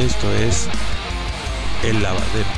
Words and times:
Esto 0.00 0.32
es 0.32 0.66
El 1.84 2.02
Lavadero. 2.02 2.48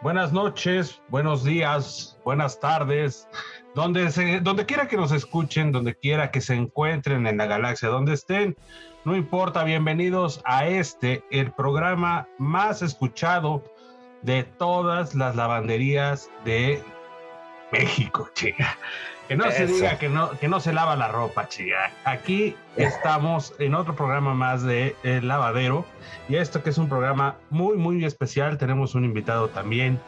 Buenas 0.00 0.32
noches, 0.32 1.02
buenos 1.08 1.42
días, 1.42 2.16
buenas 2.24 2.60
tardes, 2.60 3.26
donde, 3.76 4.10
se, 4.10 4.40
donde 4.40 4.64
quiera 4.64 4.88
que 4.88 4.96
nos 4.96 5.12
escuchen, 5.12 5.70
donde 5.70 5.94
quiera 5.94 6.30
que 6.30 6.40
se 6.40 6.54
encuentren 6.54 7.26
en 7.26 7.36
la 7.36 7.44
galaxia, 7.44 7.90
donde 7.90 8.14
estén, 8.14 8.56
no 9.04 9.14
importa, 9.14 9.64
bienvenidos 9.64 10.40
a 10.46 10.66
este, 10.66 11.22
el 11.30 11.52
programa 11.52 12.26
más 12.38 12.80
escuchado 12.80 13.62
de 14.22 14.44
todas 14.44 15.14
las 15.14 15.36
lavanderías 15.36 16.30
de 16.46 16.82
México, 17.70 18.30
chica. 18.32 18.78
Que 19.28 19.36
no 19.36 19.50
se 19.50 19.66
diga 19.66 19.98
que 19.98 20.08
no, 20.08 20.30
que 20.30 20.48
no 20.48 20.58
se 20.58 20.72
lava 20.72 20.96
la 20.96 21.08
ropa, 21.08 21.46
chica. 21.48 21.92
Aquí 22.04 22.56
estamos 22.76 23.52
en 23.58 23.74
otro 23.74 23.94
programa 23.94 24.32
más 24.32 24.62
de 24.62 24.96
El 25.02 25.28
Lavadero. 25.28 25.84
Y 26.30 26.36
esto 26.36 26.62
que 26.62 26.70
es 26.70 26.78
un 26.78 26.88
programa 26.88 27.36
muy, 27.50 27.76
muy 27.76 28.04
especial. 28.06 28.56
Tenemos 28.56 28.94
un 28.94 29.04
invitado 29.04 29.48
también 29.48 30.00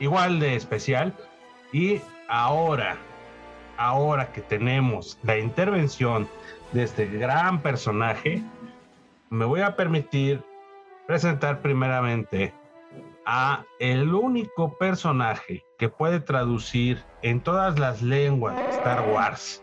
igual 0.00 0.38
de 0.38 0.56
especial. 0.56 1.14
Y 1.72 2.00
ahora, 2.28 2.96
ahora 3.76 4.32
que 4.32 4.40
tenemos 4.40 5.18
la 5.22 5.38
intervención 5.38 6.28
de 6.72 6.84
este 6.84 7.06
gran 7.06 7.62
personaje, 7.62 8.42
me 9.30 9.44
voy 9.44 9.60
a 9.60 9.76
permitir 9.76 10.42
presentar 11.06 11.60
primeramente 11.60 12.52
a 13.24 13.64
el 13.80 14.14
único 14.14 14.76
personaje 14.78 15.64
que 15.78 15.88
puede 15.88 16.20
traducir 16.20 17.04
en 17.22 17.40
todas 17.40 17.78
las 17.78 18.02
lenguas 18.02 18.56
de 18.56 18.68
Star 18.70 19.08
Wars 19.08 19.62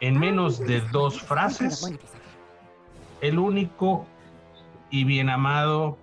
en 0.00 0.18
menos 0.18 0.58
de 0.60 0.80
dos 0.80 1.20
frases, 1.20 1.92
el 3.20 3.38
único 3.38 4.06
y 4.90 5.04
bien 5.04 5.28
amado 5.28 5.98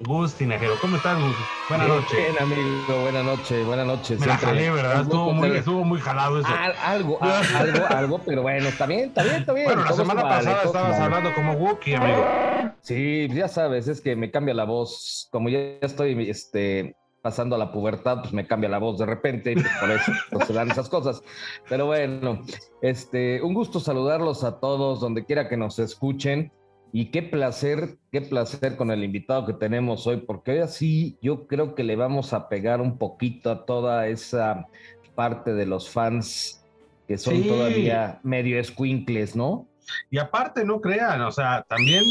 Gus 0.00 0.34
Tinajero. 0.34 0.74
¿Cómo 0.80 0.96
estás, 0.96 1.20
Gus? 1.20 1.34
Buenas 1.68 1.88
noches. 1.88 2.12
Bien, 2.16 2.36
amigo, 2.40 3.02
buenas 3.02 3.24
noches, 3.24 3.66
buenas 3.66 3.86
noches. 3.86 4.20
Me 4.20 4.26
la 4.26 4.38
Siempre- 4.38 4.60
jalé, 4.64 4.70
¿verdad? 4.70 5.02
Estuvo 5.02 5.32
muy, 5.32 5.50
estuvo 5.50 5.84
muy 5.84 6.00
jalado 6.00 6.38
eso. 6.38 6.48
Al- 6.48 6.76
algo, 6.76 7.18
algo, 7.20 7.86
algo, 7.88 8.20
pero 8.24 8.42
bueno, 8.42 8.68
está 8.68 8.86
bien, 8.86 9.08
está 9.08 9.24
bien, 9.24 9.36
está 9.36 9.52
bien. 9.52 9.66
bueno, 9.66 9.84
la 9.84 9.92
semana 9.92 10.22
vale, 10.22 10.36
pasada 10.36 10.62
estabas 10.62 10.90
vale. 10.92 11.04
hablando 11.04 11.34
como 11.34 11.52
Wookiee, 11.54 11.96
amigo. 11.96 12.24
Sí, 12.80 13.26
ya 13.32 13.48
sabes, 13.48 13.88
es 13.88 14.00
que 14.00 14.14
me 14.14 14.30
cambia 14.30 14.54
la 14.54 14.64
voz. 14.64 15.26
Como 15.32 15.48
ya 15.48 15.58
estoy 15.80 16.30
este, 16.30 16.94
pasando 17.20 17.56
a 17.56 17.58
la 17.58 17.72
pubertad, 17.72 18.20
pues 18.20 18.32
me 18.32 18.46
cambia 18.46 18.68
la 18.68 18.78
voz 18.78 18.98
de 19.00 19.06
repente 19.06 19.50
y 19.50 19.54
pues 19.56 19.66
por 19.80 19.90
eso 19.90 20.12
pues, 20.30 20.46
se 20.46 20.52
dan 20.52 20.70
esas 20.70 20.88
cosas. 20.88 21.22
Pero 21.68 21.86
bueno, 21.86 22.44
este, 22.82 23.42
un 23.42 23.52
gusto 23.52 23.80
saludarlos 23.80 24.44
a 24.44 24.60
todos, 24.60 25.00
donde 25.00 25.24
quiera 25.24 25.48
que 25.48 25.56
nos 25.56 25.80
escuchen. 25.80 26.52
Y 26.92 27.10
qué 27.10 27.22
placer, 27.22 27.98
qué 28.10 28.22
placer 28.22 28.76
con 28.76 28.90
el 28.90 29.04
invitado 29.04 29.46
que 29.46 29.52
tenemos 29.52 30.06
hoy, 30.06 30.18
porque 30.18 30.52
hoy 30.52 30.58
así 30.58 31.18
yo 31.20 31.46
creo 31.46 31.74
que 31.74 31.84
le 31.84 31.96
vamos 31.96 32.32
a 32.32 32.48
pegar 32.48 32.80
un 32.80 32.96
poquito 32.98 33.50
a 33.50 33.66
toda 33.66 34.06
esa 34.06 34.66
parte 35.14 35.52
de 35.52 35.66
los 35.66 35.90
fans 35.90 36.64
que 37.06 37.18
son 37.18 37.34
Sí. 37.34 37.48
todavía 37.48 38.20
medio 38.22 38.58
escuincles, 38.58 39.34
¿no? 39.36 39.66
Y 40.10 40.18
aparte, 40.18 40.64
no 40.64 40.80
crean, 40.80 41.22
o 41.22 41.30
sea, 41.32 41.64
también 41.68 42.04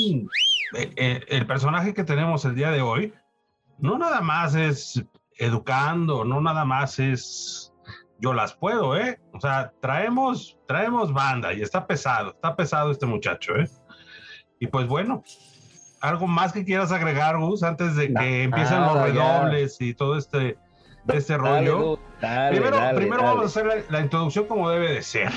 eh, 0.75 0.91
eh, 0.95 1.21
el 1.29 1.45
personaje 1.47 1.93
que 1.93 2.03
tenemos 2.03 2.43
el 2.45 2.55
día 2.55 2.71
de 2.71 2.81
hoy, 2.81 3.13
no 3.77 3.97
nada 3.97 4.21
más 4.21 4.55
es 4.55 5.03
educando, 5.37 6.25
no 6.25 6.41
nada 6.41 6.65
más 6.65 6.99
es 6.99 7.73
yo 8.19 8.33
las 8.33 8.55
puedo, 8.55 8.97
¿eh? 8.97 9.19
O 9.33 9.39
sea, 9.39 9.71
traemos, 9.79 10.57
traemos 10.67 11.13
banda 11.13 11.53
y 11.53 11.61
está 11.61 11.85
pesado, 11.85 12.31
está 12.31 12.55
pesado 12.55 12.91
este 12.91 13.05
muchacho, 13.05 13.55
¿eh? 13.55 13.69
Y 14.59 14.67
pues 14.67 14.87
bueno, 14.87 15.23
algo 16.01 16.27
más 16.27 16.53
que 16.53 16.65
quieras 16.65 16.91
agregar, 16.91 17.37
Gus, 17.37 17.63
antes 17.63 17.95
de 17.95 18.13
que 18.13 18.43
empiecen 18.43 18.81
los 18.81 18.93
ya. 18.95 19.39
redobles 19.41 19.77
y 19.81 19.93
todo 19.93 20.17
este, 20.17 20.57
este 21.07 21.37
Dale, 21.37 21.69
rollo. 21.69 21.99
Dale, 22.21 22.57
primero 22.57 22.77
dale, 22.77 22.97
primero 22.97 23.23
vamos 23.23 23.43
a 23.43 23.45
hacer 23.45 23.65
la, 23.65 23.75
la 23.89 24.01
introducción 24.01 24.47
como 24.47 24.69
debe 24.69 24.91
de 24.93 25.01
ser. 25.01 25.31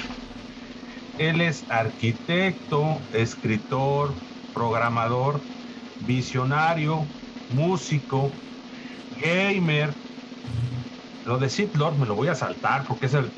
Él 1.19 1.41
es 1.41 1.67
arquitecto, 1.69 3.07
escritor, 3.13 4.17
programador, 4.55 5.45
visionario, 5.99 7.11
músico, 7.49 8.33
gamer. 9.11 9.95
Lo 11.27 11.39
de 11.39 11.51
Sith 11.51 11.75
Lord 11.77 11.97
me 11.99 12.07
lo 12.07 12.15
voy 12.15 12.29
a 12.29 12.35
saltar 12.35 12.85
porque 12.89 13.07
es 13.07 13.15
el, 13.15 13.31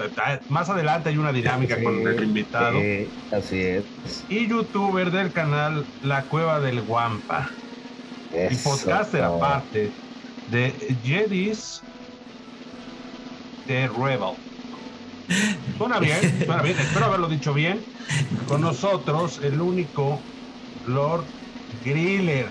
más 0.49 0.69
adelante 0.69 1.09
hay 1.09 1.19
una 1.19 1.33
dinámica 1.33 1.77
Sí, 1.77 1.83
con 1.83 2.07
el 2.07 2.23
invitado. 2.23 2.79
sí, 2.81 3.09
así 3.33 3.61
es. 3.61 3.85
Y 4.29 4.47
youtuber 4.47 5.11
del 5.11 5.33
canal 5.33 5.85
La 6.03 6.23
Cueva 6.23 6.61
del 6.61 6.81
Guampa. 6.83 7.51
Y 8.51 8.55
podcaster 8.57 9.23
aparte 9.25 9.91
de 10.51 10.73
Jedis 11.05 11.83
de 13.67 13.89
Rebel. 13.89 14.35
Suena 15.79 15.99
bien, 15.99 16.19
suena 16.45 16.63
bien, 16.63 16.79
espero 16.79 17.07
haberlo 17.07 17.29
dicho 17.29 17.53
bien. 17.53 17.81
Con 18.47 18.61
nosotros 18.61 19.41
el 19.43 19.61
único 19.61 20.21
Lord 20.87 21.25
Griller. 21.85 22.47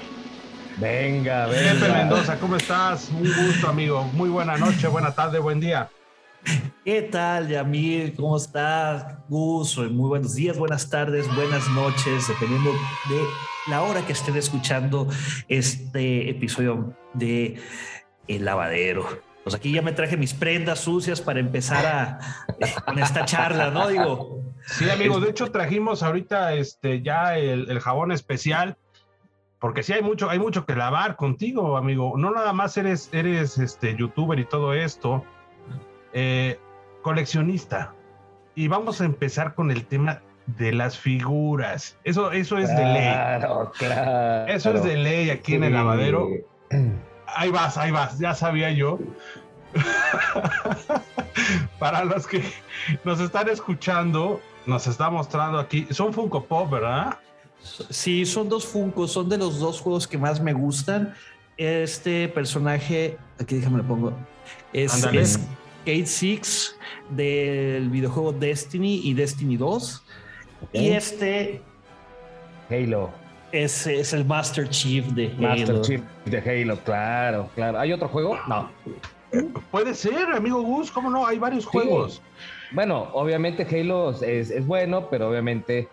Venga, 0.78 1.48
Pepe 1.48 1.74
venga. 1.74 1.98
Mendoza, 1.98 2.38
¿cómo 2.40 2.56
estás? 2.56 3.10
Un 3.10 3.24
gusto, 3.24 3.68
amigo. 3.68 4.04
Muy 4.14 4.30
buena 4.30 4.58
noche, 4.58 4.88
buena 4.88 5.14
tarde, 5.14 5.40
buen 5.40 5.60
día. 5.60 5.90
¿Qué 6.84 7.04
tal, 7.04 7.48
Yamil? 7.48 8.16
¿Cómo 8.16 8.38
estás? 8.38 9.06
Gus, 9.30 9.78
muy 9.78 10.10
buenos 10.10 10.34
días, 10.34 10.58
buenas 10.58 10.90
tardes, 10.90 11.28
buenas 11.36 11.68
noches, 11.70 12.28
dependiendo 12.28 12.72
de 12.72 13.22
la 13.68 13.84
hora 13.84 14.06
que 14.06 14.14
estén 14.14 14.36
escuchando 14.36 15.08
este 15.48 16.30
episodio 16.32 16.96
de 17.14 17.62
El 18.28 18.46
Lavadero. 18.46 19.08
Pues 19.44 19.56
aquí 19.56 19.72
ya 19.72 19.82
me 19.82 19.92
traje 19.92 20.18
mis 20.18 20.34
prendas 20.34 20.80
sucias 20.80 21.22
para 21.22 21.40
empezar 21.40 21.86
a 21.86 22.20
con 22.86 22.98
esta 22.98 23.26
charla, 23.26 23.70
¿no? 23.70 23.88
Digo, 23.88 24.42
Sí, 24.66 24.90
amigo, 24.90 25.20
de 25.20 25.30
hecho 25.30 25.52
trajimos 25.52 26.04
ahorita 26.04 26.54
este 26.54 27.02
ya 27.02 27.38
el, 27.38 27.70
el 27.70 27.80
jabón 27.80 28.12
especial. 28.12 28.78
Porque 29.62 29.84
sí 29.84 29.94
hay 29.94 30.02
mucho, 30.02 30.30
hay 30.30 30.40
mucho 30.40 30.66
que 30.66 30.76
lavar 30.76 31.16
contigo, 31.16 31.78
amigo. 31.78 32.14
No 32.18 32.32
nada 32.32 32.52
más 32.52 32.76
eres, 32.78 33.10
eres 33.14 33.60
este 33.60 33.96
youtuber 33.96 34.40
y 34.40 34.46
todo 34.46 34.74
esto. 34.74 35.24
eh, 36.14 36.60
coleccionista. 37.04 37.94
Y 38.56 38.68
vamos 38.68 39.02
a 39.02 39.06
empezar 39.06 39.56
con 39.56 39.72
el 39.72 39.86
tema 39.86 40.22
de 40.46 40.74
las 40.74 40.98
figuras. 40.98 41.98
Eso, 42.04 42.32
eso 42.32 42.58
es 42.58 42.70
de 42.76 42.86
ley. 42.86 43.04
Claro, 43.04 43.72
claro. 43.78 44.52
Eso 44.52 44.74
es 44.74 44.84
de 44.84 44.98
ley 44.98 45.30
aquí 45.30 45.56
en 45.56 45.64
el 45.64 45.74
lavadero. 45.74 46.28
Ahí 47.34 47.50
vas, 47.50 47.78
ahí 47.78 47.92
vas, 47.92 48.20
ya 48.20 48.36
sabía 48.36 48.72
yo. 48.72 49.00
Para 51.80 52.04
los 52.04 52.28
que 52.28 52.44
nos 53.06 53.22
están 53.22 53.48
escuchando, 53.48 54.42
nos 54.66 54.86
está 54.86 55.10
mostrando 55.10 55.58
aquí. 55.58 55.88
Son 55.92 56.14
Funko 56.14 56.44
Pop, 56.46 56.70
¿verdad? 56.70 57.18
Sí, 57.90 58.26
son 58.26 58.50
dos 58.50 58.66
Funkos, 58.66 59.12
son 59.12 59.30
de 59.30 59.38
los 59.38 59.60
dos 59.60 59.80
juegos 59.82 60.08
que 60.08 60.18
más 60.18 60.42
me 60.42 60.54
gustan. 60.54 61.14
Este 61.58 62.28
personaje, 62.30 63.18
aquí 63.40 63.56
déjame 63.56 63.78
lo 63.80 63.84
pongo, 63.84 64.14
es, 64.74 65.04
es 65.14 65.40
Kate 65.86 66.06
Six 66.06 66.76
del 67.10 67.90
videojuego 67.90 68.32
Destiny 68.32 69.02
y 69.04 69.14
Destiny 69.14 69.58
2. 69.58 70.04
Y 70.74 70.90
este 70.90 71.62
Halo. 72.70 73.12
es, 73.52 73.88
es 73.88 74.14
el 74.14 74.26
Master 74.26 74.70
Chief 74.70 75.06
de 75.08 75.28
Halo. 75.38 75.42
Master 75.42 75.82
Chief 75.82 76.02
de 76.26 76.38
Halo, 76.38 76.80
claro, 76.84 77.50
claro. 77.56 77.80
¿Hay 77.80 77.92
otro 77.92 78.08
juego? 78.08 78.38
No. 78.48 78.70
Puede 79.72 79.94
ser, 79.94 80.28
amigo 80.34 80.62
Gus, 80.62 80.92
¿cómo 80.92 81.10
no? 81.10 81.26
Hay 81.26 81.40
varios 81.40 81.66
juegos. 81.66 82.22
Bueno, 82.72 83.10
obviamente 83.14 83.66
Halo 83.70 84.12
es, 84.12 84.52
es 84.52 84.66
bueno, 84.66 85.10
pero 85.10 85.30
obviamente, 85.30 85.90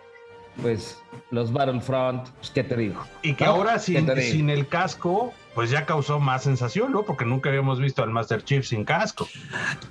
pues, 0.62 0.99
los 1.31 1.52
Battlefront, 1.52 2.28
pues, 2.38 2.50
¿qué 2.50 2.64
te 2.64 2.76
digo? 2.76 3.05
Y 3.22 3.34
que 3.34 3.44
No, 3.44 3.50
ahora 3.52 3.75
¿qué 3.75 3.81
sin, 3.81 4.16
sin 4.20 4.50
el 4.50 4.66
casco, 4.69 5.32
pues 5.55 5.70
ya 5.70 5.87
causó 5.87 6.20
más 6.20 6.43
sensación, 6.43 6.93
¿no? 6.93 7.02
Porque 7.05 7.25
nunca 7.25 7.49
habíamos 7.49 7.81
visto 7.81 8.02
al 8.02 8.10
Master 8.10 8.43
Chief 8.44 8.64
sin 8.64 8.84
casco. 8.84 9.28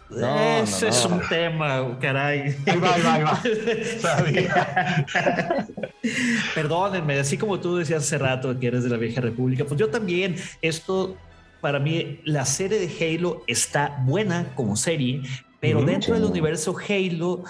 No, 0.09 0.39
Ese 0.39 0.85
no, 0.85 0.91
es 0.91 1.09
no. 1.09 1.15
un 1.15 1.21
tema, 1.27 1.97
caray. 1.99 2.55
Ahí 2.65 2.79
va, 2.79 2.93
ahí 2.93 3.01
va, 3.01 3.13
ahí 3.13 3.23
va. 3.23 3.41
Sabía. 3.99 5.05
Perdónenme, 6.55 7.19
así 7.19 7.37
como 7.37 7.59
tú 7.59 7.77
decías 7.77 8.03
hace 8.03 8.17
rato 8.17 8.57
que 8.59 8.67
eres 8.67 8.83
de 8.83 8.89
la 8.89 8.97
vieja 8.97 9.21
república, 9.21 9.65
pues 9.65 9.79
yo 9.79 9.89
también, 9.89 10.35
esto 10.61 11.17
para 11.61 11.79
mí, 11.79 12.21
la 12.23 12.45
serie 12.45 12.79
de 12.79 13.15
Halo 13.15 13.43
está 13.47 13.97
buena 14.05 14.53
como 14.55 14.75
serie, 14.75 15.21
pero 15.59 15.81
dentro 15.81 16.13
del 16.13 16.23
universo 16.23 16.75
Halo 16.77 17.43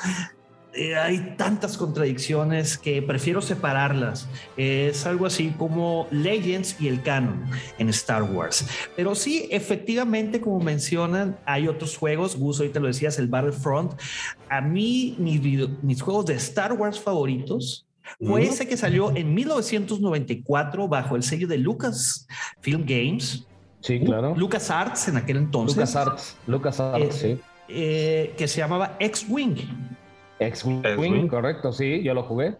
eh, 0.78 0.96
hay 0.96 1.36
tantas 1.38 1.78
contradicciones 1.78 2.78
que 2.78 3.02
prefiero 3.02 3.42
separarlas. 3.42 4.30
es 4.56 5.06
algo 5.06 5.26
así 5.26 5.54
como 5.58 6.08
Legends 6.12 6.80
y 6.80 6.88
el 6.88 7.02
canon 7.02 7.46
en 7.78 7.90
Star 7.90 8.24
Wars. 8.24 8.68
Pero 8.96 9.16
sí, 9.16 9.48
efectivamente, 9.52 10.40
como 10.40 10.60
mencionan, 10.60 11.38
hay 11.46 11.68
otros 11.68 11.98
juegos. 11.98 12.38
Gus, 12.38 12.60
ahorita 12.60 12.80
lo 12.80 12.88
decías, 12.88 13.18
el 13.18 13.28
Battlefront. 13.28 13.94
A 14.50 14.62
mí, 14.62 15.16
mis, 15.18 15.42
mis 15.82 16.02
juegos 16.02 16.28
de 16.28 16.36
Star 16.36 16.74
Wars 16.74 17.00
favoritos 17.00 17.88
fue 18.20 18.44
ese 18.44 18.68
que 18.68 18.78
salió 18.78 19.16
en 19.16 19.34
1994 19.34 20.88
bajo 20.88 21.16
el 21.16 21.24
sello 21.24 21.48
de 21.48 21.58
Lucas 21.58 22.28
Film 22.62 22.86
Games. 22.86 23.46
Sí, 23.82 24.00
claro. 24.00 24.36
Lucas 24.36 24.70
Arts 24.72 25.08
en 25.08 25.18
aquel 25.18 25.38
entonces. 25.38 25.78
Lucas 25.78 25.96
Arts, 25.96 26.38
Lucas 26.48 26.80
Arts, 26.80 27.16
sí. 27.16 27.40
Eh, 27.68 28.34
que 28.38 28.48
se 28.48 28.60
llamaba 28.60 28.96
X-Wing. 29.00 29.97
X-Wing, 30.40 31.28
correcto, 31.28 31.74
sí, 31.74 32.02
yo 32.04 32.14
lo 32.14 32.24
jugué. 32.24 32.56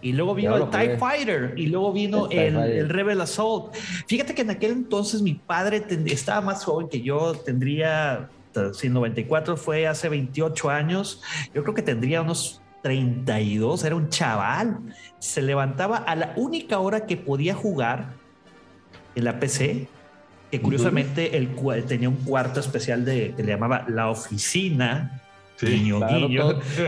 Y 0.00 0.12
luego 0.12 0.34
vino 0.34 0.56
el 0.56 0.70
TIE 0.70 0.96
Fighter 0.96 1.54
y 1.56 1.66
luego 1.66 1.92
vino 1.92 2.28
el, 2.30 2.88
Rebel 2.88 3.20
Assault. 3.20 3.74
Fíjate 4.06 4.34
que 4.34 4.42
en 4.42 4.50
aquel 4.50 4.72
entonces 4.72 5.22
mi 5.22 5.34
padre 5.34 5.84
estaba 6.06 6.40
más 6.40 6.64
joven 6.64 6.88
que 6.88 7.00
yo, 7.00 7.34
tendría, 7.34 8.28
si 8.72 8.88
94 8.88 9.56
fue 9.56 9.86
hace 9.86 10.08
28 10.08 10.70
años, 10.70 11.22
yo 11.54 11.62
creo 11.62 11.74
que 11.74 11.82
tendría 11.82 12.22
unos 12.22 12.60
32, 12.82 13.84
era 13.84 13.96
un 13.96 14.10
chaval. 14.10 14.78
Se 15.18 15.40
levantaba 15.40 15.96
a 15.96 16.14
la 16.14 16.34
única 16.36 16.78
hora 16.78 17.06
que 17.06 17.16
podía 17.16 17.54
jugar 17.54 18.12
en 19.14 19.24
la 19.24 19.40
PC, 19.40 19.88
que 20.50 20.60
curiosamente 20.60 21.36
el, 21.36 21.56
tenía 21.86 22.08
un 22.08 22.16
cuarto 22.16 22.60
especial 22.60 23.04
de, 23.04 23.34
que 23.34 23.42
le 23.42 23.52
llamaba 23.52 23.86
La 23.88 24.10
Oficina. 24.10 25.22
Sí, 25.56 25.90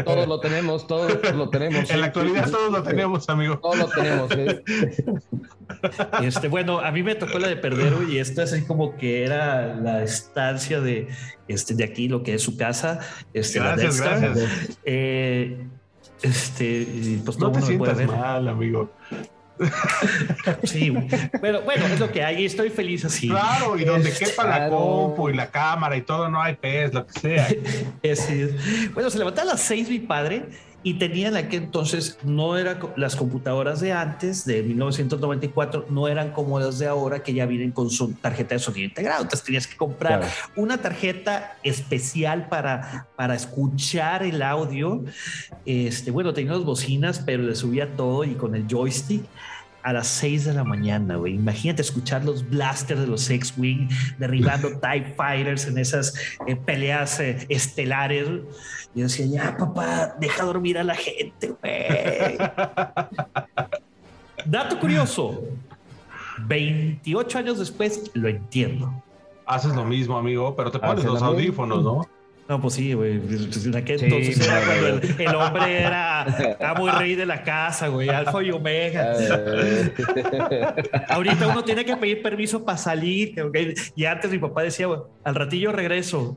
Todo, 0.05 0.27
lo 0.27 0.41
tenemos, 0.41 0.87
todos 0.87 1.35
lo 1.35 1.49
tenemos. 1.51 1.89
En 1.89 2.01
la 2.01 2.07
actualidad 2.07 2.51
todos 2.51 2.73
lo 2.73 2.83
tenemos, 2.83 3.29
amigo. 3.29 3.59
Todos 3.59 3.79
lo 3.79 3.89
tenemos, 3.89 4.31
Este, 6.23 6.49
bueno, 6.49 6.81
a 6.81 6.91
mí 6.91 7.03
me 7.03 7.15
tocó 7.15 7.39
la 7.39 7.49
de 7.49 7.57
perder 7.57 7.95
y 8.09 8.19
esto 8.19 8.43
es 8.43 8.53
así 8.53 8.65
como 8.65 8.97
que 8.97 9.25
era 9.25 9.75
la 9.77 10.03
estancia 10.03 10.81
de, 10.81 11.09
este, 11.49 11.75
de 11.75 11.85
aquí, 11.85 12.09
lo 12.09 12.23
que 12.23 12.35
es 12.35 12.43
su 12.43 12.57
casa. 12.57 13.01
Este, 13.33 13.61
gracias, 13.61 14.01
gracias. 14.01 14.79
Eh, 14.85 15.67
este, 16.23 17.21
pues 17.25 17.39
no 17.39 17.53
te 17.53 17.63
sientas 17.63 18.05
mal, 18.07 18.49
amigo. 18.49 18.91
Sí, 20.65 20.93
pero 21.41 21.63
bueno, 21.63 21.87
es 21.87 21.99
lo 21.99 22.11
que 22.11 22.23
hay 22.23 22.43
y 22.43 22.47
estoy 22.47 22.71
feliz 22.71 23.05
así. 23.05 23.29
Claro, 23.29 23.79
y 23.79 23.85
donde 23.85 24.13
quepa 24.13 24.45
la 24.45 24.69
compu 24.69 25.31
y 25.31 25.35
la 25.35 25.51
cámara 25.51 25.97
y 25.97 26.03
todo, 26.03 26.29
no 26.29 26.41
hay 26.41 26.55
pez, 26.55 26.93
lo 26.93 27.07
que 27.07 27.21
sea. 27.21 27.49
Bueno, 28.95 29.11
se 29.11 29.19
levantaba 29.19 29.51
a 29.51 29.55
las 29.55 29.63
seis 29.63 29.89
mi 29.89 29.99
padre 29.99 30.45
y 30.87 30.95
tenían 30.95 31.49
que 31.49 31.57
entonces 31.57 32.17
no 32.23 32.57
eran 32.57 32.79
las 32.95 33.17
computadoras 33.17 33.81
de 33.81 33.93
antes, 33.93 34.45
de 34.45 34.63
1994, 34.63 35.87
no 35.91 36.07
eran 36.07 36.31
como 36.31 36.61
las 36.61 36.79
de 36.79 36.87
ahora 36.87 37.25
que 37.25 37.35
ya 37.35 37.45
vienen 37.45 37.73
con 37.73 37.91
su 37.91 38.13
tarjeta 38.13 38.55
de 38.55 38.61
sonido 38.61 38.85
integrado. 38.85 39.23
Entonces 39.23 39.45
tenías 39.45 39.67
que 39.67 39.77
comprar 39.77 40.23
una 40.55 40.79
tarjeta 40.79 41.57
especial 41.65 42.47
para, 42.49 43.09
para 43.17 43.35
escuchar 43.35 44.23
el 44.23 44.41
audio. 44.43 45.03
Este, 45.65 46.13
bueno, 46.13 46.33
tenía 46.33 46.53
las 46.53 46.63
bocinas, 46.63 47.19
pero 47.19 47.43
le 47.43 47.57
subía 47.57 47.97
todo 47.97 48.23
y 48.23 48.35
con 48.35 48.55
el 48.55 48.69
joystick 48.69 49.25
a 49.87 49.93
las 49.93 50.09
6 50.09 50.47
de 50.47 50.53
la 50.53 50.65
mañana, 50.65 51.15
güey. 51.15 51.35
Imagínate 51.35 51.81
escuchar 51.81 52.25
los 52.25 52.49
blasters 52.51 52.99
de 52.99 53.07
los 53.07 53.31
X-Wing 53.31 53.89
derribando 54.19 54.69
TIE 54.81 55.15
Fighters 55.17 55.69
en 55.69 55.79
esas 55.79 56.13
eh, 56.49 56.57
peleas 56.57 57.21
eh, 57.21 57.47
estelares. 57.49 58.29
Y 58.97 58.99
yo 58.99 59.05
decía, 59.05 59.27
ya, 59.27 59.57
papá, 59.57 60.17
deja 60.19 60.43
dormir 60.43 60.77
a 60.79 60.83
la 60.83 60.97
gente, 60.97 61.55
güey. 61.63 62.37
Dato 64.45 64.81
curioso. 64.81 65.45
28 66.49 67.39
años 67.39 67.59
después 67.61 68.11
lo 68.15 68.27
entiendo. 68.27 68.93
Haces 69.47 69.73
lo 69.77 69.85
mismo, 69.85 70.19
amigo, 70.19 70.57
pero 70.57 70.73
te 70.73 70.81
pones 70.81 71.05
los 71.05 71.23
audífonos, 71.23 71.85
¿no? 71.85 72.09
No, 72.49 72.61
pues 72.61 72.75
sí, 72.75 72.93
güey. 72.93 73.15
En 73.15 73.77
aquel 73.77 74.05
entonces 74.05 74.47
era 74.47 74.61
cuando 74.65 74.87
el, 75.19 75.35
hombre 75.35 75.81
era 75.81 76.75
muy 76.77 76.91
rey 76.91 77.17
de 77.17 77.27
la 77.27 77.43
casa, 77.43 77.89
güey. 77.89 78.09
Alfa 78.09 78.43
y 78.43 78.53
Omega. 78.53 79.15
Eh. 79.19 79.93
Ahorita 81.09 81.49
uno 81.49 81.65
tiene 81.65 81.85
que 81.85 81.97
pedir 81.97 82.23
permiso 82.23 82.65
para 82.65 82.79
salir. 82.79 83.35
Y 83.97 84.05
antes 84.05 84.31
mi 84.31 84.39
papá 84.39 84.63
decía, 84.63 84.87
al 85.25 85.35
ratillo 85.35 85.73
regreso. 85.73 86.37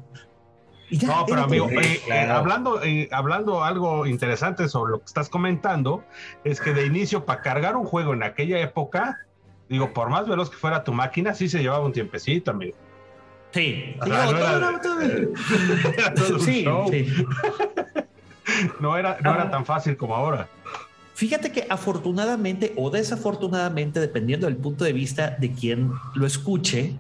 no, 1.05 1.25
pero 1.27 1.43
amigo, 1.43 1.69
eh, 1.69 2.01
eh, 2.07 2.19
hablando, 2.21 2.81
hablando 3.11 3.63
algo 3.63 4.07
interesante 4.07 4.67
sobre 4.67 4.93
lo 4.93 4.99
que 4.99 5.05
estás 5.05 5.29
comentando, 5.29 6.03
es 6.43 6.59
que 6.59 6.73
de 6.73 6.87
inicio, 6.87 7.25
para 7.25 7.41
cargar 7.41 7.75
un 7.75 7.85
juego 7.85 8.13
en 8.13 8.23
aquella 8.23 8.59
época, 8.59 9.19
digo, 9.67 9.93
por 9.93 10.09
más 10.09 10.27
veloz 10.27 10.49
que 10.49 10.57
fuera 10.57 10.83
tu 10.83 10.91
máquina, 10.91 11.35
sí 11.35 11.47
se 11.47 11.61
llevaba 11.61 11.85
un 11.85 11.93
tiempecito, 11.93 12.49
amigo. 12.49 12.75
Sí, 13.51 13.95
no 18.79 18.97
era, 18.97 19.17
no 19.21 19.33
era 19.33 19.49
tan 19.49 19.65
fácil 19.65 19.97
como 19.97 20.15
ahora. 20.15 20.47
Fíjate 21.15 21.51
que 21.51 21.65
afortunadamente 21.69 22.73
o 22.77 22.89
desafortunadamente, 22.89 23.99
dependiendo 23.99 24.47
del 24.47 24.55
punto 24.55 24.85
de 24.85 24.93
vista 24.93 25.35
de 25.39 25.51
quien 25.51 25.91
lo 26.15 26.25
escuche, 26.25 26.93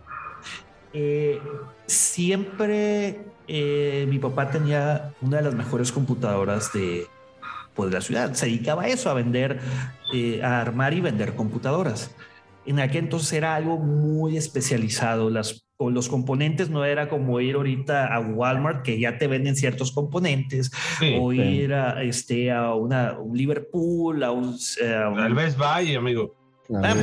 eh, 0.91 1.39
siempre 1.85 3.21
eh, 3.47 4.05
mi 4.09 4.19
papá 4.19 4.49
tenía 4.49 5.13
una 5.21 5.37
de 5.37 5.43
las 5.43 5.53
mejores 5.53 5.91
computadoras 5.91 6.73
de, 6.73 7.07
pues, 7.75 7.91
de 7.91 7.95
la 7.95 8.01
ciudad. 8.01 8.33
Se 8.33 8.47
dedicaba 8.47 8.83
a 8.83 8.87
eso, 8.89 9.09
a 9.09 9.13
vender, 9.13 9.59
eh, 10.13 10.41
a 10.43 10.59
armar 10.61 10.93
y 10.93 11.01
vender 11.01 11.35
computadoras. 11.35 12.11
En 12.65 12.79
aquel 12.79 13.05
entonces 13.05 13.31
era 13.33 13.55
algo 13.55 13.77
muy 13.77 14.35
especializado. 14.35 15.29
Las 15.29 15.65
los 15.87 16.09
componentes 16.09 16.69
no 16.69 16.83
era 16.83 17.07
como 17.07 17.39
ir 17.39 17.55
ahorita 17.55 18.13
a 18.13 18.19
Walmart 18.19 18.83
que 18.83 18.99
ya 18.99 19.17
te 19.17 19.27
venden 19.27 19.55
ciertos 19.55 19.93
componentes 19.93 20.71
o 21.17 21.31
ir 21.31 21.73
a, 21.73 22.03
este, 22.03 22.51
a 22.51 22.73
una, 22.73 23.17
un 23.17 23.37
Liverpool, 23.37 24.21
a 24.23 24.31
un, 24.31 24.57
El 24.81 25.33
Best 25.33 25.57
Buy, 25.57 25.95
amigo. 25.95 26.35
Ah, 26.83 26.93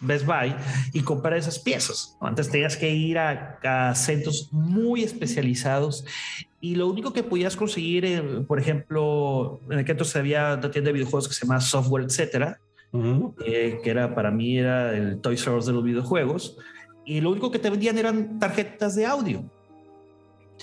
Best 0.00 0.26
Buy. 0.26 0.54
Y 0.94 1.02
comprar 1.02 1.36
esas 1.36 1.58
piezas. 1.58 2.16
Antes 2.22 2.50
tenías 2.50 2.76
que 2.76 2.90
ir 2.90 3.18
a, 3.18 3.94
centros 3.94 4.48
muy 4.50 5.02
especializados 5.02 6.06
y 6.58 6.76
lo 6.76 6.88
único 6.88 7.12
que 7.12 7.22
podías 7.22 7.54
conseguir, 7.54 8.46
por 8.48 8.58
ejemplo, 8.58 9.60
en 9.68 9.78
aquel 9.78 9.92
entonces 9.92 10.16
había 10.16 10.54
una 10.54 10.70
tienda 10.70 10.88
de 10.88 10.94
videojuegos 10.94 11.28
que 11.28 11.34
se 11.34 11.44
llama 11.44 11.60
Software, 11.60 12.04
etcétera, 12.04 12.60
eh, 13.44 13.80
que 13.82 13.90
era 13.90 14.14
para 14.14 14.30
mí 14.30 14.56
era 14.58 14.96
el 14.96 15.20
Toys 15.20 15.46
R 15.46 15.56
Us 15.56 15.66
de 15.66 15.72
los 15.72 15.84
videojuegos 15.84 16.56
y 17.04 17.20
lo 17.20 17.30
único 17.30 17.50
que 17.50 17.58
te 17.58 17.70
vendían 17.70 17.98
eran 17.98 18.38
tarjetas 18.38 18.94
de 18.94 19.06
audio. 19.06 19.42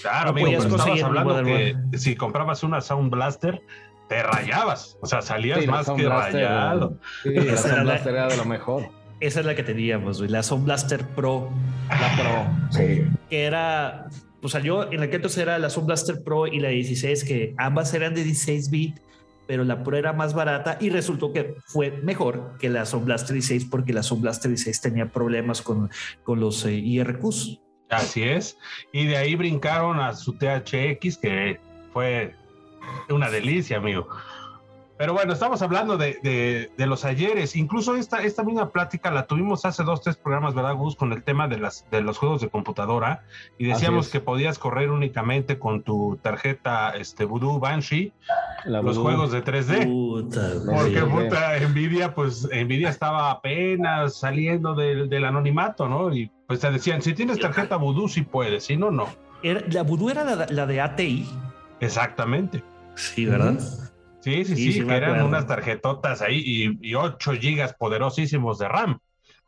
Claro, 0.01 0.29
amigo, 0.29 0.47
pero 0.47 0.75
estabas 0.75 1.03
hablando 1.03 1.43
que 1.43 1.75
si 1.97 2.15
comprabas 2.15 2.63
una 2.63 2.79
Sound 2.81 3.11
Blaster, 3.11 3.61
te 4.07 4.23
rayabas. 4.23 4.97
O 5.01 5.05
sea, 5.05 5.21
salías 5.21 5.65
más 5.67 5.89
que 5.89 6.07
rayado. 6.07 6.97
Sí, 7.23 7.33
la 7.33 7.57
Sound 7.57 7.83
Blaster 7.83 8.13
era 8.13 8.27
de 8.27 8.37
lo 8.37 8.45
mejor. 8.45 8.89
Esa 9.19 9.41
es 9.41 9.45
la 9.45 9.55
que 9.55 9.63
teníamos, 9.63 10.21
la 10.21 10.43
Sound 10.43 10.65
Blaster 10.65 11.05
Pro. 11.07 11.49
La 11.89 12.15
Pro, 12.15 12.69
sí. 12.71 13.03
Que 13.29 13.43
era, 13.43 14.07
o 14.41 14.47
sea, 14.47 14.61
yo 14.61 14.83
en 14.91 15.01
aquel 15.01 15.15
entonces 15.15 15.39
era 15.39 15.57
la 15.59 15.69
Sound 15.69 15.87
Blaster 15.87 16.23
Pro 16.23 16.47
y 16.47 16.59
la 16.59 16.69
16, 16.69 17.25
que 17.25 17.53
ambas 17.57 17.93
eran 17.93 18.13
de 18.13 18.23
16 18.23 18.69
bits 18.69 19.01
pero 19.49 19.63
la 19.63 19.83
Pro 19.83 19.97
era 19.97 20.13
más 20.13 20.35
barata 20.35 20.77
y 20.79 20.91
resultó 20.91 21.33
que 21.33 21.55
fue 21.65 21.89
mejor 22.03 22.55
que 22.59 22.69
la 22.69 22.85
Sound 22.85 23.07
Blaster 23.07 23.33
16 23.33 23.65
porque 23.65 23.93
la 23.93 24.03
Sound 24.03 24.21
Blaster 24.21 24.49
16 24.49 24.79
tenía 24.79 25.07
problemas 25.07 25.63
con, 25.63 25.89
con 26.23 26.39
los 26.39 26.63
eh, 26.65 26.73
IRQs. 26.73 27.59
Así 27.89 28.21
es. 28.21 28.59
Y 28.93 29.07
de 29.07 29.17
ahí 29.17 29.33
brincaron 29.33 29.99
a 29.99 30.13
su 30.13 30.33
THX, 30.33 31.17
que 31.17 31.59
fue 31.91 32.35
una 33.09 33.31
delicia, 33.31 33.77
amigo. 33.77 34.07
Pero 34.99 35.13
bueno, 35.13 35.31
estamos 35.31 35.61
hablando 35.61 35.95
de, 35.95 36.69
de, 36.75 36.85
los 36.85 37.05
ayeres. 37.05 37.55
Incluso 37.55 37.95
esta, 37.95 38.21
esta 38.21 38.43
misma 38.43 38.69
plática 38.69 39.09
la 39.11 39.27
tuvimos 39.27 39.63
hace 39.63 39.83
dos, 39.83 40.01
tres 40.01 40.17
programas, 40.17 40.53
¿verdad, 40.53 40.75
Gus? 40.75 40.97
Con 40.97 41.13
el 41.13 41.23
tema 41.23 41.47
de, 41.47 41.57
las, 41.57 41.85
de 41.89 42.01
los 42.01 42.17
juegos 42.17 42.41
de 42.41 42.49
computadora. 42.49 43.23
Y 43.57 43.67
decíamos 43.67 44.09
que 44.09 44.19
podías 44.19 44.59
correr 44.59 44.91
únicamente 44.91 45.57
con 45.57 45.83
tu 45.83 46.19
tarjeta 46.21 46.89
este, 46.97 47.23
Voodoo 47.23 47.59
Banshee 47.59 48.11
los 48.65 48.97
juegos 48.97 49.31
de 49.31 49.41
3D. 49.41 50.65
porque 50.65 51.01
puta, 51.03 51.57
Nvidia, 51.69 52.13
pues 52.13 52.49
Nvidia 52.51 52.89
estaba 52.89 53.31
apenas 53.31 54.15
saliendo 54.17 54.75
del, 54.75 55.07
del, 55.07 55.23
anonimato, 55.23 55.87
¿no? 55.87 56.13
Y 56.13 56.29
pues 56.45 56.59
te 56.59 56.69
decían, 56.71 57.01
si 57.01 57.13
tienes 57.13 57.39
tarjeta 57.39 57.77
Voodoo, 57.77 58.09
sí 58.09 58.23
puedes, 58.23 58.65
si 58.65 58.75
no, 58.75 58.91
no. 58.91 59.07
la 59.43 59.83
Voodoo 59.83 60.09
era 60.09 60.25
la, 60.25 60.65
de 60.65 60.81
ATI. 60.81 61.25
Exactamente. 61.79 62.61
Sí, 62.95 63.25
¿verdad? 63.25 63.57
Sí, 64.21 64.43
sí, 64.45 64.55
sí, 64.73 64.85
que 64.85 64.93
eran 64.95 65.23
unas 65.23 65.47
tarjetotas 65.47 66.21
ahí 66.21 66.41
y, 66.81 66.89
y 66.89 66.95
8 66.95 67.33
gigas 67.33 67.73
poderosísimos 67.73 68.59
de 68.59 68.67
RAM. 68.67 68.99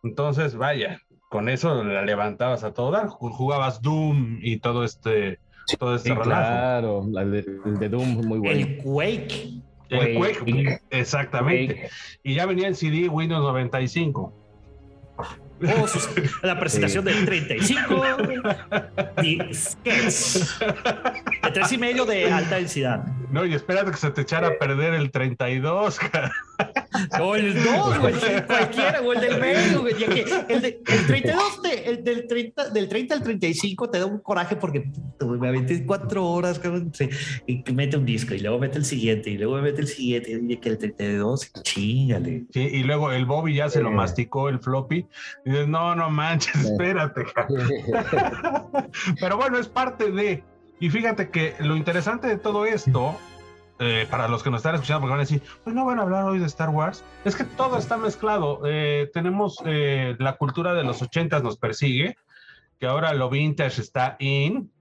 Entonces, 0.03 0.55
vaya, 0.55 1.01
con 1.29 1.49
eso 1.49 1.83
la 1.83 2.03
levantabas 2.03 2.63
a 2.63 2.73
toda, 2.73 3.07
jugabas 3.09 3.81
Doom 3.81 4.39
y 4.41 4.57
todo 4.59 4.83
este 4.83 5.39
todo 5.77 5.95
este 5.95 6.09
Sí, 6.09 6.15
relajo. 6.15 6.29
claro, 6.29 7.05
la 7.11 7.23
de, 7.25 7.45
el 7.65 7.79
de 7.79 7.89
Doom, 7.89 8.25
muy 8.25 8.39
bueno. 8.39 8.59
El 8.59 8.77
Quake. 8.77 9.61
El 9.89 10.17
Quake. 10.17 10.39
Quake, 10.39 10.79
exactamente. 10.89 11.89
Y 12.23 12.33
ya 12.35 12.45
venía 12.45 12.67
en 12.67 12.75
CD 12.75 13.07
Windows 13.09 13.41
95. 13.43 14.33
Oh, 15.79 15.87
sus- 15.87 16.09
la 16.41 16.59
presentación 16.59 17.05
del 17.05 17.23
35 17.25 18.17
disquets. 19.21 20.59
De 21.43 21.51
tres 21.51 21.71
y 21.71 21.77
medio 21.77 22.05
de 22.05 22.31
alta 22.31 22.55
densidad. 22.55 23.05
No, 23.31 23.45
y 23.45 23.53
espérate 23.53 23.91
que 23.91 23.97
se 23.97 24.11
te 24.11 24.21
echara 24.21 24.47
a 24.47 24.51
perder 24.59 24.93
el 24.93 25.11
32. 25.11 25.99
cara. 25.99 26.31
O 27.19 27.35
el 27.35 27.53
2, 27.53 27.99
güey. 27.99 28.13
Cualquiera, 28.47 29.01
o 29.01 29.13
el 29.13 29.21
del 29.21 29.39
medio, 29.39 29.81
güey. 29.81 29.97
Ya 29.97 30.07
que 30.09 30.25
el, 30.49 30.61
de- 30.61 30.81
el 30.87 31.07
32, 31.07 31.61
te- 31.61 31.89
el 31.89 32.03
del 32.03 32.27
30, 32.27 32.69
del 32.69 32.89
30 32.89 33.15
al 33.15 33.23
35 33.23 33.89
te 33.89 33.99
da 33.99 34.05
un 34.05 34.19
coraje 34.19 34.55
porque 34.57 34.91
güey, 35.19 35.39
me 35.39 35.47
aventé 35.47 35.85
cuatro 35.85 36.25
horas, 36.27 36.59
cabrón, 36.59 36.91
y 37.47 37.63
mete 37.71 37.97
un 37.97 38.05
disco, 38.05 38.33
y 38.33 38.39
luego 38.39 38.59
mete 38.59 38.77
el 38.77 38.85
siguiente, 38.85 39.29
y 39.29 39.37
luego 39.37 39.61
mete 39.61 39.81
el 39.81 39.87
siguiente, 39.87 40.39
y 40.47 40.57
que 40.57 40.69
el 40.69 40.77
32, 40.77 41.51
chingale. 41.63 42.43
Sí, 42.51 42.59
y 42.59 42.83
luego 42.83 43.11
el 43.11 43.25
Bobby 43.25 43.55
ya 43.55 43.69
se 43.69 43.81
lo 43.81 43.91
masticó 43.91 44.49
el 44.49 44.59
floppy. 44.59 45.05
Y 45.45 45.49
dices, 45.49 45.67
no, 45.67 45.95
no 45.95 46.09
manches, 46.09 46.55
espérate. 46.55 47.23
Pero 49.19 49.37
bueno, 49.37 49.57
es 49.57 49.67
parte 49.67 50.11
de. 50.11 50.43
Y 50.79 50.89
fíjate 50.89 51.29
que 51.29 51.53
lo 51.59 51.75
interesante 51.75 52.27
de 52.27 52.37
todo 52.37 52.65
esto, 52.65 53.15
eh, 53.81 54.07
para 54.09 54.27
los 54.29 54.43
que 54.43 54.49
nos 54.49 54.59
están 54.59 54.75
escuchando, 54.75 55.01
porque 55.01 55.11
van 55.11 55.19
a 55.19 55.23
decir, 55.23 55.41
pues 55.63 55.75
no 55.75 55.85
van 55.85 55.99
a 55.99 56.03
hablar 56.03 56.23
hoy 56.25 56.39
de 56.39 56.45
Star 56.45 56.69
Wars, 56.69 57.03
es 57.25 57.35
que 57.35 57.43
todo 57.43 57.77
está 57.77 57.97
mezclado. 57.97 58.61
Eh, 58.65 59.09
tenemos 59.13 59.57
eh, 59.65 60.15
la 60.19 60.37
cultura 60.37 60.73
de 60.73 60.83
los 60.83 61.01
ochentas 61.01 61.43
nos 61.43 61.57
persigue, 61.57 62.15
que 62.79 62.85
ahora 62.87 63.13
lo 63.13 63.29
vintage 63.29 63.81
está 63.81 64.15
in. 64.19 64.71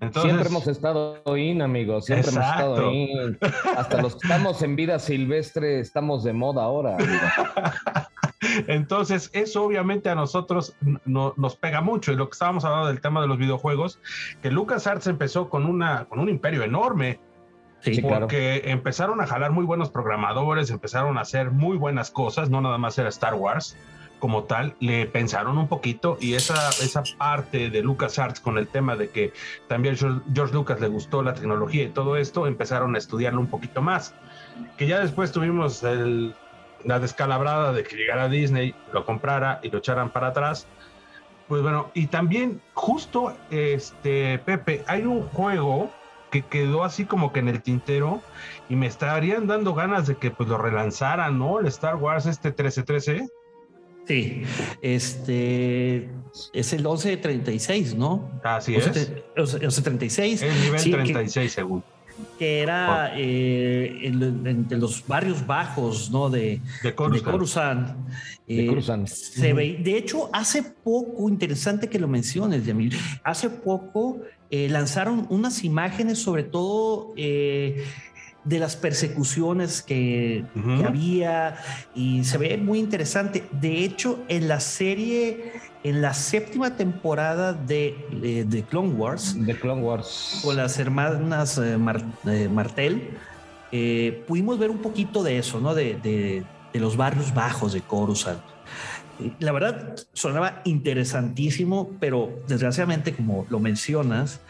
Entonces, 0.00 0.22
Siempre 0.32 0.48
hemos 0.48 0.66
estado 0.66 1.22
in, 1.36 1.62
amigos. 1.62 2.06
Siempre 2.06 2.30
Exacto. 2.30 2.76
hemos 2.76 2.78
estado 2.78 2.92
in. 2.92 3.38
Hasta 3.76 4.02
los 4.02 4.16
que 4.16 4.26
estamos 4.26 4.62
en 4.62 4.74
vida 4.74 4.98
silvestre 4.98 5.80
estamos 5.80 6.24
de 6.24 6.32
moda 6.32 6.62
ahora. 6.64 6.96
amigo. 6.96 7.10
Entonces, 8.66 9.30
eso 9.32 9.64
obviamente 9.64 10.08
a 10.08 10.14
nosotros 10.14 10.74
no- 11.04 11.34
nos 11.36 11.56
pega 11.56 11.80
mucho. 11.82 12.12
Y 12.12 12.16
lo 12.16 12.28
que 12.28 12.32
estábamos 12.34 12.64
hablando 12.64 12.88
del 12.88 13.00
tema 13.00 13.20
de 13.20 13.26
los 13.28 13.38
videojuegos, 13.38 14.00
que 14.42 14.50
LucasArts 14.50 15.06
empezó 15.06 15.48
con, 15.50 15.66
una, 15.66 16.06
con 16.06 16.18
un 16.20 16.28
imperio 16.28 16.62
enorme, 16.62 17.20
Sí, 17.80 17.94
Sí, 17.94 18.02
claro. 18.02 18.20
porque 18.20 18.62
empezaron 18.66 19.20
a 19.20 19.26
jalar 19.26 19.52
muy 19.52 19.64
buenos 19.64 19.90
programadores, 19.90 20.70
empezaron 20.70 21.16
a 21.18 21.22
hacer 21.22 21.50
muy 21.50 21.76
buenas 21.78 22.10
cosas, 22.10 22.50
no 22.50 22.60
nada 22.60 22.76
más 22.78 22.98
era 22.98 23.08
Star 23.08 23.34
Wars 23.34 23.76
como 24.18 24.44
tal, 24.44 24.74
le 24.80 25.06
pensaron 25.06 25.56
un 25.56 25.66
poquito 25.66 26.18
y 26.20 26.34
esa, 26.34 26.68
esa 26.68 27.02
parte 27.16 27.70
de 27.70 27.80
LucasArts 27.82 28.40
con 28.40 28.58
el 28.58 28.68
tema 28.68 28.94
de 28.94 29.08
que 29.08 29.32
también 29.66 29.96
George 29.96 30.20
George 30.34 30.52
Lucas 30.52 30.78
le 30.78 30.88
gustó 30.88 31.22
la 31.22 31.32
tecnología 31.32 31.84
y 31.84 31.88
todo 31.88 32.16
esto, 32.18 32.46
empezaron 32.46 32.94
a 32.96 32.98
estudiarlo 32.98 33.40
un 33.40 33.46
poquito 33.46 33.80
más. 33.80 34.14
Que 34.76 34.86
ya 34.86 35.00
después 35.00 35.32
tuvimos 35.32 35.82
el- 35.84 36.34
la 36.84 36.98
descalabrada 36.98 37.72
de 37.72 37.82
que 37.82 37.96
llegara 37.96 38.28
Disney, 38.28 38.74
lo 38.92 39.06
comprara 39.06 39.58
y 39.62 39.70
lo 39.70 39.78
echaran 39.78 40.10
para 40.10 40.28
atrás. 40.28 40.66
Pues 41.48 41.62
bueno, 41.62 41.90
y 41.94 42.08
también 42.08 42.60
justo 42.74 43.34
este 43.50 44.38
Pepe, 44.40 44.84
hay 44.86 45.02
un 45.06 45.22
juego 45.22 45.90
que 46.30 46.42
quedó 46.42 46.84
así 46.84 47.04
como 47.04 47.32
que 47.32 47.40
en 47.40 47.48
el 47.48 47.60
tintero 47.62 48.22
y 48.68 48.76
me 48.76 48.86
estarían 48.86 49.46
dando 49.46 49.74
ganas 49.74 50.06
de 50.06 50.16
que 50.16 50.30
pues 50.30 50.48
lo 50.48 50.58
relanzaran, 50.58 51.38
¿no? 51.38 51.58
El 51.60 51.66
Star 51.66 51.96
Wars 51.96 52.26
este 52.26 52.48
1313. 52.48 53.28
Sí, 54.06 54.42
este 54.80 56.08
es 56.52 56.72
el 56.72 56.82
1136, 56.82 57.94
¿no? 57.94 58.30
Así 58.42 58.74
es. 58.74 58.86
1136, 59.36 60.42
Es 60.42 60.60
nivel 60.64 60.80
sí, 60.80 60.90
que- 60.90 60.96
36 60.96 61.52
según. 61.52 61.82
que 62.38 62.60
era 62.60 63.12
eh, 63.16 63.98
en- 64.02 64.46
entre 64.46 64.76
los 64.78 65.06
barrios 65.06 65.46
bajos, 65.46 66.10
¿no? 66.10 66.28
De, 66.28 66.60
De 66.82 66.90
de 66.90 66.94
Coruscant. 66.94 67.96
De 68.46 68.64
Eh, 68.64 68.66
Coruscant. 68.66 69.06
Se 69.08 69.52
ve, 69.54 69.78
de 69.82 69.96
hecho, 69.96 70.28
hace 70.32 70.62
poco, 70.62 71.28
interesante 71.28 71.88
que 71.88 71.98
lo 71.98 72.08
menciones, 72.08 72.66
Yamil, 72.66 72.94
hace 73.24 73.48
poco 73.48 74.20
eh, 74.50 74.68
lanzaron 74.68 75.26
unas 75.30 75.64
imágenes, 75.64 76.18
sobre 76.18 76.42
todo 76.42 77.12
eh, 77.16 77.84
de 78.44 78.58
las 78.58 78.74
persecuciones 78.76 79.82
que, 79.82 80.44
había, 80.86 81.56
y 81.94 82.24
se 82.24 82.38
ve 82.38 82.56
muy 82.56 82.78
interesante. 82.78 83.44
De 83.52 83.84
hecho, 83.84 84.18
en 84.28 84.48
la 84.48 84.60
serie, 84.60 85.52
en 85.84 86.00
la 86.02 86.14
séptima 86.14 86.76
temporada 86.76 87.52
de, 87.52 87.94
de, 88.20 88.44
de 88.44 88.62
Clone 88.64 88.94
Wars, 88.94 89.36
De 89.38 89.54
Clone 89.58 89.82
Wars. 89.82 90.40
con 90.42 90.56
las 90.56 90.78
hermanas 90.78 91.58
eh, 91.58 91.76
Mar- 91.76 92.04
eh, 92.26 92.48
Martel, 92.50 93.10
eh, 93.72 94.24
pudimos 94.26 94.58
ver 94.58 94.70
un 94.70 94.78
poquito 94.78 95.22
de 95.22 95.38
eso, 95.38 95.60
¿no? 95.60 95.74
De, 95.74 95.94
de- 96.02 96.42
de 96.72 96.78
los 96.80 96.96
barrios 96.96 97.34
bajos 97.34 97.72
de 97.72 97.80
Coruscant. 97.82 98.40
La 99.38 99.52
verdad, 99.52 99.96
sonaba 100.12 100.62
interesantísimo, 100.64 101.90
pero 102.00 102.30
desgraciadamente, 102.48 103.14
como 103.14 103.46
lo 103.50 103.60
mencionas, 103.60 104.40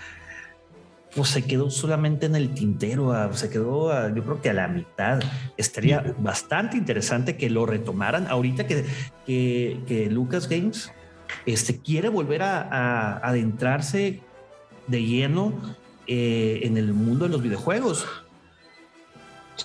pues 1.15 1.29
se 1.29 1.45
quedó 1.45 1.71
solamente 1.71 2.27
en 2.27 2.37
el 2.37 2.55
tintero, 2.55 3.13
ah, 3.13 3.31
se 3.33 3.51
quedó, 3.51 3.93
ah, 3.93 4.13
yo 4.15 4.23
creo 4.23 4.41
que 4.41 4.51
a 4.51 4.55
la 4.55 4.69
mitad. 4.69 5.21
Estaría 5.57 6.15
bastante 6.19 6.77
interesante 6.77 7.37
que 7.37 7.51
lo 7.51 7.67
retomaran 7.67 8.27
ahorita 8.29 8.67
que, 8.67 8.85
que, 9.27 9.81
que 9.87 10.11
Lucas 10.11 10.49
Games 10.49 10.93
este, 11.47 11.79
quiere 11.79 12.09
volver 12.09 12.43
a, 12.43 12.63
a 12.63 13.29
adentrarse 13.29 14.21
de 14.87 15.03
lleno 15.03 15.55
eh, 16.07 16.61
en 16.63 16.77
el 16.77 16.93
mundo 16.93 17.27
de 17.27 17.31
los 17.31 17.43
videojuegos. 17.43 18.07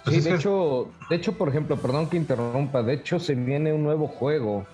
Sí, 0.08 0.20
de 0.20 0.36
hecho, 0.36 0.92
de 1.10 1.16
hecho, 1.16 1.38
por 1.38 1.50
ejemplo, 1.50 1.78
perdón 1.78 2.10
que 2.10 2.18
interrumpa, 2.18 2.84
de 2.84 2.94
hecho 2.94 3.20
se 3.20 3.34
viene 3.34 3.74
un 3.74 3.84
nuevo 3.84 4.08
juego 4.08 4.68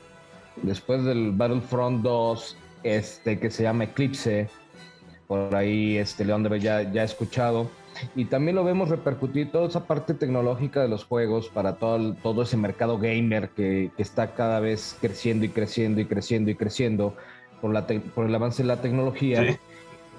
después 0.63 1.03
del 1.03 1.31
Battlefront 1.31 2.01
2, 2.03 2.57
este 2.83 3.39
que 3.39 3.49
se 3.51 3.63
llama 3.63 3.85
Eclipse. 3.85 4.49
Por 5.27 5.55
ahí 5.55 5.97
este 5.97 6.25
León 6.25 6.43
debe 6.43 6.59
ya 6.59 6.81
ya 6.91 7.01
ha 7.01 7.05
escuchado 7.05 7.69
y 8.15 8.25
también 8.25 8.55
lo 8.55 8.63
vemos 8.63 8.89
repercutir 8.89 9.51
toda 9.51 9.67
esa 9.67 9.85
parte 9.87 10.13
tecnológica 10.13 10.81
de 10.81 10.87
los 10.89 11.03
juegos 11.05 11.49
para 11.49 11.75
todo, 11.75 11.95
el- 11.97 12.15
todo 12.17 12.41
ese 12.41 12.57
mercado 12.57 12.97
gamer 12.97 13.49
que, 13.49 13.91
que 13.95 14.01
está 14.01 14.33
cada 14.33 14.59
vez 14.59 14.97
creciendo 14.99 15.45
y 15.45 15.49
creciendo 15.49 16.01
y 16.01 16.05
creciendo 16.05 16.51
y 16.51 16.55
creciendo 16.55 17.15
por, 17.61 17.71
la 17.73 17.85
te- 17.87 17.99
por 17.99 18.25
el 18.25 18.35
avance 18.35 18.63
de 18.63 18.67
la 18.67 18.81
tecnología. 18.81 19.53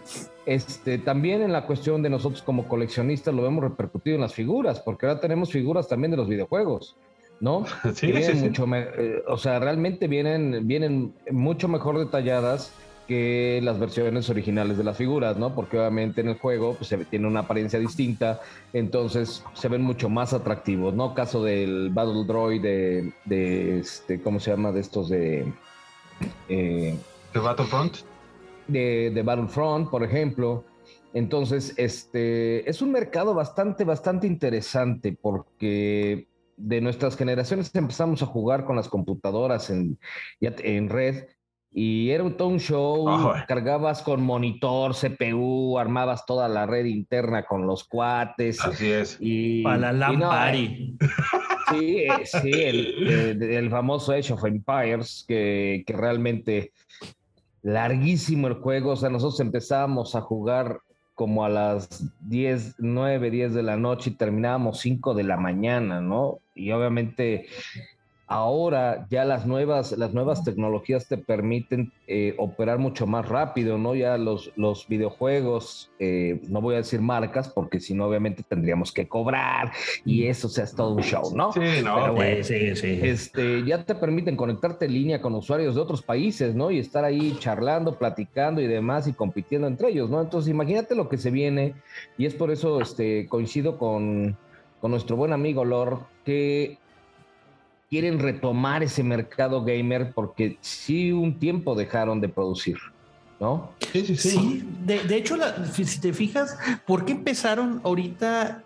Sí. 0.05 0.27
Este, 0.47 0.99
también 0.99 1.43
en 1.43 1.53
la 1.53 1.67
cuestión 1.67 2.03
de 2.03 2.11
nosotros 2.11 2.43
como 2.43 2.67
coleccionistas 2.67 3.35
lo 3.35 3.43
vemos 3.43 3.63
repercutido 3.63 4.17
en 4.17 4.23
las 4.23 4.35
figuras, 4.35 4.81
porque 4.81 5.07
ahora 5.07 5.21
tenemos 5.21 5.51
figuras 5.53 5.89
también 5.89 6.11
de 6.11 6.17
los 6.17 6.29
videojuegos, 6.29 6.97
¿no? 7.43 7.67
Sí, 7.95 8.07
vienen 8.07 8.25
sí, 8.25 8.39
sí. 8.39 8.45
mucho 8.47 8.67
eh, 8.75 9.23
o 9.27 9.37
sea, 9.37 9.59
realmente 9.59 10.09
vienen, 10.09 10.67
vienen 10.67 11.13
mucho 11.31 11.69
mejor 11.69 11.99
detalladas 11.99 12.73
que 13.09 13.61
las 13.65 13.81
versiones 13.81 14.31
originales 14.31 14.79
de 14.79 14.85
las 14.85 14.97
figuras, 14.97 15.37
¿no? 15.37 15.55
Porque 15.55 15.77
obviamente 15.77 16.21
en 16.21 16.29
el 16.29 16.39
juego 16.39 16.75
pues, 16.77 16.89
se 16.89 17.05
tiene 17.05 17.27
una 17.27 17.41
apariencia 17.41 17.81
distinta, 17.81 18.41
entonces 18.73 19.43
se 19.55 19.69
ven 19.69 19.83
mucho 19.83 20.09
más 20.09 20.33
atractivos, 20.33 20.95
¿no? 20.95 21.13
Caso 21.15 21.43
del 21.43 21.91
Battle 21.91 22.25
Droid 22.25 22.63
de, 22.63 23.13
de 23.25 23.81
este, 23.81 24.23
¿cómo 24.23 24.39
se 24.39 24.53
llama? 24.53 24.71
De 24.71 24.81
estos 24.81 25.09
de... 25.09 25.53
eh, 26.49 26.97
De 27.35 27.41
Battlefront. 27.41 27.97
de, 28.69 29.11
de 29.13 29.23
Battlefront, 29.23 29.91
por 29.91 30.05
ejemplo. 30.05 30.65
Entonces, 31.13 31.75
este 31.77 32.69
es 32.71 32.81
un 32.81 32.93
mercado 32.93 33.35
bastante, 33.35 33.85
bastante 33.85 34.27
interesante 34.29 35.15
porque 35.21 36.29
de 36.57 36.81
nuestras 36.81 37.17
generaciones 37.17 37.75
empezamos 37.75 38.23
a 38.23 38.27
jugar 38.27 38.65
con 38.65 38.77
las 38.77 38.89
computadoras 38.89 39.71
en, 39.71 39.99
en 40.41 40.89
red 40.89 41.27
y 41.75 42.11
era 42.11 42.23
un, 42.23 42.37
todo 42.37 42.49
un 42.49 42.61
show. 42.61 43.09
Ajá. 43.09 43.47
Cargabas 43.47 44.03
con 44.03 44.23
monitor, 44.23 44.95
CPU, 44.95 45.79
armabas 45.79 46.27
toda 46.27 46.47
la 46.49 46.67
red 46.67 46.85
interna 46.85 47.45
con 47.45 47.67
los 47.67 47.85
cuates. 47.85 48.61
Así 48.63 48.91
es. 48.91 49.17
Y, 49.21 49.63
Para 49.63 49.93
la 49.93 50.13
y 50.13 50.17
no, 50.17 50.21
Lampari. 50.29 50.99
Sí, 51.71 51.97
eh, 52.01 52.09
sí, 52.25 52.51
el, 52.53 53.09
el- 53.09 53.43
el 53.43 53.71
famoso 53.71 54.13
Age 54.13 54.35
of 54.35 54.45
Empires, 54.45 55.25
que, 55.27 55.83
que 55.87 55.93
realmente 55.95 56.73
larguísimo 57.63 58.49
el 58.49 58.55
juego. 58.55 58.91
O 58.93 58.97
sea, 58.97 59.09
nosotros 59.09 59.41
empezábamos 59.41 60.15
a 60.15 60.21
jugar 60.21 60.81
como 61.15 61.45
a 61.45 61.49
las 61.49 62.05
10, 62.21 62.77
9, 62.79 63.31
10 63.31 63.55
de 63.55 63.63
la 63.63 63.77
noche 63.77 64.11
y 64.11 64.15
terminábamos 64.15 64.81
5 64.81 65.15
de 65.15 65.25
la 65.25 65.37
mañana, 65.37 66.01
¿no? 66.01 66.41
Y 66.55 66.73
obviamente 66.73 67.47
ahora 68.27 69.07
ya 69.11 69.25
las 69.25 69.47
nuevas, 69.47 69.93
las 69.93 70.15
nuevas 70.15 70.45
tecnologías 70.45 71.07
te 71.07 71.19
permiten 71.19 71.93
eh, 72.07 72.35
operar 72.39 72.79
mucho 72.79 73.07
más 73.07 73.29
rápido, 73.29 73.79
¿no? 73.79 73.95
Ya 73.95 74.17
los, 74.17 74.53
los 74.57 74.89
videojuegos, 74.89 75.91
eh, 75.99 76.41
no 76.49 76.61
voy 76.61 76.75
a 76.75 76.79
decir 76.79 77.01
marcas, 77.01 77.49
porque 77.49 77.81
si 77.81 77.95
no, 77.95 78.07
obviamente 78.07 78.43
tendríamos 78.43 78.93
que 78.93 79.07
cobrar 79.07 79.73
y 80.05 80.27
eso 80.27 80.49
sea, 80.49 80.65
es 80.65 80.75
todo 80.75 80.95
un 80.95 81.03
show, 81.03 81.35
¿no? 81.35 81.53
Sí, 81.53 81.61
no, 81.85 82.17
sí, 82.17 82.45
sí, 82.45 82.77
sí. 82.77 82.99
Este, 83.03 83.65
ya 83.65 83.85
te 83.85 83.95
permiten 83.95 84.37
conectarte 84.37 84.87
en 84.87 84.95
línea 84.95 85.21
con 85.21 85.35
usuarios 85.35 85.75
de 85.75 85.81
otros 85.81 86.03
países, 86.03 86.55
¿no? 86.55 86.71
Y 86.71 86.79
estar 86.79 87.05
ahí 87.05 87.37
charlando, 87.39 87.99
platicando 87.99 88.61
y 88.61 88.67
demás 88.67 89.07
y 89.09 89.13
compitiendo 89.13 89.67
entre 89.67 89.91
ellos, 89.91 90.09
¿no? 90.11 90.21
Entonces, 90.21 90.51
imagínate 90.51 90.95
lo 90.95 91.09
que 91.09 91.19
se 91.19 91.31
viene 91.31 91.75
y 92.17 92.27
es 92.27 92.35
por 92.35 92.51
eso 92.51 92.81
este, 92.81 93.27
coincido 93.27 93.79
con, 93.79 94.37
con 94.81 94.91
nuestro 94.91 95.17
buen 95.17 95.33
amigo 95.33 95.65
Lord, 95.65 96.01
que 96.25 96.79
quieren 97.93 98.21
retomar 98.21 98.83
ese 98.83 99.03
mercado 99.03 99.63
gamer 99.65 100.13
porque 100.15 100.57
sí 100.63 101.13
un 101.13 101.39
tiempo 101.39 101.75
dejaron 101.75 102.23
de 102.23 102.31
producir, 102.31 102.79
¿no? 103.39 103.71
Sí, 103.93 104.07
sí, 104.07 104.17
sí. 104.17 104.65
de, 104.87 105.15
hecho, 105.15 105.37
si 105.71 106.01
te 106.01 106.15
fijas, 106.15 106.57
¿por 106.87 107.05
qué 107.05 107.13
empezaron 107.13 107.83
ahorita 107.85 108.65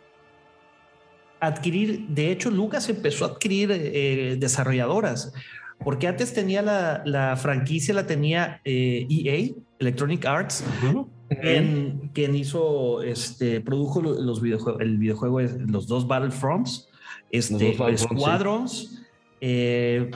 a 1.40 1.46
adquirir? 1.48 2.06
De 2.06 2.30
hecho, 2.30 2.52
Lucas 2.52 2.88
empezó 2.88 3.24
a 3.24 3.30
adquirir 3.30 3.72
eh, 3.72 4.36
desarrolladoras. 4.38 5.32
Porque 5.82 6.06
antes 6.06 6.32
tenía 6.32 6.62
la, 6.62 7.36
franquicia, 7.36 7.94
la 7.94 8.06
tenía 8.06 8.60
EA, 8.62 8.62
eh, 8.64 9.06
e 9.10 9.54
Electronic 9.80 10.24
Arts, 10.24 10.62
quien, 12.12 12.36
hizo, 12.36 13.02
este, 13.02 13.60
produjo 13.60 14.00
los 14.00 14.40
videojuegos, 14.40 14.80
el 14.80 14.98
videojuego, 14.98 15.40
los 15.40 15.88
dos 15.88 16.06
Battlefronts, 16.06 16.88
este, 17.32 17.76
Squadrons. 17.96 19.02
Eh, 19.40 20.10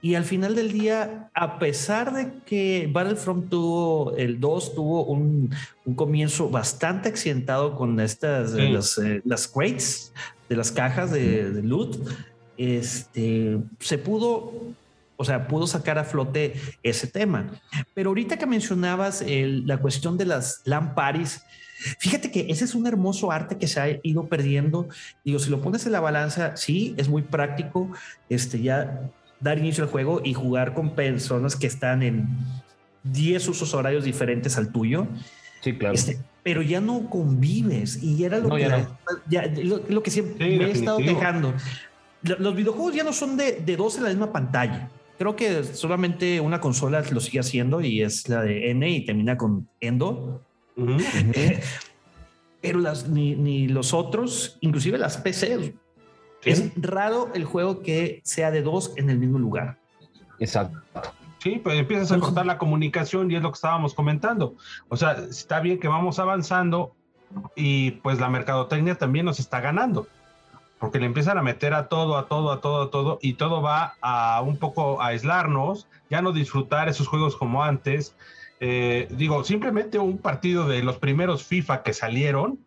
y 0.00 0.14
al 0.14 0.24
final 0.24 0.54
del 0.54 0.72
día, 0.72 1.30
a 1.34 1.58
pesar 1.58 2.14
de 2.14 2.40
que 2.46 2.88
Battlefront 2.90 3.50
tuvo, 3.50 4.14
el 4.16 4.40
2 4.40 4.74
tuvo 4.74 5.04
un, 5.04 5.54
comienzo 5.96 6.48
bastante 6.48 7.08
accidentado 7.08 7.74
con 7.74 8.00
estas, 8.00 8.52
las, 8.52 8.98
eh, 8.98 9.20
las, 9.24 9.48
crates 9.48 10.12
de 10.48 10.56
las 10.56 10.72
cajas 10.72 11.10
de, 11.10 11.60
loot, 11.62 11.96
este, 12.56 13.58
se 13.80 13.98
pudo, 13.98 14.52
o 15.16 15.24
sea, 15.24 15.46
pudo 15.48 15.66
sacar 15.66 15.98
a 15.98 16.04
flote 16.04 16.54
ese 16.82 17.06
tema. 17.06 17.50
Pero 17.94 18.10
ahorita 18.10 18.38
que 18.38 18.46
mencionabas 18.46 19.24
la 19.26 19.78
cuestión 19.78 20.16
de 20.16 20.26
las 20.26 20.62
lamparis, 20.64 21.42
Fíjate 21.98 22.30
que 22.30 22.46
ese 22.48 22.64
es 22.64 22.74
un 22.74 22.86
hermoso 22.86 23.30
arte 23.30 23.58
que 23.58 23.68
se 23.68 23.80
ha 23.80 24.00
ido 24.02 24.26
perdiendo. 24.26 24.88
Digo, 25.24 25.38
si 25.38 25.50
lo 25.50 25.60
pones 25.60 25.84
en 25.86 25.92
la 25.92 26.00
balanza, 26.00 26.56
sí, 26.56 26.94
es 26.96 27.08
muy 27.08 27.22
práctico 27.22 27.90
este, 28.28 28.60
ya 28.62 29.10
dar 29.40 29.58
inicio 29.58 29.84
al 29.84 29.90
juego 29.90 30.22
y 30.24 30.32
jugar 30.32 30.74
con 30.74 30.94
personas 30.94 31.56
que 31.56 31.66
están 31.66 32.02
en 32.02 32.26
10 33.04 33.48
usos 33.48 33.74
horarios 33.74 34.04
diferentes 34.04 34.56
al 34.56 34.72
tuyo. 34.72 35.06
Sí, 35.60 35.74
claro. 35.76 35.94
Este, 35.94 36.18
pero 36.42 36.62
ya 36.62 36.80
no 36.80 37.08
convives 37.08 38.02
y 38.02 38.24
era 38.24 38.38
lo, 38.38 38.54
que, 38.54 38.86
ya 39.28 39.46
lo, 39.88 40.02
que 40.02 40.10
siempre 40.10 40.58
me 40.58 40.66
he 40.66 40.70
estado 40.70 40.98
dejando. 40.98 41.54
Los 42.22 42.56
videojuegos 42.56 42.94
ya 42.94 43.04
no 43.04 43.12
son 43.12 43.36
de, 43.36 43.60
de 43.60 43.76
dos 43.76 43.96
en 43.98 44.04
la 44.04 44.08
misma 44.10 44.32
pantalla. 44.32 44.88
Creo 45.18 45.36
que 45.36 45.64
solamente 45.64 46.40
una 46.40 46.60
consola 46.60 47.02
lo 47.10 47.20
sigue 47.20 47.40
haciendo 47.40 47.80
y 47.80 48.02
es 48.02 48.28
la 48.28 48.42
de 48.42 48.70
N 48.70 48.88
y 48.88 49.04
termina 49.04 49.36
con 49.36 49.68
Endo 49.80 50.42
Pero 52.60 52.78
las, 52.78 53.08
ni, 53.08 53.68
los 53.68 53.92
otros, 53.92 54.56
inclusive 54.60 54.96
las 54.96 55.18
PC, 55.18 55.74
es 56.44 56.72
raro 56.76 57.30
el 57.34 57.44
juego 57.44 57.82
que 57.82 58.20
sea 58.24 58.50
de 58.50 58.62
dos 58.62 58.92
en 58.96 59.10
el 59.10 59.18
mismo 59.18 59.38
lugar. 59.38 59.78
Exacto. 60.38 60.80
Sí, 61.38 61.60
pues 61.62 61.78
empiezas 61.78 62.10
a 62.10 62.18
cortar 62.18 62.46
la 62.46 62.56
comunicación 62.56 63.30
y 63.30 63.36
es 63.36 63.42
lo 63.42 63.50
que 63.50 63.56
estábamos 63.56 63.92
comentando. 63.92 64.56
O 64.88 64.96
sea, 64.96 65.12
está 65.12 65.60
bien 65.60 65.78
que 65.78 65.88
vamos 65.88 66.18
avanzando 66.18 66.94
y 67.54 67.92
pues 67.92 68.18
la 68.18 68.30
mercadotecnia 68.30 68.94
también 68.94 69.26
nos 69.26 69.38
está 69.40 69.60
ganando, 69.60 70.06
porque 70.78 70.98
le 70.98 71.06
empiezan 71.06 71.36
a 71.38 71.42
meter 71.42 71.74
a 71.74 71.88
todo, 71.88 72.16
a 72.16 72.28
todo, 72.28 72.50
a 72.50 72.60
todo, 72.60 72.82
a 72.84 72.90
todo, 72.90 73.18
y 73.20 73.34
todo 73.34 73.60
va 73.60 73.96
a 74.00 74.40
un 74.42 74.56
poco 74.56 75.02
a 75.02 75.08
aislarnos, 75.08 75.86
ya 76.10 76.22
no 76.22 76.32
disfrutar 76.32 76.88
esos 76.88 77.08
juegos 77.08 77.36
como 77.36 77.62
antes, 77.62 78.14
eh, 78.60 79.08
digo, 79.10 79.44
simplemente 79.44 79.98
un 79.98 80.18
partido 80.18 80.66
de 80.68 80.82
los 80.82 80.98
primeros 80.98 81.44
FIFA 81.44 81.82
que 81.82 81.92
salieron. 81.92 82.58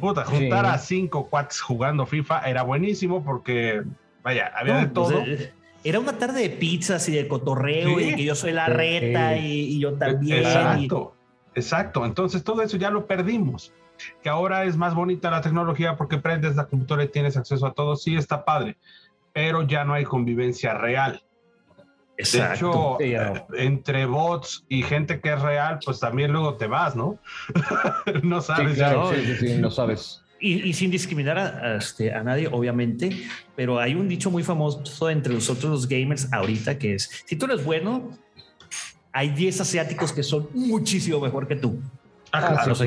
Puta, 0.00 0.24
juntar 0.24 0.64
a 0.64 0.78
cinco 0.78 1.28
cuates 1.28 1.60
jugando 1.60 2.06
FIFA 2.06 2.48
era 2.48 2.62
buenísimo 2.62 3.22
porque, 3.22 3.82
vaya, 4.22 4.50
había 4.56 4.76
de 4.76 4.86
pues, 4.86 4.92
todo. 4.94 5.20
Eh, 5.20 5.52
era 5.84 6.00
una 6.00 6.16
tarde 6.16 6.40
de 6.40 6.50
pizzas 6.50 7.06
y 7.10 7.12
de 7.12 7.28
cotorreo 7.28 8.00
y 8.00 8.14
que 8.14 8.24
yo 8.24 8.34
soy 8.34 8.52
la 8.52 8.66
reta 8.66 9.36
y, 9.36 9.78
yo 9.78 9.94
también. 9.94 10.38
Exacto, 10.38 11.14
exacto. 11.54 12.06
Entonces 12.06 12.42
todo 12.42 12.62
eso 12.62 12.78
ya 12.78 12.90
lo 12.90 13.06
perdimos. 13.06 13.74
Que 14.22 14.30
ahora 14.30 14.64
es 14.64 14.78
más 14.78 14.94
bonita 14.94 15.30
la 15.30 15.42
tecnología 15.42 15.96
porque 15.96 16.16
prendes 16.16 16.56
la 16.56 16.66
computadora 16.66 17.04
y 17.04 17.08
tienes 17.08 17.36
acceso 17.36 17.66
a 17.66 17.74
todo. 17.74 17.96
Sí, 17.96 18.16
está 18.16 18.46
padre, 18.46 18.78
pero 19.34 19.62
ya 19.66 19.84
no 19.84 19.92
hay 19.92 20.04
convivencia 20.04 20.72
real. 20.72 21.22
De 22.22 22.54
hecho, 22.54 23.00
eh, 23.00 23.44
entre 23.54 24.06
bots 24.06 24.64
y 24.68 24.82
gente 24.82 25.20
que 25.20 25.32
es 25.32 25.40
real, 25.40 25.78
pues 25.84 26.00
también 26.00 26.32
luego 26.32 26.54
te 26.54 26.66
vas, 26.66 26.96
¿no? 26.96 27.18
no 28.22 28.40
sabes. 28.40 28.78
Sí, 29.38 29.54
no 29.58 29.70
sabes. 29.70 30.22
Y, 30.42 30.72
sin 30.72 30.90
discriminar 30.90 31.38
a, 31.38 31.76
este, 31.76 32.14
a, 32.14 32.22
nadie, 32.22 32.48
obviamente, 32.50 33.10
pero 33.54 33.78
hay 33.78 33.94
un 33.94 34.08
dicho 34.08 34.30
muy 34.30 34.42
famoso 34.42 35.10
entre 35.10 35.34
nosotros 35.34 35.70
los 35.70 35.86
gamers 35.86 36.32
ahorita 36.32 36.78
que 36.78 36.94
es, 36.94 37.10
si 37.26 37.36
tú 37.36 37.44
eres 37.44 37.62
bueno, 37.62 38.16
hay 39.12 39.28
10 39.30 39.60
asiáticos 39.60 40.14
que 40.14 40.22
son 40.22 40.48
muchísimo 40.54 41.20
mejor 41.20 41.46
que 41.46 41.56
tú. 41.56 41.78
Ah, 42.32 42.64
no, 42.66 42.74
sé, 42.74 42.86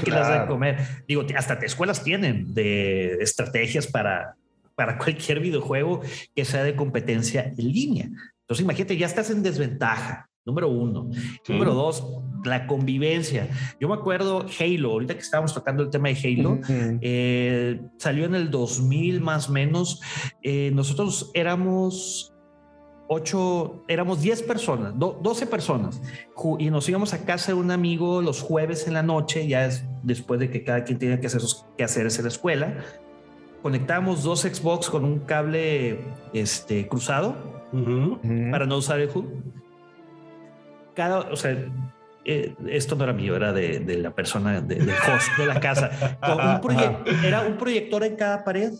qué 0.00 0.10
las 0.10 0.40
de 0.40 0.46
comer. 0.46 0.78
Digo, 1.06 1.24
hasta 1.36 1.58
te 1.58 1.66
escuelas 1.66 2.02
tienen 2.02 2.52
de 2.54 3.14
estrategias 3.20 3.86
para, 3.86 4.36
para 4.74 4.98
cualquier 4.98 5.40
videojuego 5.40 6.02
que 6.34 6.44
sea 6.44 6.64
de 6.64 6.74
competencia 6.74 7.52
en 7.56 7.72
línea. 7.72 8.08
Entonces, 8.44 8.64
imagínate, 8.64 8.96
ya 8.96 9.06
estás 9.06 9.30
en 9.30 9.42
desventaja. 9.42 10.28
Número 10.44 10.68
uno. 10.68 11.08
Número 11.48 11.72
dos, 11.72 12.06
la 12.44 12.66
convivencia. 12.66 13.48
Yo 13.80 13.88
me 13.88 13.94
acuerdo 13.94 14.44
Halo, 14.60 14.90
ahorita 14.90 15.14
que 15.14 15.20
estábamos 15.20 15.54
tocando 15.54 15.82
el 15.82 15.88
tema 15.88 16.10
de 16.10 16.16
Halo, 16.16 16.60
eh, 17.00 17.80
salió 17.96 18.26
en 18.26 18.34
el 18.34 18.50
2000 18.50 19.22
más 19.22 19.48
o 19.48 19.52
menos. 19.52 20.02
Eh, 20.42 20.70
nosotros 20.74 21.30
éramos 21.32 22.34
ocho, 23.08 23.82
éramos 23.88 24.20
10 24.20 24.42
personas, 24.42 24.92
12 24.98 25.46
personas, 25.46 26.02
y 26.58 26.68
nos 26.68 26.86
íbamos 26.90 27.14
a 27.14 27.24
casa 27.24 27.52
de 27.52 27.54
un 27.54 27.70
amigo 27.70 28.20
los 28.20 28.42
jueves 28.42 28.86
en 28.86 28.92
la 28.92 29.02
noche, 29.02 29.46
ya 29.46 29.64
es 29.64 29.86
después 30.02 30.40
de 30.40 30.50
que 30.50 30.62
cada 30.62 30.84
quien 30.84 30.98
tenía 30.98 31.20
que 31.20 31.26
hacer 31.28 31.40
sus 31.40 31.64
quehaceres 31.78 32.18
en 32.18 32.24
la 32.24 32.28
escuela. 32.28 32.84
Conectábamos 33.62 34.22
dos 34.22 34.40
Xbox 34.42 34.90
con 34.90 35.06
un 35.06 35.20
cable 35.20 36.00
este, 36.34 36.86
cruzado 36.86 37.63
para 38.50 38.66
no 38.66 38.78
usar 38.78 39.00
el 39.00 39.10
HUD. 39.12 39.26
Cada, 40.94 41.20
o 41.20 41.36
sea, 41.36 41.56
eh, 42.24 42.54
esto 42.68 42.96
no 42.96 43.04
era 43.04 43.12
mío, 43.12 43.36
era 43.36 43.52
de, 43.52 43.80
de 43.80 43.98
la 43.98 44.14
persona, 44.14 44.60
de, 44.60 44.76
del 44.76 44.90
host 44.90 45.36
de 45.38 45.46
la 45.46 45.60
casa. 45.60 46.18
era 47.24 47.42
un 47.42 47.56
proyector 47.56 48.04
en 48.04 48.16
cada 48.16 48.44
pared 48.44 48.72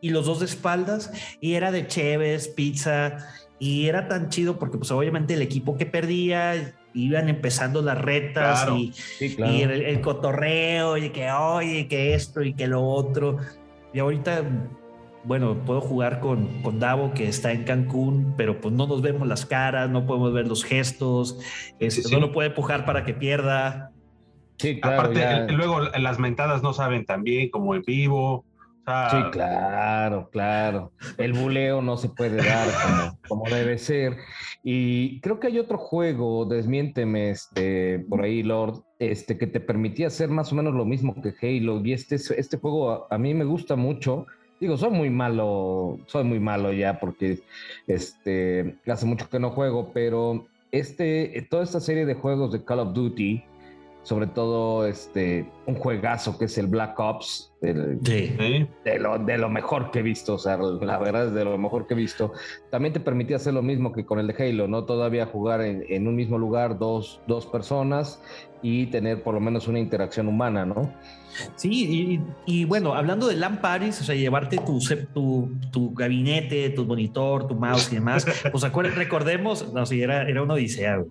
y 0.00 0.10
los 0.10 0.26
dos 0.26 0.40
de 0.40 0.46
espaldas 0.46 1.12
y 1.40 1.54
era 1.54 1.70
de 1.70 1.86
Cheves, 1.86 2.48
pizza 2.48 3.18
y 3.58 3.86
era 3.86 4.08
tan 4.08 4.28
chido 4.30 4.58
porque 4.58 4.78
pues 4.78 4.90
obviamente 4.90 5.34
el 5.34 5.42
equipo 5.42 5.76
que 5.76 5.86
perdía 5.86 6.74
iban 6.92 7.28
empezando 7.28 7.82
las 7.82 7.98
retas 7.98 8.66
y, 8.74 8.92
y 9.20 9.62
el, 9.62 9.70
el, 9.70 10.00
cotorreo 10.00 10.96
y 10.96 11.10
que 11.10 11.30
oye, 11.30 11.86
que 11.86 12.14
esto 12.14 12.42
y 12.42 12.54
que 12.54 12.66
lo 12.66 12.82
otro. 12.82 13.38
Y 13.92 14.00
ahorita 14.00 14.42
bueno, 15.24 15.64
puedo 15.66 15.80
jugar 15.80 16.20
con, 16.20 16.62
con 16.62 16.80
Davo 16.80 17.12
que 17.12 17.28
está 17.28 17.52
en 17.52 17.64
Cancún, 17.64 18.34
pero 18.36 18.60
pues 18.60 18.74
no 18.74 18.86
nos 18.86 19.02
vemos 19.02 19.28
las 19.28 19.44
caras, 19.44 19.90
no 19.90 20.06
podemos 20.06 20.32
ver 20.32 20.46
los 20.46 20.64
gestos, 20.64 21.38
este, 21.78 22.10
no 22.10 22.20
lo 22.20 22.32
puede 22.32 22.48
empujar 22.48 22.84
para 22.86 23.04
que 23.04 23.14
pierda. 23.14 23.92
Sí, 24.58 24.80
claro, 24.80 25.00
Aparte, 25.00 25.52
luego 25.52 25.80
las 25.80 26.18
mentadas 26.18 26.62
no 26.62 26.72
saben 26.72 27.04
tan 27.06 27.22
bien 27.22 27.50
como 27.50 27.74
en 27.74 27.82
vivo. 27.82 28.44
sí, 29.10 29.16
claro, 29.32 30.28
claro. 30.30 30.92
El 31.16 31.32
buleo 31.32 31.80
no 31.80 31.96
se 31.96 32.08
puede 32.08 32.36
dar 32.36 32.68
como, 32.82 33.18
como, 33.28 33.54
debe 33.54 33.78
ser. 33.78 34.16
Y 34.62 35.20
creo 35.20 35.40
que 35.40 35.46
hay 35.46 35.58
otro 35.58 35.78
juego, 35.78 36.44
desmiénteme, 36.44 37.30
este, 37.30 38.00
por 38.00 38.22
ahí, 38.22 38.42
Lord, 38.42 38.82
este, 38.98 39.38
que 39.38 39.46
te 39.46 39.60
permitía 39.60 40.08
hacer 40.08 40.28
más 40.28 40.52
o 40.52 40.56
menos 40.56 40.74
lo 40.74 40.84
mismo 40.84 41.14
que 41.22 41.34
Halo. 41.40 41.80
Y 41.82 41.94
este, 41.94 42.16
este 42.16 42.58
juego 42.58 43.06
a 43.10 43.16
mí 43.16 43.32
me 43.32 43.44
gusta 43.44 43.76
mucho 43.76 44.26
Digo, 44.60 44.76
soy 44.76 44.90
muy 44.90 45.08
malo, 45.08 45.98
soy 46.06 46.22
muy 46.24 46.38
malo 46.38 46.70
ya 46.72 47.00
porque 47.00 47.40
este, 47.86 48.76
hace 48.86 49.06
mucho 49.06 49.28
que 49.30 49.38
no 49.38 49.50
juego, 49.50 49.90
pero 49.94 50.46
este, 50.70 51.46
toda 51.50 51.62
esta 51.62 51.80
serie 51.80 52.04
de 52.04 52.14
juegos 52.14 52.52
de 52.52 52.62
Call 52.62 52.80
of 52.80 52.92
Duty, 52.92 53.42
sobre 54.02 54.26
todo 54.26 54.86
este, 54.86 55.50
un 55.66 55.76
juegazo 55.76 56.38
que 56.38 56.44
es 56.44 56.58
el 56.58 56.66
Black 56.66 56.98
Ops, 56.98 57.52
de, 57.60 58.68
lo, 58.98 59.18
de 59.18 59.38
lo 59.38 59.48
mejor 59.48 59.90
que 59.90 60.00
he 60.00 60.02
visto, 60.02 60.34
o 60.34 60.38
sea, 60.38 60.58
la 60.58 60.98
verdad 60.98 61.28
es 61.28 61.32
de 61.32 61.44
lo 61.44 61.56
mejor 61.56 61.86
que 61.86 61.94
he 61.94 61.96
visto. 61.96 62.32
También 62.70 62.92
te 62.92 63.00
permitía 63.00 63.36
hacer 63.36 63.54
lo 63.54 63.62
mismo 63.62 63.92
que 63.92 64.04
con 64.04 64.18
el 64.18 64.26
de 64.26 64.34
Halo, 64.38 64.68
¿no? 64.68 64.84
Todavía 64.84 65.26
jugar 65.26 65.62
en, 65.62 65.84
en 65.88 66.06
un 66.06 66.16
mismo 66.16 66.38
lugar 66.38 66.78
dos, 66.78 67.20
dos 67.26 67.46
personas 67.46 68.22
y 68.62 68.86
tener 68.86 69.22
por 69.22 69.34
lo 69.34 69.40
menos 69.40 69.68
una 69.68 69.78
interacción 69.78 70.28
humana, 70.28 70.64
¿no? 70.64 70.92
Sí, 71.56 72.20
y, 72.46 72.64
bueno, 72.64 72.94
hablando 72.94 73.28
de 73.28 73.36
LAN 73.36 73.60
Paris, 73.60 74.00
o 74.00 74.04
sea, 74.04 74.14
llevarte 74.14 74.58
tu, 74.58 74.80
tu, 75.14 75.52
tu, 75.70 75.94
gabinete, 75.94 76.70
tu 76.70 76.84
monitor, 76.84 77.46
tu 77.46 77.54
mouse 77.54 77.90
y 77.92 77.96
demás, 77.96 78.26
pues 78.52 78.94
recordemos, 78.94 79.72
no, 79.72 79.86
sí, 79.86 80.02
era, 80.02 80.28
era 80.28 80.42
una 80.42 80.54
odisea. 80.54 81.02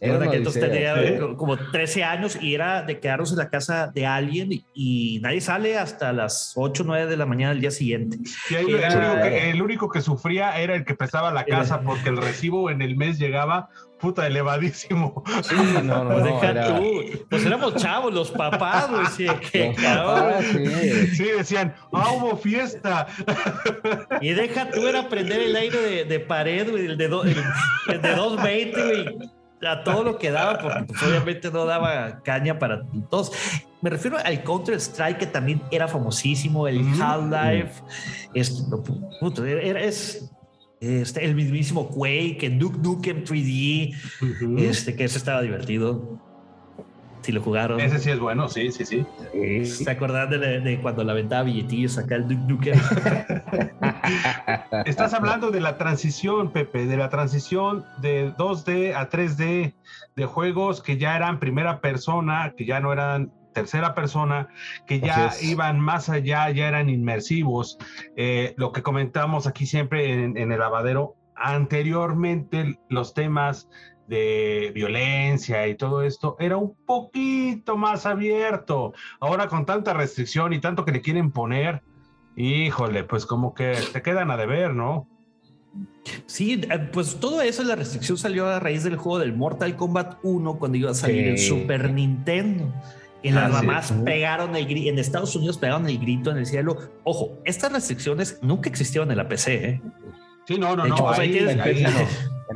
Era 0.00 0.30
que 0.30 0.36
entonces 0.36 0.62
tenía 0.62 0.94
como 1.36 1.56
13 1.56 2.04
años 2.04 2.38
y 2.40 2.54
era 2.54 2.82
de 2.82 3.00
quedarnos 3.00 3.32
en 3.32 3.38
la 3.38 3.50
casa 3.50 3.88
de 3.88 4.06
alguien 4.06 4.50
y, 4.74 5.18
nadie 5.20 5.40
sale 5.40 5.78
hasta 5.78 6.12
las 6.12 6.52
8 6.54 6.82
o 6.82 6.86
9 6.86 7.06
de 7.06 7.16
la 7.16 7.26
mañana 7.26 7.52
del 7.52 7.60
día 7.60 7.70
siguiente. 7.70 8.18
Y 8.50 8.54
el, 8.54 8.66
único 8.66 9.22
que, 9.22 9.50
el, 9.50 9.62
único 9.62 9.88
que, 9.88 10.00
sufría 10.00 10.60
era 10.60 10.74
el 10.74 10.84
que 10.84 10.94
prestaba 10.94 11.32
la 11.32 11.44
casa 11.44 11.80
porque 11.80 12.08
el 12.10 12.18
recibo 12.18 12.70
en 12.70 12.82
el 12.82 12.96
mes 12.96 13.18
llegaba 13.18 13.68
puta 13.98 14.26
elevadísimo. 14.26 15.22
Sí, 15.42 15.54
no, 15.82 16.04
no, 16.04 16.10
pues 16.10 16.24
deja 16.24 16.66
tú. 16.76 17.26
Pues 17.28 17.44
éramos 17.46 17.74
chavos, 17.76 18.12
los 18.12 18.30
papás, 18.30 18.88
Sí, 19.16 19.26
sí. 21.14 21.24
decían, 21.36 21.74
ah, 21.92 22.12
hubo 22.12 22.36
fiesta. 22.36 23.06
Y 24.20 24.30
deja 24.32 24.70
tú 24.70 24.86
era 24.86 25.08
prender 25.08 25.40
el 25.40 25.56
aire 25.56 25.78
de, 25.80 26.04
de 26.04 26.20
pared, 26.20 26.70
güey, 26.70 26.86
el 26.86 26.96
de, 26.96 27.08
do, 27.08 27.24
el, 27.24 27.34
de 27.34 28.14
220, 28.14 28.84
güey. 28.84 29.30
A 29.66 29.82
todo 29.84 30.04
lo 30.04 30.18
que 30.18 30.30
daba, 30.30 30.58
porque 30.58 30.84
pues, 30.84 31.02
obviamente 31.02 31.50
no 31.50 31.64
daba 31.64 32.22
caña 32.22 32.58
para 32.58 32.82
todos. 33.10 33.32
Me 33.80 33.90
refiero 33.90 34.18
al 34.22 34.42
Counter 34.42 34.74
Strike, 34.76 35.18
que 35.18 35.26
también 35.26 35.62
era 35.70 35.88
famosísimo, 35.88 36.68
el 36.68 36.84
Half-Life. 37.00 37.82
Es, 38.34 38.66
era, 39.62 39.80
es 39.80 40.30
este, 40.80 41.24
el 41.24 41.34
mismísimo 41.34 41.88
Quake, 41.88 42.50
Duke 42.58 42.78
Nukem 42.78 43.24
3D, 43.24 43.94
este, 44.58 44.94
que 44.94 45.04
ese 45.04 45.18
estaba 45.18 45.42
divertido. 45.42 46.20
Si 47.22 47.32
lo 47.32 47.42
jugaron. 47.42 47.80
Ese 47.80 47.98
sí 47.98 48.10
es 48.10 48.20
bueno, 48.20 48.48
sí, 48.48 48.70
sí, 48.70 48.84
sí. 48.84 49.04
¿Se 49.64 49.90
acuerdan 49.90 50.30
de, 50.30 50.78
cuando 50.80 51.02
la 51.02 51.12
ventaba 51.12 51.42
billetillos 51.42 51.98
acá 51.98 52.14
el 52.14 52.28
Duke 52.28 52.44
Nukem? 52.46 52.78
Estás 54.86 55.12
hablando 55.12 55.50
de 55.50 55.60
la 55.60 55.76
transición, 55.76 56.52
Pepe, 56.52 56.86
de 56.86 56.96
la 56.96 57.08
transición 57.08 57.84
de 58.00 58.32
2D 58.34 58.94
a 58.94 59.10
3D, 59.10 59.74
de 60.14 60.24
juegos 60.24 60.82
que 60.82 60.98
ya 60.98 61.16
eran 61.16 61.40
primera 61.40 61.80
persona, 61.80 62.54
que 62.56 62.64
ya 62.64 62.78
no 62.78 62.92
eran 62.92 63.32
tercera 63.56 63.94
persona, 63.94 64.48
que 64.86 65.00
ya 65.00 65.32
iban 65.40 65.80
más 65.80 66.10
allá, 66.10 66.50
ya 66.50 66.68
eran 66.68 66.90
inmersivos. 66.90 67.78
Eh, 68.14 68.52
lo 68.58 68.70
que 68.70 68.82
comentamos 68.82 69.46
aquí 69.46 69.64
siempre 69.64 70.12
en, 70.24 70.36
el 70.36 70.58
lavadero, 70.58 71.16
anteriormente 71.34 72.78
los 72.90 73.14
temas 73.14 73.70
de 74.08 74.72
violencia 74.74 75.66
y 75.68 75.74
todo 75.74 76.02
esto 76.02 76.36
era 76.38 76.58
un 76.58 76.74
poquito 76.84 77.78
más 77.78 78.04
abierto. 78.04 78.92
Ahora 79.20 79.48
con 79.48 79.64
tanta 79.64 79.94
restricción 79.94 80.52
y 80.52 80.60
tanto 80.60 80.84
que 80.84 80.92
le 80.92 81.00
quieren 81.00 81.30
poner, 81.30 81.82
híjole, 82.36 83.04
pues 83.04 83.24
como 83.24 83.54
que 83.54 83.74
te 83.94 84.02
quedan 84.02 84.30
a 84.30 84.36
deber, 84.36 84.74
¿no? 84.74 85.08
Sí, 86.26 86.60
eh, 86.70 86.78
pues 86.92 87.16
todo 87.20 87.40
eso, 87.40 87.62
la 87.64 87.74
restricción 87.74 88.18
salió 88.18 88.46
a 88.46 88.60
raíz 88.60 88.84
del 88.84 88.96
juego 88.96 89.18
del 89.18 89.34
Mortal 89.34 89.76
Kombat 89.76 90.18
1 90.22 90.58
cuando 90.58 90.76
iba 90.76 90.90
a 90.90 90.94
salir 90.94 91.26
el 91.26 91.38
Super 91.38 91.90
Nintendo. 91.90 92.70
Y 93.26 93.30
las 93.32 93.50
mamás 93.50 93.92
pegaron 94.04 94.54
el 94.54 94.66
grito, 94.66 94.88
en 94.88 95.00
Estados 95.00 95.34
Unidos 95.34 95.58
pegaron 95.58 95.88
el 95.88 95.98
grito 95.98 96.30
en 96.30 96.36
el 96.38 96.46
cielo. 96.46 96.76
Ojo, 97.02 97.38
estas 97.44 97.72
restricciones 97.72 98.38
nunca 98.40 98.68
existieron 98.68 99.10
en 99.10 99.16
la 99.16 99.26
PC. 99.26 99.68
¿eh? 99.68 99.82
Sí, 100.46 100.58
no, 100.58 100.76
no, 100.76 100.86
no. 100.86 100.94
Pues, 100.94 101.18
ahí, 101.18 101.36
en, 101.36 101.58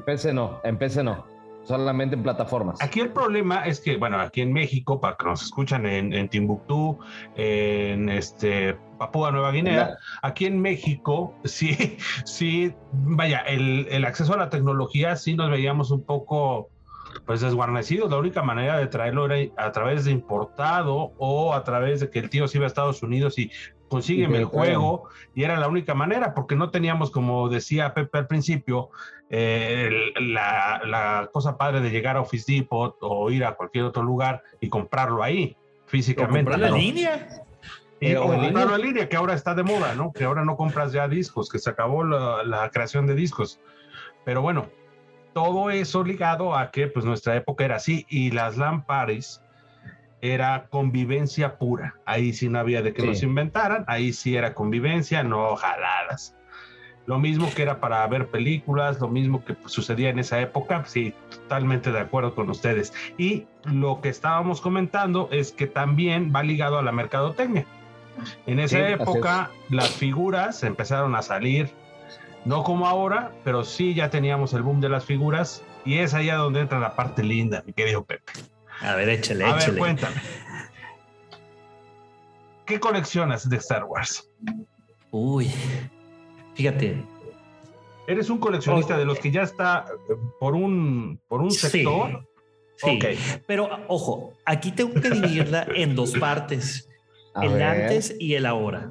PC 0.04 0.32
no. 0.32 0.60
En 0.62 0.78
PC 0.78 1.02
no. 1.02 1.26
Solamente 1.64 2.14
en 2.14 2.22
plataformas. 2.22 2.80
Aquí 2.80 3.00
el 3.00 3.10
problema 3.10 3.66
es 3.66 3.80
que, 3.80 3.96
bueno, 3.96 4.20
aquí 4.20 4.42
en 4.42 4.52
México, 4.52 5.00
para 5.00 5.16
que 5.16 5.24
nos 5.24 5.42
escuchan 5.42 5.84
en, 5.86 6.28
Timbuktu, 6.28 7.00
en 7.34 8.08
este 8.08 8.76
Papúa 8.96 9.32
Nueva 9.32 9.50
Guinea, 9.50 9.96
aquí 10.22 10.46
en 10.46 10.60
México, 10.60 11.34
sí, 11.44 11.98
sí, 12.24 12.72
vaya, 12.92 13.40
el, 13.40 13.88
el 13.90 14.04
acceso 14.04 14.34
a 14.34 14.36
la 14.36 14.50
tecnología 14.50 15.16
sí 15.16 15.34
nos 15.34 15.50
veíamos 15.50 15.90
un 15.90 16.04
poco 16.04 16.70
pues 17.26 17.40
desguarnecido. 17.40 18.08
La 18.08 18.18
única 18.18 18.42
manera 18.42 18.78
de 18.78 18.86
traerlo 18.86 19.26
era 19.26 19.52
a 19.56 19.72
través 19.72 20.04
de 20.04 20.10
importado 20.10 21.12
o 21.18 21.54
a 21.54 21.64
través 21.64 22.00
de 22.00 22.10
que 22.10 22.18
el 22.18 22.30
tío 22.30 22.48
se 22.48 22.58
iba 22.58 22.66
a 22.66 22.68
Estados 22.68 23.02
Unidos 23.02 23.38
y 23.38 23.50
consígueme 23.88 24.38
el 24.38 24.44
juego 24.44 25.08
y 25.34 25.42
era 25.42 25.58
la 25.58 25.68
única 25.68 25.94
manera 25.94 26.32
porque 26.32 26.54
no 26.54 26.70
teníamos, 26.70 27.10
como 27.10 27.48
decía 27.48 27.92
Pepe 27.92 28.18
al 28.18 28.26
principio, 28.28 28.90
eh, 29.28 30.12
la, 30.20 31.28
cosa 31.32 31.58
padre 31.58 31.80
de 31.80 31.90
llegar 31.90 32.16
a 32.16 32.20
Office 32.20 32.50
Depot 32.50 32.96
o 33.00 33.30
ir 33.30 33.44
a 33.44 33.54
cualquier 33.54 33.84
otro 33.84 34.02
lugar 34.02 34.42
y 34.60 34.68
comprarlo 34.68 35.22
ahí 35.22 35.56
físicamente. 35.86 36.52
En 36.54 36.74
línea. 36.74 37.28
o 38.18 38.26
comprarlo 38.26 38.76
en 38.76 38.82
línea, 38.82 39.08
que 39.08 39.16
ahora 39.16 39.34
está 39.34 39.54
de 39.54 39.64
moda, 39.64 39.94
¿no? 39.94 40.12
Que 40.12 40.24
ahora 40.24 40.44
no 40.44 40.56
compras 40.56 40.92
ya 40.92 41.08
discos, 41.08 41.50
que 41.50 41.58
se 41.58 41.68
acabó 41.68 42.04
la, 42.04 42.44
la 42.44 42.70
creación 42.70 43.06
de 43.06 43.14
discos. 43.14 43.60
Pero 44.24 44.40
bueno, 44.42 44.68
todo 45.32 45.70
eso 45.70 46.04
ligado 46.04 46.56
a 46.56 46.70
que 46.70 46.86
pues 46.86 47.04
nuestra 47.04 47.36
época 47.36 47.64
era 47.64 47.76
así 47.76 48.06
y 48.08 48.30
las 48.30 48.56
lámparas 48.56 49.42
era 50.20 50.66
convivencia 50.68 51.58
pura. 51.58 51.94
Ahí 52.04 52.32
sí 52.32 52.48
no 52.48 52.58
había 52.58 52.82
de 52.82 52.92
que 52.92 53.06
nos 53.06 53.22
inventaran, 53.22 53.84
ahí 53.86 54.12
sí 54.12 54.36
era 54.36 54.54
convivencia, 54.54 55.22
no 55.22 55.56
jaladas. 55.56 56.36
Lo 57.06 57.18
mismo 57.18 57.48
que 57.54 57.62
era 57.62 57.80
para 57.80 58.06
ver 58.06 58.28
películas, 58.28 59.00
lo 59.00 59.08
mismo 59.08 59.44
que 59.44 59.54
pues, 59.54 59.72
sucedía 59.72 60.10
en 60.10 60.18
esa 60.18 60.40
época, 60.40 60.84
sí, 60.84 61.14
totalmente 61.30 61.90
de 61.90 62.00
acuerdo 62.00 62.34
con 62.34 62.50
ustedes. 62.50 62.92
Y 63.16 63.46
lo 63.64 64.00
que 64.00 64.10
estábamos 64.10 64.60
comentando 64.60 65.28
es 65.32 65.52
que 65.52 65.66
también 65.66 66.32
va 66.34 66.42
ligado 66.42 66.78
a 66.78 66.82
la 66.82 66.92
mercadotecnia. 66.92 67.66
En 68.46 68.60
esa 68.60 68.90
época 68.90 69.50
las 69.70 69.90
figuras 69.90 70.62
empezaron 70.62 71.14
a 71.14 71.22
salir 71.22 71.70
no 72.44 72.64
como 72.64 72.86
ahora, 72.86 73.32
pero 73.44 73.64
sí 73.64 73.94
ya 73.94 74.10
teníamos 74.10 74.54
el 74.54 74.62
boom 74.62 74.80
de 74.80 74.88
las 74.88 75.04
figuras 75.04 75.62
y 75.84 75.98
es 75.98 76.14
allá 76.14 76.36
donde 76.36 76.60
entra 76.60 76.78
la 76.78 76.96
parte 76.96 77.22
linda, 77.22 77.62
mi 77.66 77.72
querido 77.72 78.04
Pepe. 78.04 78.32
A 78.80 78.94
ver, 78.94 79.08
échale, 79.10 79.44
A 79.44 79.54
ver, 79.54 79.76
cuéntame. 79.76 80.16
¿Qué 82.66 82.80
coleccionas 82.80 83.48
de 83.48 83.56
Star 83.56 83.84
Wars? 83.84 84.30
Uy, 85.10 85.50
fíjate. 86.54 87.04
¿Eres 88.06 88.30
un 88.30 88.38
coleccionista 88.38 88.96
de 88.96 89.04
los 89.04 89.18
que 89.18 89.30
ya 89.30 89.42
está 89.42 89.86
eh, 90.08 90.14
por 90.38 90.54
un, 90.54 91.20
por 91.28 91.42
un 91.42 91.50
sector? 91.50 92.26
Sí, 92.76 92.98
pero 93.46 93.68
ojo, 93.88 94.32
aquí 94.46 94.72
tengo 94.72 94.94
que 94.94 95.10
dividirla 95.10 95.66
en 95.74 95.94
dos 95.94 96.12
partes, 96.12 96.88
el 97.42 97.60
antes 97.60 98.16
y 98.18 98.34
el 98.34 98.46
ahora 98.46 98.90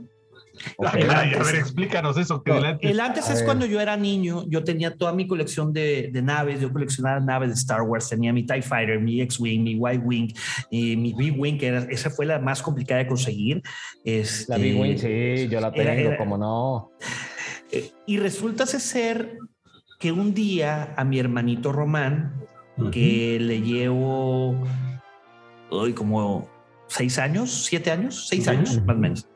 a 0.86 0.92
ver, 0.92 1.56
explícanos 1.56 2.18
eso. 2.18 2.42
el 2.82 3.00
antes, 3.00 3.30
es 3.30 3.44
cuando 3.44 3.66
yo 3.66 3.80
era 3.80 3.96
niño, 3.98 4.46
yo 4.48 4.64
tenía 4.64 4.96
toda 4.96 5.14
mi 5.14 5.28
colección 5.28 5.74
de, 5.74 6.12
naves, 6.24 6.62
yo 6.62 6.72
coleccionaba 6.72 7.20
naves 7.20 7.50
de 7.50 7.56
Star 7.56 7.82
Wars, 7.82 8.10
tenía 8.10 8.34
mi 8.34 8.44
TIE 8.44 8.62
Fighter, 8.62 9.00
mi 9.00 9.22
X-Wing, 9.22 9.64
mi 9.64 9.72
Y-Wing, 9.72 10.34
y 10.70 10.96
mi 10.96 11.14
B-Wing, 11.14 11.58
que 11.58 11.68
era, 11.68 11.80
esa 11.90 12.10
fue 12.10 12.26
la 12.26 12.40
más 12.40 12.62
complicada 12.62 13.00
de 13.00 13.08
conseguir. 13.08 13.62
Este, 14.04 14.52
la 14.52 14.58
B-Wing, 14.58 14.98
sí, 14.98 15.48
yo 15.50 15.60
la 15.60 15.72
tengo, 15.72 16.18
como 16.18 16.38
no. 16.38 16.92
Eh, 17.72 17.92
y 18.06 18.18
resulta 18.18 18.66
ser 18.66 19.38
que 20.00 20.12
un 20.12 20.34
día 20.34 20.94
a 20.96 21.04
mi 21.04 21.20
hermanito 21.20 21.72
Román, 21.72 22.34
que 22.92 23.38
le 23.42 23.62
llevo 23.62 24.56
hoy 25.70 25.94
como 25.94 26.50
seis 26.88 27.20
años, 27.20 27.66
siete 27.66 27.92
años, 27.92 28.28
seis 28.28 28.48
años, 28.48 28.82
más 28.86 28.96
o 28.96 29.00
menos 29.00 29.30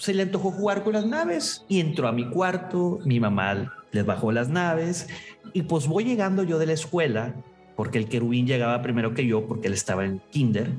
se 0.00 0.14
le 0.14 0.22
antojó 0.22 0.50
jugar 0.50 0.82
con 0.82 0.94
las 0.94 1.04
naves 1.04 1.66
y 1.68 1.78
entró 1.78 2.08
a 2.08 2.12
mi 2.12 2.26
cuarto, 2.30 2.98
mi 3.04 3.20
mamá 3.20 3.74
les 3.92 4.06
bajó 4.06 4.32
las 4.32 4.48
naves 4.48 5.06
y 5.52 5.62
pues 5.62 5.86
voy 5.86 6.04
llegando 6.04 6.42
yo 6.42 6.58
de 6.58 6.64
la 6.64 6.72
escuela 6.72 7.34
porque 7.76 7.98
el 7.98 8.08
querubín 8.08 8.46
llegaba 8.46 8.80
primero 8.80 9.12
que 9.12 9.26
yo 9.26 9.46
porque 9.46 9.68
él 9.68 9.74
estaba 9.74 10.06
en 10.06 10.22
kinder 10.30 10.70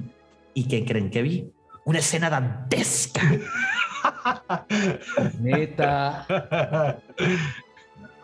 y 0.55 0.67
¿qué 0.67 0.86
creen 0.86 1.12
que 1.12 1.21
vi? 1.21 1.51
Una 1.86 1.99
escena 1.99 2.31
dantesca. 2.31 3.21
Neta. 5.39 6.25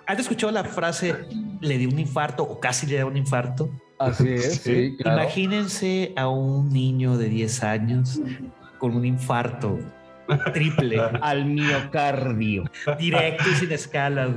¿Has 0.07 0.19
escuchado 0.19 0.51
la 0.51 0.63
frase 0.63 1.15
le 1.61 1.77
dio 1.77 1.89
un 1.89 1.99
infarto 1.99 2.41
o 2.41 2.59
casi 2.59 2.87
le 2.87 2.97
da 2.97 3.05
un 3.05 3.17
infarto? 3.17 3.69
Así 3.99 4.29
es, 4.29 4.61
sí. 4.61 4.97
Imagínense 4.99 6.13
a 6.15 6.27
un 6.27 6.69
niño 6.69 7.17
de 7.17 7.29
10 7.29 7.63
años 7.63 8.19
con 8.79 8.95
un 8.95 9.05
infarto 9.05 9.79
triple 10.53 10.99
al 11.21 11.45
miocardio. 11.45 12.65
Directo 12.99 13.43
y 13.49 13.55
sin 13.55 13.71
escalas. 13.71 14.31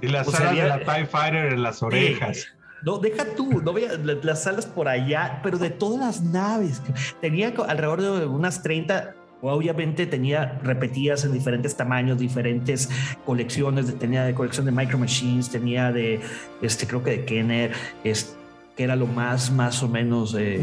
Y 0.00 0.08
las 0.08 0.32
alas 0.34 0.54
de 0.54 0.68
la 0.68 0.78
TIE 0.80 1.06
Fighter 1.06 1.52
en 1.52 1.62
las 1.62 1.82
orejas. 1.82 2.48
No, 2.82 2.98
deja 2.98 3.24
tú, 3.34 3.62
no 3.62 3.72
veas 3.72 3.98
las 4.04 4.46
alas 4.46 4.66
por 4.66 4.88
allá, 4.88 5.40
pero 5.42 5.58
de 5.58 5.70
todas 5.70 5.98
las 5.98 6.22
naves. 6.22 6.82
Tenía 7.20 7.52
alrededor 7.66 8.02
de 8.02 8.26
unas 8.26 8.62
30 8.62 9.14
Obviamente 9.42 10.06
tenía 10.06 10.58
repetidas 10.62 11.24
en 11.24 11.32
diferentes 11.32 11.76
tamaños, 11.76 12.18
diferentes 12.18 12.88
colecciones. 13.24 13.96
Tenía 13.98 14.24
de 14.24 14.34
colección 14.34 14.64
de 14.66 14.72
Micro 14.72 14.98
Machines, 14.98 15.50
tenía 15.50 15.92
de, 15.92 16.20
este, 16.62 16.86
creo 16.86 17.02
que 17.02 17.10
de 17.10 17.24
Kenner, 17.24 17.72
es, 18.02 18.36
que 18.76 18.84
era 18.84 18.96
lo 18.96 19.06
más, 19.06 19.52
más 19.52 19.82
o 19.82 19.88
menos 19.88 20.34
eh, 20.34 20.58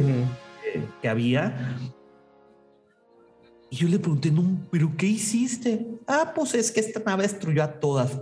eh, 0.74 0.82
que 1.02 1.10
había. 1.10 1.78
Y 3.74 3.78
yo 3.78 3.88
le 3.88 3.98
pregunté, 3.98 4.30
no, 4.30 4.68
¿pero 4.70 4.96
qué 4.96 5.08
hiciste? 5.08 5.88
Ah, 6.08 6.32
pues 6.36 6.54
es 6.54 6.72
que 6.72 6.80
esta 6.80 7.00
nave 7.04 7.24
destruyó 7.24 7.64
a 7.64 7.80
todas. 7.80 8.22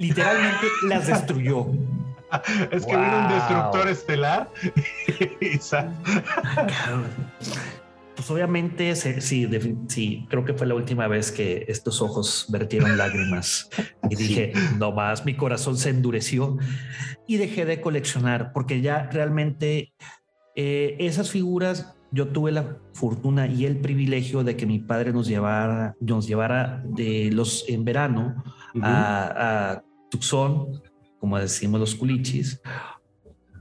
Literalmente 0.00 0.66
las 0.88 1.06
destruyó. 1.06 1.68
es 2.72 2.84
que 2.84 2.96
vino 2.96 3.18
un 3.20 3.28
destructor 3.28 3.88
estelar. 3.88 4.50
Pues 8.16 8.30
obviamente 8.32 8.94
sí, 8.96 9.48
sí, 9.88 10.26
creo 10.28 10.44
que 10.44 10.52
fue 10.52 10.66
la 10.66 10.74
última 10.74 11.08
vez 11.08 11.32
que 11.32 11.64
estos 11.68 12.02
ojos 12.02 12.44
vertieron 12.50 12.98
lágrimas. 12.98 13.70
Y 14.10 14.14
dije, 14.14 14.52
no 14.76 14.92
más, 14.92 15.24
mi 15.24 15.36
corazón 15.36 15.78
se 15.78 15.88
endureció 15.88 16.58
y 17.26 17.38
dejé 17.38 17.64
de 17.64 17.80
coleccionar 17.80 18.52
porque 18.52 18.82
ya 18.82 19.08
realmente 19.10 19.94
eh, 20.54 20.96
esas 20.98 21.30
figuras 21.30 21.94
yo 22.12 22.28
tuve 22.28 22.52
la 22.52 22.78
fortuna 22.92 23.46
y 23.46 23.66
el 23.66 23.78
privilegio 23.78 24.44
de 24.44 24.56
que 24.56 24.66
mi 24.66 24.78
padre 24.78 25.12
nos 25.12 25.26
llevara, 25.28 25.94
nos 26.00 26.26
llevara 26.26 26.82
de 26.84 27.30
los 27.32 27.64
en 27.68 27.84
verano 27.84 28.42
a, 28.82 29.72
a 29.72 29.82
Tucson, 30.10 30.82
como 31.18 31.38
decimos 31.38 31.80
los 31.80 31.94
culichis, 31.94 32.60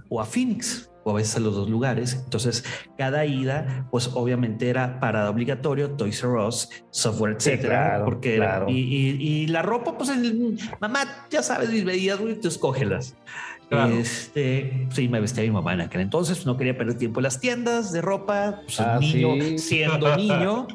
o 0.10 0.20
a 0.20 0.26
Phoenix 0.26 0.90
o 1.04 1.12
a 1.12 1.14
veces 1.14 1.36
a 1.38 1.40
los 1.40 1.56
dos 1.56 1.70
lugares. 1.70 2.22
Entonces, 2.24 2.64
cada 2.98 3.26
ida, 3.26 3.88
pues 3.92 4.10
obviamente 4.14 4.70
era 4.70 5.00
parada 5.00 5.30
obligatorio, 5.30 5.92
Toys 5.92 6.24
R 6.24 6.46
Us, 6.46 6.70
software, 6.90 7.36
etcétera. 7.36 8.02
porque 8.04 8.42
y, 8.68 9.48
la 9.48 9.62
ropa, 9.62 9.98
pues 9.98 10.12
mamá, 10.80 11.28
ya 11.30 11.44
sabes 11.44 11.70
mis 11.70 11.86
medidas, 11.86 12.20
tú 12.42 12.48
escógelas. 12.48 13.16
Este, 13.72 14.88
sí, 14.92 15.08
me 15.08 15.20
vestía 15.20 15.44
mi 15.44 15.52
mamá 15.52 15.74
en 15.74 15.82
aquel 15.82 16.02
entonces, 16.02 16.46
no 16.46 16.58
quería 16.58 16.76
perder 16.78 16.98
tiempo 16.98 17.20
en 17.20 17.24
las 17.24 17.40
tiendas 17.40 17.92
de 17.92 18.02
ropa, 18.02 18.62
pues 18.64 18.80
ah, 18.80 18.98
niño 19.00 19.58
siendo 19.58 20.16
niño. 20.18 20.68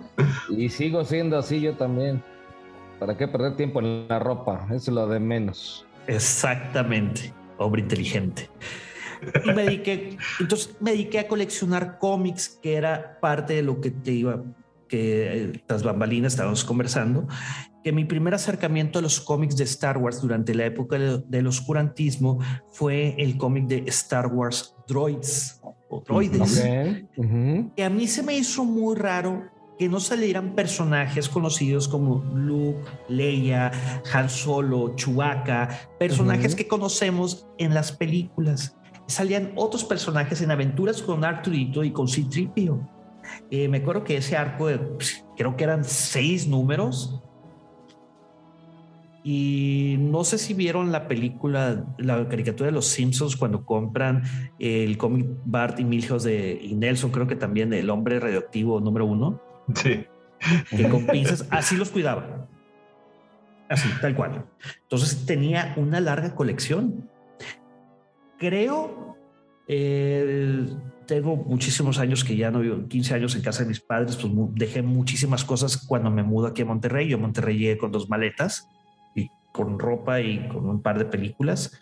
Y 0.57 0.69
sigo 0.69 1.05
siendo 1.05 1.39
así 1.39 1.61
yo 1.61 1.75
también. 1.75 2.23
¿Para 3.01 3.17
qué 3.17 3.27
perder 3.27 3.57
tiempo 3.57 3.81
en 3.81 4.07
la 4.09 4.19
ropa? 4.21 4.67
Eso 4.67 4.77
es 4.77 4.89
lo 4.89 5.09
de 5.09 5.19
menos. 5.19 5.85
Exactamente, 6.07 7.33
hombre 7.59 7.83
inteligente. 7.83 8.49
Y 9.45 9.49
me 9.49 9.65
dediqué, 9.65 10.17
entonces 10.39 10.77
me 10.81 10.93
dediqué 10.93 11.19
a 11.19 11.29
coleccionar 11.29 11.99
cómics, 11.99 12.61
que 12.63 12.75
era 12.75 13.19
parte 13.21 13.55
de 13.55 13.63
lo 13.63 13.81
que 13.81 13.91
te 13.91 14.13
iba, 14.13 14.43
que 14.87 15.43
eh, 15.43 15.63
tras 15.67 15.83
bambalinas 15.83 16.35
estábamos 16.35 16.65
conversando, 16.65 17.27
que 17.85 17.93
mi 17.93 18.05
primer 18.05 18.35
acercamiento 18.35 18.99
a 18.99 19.03
los 19.03 19.21
cómics 19.21 19.57
de 19.57 19.65
Star 19.65 19.99
Wars 19.99 20.21
durante 20.21 20.55
la 20.55 20.65
época 20.65 20.99
del 20.99 21.47
oscurantismo 21.47 22.39
fue 22.73 23.15
el 23.19 23.37
cómic 23.37 23.67
de 23.67 23.85
Star 23.87 24.27
Wars 24.27 24.75
Droids 24.89 25.61
o 25.91 26.03
Droides, 26.05 26.65
que 27.77 27.85
a 27.85 27.91
mí 27.91 28.09
se 28.09 28.23
me 28.23 28.37
hizo 28.37 28.65
muy 28.65 28.97
raro 28.97 29.45
que 29.79 29.89
no 29.89 30.01
salieran 30.01 30.55
personajes 30.55 31.29
conocidos 31.29 31.87
como 31.87 32.25
Luke, 32.35 32.81
Leia, 33.09 33.71
Han 34.13 34.31
Solo, 34.31 34.95
Chewbacca, 34.97 35.69
personajes 35.99 36.55
que 36.55 36.67
conocemos 36.67 37.47
en 37.59 37.75
las 37.75 37.93
películas 37.93 38.77
salían 39.07 39.53
otros 39.57 39.85
personajes 39.85 40.41
en 40.41 40.51
aventuras 40.51 41.03
con 41.03 41.25
Arturito 41.25 41.85
y 41.85 41.93
con 41.93 42.09
Citripio. 42.09 42.89
Eh, 43.51 43.69
me 43.69 43.79
acuerdo 43.79 44.05
que 44.05 44.17
ese 44.17 44.37
arco, 44.37 44.67
de, 44.67 44.79
pues, 44.79 45.25
creo 45.37 45.57
que 45.57 45.65
eran 45.65 45.85
seis 45.85 46.47
números. 46.47 47.23
Y 49.25 49.97
no 49.99 50.23
sé 50.23 50.39
si 50.39 50.55
vieron 50.55 50.93
la 50.93 51.09
película, 51.09 51.87
la 51.99 52.29
caricatura 52.29 52.67
de 52.67 52.73
los 52.73 52.87
Simpsons 52.87 53.37
cuando 53.37 53.65
compran 53.65 54.23
el 54.59 54.99
cómic 54.99 55.27
Bart 55.47 55.81
y 55.81 55.85
Milhouse 55.85 56.25
de 56.25 56.61
y 56.63 56.75
Nelson, 56.75 57.11
creo 57.11 57.27
que 57.27 57.35
también 57.35 57.73
el 57.73 57.89
hombre 57.89 58.21
radioactivo 58.21 58.81
número 58.81 59.07
uno. 59.07 59.41
Sí. 59.75 60.05
Que 60.69 60.89
con 60.91 61.07
pinzas, 61.07 61.49
así 61.51 61.75
los 61.75 61.89
cuidaba. 61.89 62.47
Así, 63.71 63.89
tal 64.03 64.15
cual. 64.15 64.45
Entonces 64.83 65.25
tenía 65.25 65.73
una 65.79 66.01
larga 66.01 66.35
colección 66.35 67.09
creo, 68.39 69.17
eh, 69.67 70.69
tengo 71.07 71.37
muchísimos 71.37 71.99
años 71.99 72.25
que 72.25 72.37
ya 72.37 72.51
no 72.51 72.61
vivo, 72.61 72.87
15 72.87 73.15
años 73.15 73.35
en 73.37 73.43
casa 73.43 73.63
de 73.63 73.69
mis 73.69 73.81
padres, 73.81 74.17
pues 74.17 74.33
dejé 74.55 74.83
muchísimas 74.83 75.45
cosas 75.45 75.77
cuando 75.87 76.11
me 76.11 76.23
mudo 76.23 76.49
aquí 76.49 76.63
a 76.63 76.67
Monterrey. 76.67 77.09
Yo 77.09 77.17
a 77.17 77.21
Monterrey 77.21 77.59
llegué 77.59 77.79
con 77.79 77.93
dos 77.93 78.09
maletas 78.09 78.69
con 79.55 79.79
ropa 79.79 80.21
y 80.21 80.49
con 80.49 80.69
un 80.69 80.83
par 80.83 80.99
de 80.99 81.05
películas. 81.05 81.79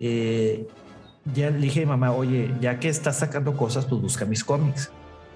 Eh, 0.00 0.66
ya 1.34 1.50
le 1.50 1.58
dije 1.58 1.80
a 1.80 1.82
mi 1.84 1.90
mamá, 1.90 2.12
oye, 2.12 2.54
ya 2.60 2.80
que 2.80 2.88
estás 2.88 3.18
sacando 3.18 3.56
cosas, 3.56 3.84
pues 3.84 4.00
busca 4.00 4.24
mis 4.24 4.42
cómics 4.42 4.90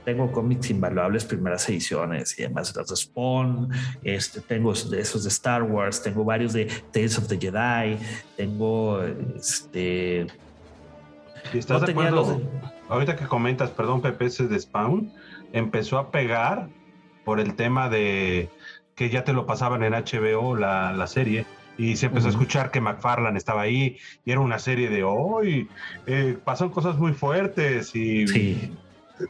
tengo 0.04 0.32
cómics 0.32 0.70
invaluables, 0.70 1.24
primeras 1.24 1.68
ediciones 1.68 2.38
y 2.38 2.44
además 2.44 2.74
las 2.76 2.88
de 2.88 2.96
Spawn, 2.96 3.68
este, 4.02 4.40
tengo 4.40 4.72
esos 4.72 5.22
de 5.22 5.28
Star 5.28 5.62
Wars, 5.62 6.02
tengo 6.02 6.24
varios 6.24 6.52
de 6.52 6.66
Tales 6.92 7.18
of 7.18 7.28
the 7.28 7.38
Jedi, 7.38 7.98
tengo 8.36 9.02
este... 9.36 10.26
estás 11.52 11.82
de 11.82 11.92
acuerdo? 11.92 12.40
Ahorita 12.88 13.16
que 13.16 13.26
comentas, 13.26 13.70
perdón, 13.70 14.02
ese 14.20 14.48
de 14.48 14.58
Spawn, 14.58 15.12
empezó 15.52 15.98
a 15.98 16.10
pegar 16.10 16.68
por 17.24 17.38
el 17.38 17.54
tema 17.54 17.88
de 17.88 18.50
que 19.02 19.10
ya 19.10 19.24
te 19.24 19.32
lo 19.32 19.46
pasaban 19.46 19.82
en 19.82 19.94
HBO 19.94 20.54
la, 20.54 20.92
la 20.92 21.08
serie 21.08 21.44
y 21.76 21.96
se 21.96 22.06
empezó 22.06 22.28
a 22.28 22.30
escuchar 22.30 22.70
que 22.70 22.80
McFarlane 22.80 23.36
estaba 23.36 23.62
ahí 23.62 23.96
y 24.24 24.30
era 24.30 24.38
una 24.38 24.60
serie 24.60 24.90
de 24.90 25.02
hoy 25.02 25.68
eh, 26.06 26.38
pasan 26.44 26.68
cosas 26.68 26.96
muy 26.98 27.12
fuertes 27.12 27.96
y 27.96 28.28
sí. 28.28 28.70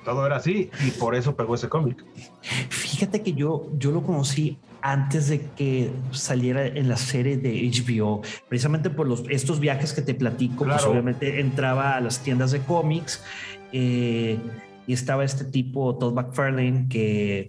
todo 0.05 0.27
era 0.27 0.37
así 0.37 0.69
y 0.87 0.91
por 0.91 1.15
eso 1.15 1.35
pegó 1.35 1.55
ese 1.55 1.71
cómic. 1.71 2.05
Fíjate 2.69 3.23
que 3.23 3.33
yo, 3.33 3.71
yo 3.79 3.93
lo 3.93 4.03
conocí 4.03 4.59
antes 4.83 5.29
de 5.29 5.41
que 5.57 5.91
saliera 6.11 6.67
en 6.67 6.87
la 6.87 6.99
serie 6.99 7.39
de 7.39 7.71
HBO, 7.71 8.21
precisamente 8.51 8.91
por 8.91 9.09
los, 9.09 9.25
estos 9.31 9.59
viajes 9.59 9.95
que 9.95 10.03
te 10.03 10.13
platico, 10.13 10.67
pues 10.67 10.85
obviamente 10.85 11.41
entraba 11.41 11.97
a 11.97 12.01
las 12.03 12.23
tiendas 12.23 12.51
de 12.51 12.61
cómics 12.61 13.25
eh, 13.73 14.37
y 14.87 14.93
estaba 14.93 15.25
este 15.25 15.47
tipo, 15.47 15.97
Todd 15.97 16.13
McFarlane, 16.13 16.89
que, 16.91 17.49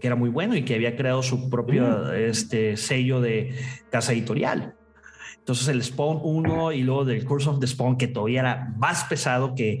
que, 0.00 0.06
era 0.06 0.16
muy 0.16 0.30
bueno 0.30 0.56
y 0.56 0.64
que 0.64 0.74
había 0.74 0.96
creado 0.96 1.22
su 1.22 1.50
propio 1.50 1.86
mm. 1.86 2.14
este, 2.14 2.76
sello 2.76 3.20
de 3.20 3.54
casa 3.90 4.12
editorial. 4.12 4.74
Entonces 5.38 5.68
el 5.68 5.82
Spawn 5.82 6.20
1 6.22 6.72
y 6.72 6.82
luego 6.82 7.04
del 7.04 7.24
Curse 7.24 7.48
of 7.48 7.60
the 7.60 7.66
Spawn, 7.66 7.96
que 7.96 8.08
todavía 8.08 8.40
era 8.40 8.74
más 8.76 9.04
pesado 9.04 9.54
que, 9.54 9.78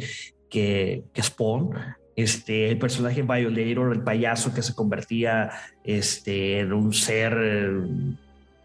que, 0.48 1.04
que 1.12 1.22
Spawn, 1.22 1.70
este, 2.16 2.70
el 2.70 2.78
personaje 2.78 3.22
Violator, 3.22 3.92
el 3.92 4.02
payaso 4.02 4.52
que 4.52 4.62
se 4.62 4.74
convertía 4.74 5.50
este, 5.84 6.60
en 6.60 6.72
un 6.72 6.92
ser 6.92 7.36
eh, 7.40 7.70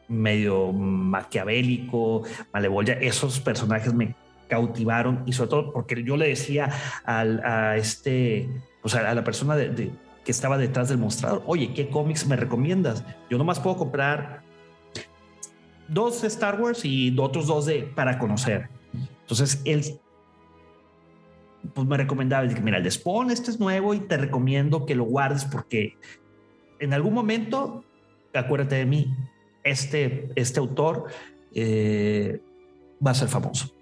medio 0.08 0.72
maquiavélico, 0.72 2.24
malevolia, 2.54 2.94
esos 2.96 3.39
personajes 3.39 3.94
me 3.94 4.15
cautivaron 4.48 5.24
y 5.26 5.34
sobre 5.34 5.50
todo 5.50 5.74
porque 5.74 6.04
yo 6.04 6.18
le 6.18 6.28
decía 6.28 6.70
a 7.06 7.76
este, 7.78 8.48
o 8.84 8.89
sea, 8.89 9.10
a 9.10 9.15
la 9.15 9.24
persona 9.24 9.56
de, 9.56 9.91
que 10.26 10.32
estaba 10.32 10.58
detrás 10.58 10.90
del 10.90 10.98
mostrador, 10.98 11.44
oye, 11.46 11.72
¿qué 11.74 11.90
cómics 11.90 12.28
me 12.28 12.36
recomiendas? 12.36 13.06
Yo 13.30 13.38
nomás 13.38 13.60
puedo 13.60 13.78
comprar 13.78 14.42
dos 15.88 16.24
Star 16.24 16.60
Wars 16.60 16.84
y 16.84 17.16
otros 17.18 17.48
dos 17.48 17.68
de, 17.68 17.84
para 17.84 18.18
conocer. 18.18 18.68
Entonces, 19.22 19.62
él 19.64 20.00
pues 21.74 21.88
me 21.88 21.98
recomendaba, 21.98 22.48
que 22.48 22.62
mira, 22.62 22.78
el 22.78 22.84
de 22.84 22.90
este 22.90 23.52
es 23.52 23.60
nuevo 23.60 23.94
y 23.94 24.00
te 24.00 24.18
recomiendo 24.18 24.86
que 24.86 24.96
lo 24.96 25.06
guardes 25.06 25.46
porque 25.46 25.98
en 26.80 26.94
algún 26.94 27.14
momento, 27.14 27.84
acuérdate 28.34 28.76
de 28.76 28.86
mí, 28.86 29.16
este, 29.64 30.30
este 30.36 30.60
autor 30.60 31.06
eh, 31.54 32.42
va 33.06 33.12
a 33.12 33.16
ser 33.16 33.28
famoso. 33.28 33.75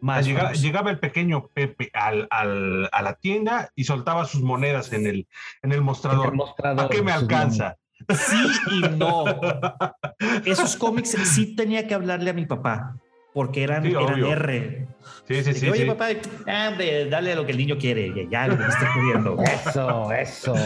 Más 0.00 0.26
llegaba, 0.26 0.90
el 0.90 0.98
pequeño 0.98 1.48
Pepe 1.48 1.90
al, 1.92 2.26
al, 2.30 2.88
a 2.92 3.02
la 3.02 3.14
tienda 3.14 3.70
y 3.74 3.84
soltaba 3.84 4.24
sus 4.24 4.42
monedas 4.42 4.92
en 4.92 5.06
el, 5.06 5.28
en 5.62 5.72
el 5.72 5.82
mostrador. 5.82 6.34
¿A 6.62 6.88
qué 6.88 7.02
me 7.02 7.12
alcanza? 7.12 7.76
Sí 8.08 8.46
y 8.72 8.80
no. 8.96 9.24
Esos 10.44 10.76
cómics 10.76 11.16
sí 11.24 11.54
tenía 11.54 11.86
que 11.86 11.94
hablarle 11.94 12.30
a 12.30 12.34
mi 12.34 12.46
papá 12.46 12.99
porque 13.32 13.62
eran, 13.62 13.86
eran 13.86 14.24
R. 14.24 14.88
Sí, 15.28 15.44
sí, 15.44 15.54
sí. 15.54 15.68
Oye, 15.68 15.86
papá, 15.86 16.08
ah, 16.48 16.72
dale 17.08 17.32
a 17.32 17.36
lo 17.36 17.46
que 17.46 17.52
el 17.52 17.58
niño 17.58 17.78
quiere, 17.78 18.12
ya, 18.28 18.48
lo 18.48 18.58
que 18.58 18.64
esté 18.64 18.84
pidiendo. 18.94 19.36
Eso, 19.42 20.12
eso. 20.12 20.54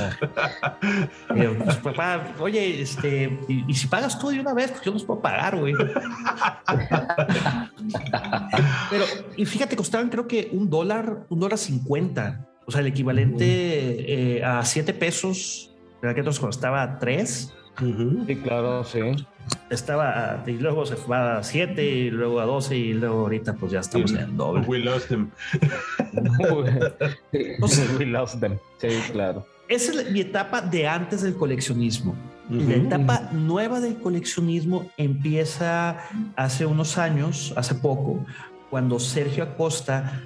Pues, 1.28 1.76
papá, 1.76 2.34
oye, 2.38 2.80
este, 2.80 3.38
y, 3.48 3.74
si 3.74 3.86
pagas 3.88 4.18
tú 4.18 4.30
de 4.30 4.40
una 4.40 4.54
vez, 4.54 4.70
pues 4.70 4.82
yo 4.82 4.92
los 4.92 5.04
puedo 5.04 5.20
pagar, 5.20 5.56
güey. 5.56 5.74
Pero, 8.90 9.04
y 9.36 9.44
fíjate, 9.44 9.76
costaban 9.76 10.08
creo 10.08 10.26
que 10.26 10.48
un 10.52 10.70
dólar, 10.70 11.26
un 11.28 11.40
dólar 11.40 11.58
cincuenta. 11.58 12.48
O 12.66 12.70
sea, 12.70 12.80
el 12.80 12.86
equivalente 12.86 14.36
eh, 14.36 14.42
a 14.42 14.64
siete 14.64 14.94
pesos 14.94 15.74
en 16.02 16.08
aquel 16.08 16.20
entonces 16.20 16.40
cuando 16.40 16.54
estaba 16.54 16.98
3, 17.76 17.94
Sí, 18.26 18.36
claro, 18.36 18.84
sí. 18.84 19.00
estaba 19.70 20.42
y 20.46 20.52
luego 20.52 20.86
se 20.86 20.96
fue 20.96 21.16
a 21.16 21.42
7 21.42 21.84
y 21.84 22.10
luego 22.10 22.40
a 22.40 22.44
12 22.46 22.76
y 22.76 22.94
luego 22.94 23.20
ahorita 23.20 23.54
pues 23.54 23.72
ya 23.72 23.80
estamos 23.80 24.12
en 24.12 24.18
el 24.18 24.36
doble. 24.36 24.62
We 24.66 24.78
lost 24.78 25.10
him. 25.10 25.30
We 27.98 28.06
lost 28.06 28.40
them. 28.40 28.58
Sí, 28.78 28.88
claro. 29.12 29.46
Esa 29.68 29.92
es 29.92 29.96
la- 30.04 30.10
mi 30.10 30.20
etapa 30.20 30.60
de 30.60 30.86
antes 30.86 31.22
del 31.22 31.34
coleccionismo. 31.34 32.14
La 32.50 32.74
etapa 32.74 33.30
nueva 33.32 33.80
del 33.80 33.96
coleccionismo 33.96 34.90
empieza 34.98 35.96
hace 36.36 36.66
unos 36.66 36.98
años, 36.98 37.54
hace 37.56 37.74
poco, 37.74 38.24
cuando 38.70 38.98
Sergio 38.98 39.44
Acosta 39.44 40.20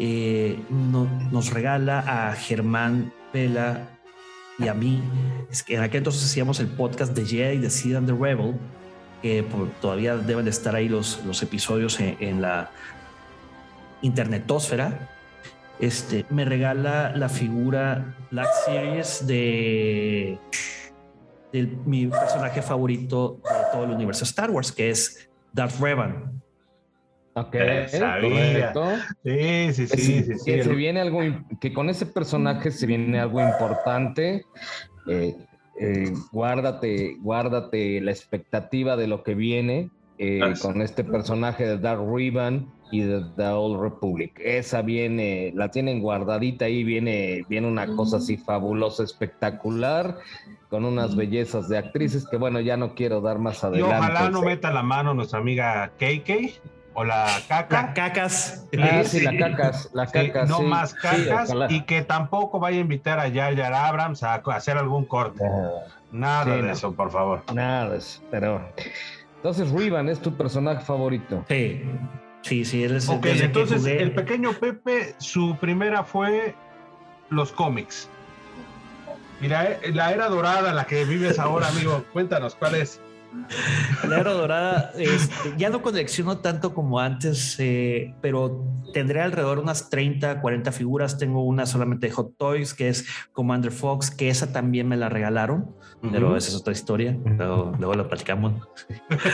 eh, 0.00 0.58
no- 0.70 1.08
nos 1.32 1.52
regala 1.52 1.98
a 2.30 2.32
Germán 2.34 3.12
Vela 3.34 3.97
y 4.58 4.68
a 4.68 4.74
mí. 4.74 5.02
Es 5.50 5.62
que 5.62 5.76
en 5.76 5.82
aquel 5.82 5.98
entonces 5.98 6.24
hacíamos 6.24 6.60
el 6.60 6.66
podcast 6.68 7.14
de 7.14 7.24
Jedi, 7.24 7.58
de 7.58 7.70
Sid 7.70 7.96
and 7.96 8.06
the 8.06 8.12
Rebel, 8.14 8.54
que 9.22 9.42
por- 9.42 9.70
todavía 9.80 10.16
deben 10.16 10.44
de 10.44 10.50
estar 10.50 10.74
ahí 10.74 10.88
los, 10.88 11.24
los 11.24 11.42
episodios 11.42 11.98
en, 12.00 12.16
en 12.20 12.42
la 12.42 12.70
internetósfera. 14.02 15.08
Este, 15.80 16.26
me 16.30 16.44
regala 16.44 17.14
la 17.16 17.28
figura 17.28 18.16
Black 18.30 18.48
Series 18.64 19.26
de, 19.26 20.38
de 21.52 21.62
mi 21.84 22.08
personaje 22.08 22.62
favorito 22.62 23.40
de 23.44 23.54
todo 23.72 23.84
el 23.84 23.90
universo 23.92 24.24
Star 24.24 24.50
Wars, 24.50 24.72
que 24.72 24.90
es 24.90 25.28
Darth 25.52 25.78
Revan. 25.80 26.37
Ok, 27.40 27.56
Sabía. 27.88 28.72
correcto. 28.72 28.84
Sí, 29.24 29.72
sí, 29.72 29.86
sí, 29.86 29.96
que, 29.96 30.02
sí, 30.02 30.22
sí. 30.38 30.44
que 30.52 30.64
se 30.64 30.74
viene 30.74 31.00
algo, 31.00 31.20
que 31.60 31.72
con 31.72 31.88
ese 31.90 32.06
personaje 32.06 32.70
se 32.70 32.86
viene 32.86 33.18
algo 33.20 33.40
importante. 33.40 34.44
Eh, 35.06 35.36
eh, 35.80 36.12
guárdate, 36.32 37.16
guárdate 37.20 38.00
la 38.00 38.10
expectativa 38.10 38.96
de 38.96 39.06
lo 39.06 39.22
que 39.22 39.34
viene 39.34 39.90
eh, 40.18 40.40
Ah, 40.42 40.54
sí. 40.56 40.62
con 40.62 40.82
este 40.82 41.04
personaje 41.04 41.64
de 41.64 41.78
Dark 41.78 42.00
Ribbon 42.12 42.68
y 42.90 43.00
de 43.02 43.22
The 43.36 43.46
Old 43.48 43.80
Republic. 43.80 44.40
Esa 44.42 44.82
viene, 44.82 45.52
la 45.54 45.70
tienen 45.70 46.00
guardadita 46.00 46.64
ahí, 46.64 46.82
viene, 46.82 47.44
viene 47.48 47.68
una 47.68 47.86
cosa 47.94 48.16
así 48.16 48.36
fabulosa, 48.36 49.04
espectacular, 49.04 50.16
con 50.70 50.84
unas 50.84 51.14
bellezas 51.14 51.68
de 51.68 51.78
actrices 51.78 52.26
que 52.28 52.36
bueno, 52.36 52.58
ya 52.60 52.76
no 52.76 52.94
quiero 52.96 53.20
dar 53.20 53.38
más 53.38 53.62
Y 53.62 53.66
adelante. 53.66 53.94
ojalá 53.96 54.30
no 54.30 54.42
meta 54.42 54.72
la 54.72 54.82
mano 54.82 55.14
nuestra 55.14 55.38
amiga 55.38 55.92
KK 55.98 56.30
o 56.98 57.04
la 57.04 57.26
La 57.26 57.40
caca. 57.68 57.94
cacas. 57.94 58.66
Ah, 58.78 59.02
Sí, 59.04 59.18
sí, 59.20 59.24
la 59.24 59.36
cacas, 59.38 59.90
la 59.94 60.06
Sí, 60.06 60.12
cacas. 60.12 60.48
no 60.48 60.58
sí, 60.58 60.62
más 60.64 60.94
cacas 60.94 61.52
y 61.68 61.82
que 61.82 62.02
tampoco 62.02 62.58
vaya 62.58 62.78
a 62.78 62.80
invitar 62.80 63.20
a 63.20 63.30
Jar 63.30 63.72
Abrams 63.72 64.22
a 64.24 64.34
hacer 64.34 64.76
algún 64.76 65.04
corte. 65.04 65.44
Nada 66.10 66.44
Sí, 66.44 66.50
de 66.50 66.62
no. 66.62 66.72
eso, 66.72 66.92
por 66.94 67.10
favor. 67.12 67.42
Nada, 67.54 67.94
es- 67.96 68.20
pero. 68.30 68.60
Entonces, 69.36 69.70
Rivan 69.70 70.08
es 70.08 70.18
tu 70.20 70.34
personaje 70.36 70.84
favorito. 70.84 71.44
Sí, 71.48 71.84
sí, 72.42 72.64
sí, 72.64 72.82
él 72.82 72.96
es 72.96 73.08
que 73.08 73.30
entonces 73.44 73.82
jugué- 73.82 74.02
el 74.02 74.12
pequeño 74.12 74.52
Pepe, 74.54 75.14
su 75.18 75.56
primera 75.60 76.02
fue 76.02 76.56
los 77.30 77.52
cómics. 77.52 78.08
Mira, 79.40 79.64
eh, 79.70 79.92
la 79.92 80.10
era 80.12 80.28
dorada, 80.28 80.72
la 80.74 80.84
que 80.86 81.04
vives 81.04 81.38
ahora, 81.38 81.68
amigo. 81.68 82.04
Cuéntanos, 82.12 82.56
¿cuál 82.56 82.74
es? 82.74 83.00
La 84.08 84.20
era 84.20 84.32
dorada, 84.32 84.92
este, 84.96 85.54
ya 85.56 85.70
no 85.70 85.82
colecciono 85.82 86.38
tanto 86.38 86.74
como 86.74 87.00
antes, 87.00 87.56
eh, 87.58 88.14
pero 88.20 88.64
tendré 88.92 89.20
alrededor 89.20 89.58
unas 89.58 89.90
30, 89.90 90.40
40 90.40 90.72
figuras. 90.72 91.18
Tengo 91.18 91.44
una 91.44 91.66
solamente 91.66 92.06
de 92.06 92.12
Hot 92.12 92.36
Toys, 92.36 92.74
que 92.74 92.88
es 92.88 93.06
Commander 93.32 93.72
Fox, 93.72 94.10
que 94.10 94.28
esa 94.28 94.52
también 94.52 94.88
me 94.88 94.96
la 94.96 95.08
regalaron, 95.08 95.74
pero 96.00 96.36
esa 96.36 96.48
es 96.48 96.56
otra 96.56 96.72
historia. 96.72 97.16
Luego, 97.24 97.72
luego 97.78 97.94
la 97.94 98.08
platicamos. 98.08 98.54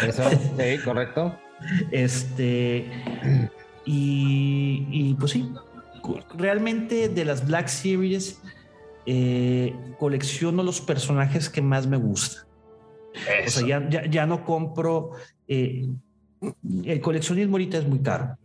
Eso, 0.06 0.22
sí, 0.30 0.78
correcto. 0.84 1.36
Este, 1.90 2.90
y, 3.84 4.86
y, 4.90 5.14
pues 5.14 5.32
sí, 5.32 5.50
realmente 6.36 7.08
de 7.08 7.24
las 7.24 7.46
Black 7.46 7.68
Series 7.68 8.40
eh, 9.06 9.74
colecciono 9.98 10.62
los 10.62 10.80
personajes 10.80 11.50
que 11.50 11.60
más 11.60 11.86
me 11.86 11.96
gustan. 11.96 12.43
O 13.46 13.50
sea, 13.50 13.66
ya, 13.66 13.88
ya, 13.88 14.06
ya 14.06 14.26
no 14.26 14.44
compro. 14.44 15.10
eh, 15.48 15.86
el 16.84 17.00
coleccionismo 17.00 17.54
ahorita 17.54 17.78
es 17.78 17.86
muy 17.86 18.00
caro. 18.00 18.36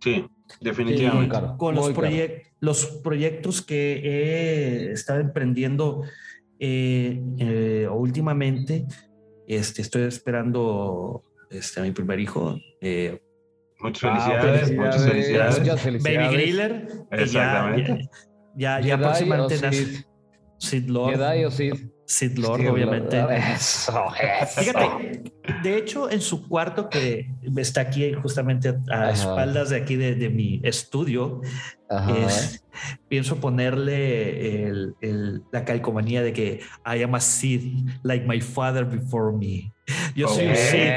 Sí, 0.00 0.10
Eh, 0.14 0.28
definitivamente. 0.60 1.30
caro, 1.30 1.56
con 1.56 1.74
los, 1.74 1.90
caro. 1.90 2.06
proyec- 2.08 2.42
los 2.60 2.86
proyectos 3.02 3.62
que 3.62 4.00
he 4.04 4.92
estado 4.92 5.20
emprendiendo 5.20 6.02
eh, 6.60 7.22
eh, 7.38 7.88
últimamente, 7.90 8.86
este, 9.46 9.82
estoy 9.82 10.02
esperando 10.02 11.22
este, 11.50 11.80
a 11.80 11.82
mi 11.84 11.92
primer 11.92 12.18
hijo, 12.20 12.58
eh, 12.80 13.20
Muchas 13.80 14.10
Ah, 14.10 14.20
felicidades, 14.20 14.76
muchas 14.76 15.06
felicidades. 15.06 15.60
Muchas 15.60 15.80
Baby. 16.26 16.34
Griller. 16.36 16.88
ya-. 17.32 17.86
Ya, 17.86 18.00
ya, 18.56 18.80
ya 18.80 18.82
Jedi 18.82 19.02
próximamente 19.04 19.54
o. 19.54 20.04
Sid 20.58 20.88
Lord. 20.90 21.16
Jedi 21.16 21.44
o 21.44 21.50
Sith. 21.52 21.88
Sid 22.10 22.38
Lord, 22.38 22.60
obviamente. 22.72 23.18
Eso, 23.54 24.08
eso. 24.18 24.60
Fíjate, 24.62 25.22
de 25.62 25.76
hecho, 25.76 26.10
en 26.10 26.22
su 26.22 26.48
cuarto 26.48 26.88
que 26.88 27.30
está 27.58 27.82
aquí 27.82 28.14
justamente 28.14 28.70
a, 28.90 29.10
espaldas 29.10 29.68
de 29.68 29.76
aquí 29.76 29.96
de, 29.96 30.14
de 30.14 30.30
mi 30.30 30.58
estudio, 30.64 31.42
es- 32.24 32.64
pienso 33.08 33.36
ponerle 33.36 34.64
el- 34.68 34.94
el- 35.02 35.42
la 35.52 35.64
calcomanía 35.66 36.22
de 36.22 36.32
que 36.32 36.60
I 36.86 37.02
am 37.02 37.14
a 37.14 37.20
Sith, 37.20 37.62
like 38.02 38.26
my 38.26 38.40
father 38.40 38.86
before 38.86 39.36
me. 39.36 39.72
Yo 40.14 40.28
soy 40.28 40.46
un. 40.46 40.56
Sith. 40.56 40.94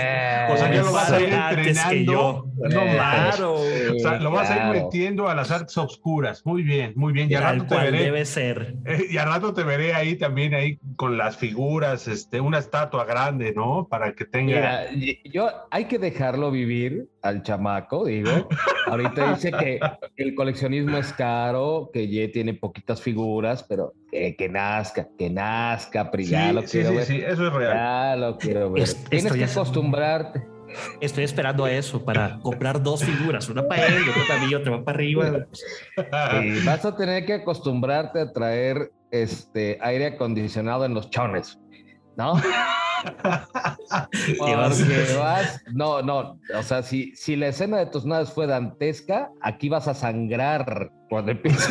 O 0.54 0.58
sea, 0.58 0.74
ya 0.74 0.82
lo 0.84 0.92
vas 0.94 1.12
a 1.12 1.20
ir 1.22 1.34
antes 1.34 1.78
que 1.90 2.06
yo. 2.06 2.46
No 2.70 2.86
más. 2.86 3.36
Claro. 3.38 3.56
O 3.92 4.00
sea, 4.00 4.20
lo 4.20 4.32
vas 4.32 4.50
a 4.50 4.58
ir 4.74 4.82
metiendo 4.84 5.28
a 5.28 5.36
las 5.36 5.52
artes 5.52 5.78
oscuras. 5.78 6.46
Muy 6.46 6.64
bien, 6.64 6.94
muy 6.96 7.12
bien. 7.14 7.30
Y 7.30 7.36
al 7.36 7.44
rato 7.44 7.66
te 7.66 7.76
veré. 7.76 8.04
debe 8.04 8.26
ser. 8.26 8.76
eh, 8.86 9.06
y 9.10 9.18
al 9.18 9.28
rato 9.28 9.54
te 9.54 9.64
veré 9.64 9.94
ahí 9.94 10.16
también, 10.16 10.54
ahí 10.54 10.80
con 10.96 11.18
las 11.18 11.38
figuras, 11.38 12.08
este, 12.08 12.40
una 12.40 12.60
estatua 12.60 13.06
grande, 13.06 13.54
¿no? 13.54 13.88
Para 13.90 14.14
que 14.14 14.26
tenga. 14.26 14.86
Mira, 14.92 15.18
yo 15.26 15.50
hay 15.70 15.86
que 15.86 16.00
dejarlo 16.00 16.52
vivir 16.52 17.10
al 17.22 17.44
chamaco, 17.44 18.06
digo. 18.06 18.48
Ahorita 18.88 19.34
dice 19.36 19.52
que 19.52 19.80
el 20.18 20.34
coleccionismo 20.36 20.98
es 20.98 21.12
caro, 21.14 21.90
que 21.94 22.08
ya 22.08 22.32
tiene 22.32 22.54
poquitas 22.54 23.02
figuras, 23.02 23.64
pero 23.64 23.94
que, 24.12 24.36
que 24.36 24.50
nazca, 24.50 25.08
que 25.18 25.30
nazca, 25.30 26.10
Pri, 26.12 26.26
sí, 26.26 26.32
ya 26.32 26.52
lo 26.54 26.62
sí, 26.62 26.68
quiero 26.80 26.90
sí, 26.90 26.96
ver. 26.96 27.06
sí, 27.06 27.22
eso 27.26 27.48
es 27.48 27.54
real. 27.54 27.74
Ya 27.74 28.16
lo 28.16 28.38
quiero 28.38 28.72
ver. 28.72 28.84
Es- 28.84 29.04
Tienes 29.06 29.32
que 29.34 29.44
acostumbrarte. 29.44 30.44
Estoy 31.00 31.24
esperando 31.24 31.66
a 31.66 31.72
eso 31.72 32.04
para 32.04 32.40
comprar 32.40 32.82
dos 32.82 33.04
figuras, 33.04 33.50
una 33.50 33.68
para 33.68 33.88
él 33.88 34.04
y 34.06 34.10
otra 34.10 34.24
para 34.28 34.46
mí, 34.46 34.56
otra 34.56 34.84
para 34.84 34.96
arriba. 34.98 35.48
Y 36.44 36.60
vas 36.66 36.86
a 36.86 36.96
tener 36.96 37.26
que 37.26 37.34
acostumbrarte 37.34 38.20
a 38.20 38.32
traer 38.32 38.92
este 39.12 39.78
aire 39.82 40.08
acondicionado 40.08 40.86
en 40.86 40.94
los 40.94 41.10
chones, 41.10 41.60
¿no? 42.16 42.34
Porque 44.38 44.56
vas, 44.56 45.64
no, 45.74 46.02
no, 46.02 46.40
o 46.58 46.64
sea, 46.64 46.84
si, 46.84 47.16
si 47.16 47.36
la 47.36 47.48
escena 47.48 47.78
de 47.78 47.88
tus 47.88 48.06
naves 48.06 48.32
fue 48.32 48.48
dantesca, 48.48 49.30
aquí 49.42 49.70
vas 49.70 49.88
a 49.88 49.94
sangrar 49.94 50.92
cuando 51.12 51.34
empieces. 51.34 51.70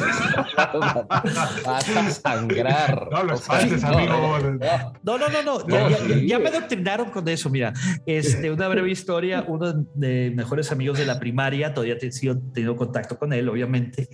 vas 1.64 1.88
a 1.96 2.10
sangrar. 2.10 3.08
No 3.10 3.24
lo 3.24 3.34
O 3.34 3.36
sea, 3.38 3.60
espantes, 3.60 3.82
no, 3.82 3.88
amigo. 3.96 4.38
no. 4.38 4.92
No, 5.02 5.18
no, 5.18 5.28
no, 5.42 5.64
no. 5.66 6.20
Ya, 6.26 6.38
me 6.38 6.48
adoctrinaron 6.50 7.08
con 7.08 7.26
eso. 7.26 7.48
Mira, 7.48 7.72
este, 8.04 8.50
una 8.50 8.68
breve 8.68 8.90
historia. 8.90 9.42
Uno 9.48 9.72
de 9.94 10.28
mis 10.28 10.36
mejores 10.36 10.70
amigos 10.72 10.98
de 10.98 11.06
la 11.06 11.18
primaria, 11.18 11.72
todavía 11.72 11.96
te, 11.96 12.12
sigo 12.12 12.36
teniendo 12.52 12.76
contacto 12.76 13.18
con 13.18 13.32
él, 13.32 13.48
obviamente, 13.48 14.10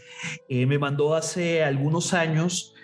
eh, 0.49 0.65
me 0.65 0.79
mandó 0.79 1.17
hace 1.17 1.65
algunos 1.65 2.15
años 2.15 2.76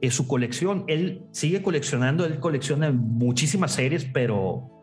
eh, 0.00 0.10
su 0.10 0.26
colección. 0.26 0.84
Él 0.88 1.22
sigue 1.30 1.62
coleccionando, 1.62 2.24
él 2.24 2.38
colecciona 2.40 2.90
muchísimas 2.92 3.72
series, 3.72 4.04
pero 4.04 4.82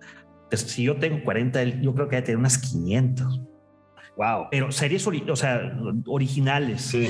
pues, 0.49 0.61
si 0.61 0.83
yo 0.83 0.97
tengo 0.97 1.23
40, 1.23 1.61
él, 1.61 1.81
yo 1.81 1.93
creo 1.95 2.07
que 2.09 2.21
tener 2.21 2.37
unas 2.37 2.57
500. 2.57 3.41
Wow. 4.17 4.47
Pero 4.51 4.71
series, 4.71 5.05
ori- 5.07 5.29
o 5.29 5.35
sea, 5.35 5.77
originales. 6.07 6.81
Sí. 6.81 7.09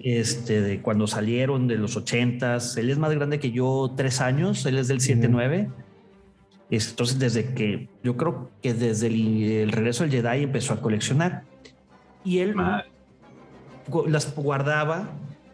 este, 0.00 0.60
de 0.60 0.80
cuando 0.80 1.06
salieron 1.08 1.66
de 1.66 1.76
los 1.76 1.96
ochentas. 1.96 2.76
Él 2.76 2.88
es 2.90 2.98
más 2.98 3.12
grande 3.14 3.40
que 3.40 3.50
yo 3.50 3.92
tres 3.96 4.20
años, 4.20 4.64
él 4.66 4.78
es 4.78 4.86
del 4.88 5.00
7-9. 5.00 5.70
Es- 6.70 6.90
Entonces, 6.90 7.18
desde 7.18 7.52
que 7.54 7.88
yo 8.04 8.16
creo 8.16 8.50
que 8.62 8.74
desde 8.74 9.08
el, 9.08 9.42
el 9.42 9.72
regreso 9.72 10.04
del 10.04 10.12
Jedi 10.12 10.44
empezó 10.44 10.74
a 10.74 10.80
coleccionar. 10.80 11.42
Y 12.24 12.38
él 12.38 12.54
Madre. 12.54 12.90
las 14.06 14.34
guardaba 14.36 15.10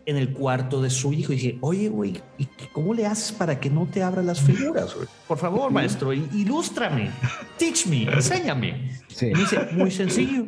en 0.07 0.17
el 0.17 0.33
cuarto 0.33 0.83
de 0.83 0.91
su 0.91 1.13
hijo. 1.13 1.33
Y 1.33 1.37
dije, 1.37 1.59
oye, 1.61 1.89
güey, 1.89 2.21
¿y 2.39 2.47
¿cómo 2.73 2.95
le 2.95 3.07
haces 3.07 3.33
para 3.33 3.59
que 3.59 3.71
no 3.71 3.87
te 3.87 4.03
abra 4.03 4.23
las 4.23 4.41
figuras? 4.41 4.95
Por 5.27 5.39
favor, 5.39 5.71
maestro, 5.71 6.13
ilústrame, 6.13 7.11
teach 7.59 7.87
me, 7.87 8.03
enséñame. 8.13 8.91
Sí. 9.09 9.27
Y 9.27 9.33
me 9.33 9.41
dice, 9.41 9.59
muy 9.73 9.91
sencillo. 9.91 10.47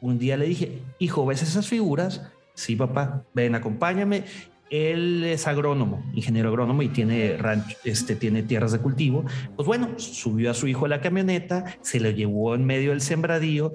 Un 0.00 0.18
día 0.18 0.36
le 0.36 0.46
dije, 0.46 0.82
hijo, 0.98 1.24
¿ves 1.24 1.42
esas 1.42 1.66
figuras? 1.66 2.22
Sí, 2.54 2.76
papá, 2.76 3.24
ven, 3.34 3.54
acompáñame. 3.54 4.24
él 4.70 5.24
es 5.24 5.46
agrónomo, 5.46 6.04
ingeniero 6.14 6.48
agrónomo 6.50 6.82
y 6.82 6.88
tiene 6.88 7.36
rancho, 7.36 7.76
este, 7.84 8.14
tiene 8.14 8.42
tierras 8.42 8.72
de 8.72 8.78
cultivo. 8.78 9.24
Pues 9.56 9.66
bueno, 9.66 9.98
subió 9.98 10.50
a 10.50 10.54
su 10.54 10.68
hijo 10.68 10.86
a 10.86 10.88
la 10.88 11.00
camioneta, 11.00 11.64
se 11.80 12.00
lo 12.00 12.10
llevó 12.10 12.54
en 12.54 12.64
medio 12.64 12.90
del 12.90 13.00
sembradío, 13.00 13.72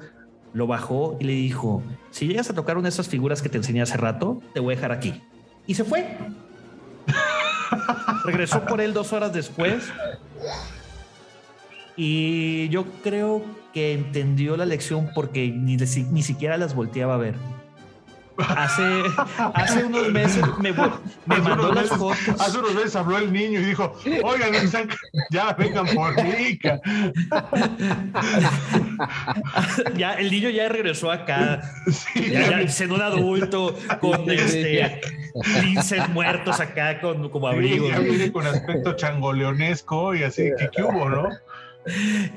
lo 0.53 0.67
bajó 0.67 1.17
y 1.19 1.23
le 1.25 1.33
dijo: 1.33 1.81
Si 2.11 2.27
llegas 2.27 2.49
a 2.49 2.53
tocar 2.53 2.77
una 2.77 2.87
de 2.87 2.93
esas 2.93 3.07
figuras 3.07 3.41
que 3.41 3.49
te 3.49 3.57
enseñé 3.57 3.81
hace 3.81 3.97
rato, 3.97 4.41
te 4.53 4.59
voy 4.59 4.73
a 4.73 4.75
dejar 4.75 4.91
aquí. 4.91 5.21
Y 5.67 5.75
se 5.75 5.83
fue. 5.83 6.17
Regresó 8.25 8.65
por 8.65 8.81
él 8.81 8.93
dos 8.93 9.13
horas 9.13 9.33
después. 9.33 9.83
Y 11.95 12.69
yo 12.69 12.85
creo 13.03 13.43
que 13.73 13.93
entendió 13.93 14.55
la 14.55 14.65
lección 14.65 15.09
porque 15.13 15.49
ni, 15.49 15.75
ni 15.75 16.23
siquiera 16.23 16.57
las 16.57 16.73
volteaba 16.73 17.15
a 17.15 17.17
ver. 17.17 17.35
Hace, 18.47 19.03
hace 19.53 19.85
unos 19.85 20.09
meses 20.11 20.43
me, 20.59 20.71
me 20.71 21.37
mandó 21.41 21.73
las 21.73 21.89
fotos. 21.89 22.39
Hace 22.39 22.59
unos 22.59 22.73
meses 22.73 22.95
habló 22.95 23.17
el 23.17 23.31
niño 23.31 23.59
y 23.59 23.65
dijo, 23.65 23.95
oigan, 24.23 24.53
ya 25.29 25.53
vengan 25.53 25.85
por 25.87 26.15
mí. 26.23 26.59
ya, 29.97 30.13
el 30.13 30.31
niño 30.31 30.49
ya 30.49 30.69
regresó 30.69 31.11
acá. 31.11 31.61
Sí, 31.91 32.31
ya, 32.31 32.61
ya, 32.61 32.85
un 32.93 33.01
adulto 33.01 33.77
con 33.99 34.29
este 34.29 35.01
linces 35.61 36.09
muertos 36.09 36.59
acá 36.59 36.99
con, 36.99 37.29
como 37.29 37.47
abrigo. 37.47 37.89
ya 37.89 37.99
viene 37.99 38.31
con 38.31 38.45
aspecto 38.47 38.93
changoleonesco 38.93 40.15
y 40.15 40.23
así, 40.23 40.49
que 40.57 40.69
qué 40.71 40.83
hubo, 40.83 41.09
no? 41.09 41.29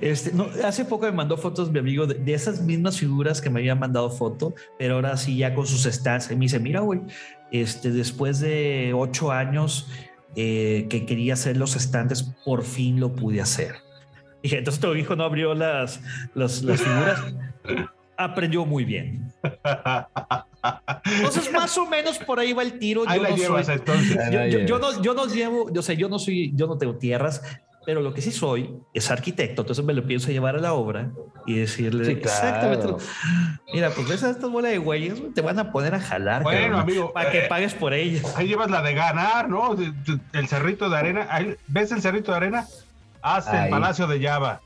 Este, 0.00 0.32
no, 0.32 0.48
hace 0.64 0.84
poco 0.84 1.06
me 1.06 1.12
mandó 1.12 1.36
fotos 1.36 1.70
mi 1.70 1.78
amigo 1.78 2.06
de, 2.06 2.32
esas 2.32 2.62
mismas 2.62 2.98
figuras 2.98 3.40
que 3.40 3.50
me 3.50 3.60
habían 3.60 3.78
mandado 3.78 4.10
foto, 4.10 4.54
pero 4.78 4.96
ahora 4.96 5.16
sí 5.16 5.36
ya 5.36 5.54
con 5.54 5.66
sus 5.66 5.82
stands. 5.84 6.30
Y 6.30 6.36
me 6.36 6.46
dice, 6.46 6.58
mira, 6.58 6.80
güey, 6.80 7.00
este, 7.50 7.90
después 7.90 8.40
de 8.40 8.92
ocho 8.94 9.30
años 9.30 9.88
eh, 10.36 10.86
que 10.88 11.06
quería 11.06 11.34
hacer 11.34 11.56
los 11.56 11.72
stands, 11.72 12.34
por 12.44 12.62
fin 12.62 13.00
lo 13.00 13.14
pude 13.14 13.40
hacer. 13.40 13.76
Y 14.42 14.54
entonces 14.54 14.80
tu 14.80 14.94
hijo 14.94 15.14
no 15.14 15.24
abrió 15.24 15.54
las, 15.54 16.00
las, 16.34 16.62
las 16.62 16.80
figuras. 16.80 17.20
Aprendió 18.16 18.66
muy 18.66 18.84
bien. 18.84 19.32
Entonces, 21.04 21.50
más 21.52 21.76
o 21.76 21.86
menos 21.86 22.18
por 22.18 22.38
ahí 22.38 22.52
va 22.52 22.62
el 22.62 22.78
tiro. 22.78 23.02
Ahí 23.06 23.18
yo 23.18 23.22
la 23.22 23.30
no 23.30 23.36
llevas, 23.36 23.66
soy, 23.66 23.74
entonces. 23.74 24.16
Yo, 24.30 24.46
yo, 24.46 24.58
yo, 24.60 24.78
no, 24.78 25.02
yo 25.02 25.14
no 25.14 25.26
llevo, 25.26 25.72
yo 25.72 25.82
sé, 25.82 25.96
yo 25.96 26.08
no 26.08 26.18
soy, 26.18 26.52
yo 26.54 26.66
no 26.66 26.78
tengo 26.78 26.96
tierras, 26.96 27.42
pero 27.84 28.00
lo 28.00 28.14
que 28.14 28.22
sí 28.22 28.30
soy 28.30 28.74
es 28.94 29.10
arquitecto, 29.10 29.62
entonces 29.62 29.84
me 29.84 29.92
lo 29.92 30.04
pienso 30.06 30.30
llevar 30.30 30.56
a 30.56 30.58
la 30.58 30.72
obra 30.72 31.10
y 31.46 31.58
decirle 31.58 32.10
exactamente. 32.12 33.04
Mira, 33.72 33.90
pues 33.90 34.08
ves 34.08 34.22
a 34.22 34.30
estas 34.30 34.50
bolas 34.50 34.70
de 34.72 34.78
güeyes, 34.78 35.20
te 35.34 35.40
van 35.40 35.58
a 35.58 35.72
poner 35.72 35.94
a 35.94 36.00
jalar. 36.00 36.42
Bueno, 36.42 36.78
amigo. 36.78 37.12
Para 37.12 37.30
que 37.30 37.44
eh, 37.44 37.48
pagues 37.48 37.74
por 37.74 37.92
ellas. 37.94 38.24
Ahí 38.36 38.48
llevas 38.48 38.70
la 38.70 38.82
de 38.82 38.94
ganar, 38.94 39.48
¿no? 39.48 39.76
El 40.32 40.48
cerrito 40.48 40.88
de 40.88 40.96
arena. 40.96 41.28
¿Ves 41.66 41.92
el 41.92 42.00
cerrito 42.00 42.30
de 42.30 42.36
arena? 42.36 42.66
Haz 43.20 43.52
el 43.52 43.70
Palacio 43.70 44.06
de 44.06 44.20
Java. 44.20 44.60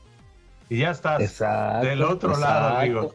Y 0.69 0.79
ya 0.79 0.91
estás 0.91 1.21
exacto, 1.21 1.87
del 1.87 2.03
otro 2.03 2.37
lado, 2.37 2.77
amigo. 2.77 3.13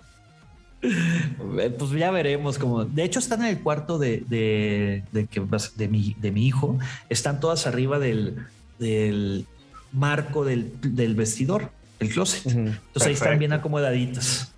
Eh, 0.82 1.74
pues 1.78 1.90
ya 1.92 2.10
veremos 2.10 2.58
como. 2.58 2.84
De 2.84 3.04
hecho, 3.04 3.18
están 3.18 3.42
en 3.42 3.48
el 3.48 3.60
cuarto 3.60 3.98
de, 3.98 4.24
de, 4.26 5.04
de, 5.12 5.28
de, 5.76 5.88
mi, 5.88 6.16
de 6.18 6.32
mi 6.32 6.46
hijo. 6.46 6.78
Están 7.08 7.40
todas 7.40 7.66
arriba 7.66 7.98
del, 7.98 8.46
del 8.78 9.46
marco 9.92 10.44
del, 10.44 10.72
del 10.80 11.14
vestidor, 11.14 11.70
el 12.00 12.10
closet. 12.10 12.46
Entonces 12.46 13.06
ahí 13.06 13.12
están 13.12 13.38
bien 13.38 13.52
acomodaditas, 13.52 14.52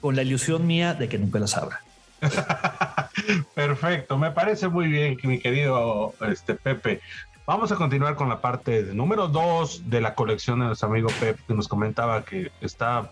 con 0.00 0.16
la 0.16 0.22
ilusión 0.22 0.66
mía 0.66 0.94
de 0.94 1.08
que 1.08 1.18
nunca 1.18 1.38
las 1.38 1.56
abra. 1.56 1.80
Perfecto, 3.54 4.18
me 4.18 4.30
parece 4.30 4.68
muy 4.68 4.88
bien, 4.88 5.18
mi 5.22 5.38
querido 5.38 6.14
este, 6.28 6.54
Pepe. 6.54 7.00
Vamos 7.46 7.70
a 7.70 7.76
continuar 7.76 8.16
con 8.16 8.28
la 8.28 8.40
parte 8.40 8.82
número 8.92 9.28
dos 9.28 9.88
de 9.88 10.00
la 10.00 10.14
colección 10.14 10.58
de 10.60 10.66
nuestro 10.66 10.88
amigo 10.88 11.08
Pepe, 11.20 11.40
que 11.46 11.54
nos 11.54 11.68
comentaba 11.68 12.24
que 12.24 12.50
está 12.60 13.10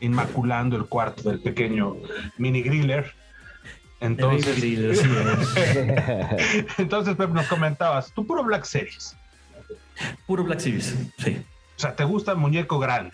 inmaculando 0.00 0.76
el 0.76 0.86
cuarto 0.86 1.30
del 1.30 1.40
pequeño 1.40 1.96
mini 2.36 2.62
griller. 2.62 3.14
Entonces, 4.00 4.62
entonces 6.78 7.16
Pepe, 7.16 7.32
nos 7.32 7.46
comentabas, 7.46 8.12
tú 8.12 8.26
puro 8.26 8.42
Black 8.42 8.64
Series. 8.64 9.16
Puro 10.26 10.44
Black 10.44 10.60
Series, 10.60 10.96
sí. 11.18 11.42
O 11.76 11.80
sea, 11.80 11.96
¿te 11.96 12.04
gusta 12.04 12.32
el 12.32 12.38
muñeco 12.38 12.78
grande? 12.78 13.12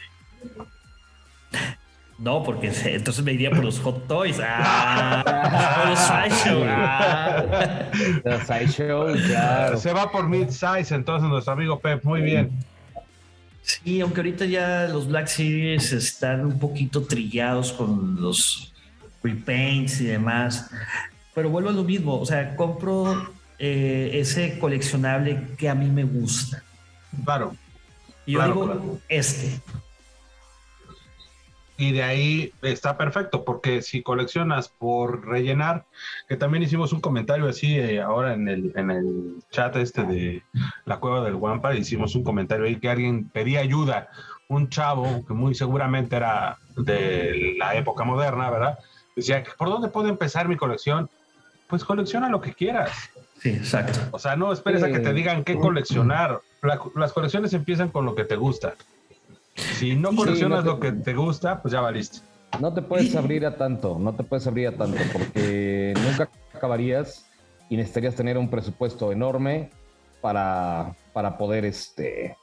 No, 2.19 2.43
porque 2.43 2.73
entonces 2.85 3.23
me 3.23 3.33
iría 3.33 3.51
por 3.51 3.63
los 3.63 3.79
hot 3.81 4.07
toys. 4.07 4.39
Ah, 4.43 5.23
por 5.77 5.91
los 5.91 5.99
sideshow. 6.41 6.65
Ah. 6.67 7.91
Los 8.25 8.43
sideshow, 8.47 9.15
claro. 9.27 9.77
Se 9.77 9.93
va 9.93 10.11
por 10.11 10.29
mid 10.29 10.49
size, 10.49 10.95
entonces 10.95 11.29
nuestro 11.29 11.53
amigo 11.53 11.79
Pep, 11.79 12.03
muy 12.05 12.23
bien. 12.23 12.51
Sí, 13.63 14.01
aunque 14.01 14.21
ahorita 14.21 14.47
ya 14.47 14.89
los 14.89 15.09
Black 15.09 15.27
Series 15.27 15.93
están 15.93 16.47
un 16.47 16.59
poquito 16.59 17.03
trillados 17.03 17.73
con 17.73 18.21
los 18.21 18.73
repaints 19.23 20.01
y 20.01 20.07
demás. 20.07 20.71
Pero 21.35 21.51
vuelvo 21.51 21.69
a 21.69 21.73
lo 21.73 21.85
mismo, 21.85 22.19
o 22.19 22.25
sea, 22.25 22.57
compro 22.57 23.31
eh, 23.59 24.11
ese 24.15 24.59
coleccionable 24.59 25.49
que 25.59 25.69
a 25.69 25.75
mí 25.75 25.91
me 25.91 26.05
gusta. 26.05 26.63
Claro. 27.25 27.55
Y 28.27 28.33
yo 28.33 28.45
digo, 28.45 28.99
este. 29.09 29.61
Y 31.79 31.93
de 31.93 32.03
ahí 32.03 32.53
está 32.63 32.97
perfecto, 32.97 33.45
porque 33.45 33.83
si 33.83 34.03
coleccionas 34.03 34.69
por 34.69 35.27
rellenar, 35.27 35.85
que 36.27 36.37
también 36.37 36.63
hicimos 36.63 36.93
un 36.93 37.01
comentario 37.01 37.47
así 37.49 37.79
eh, 37.79 38.01
ahora 38.01 38.33
en 38.33 38.49
el, 38.49 38.73
en 38.77 38.91
el 38.91 39.45
chat 39.51 39.77
este 39.77 40.05
de 40.05 40.43
la 40.87 40.99
cueva 40.99 41.23
del 41.23 41.35
Wampa, 41.35 41.75
hicimos 41.75 42.15
un 42.15 42.25
comentario 42.25 42.65
ahí 42.65 42.77
que 42.77 42.89
alguien 42.89 43.29
pedía 43.29 43.61
ayuda, 43.61 44.09
un 44.49 44.71
chavo 44.71 45.27
que 45.27 45.35
muy 45.35 45.55
seguramente 45.55 46.17
era 46.17 46.57
de 46.77 47.57
la 47.59 47.75
época 47.77 48.05
moderna, 48.05 48.51
¿verdad? 48.51 48.79
Decía, 49.15 49.45
¿por 49.59 49.69
dónde 49.69 49.89
puedo 49.89 50.09
empezar 50.09 50.49
mi 50.49 50.57
colección? 50.57 51.11
Pues 51.69 51.85
colecciona 51.85 52.31
lo 52.31 52.41
que 52.41 52.55
quieras. 52.55 53.11
Sí, 53.41 53.51
exacto. 53.51 53.99
O 54.13 54.19
sea, 54.19 54.37
no 54.37 54.53
esperes 54.53 54.83
a 54.83 54.91
que 54.91 55.01
te 55.01 55.13
digan 55.13 55.45
qué 55.45 55.57
coleccionar 55.59 56.41
las 56.95 57.13
colecciones 57.13 57.53
empiezan 57.53 57.91
con 57.91 58.05
lo 58.05 58.15
que 58.15 58.25
te 58.25 58.37
gusta. 58.37 58.75
Si 59.55 59.95
no 59.95 60.15
coleccionas 60.15 60.65
lo 60.65 60.81
que 60.81 60.93
te 60.93 61.15
gusta, 61.15 61.63
pues 61.63 61.73
ya 61.73 61.81
valiste. 61.81 62.19
No 62.61 62.73
te 62.73 62.83
puedes 62.83 63.15
abrir 63.17 63.47
a 63.47 63.57
tanto, 63.57 63.99
no 63.99 64.15
te 64.15 64.23
puedes 64.23 64.47
abrir 64.47 64.69
a 64.69 64.77
tanto, 64.77 64.99
porque 65.13 65.95
nunca 66.03 66.29
acabarías 66.55 67.27
y 67.69 67.77
necesitarías 67.77 68.15
tener 68.15 68.39
un 68.39 68.49
presupuesto 68.49 69.13
enorme 69.13 69.71
para, 70.21 70.95
para 71.13 71.37
poder 71.37 71.65
este, 71.65 72.37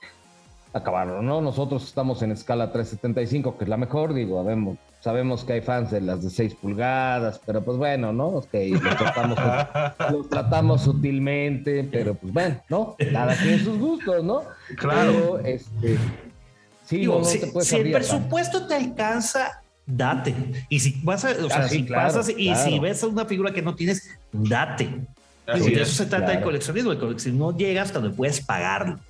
acabarlo, 0.73 1.21
¿no? 1.21 1.41
Nosotros 1.41 1.83
estamos 1.83 2.21
en 2.21 2.31
escala 2.31 2.71
375, 2.71 3.57
que 3.57 3.63
es 3.63 3.69
la 3.69 3.77
mejor, 3.77 4.13
digo, 4.13 4.43
vemos 4.43 4.77
Sabemos 5.03 5.43
que 5.43 5.51
hay 5.51 5.61
fans 5.61 5.91
de 5.91 5.99
las 5.99 6.23
de 6.23 6.29
6 6.29 6.55
pulgadas, 6.55 7.41
pero 7.45 7.61
pues 7.61 7.77
bueno, 7.77 8.13
¿no? 8.13 8.27
Okay, 8.27 8.71
los, 8.71 8.81
tratamos, 8.81 9.37
los 10.13 10.29
tratamos 10.29 10.81
sutilmente, 10.83 11.83
pero 11.91 12.15
pues 12.15 12.31
bueno, 12.31 12.61
¿no? 12.69 12.95
Cada 13.11 13.35
tiene 13.35 13.59
sus 13.59 13.77
gustos, 13.77 14.23
¿no? 14.23 14.43
Claro. 14.77 15.39
este, 15.39 15.97
sí, 16.85 17.05
si, 17.25 17.75
el 17.75 17.91
presupuesto 17.91 18.65
te 18.65 18.75
alcanza, 18.75 19.61
date. 19.85 20.33
Y 20.69 20.79
si 20.79 21.01
vas 21.03 21.25
a, 21.25 21.31
o 21.31 21.49
sea, 21.49 21.65
ah, 21.65 21.67
si 21.67 21.83
pasas 21.83 22.29
y 22.29 22.55
si 22.55 22.79
ves 22.79 23.03
una 23.03 23.25
figura 23.25 23.51
que 23.51 23.61
no 23.61 23.75
tienes, 23.75 24.09
date. 24.31 25.01
y 25.53 25.59
de 25.59 25.81
eso 25.81 25.95
se 25.95 26.05
trata 26.05 26.31
el 26.31 26.41
coleccionismo. 26.41 26.93
El 26.93 26.99
coleccionismo 26.99 27.53
llega 27.57 27.81
hasta 27.81 27.99
donde 27.99 28.15
puedes 28.15 28.39
pagarlo. 28.39 29.01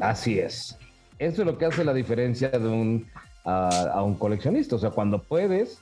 Así 0.00 0.40
es. 0.40 0.76
Eso 1.20 1.42
es 1.42 1.46
lo 1.46 1.56
que 1.56 1.66
hace 1.66 1.84
la 1.84 1.94
diferencia 1.94 2.48
de 2.48 2.66
un 2.66 3.06
a, 3.46 4.02
un 4.02 4.14
coleccionista. 4.14 4.76
O 4.76 4.78
sea, 4.78 4.90
cuando 4.90 5.22
puedes 5.22 5.78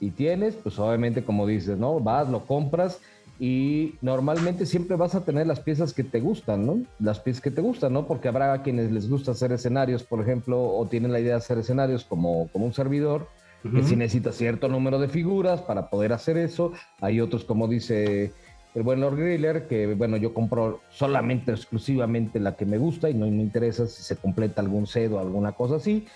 y 0.00 0.10
tienes, 0.10 0.54
pues 0.54 0.78
obviamente 0.78 1.24
como 1.24 1.46
dices, 1.46 1.78
¿no? 1.78 2.00
Vas, 2.00 2.28
lo 2.28 2.44
compras 2.44 3.00
y 3.38 3.94
normalmente 4.00 4.66
siempre 4.66 4.96
vas 4.96 5.14
a 5.14 5.24
tener 5.24 5.46
las 5.46 5.60
piezas 5.60 5.92
que 5.92 6.04
te 6.04 6.20
gustan, 6.20 6.66
¿no? 6.66 6.78
Las 6.98 7.20
piezas 7.20 7.42
que 7.42 7.50
te 7.50 7.62
gustan, 7.62 7.92
¿no? 7.92 8.06
Porque 8.06 8.28
habrá 8.28 8.62
quienes 8.62 8.92
les 8.92 9.08
gusta 9.08 9.32
hacer 9.32 9.52
escenarios, 9.52 10.04
por 10.04 10.20
ejemplo, 10.20 10.62
o 10.62 10.86
tienen 10.86 11.12
la 11.12 11.20
idea 11.20 11.32
de 11.32 11.38
hacer 11.38 11.58
escenarios 11.58 12.04
como, 12.04 12.48
como 12.48 12.66
un 12.66 12.74
servidor, 12.74 13.28
que 13.72 13.82
si 13.82 13.96
necesita 13.96 14.30
cierto 14.30 14.68
número 14.68 14.98
de 14.98 15.08
figuras 15.08 15.62
para 15.62 15.88
poder 15.88 16.12
hacer 16.12 16.36
eso. 16.36 16.72
Hay 17.00 17.22
otros, 17.22 17.44
como 17.44 17.66
dice 17.66 18.30
el 18.74 18.82
buen 18.82 19.00
Lord 19.00 19.16
Griller, 19.16 19.66
que 19.68 19.94
bueno, 19.94 20.18
yo 20.18 20.34
compro 20.34 20.80
solamente, 20.90 21.52
exclusivamente 21.52 22.40
la 22.40 22.56
que 22.56 22.66
me 22.66 22.76
gusta 22.76 23.08
y 23.08 23.14
no 23.14 23.26
me 23.26 23.42
interesa 23.42 23.86
si 23.86 24.02
se 24.02 24.16
completa 24.16 24.60
algún 24.60 24.86
set 24.86 25.10
o 25.12 25.18
alguna 25.18 25.52
cosa 25.52 25.76
así. 25.76 26.06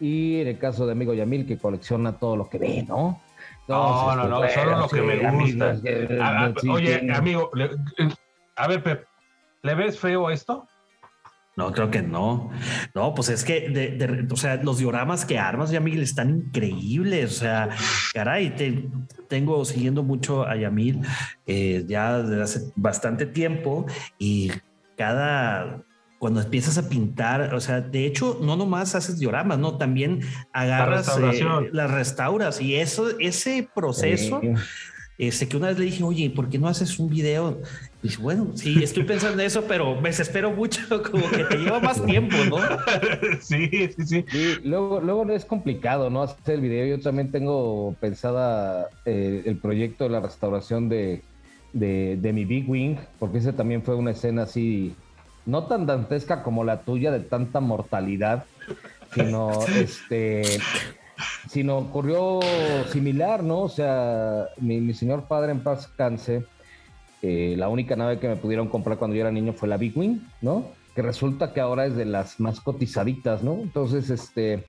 Y 0.00 0.40
en 0.40 0.48
el 0.48 0.58
caso 0.58 0.86
de 0.86 0.92
amigo 0.92 1.14
Yamil, 1.14 1.46
que 1.46 1.58
colecciona 1.58 2.18
todo 2.18 2.36
lo 2.36 2.48
que 2.48 2.58
ve, 2.58 2.84
¿no? 2.86 3.20
no, 3.68 4.16
no, 4.16 4.28
no, 4.28 4.48
solo 4.48 4.78
lo 4.78 4.88
que 4.88 5.02
me 5.02 5.30
gusta. 5.30 5.76
oye, 6.70 7.12
amigo, 7.12 7.50
a 8.56 8.68
ver, 8.68 8.82
Pep, 8.82 9.06
¿le 9.62 9.74
ves 9.74 9.98
feo 9.98 10.30
esto? 10.30 10.66
No, 11.56 11.72
creo 11.72 11.90
que 11.90 12.02
no. 12.02 12.50
No, 12.94 13.14
pues 13.14 13.30
es 13.30 13.42
que, 13.42 13.70
de, 13.70 14.28
o 14.30 14.36
sea, 14.36 14.56
los 14.56 14.76
dioramas 14.76 15.24
que 15.24 15.38
armas, 15.38 15.70
Yamil, 15.70 16.02
están 16.02 16.30
increíbles. 16.30 17.36
O 17.36 17.38
sea, 17.38 17.70
caray, 18.12 18.54
te, 18.54 18.90
tengo 19.28 19.64
siguiendo 19.64 20.02
mucho 20.02 20.46
a 20.46 20.54
Yamil 20.56 21.00
eh, 21.46 21.84
ya 21.88 22.18
desde 22.18 22.42
hace 22.42 22.72
bastante 22.76 23.24
tiempo 23.24 23.86
y 24.18 24.52
cada 24.98 25.82
cuando 26.18 26.40
empiezas 26.40 26.78
a 26.78 26.88
pintar, 26.88 27.54
o 27.54 27.60
sea, 27.60 27.80
de 27.80 28.06
hecho, 28.06 28.38
no 28.42 28.56
nomás 28.56 28.94
haces 28.94 29.18
dioramas, 29.18 29.58
no, 29.58 29.76
también 29.76 30.20
agarras 30.52 31.08
eh, 31.18 31.44
las 31.72 31.90
restauras 31.90 32.60
y 32.60 32.76
eso, 32.76 33.18
ese 33.18 33.68
proceso. 33.74 34.40
Este, 35.18 35.48
que 35.48 35.56
una 35.56 35.68
vez 35.68 35.78
le 35.78 35.86
dije, 35.86 36.04
oye, 36.04 36.28
¿por 36.28 36.50
qué 36.50 36.58
no 36.58 36.68
haces 36.68 36.98
un 36.98 37.08
video? 37.08 37.62
Y 38.02 38.08
dice, 38.08 38.20
bueno, 38.20 38.50
sí, 38.54 38.82
estoy 38.82 39.04
pensando 39.04 39.40
en 39.40 39.46
eso, 39.46 39.64
pero 39.66 39.98
me 39.98 40.10
desespero 40.10 40.50
mucho, 40.52 40.82
como 41.10 41.30
que 41.30 41.44
te 41.44 41.56
lleva 41.56 41.80
más 41.80 42.04
tiempo, 42.04 42.36
¿no? 42.50 42.58
Sí, 43.40 43.68
sí, 43.96 44.06
sí. 44.06 44.24
Y 44.30 44.68
luego, 44.68 45.00
luego 45.00 45.30
es 45.30 45.46
complicado, 45.46 46.10
¿no? 46.10 46.22
Hacer 46.22 46.56
el 46.56 46.60
video. 46.60 46.96
Yo 46.96 47.02
también 47.02 47.30
tengo 47.30 47.96
pensada 47.98 48.90
eh, 49.06 49.42
el 49.46 49.56
proyecto 49.56 50.04
de 50.04 50.10
la 50.10 50.20
restauración 50.20 50.90
de, 50.90 51.22
de, 51.72 52.18
de 52.20 52.32
mi 52.34 52.44
Big 52.44 52.68
Wing, 52.68 52.96
porque 53.18 53.38
ese 53.38 53.54
también 53.54 53.82
fue 53.82 53.94
una 53.94 54.10
escena 54.10 54.42
así, 54.42 54.94
no 55.46 55.64
tan 55.64 55.86
dantesca 55.86 56.42
como 56.42 56.64
la 56.64 56.82
tuya, 56.82 57.10
de 57.10 57.20
tanta 57.20 57.60
mortalidad, 57.60 58.44
sino 59.14 59.50
este 59.76 60.42
sino 61.48 61.78
ocurrió 61.78 62.40
similar, 62.92 63.42
¿no? 63.42 63.60
O 63.60 63.68
sea, 63.68 64.48
mi, 64.58 64.92
señor 64.92 65.24
padre 65.24 65.52
en 65.52 65.60
paz 65.60 65.88
canse, 65.96 66.44
eh, 67.22 67.54
la 67.56 67.68
única 67.68 67.96
nave 67.96 68.18
que 68.18 68.28
me 68.28 68.36
pudieron 68.36 68.68
comprar 68.68 68.98
cuando 68.98 69.16
yo 69.16 69.22
era 69.22 69.30
niño 69.30 69.52
fue 69.52 69.68
la 69.68 69.76
Big 69.76 69.96
Wing, 69.96 70.18
¿no? 70.42 70.66
Que 70.94 71.02
resulta 71.02 71.52
que 71.52 71.60
ahora 71.60 71.86
es 71.86 71.96
de 71.96 72.04
las 72.04 72.40
más 72.40 72.60
cotizaditas, 72.60 73.42
¿no? 73.42 73.54
Entonces, 73.54 74.10
este, 74.10 74.66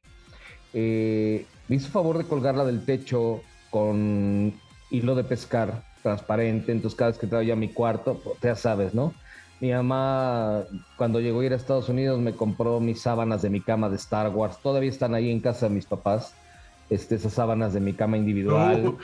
eh, 0.73 1.45
me 1.67 1.75
hizo 1.75 1.89
favor 1.89 2.17
de 2.17 2.25
colgarla 2.25 2.63
del 2.63 2.85
techo 2.85 3.41
con 3.69 4.53
hilo 4.89 5.15
de 5.15 5.23
pescar 5.23 5.83
transparente, 6.01 6.71
entonces 6.71 6.97
cada 6.97 7.11
vez 7.11 7.19
que 7.19 7.45
yo 7.45 7.53
a 7.53 7.57
mi 7.57 7.69
cuarto, 7.69 8.21
pues, 8.23 8.37
ya 8.41 8.55
sabes, 8.55 8.93
¿no? 8.93 9.13
Mi 9.59 9.71
mamá, 9.71 10.63
cuando 10.95 11.19
llegó 11.19 11.41
a 11.41 11.45
ir 11.45 11.53
a 11.53 11.55
Estados 11.55 11.89
Unidos, 11.89 12.19
me 12.19 12.33
compró 12.33 12.79
mis 12.79 13.01
sábanas 13.01 13.41
de 13.41 13.49
mi 13.49 13.61
cama 13.61 13.89
de 13.89 13.95
Star 13.95 14.29
Wars. 14.29 14.57
Todavía 14.61 14.89
están 14.89 15.15
ahí 15.15 15.31
en 15.31 15.39
casa 15.39 15.67
de 15.67 15.75
mis 15.75 15.85
papás. 15.85 16.33
Este, 16.89 17.15
esas 17.15 17.33
sábanas 17.33 17.73
de 17.73 17.81
mi 17.81 17.93
cama 17.93 18.15
individual. 18.15 18.87
Uh. 18.87 18.97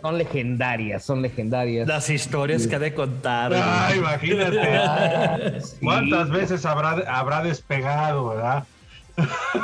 son 0.00 0.16
legendarias, 0.16 1.02
son 1.02 1.22
legendarias. 1.22 1.88
Las 1.88 2.08
historias 2.08 2.68
que 2.68 2.76
ha 2.76 2.78
de 2.78 2.94
contar. 2.94 3.52
Ah, 3.54 3.90
imagínate. 3.96 5.60
¿Cuántas 5.82 6.30
veces 6.30 6.64
habrá, 6.64 6.90
habrá 7.08 7.42
despegado, 7.42 8.28
verdad? 8.28 8.64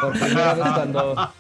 Por 0.01 0.19
primera 0.19 0.55
vez 0.55 0.64
cuando, 0.75 1.31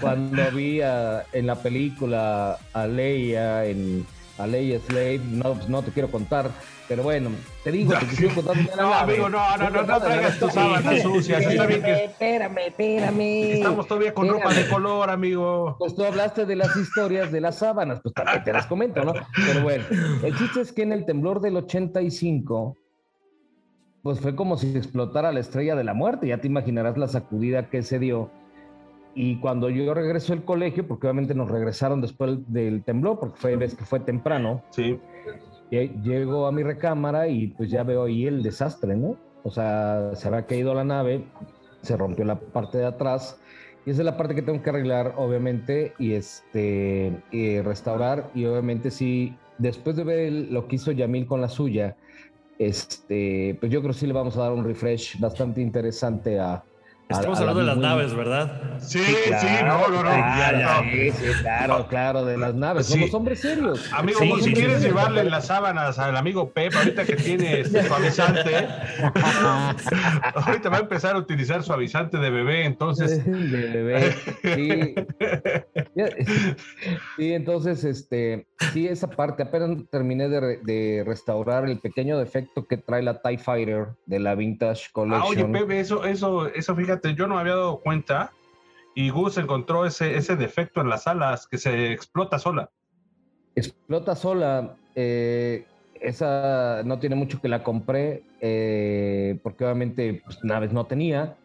cuando 0.00 0.50
vi 0.52 0.80
en 0.82 1.46
la 1.46 1.54
película 1.56 2.58
a 2.72 2.86
Leia, 2.86 3.64
en, 3.64 4.06
a 4.38 4.46
Leia 4.46 4.78
Slave, 4.80 5.20
no, 5.24 5.54
pues 5.54 5.68
no 5.68 5.82
te 5.82 5.90
quiero 5.90 6.10
contar, 6.10 6.50
pero 6.90 7.04
bueno, 7.04 7.30
te 7.62 7.70
digo, 7.70 7.92
te 8.00 8.06
quisiera 8.06 8.34
contar 8.34 8.56
No, 8.76 8.92
amigo, 8.92 9.28
no, 9.28 9.56
no, 9.56 9.70
no, 9.70 9.82
no 9.84 10.00
traigas 10.00 10.40
tus 10.40 10.52
sábanas 10.52 11.00
sucias. 11.00 11.46
Está 11.46 11.64
bien 11.64 11.84
que... 11.84 12.04
Espérame, 12.06 12.58
espérame. 12.66 13.20
Estamos 13.52 13.86
todavía 13.86 14.12
con 14.12 14.28
ropa 14.28 14.52
de 14.52 14.68
color, 14.68 15.08
amigo. 15.08 15.76
Pues 15.78 15.94
tú 15.94 16.02
hablaste 16.02 16.46
de 16.46 16.56
las 16.56 16.76
historias 16.76 17.30
de 17.30 17.40
las 17.40 17.58
sábanas, 17.58 18.00
pues 18.02 18.12
también 18.12 18.42
te 18.42 18.52
las 18.52 18.66
comento, 18.66 19.04
¿no? 19.04 19.12
Pero 19.36 19.62
bueno, 19.62 19.84
el 20.24 20.36
chiste 20.36 20.62
es 20.62 20.72
que 20.72 20.82
en 20.82 20.92
el 20.92 21.06
temblor 21.06 21.40
del 21.40 21.58
85, 21.58 22.76
pues 24.02 24.18
fue 24.18 24.34
como 24.34 24.58
si 24.58 24.76
explotara 24.76 25.30
la 25.30 25.38
estrella 25.38 25.76
de 25.76 25.84
la 25.84 25.94
muerte. 25.94 26.26
Ya 26.26 26.38
te 26.38 26.48
imaginarás 26.48 26.98
la 26.98 27.06
sacudida 27.06 27.70
que 27.70 27.84
se 27.84 28.00
dio. 28.00 28.32
Y 29.14 29.38
cuando 29.38 29.70
yo 29.70 29.94
regreso 29.94 30.32
al 30.32 30.44
colegio, 30.44 30.88
porque 30.88 31.06
obviamente 31.06 31.36
nos 31.36 31.52
regresaron 31.52 32.00
después 32.00 32.38
del 32.48 32.82
temblor, 32.82 33.20
porque 33.20 33.36
fue, 33.38 33.54
ves 33.54 33.76
que 33.76 33.84
fue 33.84 34.00
temprano. 34.00 34.64
Sí 34.70 34.98
Llego 35.70 36.46
a 36.46 36.52
mi 36.52 36.62
recámara 36.62 37.28
y 37.28 37.48
pues 37.48 37.70
ya 37.70 37.82
veo 37.82 38.04
ahí 38.04 38.26
el 38.26 38.42
desastre, 38.42 38.96
¿no? 38.96 39.16
O 39.42 39.50
sea, 39.50 40.10
se 40.14 40.28
había 40.28 40.46
caído 40.46 40.74
la 40.74 40.84
nave, 40.84 41.24
se 41.82 41.96
rompió 41.96 42.24
la 42.24 42.38
parte 42.38 42.78
de 42.78 42.86
atrás 42.86 43.40
y 43.86 43.90
esa 43.90 44.02
es 44.02 44.04
la 44.04 44.16
parte 44.16 44.34
que 44.34 44.42
tengo 44.42 44.62
que 44.62 44.70
arreglar, 44.70 45.14
obviamente, 45.16 45.94
y 45.98 46.12
este, 46.12 47.22
restaurar. 47.64 48.30
Y 48.34 48.44
obviamente, 48.44 48.90
sí, 48.90 49.36
después 49.58 49.96
de 49.96 50.04
ver 50.04 50.32
lo 50.32 50.68
que 50.68 50.76
hizo 50.76 50.92
Yamil 50.92 51.26
con 51.26 51.40
la 51.40 51.48
suya, 51.48 51.96
este, 52.58 53.56
pues 53.58 53.72
yo 53.72 53.80
creo 53.80 53.92
que 53.92 53.98
sí 53.98 54.06
le 54.06 54.12
vamos 54.12 54.36
a 54.36 54.42
dar 54.42 54.52
un 54.52 54.64
refresh 54.64 55.18
bastante 55.18 55.62
interesante 55.62 56.38
a, 56.38 56.62
Estamos 57.10 57.40
hablando 57.40 57.60
de 57.60 57.66
las 57.66 57.76
naves, 57.76 58.14
¿verdad? 58.14 58.52
Sí, 58.78 59.00
sí, 59.00 59.46
no, 59.64 59.88
no, 59.88 60.02
no. 60.02 60.10
Sí, 60.90 61.10
sí, 61.10 61.26
claro, 61.42 61.86
claro, 61.88 62.24
de 62.24 62.38
las 62.38 62.54
naves. 62.54 62.86
Somos 62.86 63.12
hombres 63.14 63.40
serios. 63.40 63.92
Amigo, 63.92 64.20
si 64.40 64.52
quieres 64.52 64.80
llevarle 64.80 65.24
las 65.24 65.46
sábanas 65.46 65.98
al 65.98 66.16
amigo 66.16 66.50
Pep, 66.50 66.72
ahorita 66.74 67.04
que 67.04 67.16
tiene 67.16 67.60
este 67.60 67.82
suavizante, 67.82 68.68
ahorita 70.34 70.68
va 70.70 70.76
a 70.78 70.80
empezar 70.80 71.16
a 71.16 71.18
utilizar 71.18 71.62
suavizante 71.62 72.18
de 72.18 72.30
bebé, 72.30 72.64
entonces. 72.64 73.24
De 73.24 73.68
bebé, 73.68 74.14
sí. 74.42 74.94
Sí, 77.16 77.32
entonces, 77.32 77.84
este, 77.84 78.46
sí, 78.72 78.86
esa 78.86 79.08
parte, 79.08 79.42
apenas 79.42 79.70
terminé 79.90 80.28
de, 80.28 80.58
de 80.62 81.02
restaurar 81.04 81.68
el 81.68 81.80
pequeño 81.80 82.18
defecto 82.18 82.66
que 82.66 82.76
trae 82.76 83.02
la 83.02 83.20
TIE 83.20 83.38
Fighter 83.38 83.88
de 84.06 84.20
la 84.20 84.34
Vintage 84.34 84.90
Collection. 84.92 85.22
Ah, 85.22 85.26
oye, 85.26 85.44
Pepe, 85.44 85.80
eso, 85.80 86.04
eso, 86.04 86.46
eso, 86.46 86.76
fíjate 86.76 86.99
yo 87.16 87.26
no 87.26 87.34
me 87.34 87.40
había 87.40 87.56
dado 87.56 87.80
cuenta 87.80 88.32
y 88.94 89.10
Gus 89.10 89.38
encontró 89.38 89.86
ese, 89.86 90.16
ese 90.16 90.36
defecto 90.36 90.80
en 90.80 90.88
las 90.88 91.06
alas 91.06 91.46
que 91.46 91.58
se 91.58 91.92
explota 91.92 92.38
sola. 92.38 92.70
Explota 93.54 94.16
sola. 94.16 94.76
Eh, 94.94 95.66
esa 96.00 96.82
no 96.84 96.98
tiene 96.98 97.14
mucho 97.14 97.40
que 97.40 97.48
la 97.48 97.62
compré 97.62 98.24
eh, 98.40 99.38
porque 99.42 99.64
obviamente 99.64 100.22
pues, 100.24 100.42
naves 100.42 100.72
no 100.72 100.86
tenía. 100.86 101.36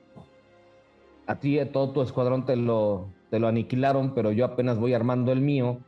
A 1.28 1.40
ti, 1.40 1.60
a 1.60 1.72
todo 1.72 1.92
tu 1.92 2.02
escuadrón 2.02 2.46
te 2.46 2.56
lo, 2.56 3.10
te 3.30 3.40
lo 3.40 3.48
aniquilaron, 3.48 4.14
pero 4.14 4.32
yo 4.32 4.46
apenas 4.46 4.78
voy 4.78 4.94
armando 4.94 5.32
el 5.32 5.42
mío. 5.42 5.80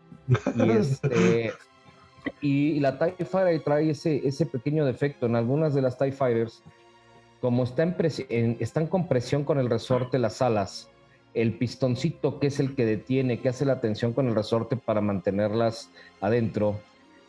Y, 0.56 0.70
este, 0.72 1.52
y 2.42 2.80
la 2.80 2.98
TIE 2.98 3.26
Fighter 3.26 3.62
trae 3.64 3.90
ese, 3.92 4.28
ese 4.28 4.46
pequeño 4.46 4.86
defecto. 4.86 5.26
En 5.26 5.36
algunas 5.36 5.74
de 5.74 5.82
las 5.82 5.98
TIE 5.98 6.12
Fighters 6.12 6.64
como 7.42 7.64
está 7.64 7.84
en 7.84 8.58
están 8.60 8.88
con 8.88 9.08
presión 9.08 9.44
con 9.44 9.60
el 9.60 9.70
resorte 9.70 10.20
las 10.20 10.42
alas, 10.42 10.90
el 11.34 11.54
pistoncito 11.54 12.40
que 12.40 12.48
es 12.48 12.60
el 12.60 12.76
que 12.76 12.86
detiene, 12.86 13.40
que 13.40 13.50
hace 13.50 13.66
la 13.66 13.80
tensión 13.80 14.14
con 14.14 14.28
el 14.28 14.36
resorte 14.36 14.76
para 14.76 15.02
mantenerlas 15.02 15.92
adentro, 16.20 16.80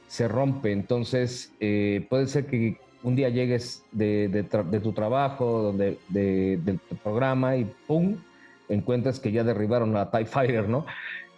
se 0.07 0.29
rompe. 0.29 0.73
Entonces, 0.73 1.53
eh, 1.61 2.07
puede 2.09 2.27
ser 2.27 2.47
que 2.47 2.79
un 3.03 3.17
día 3.17 3.29
llegues 3.29 3.85
de, 3.93 4.47
tu 4.83 4.93
trabajo, 4.93 5.73
de, 5.73 5.99
del 6.09 6.81
programa 7.03 7.57
y 7.57 7.65
¡pum! 7.87 8.17
encuentras 8.69 9.21
que 9.21 9.33
ya 9.33 9.45
derribaron 9.45 9.97
a 9.97 10.11
TIE 10.11 10.27
Fighter, 10.27 10.69
¿no? 10.69 10.87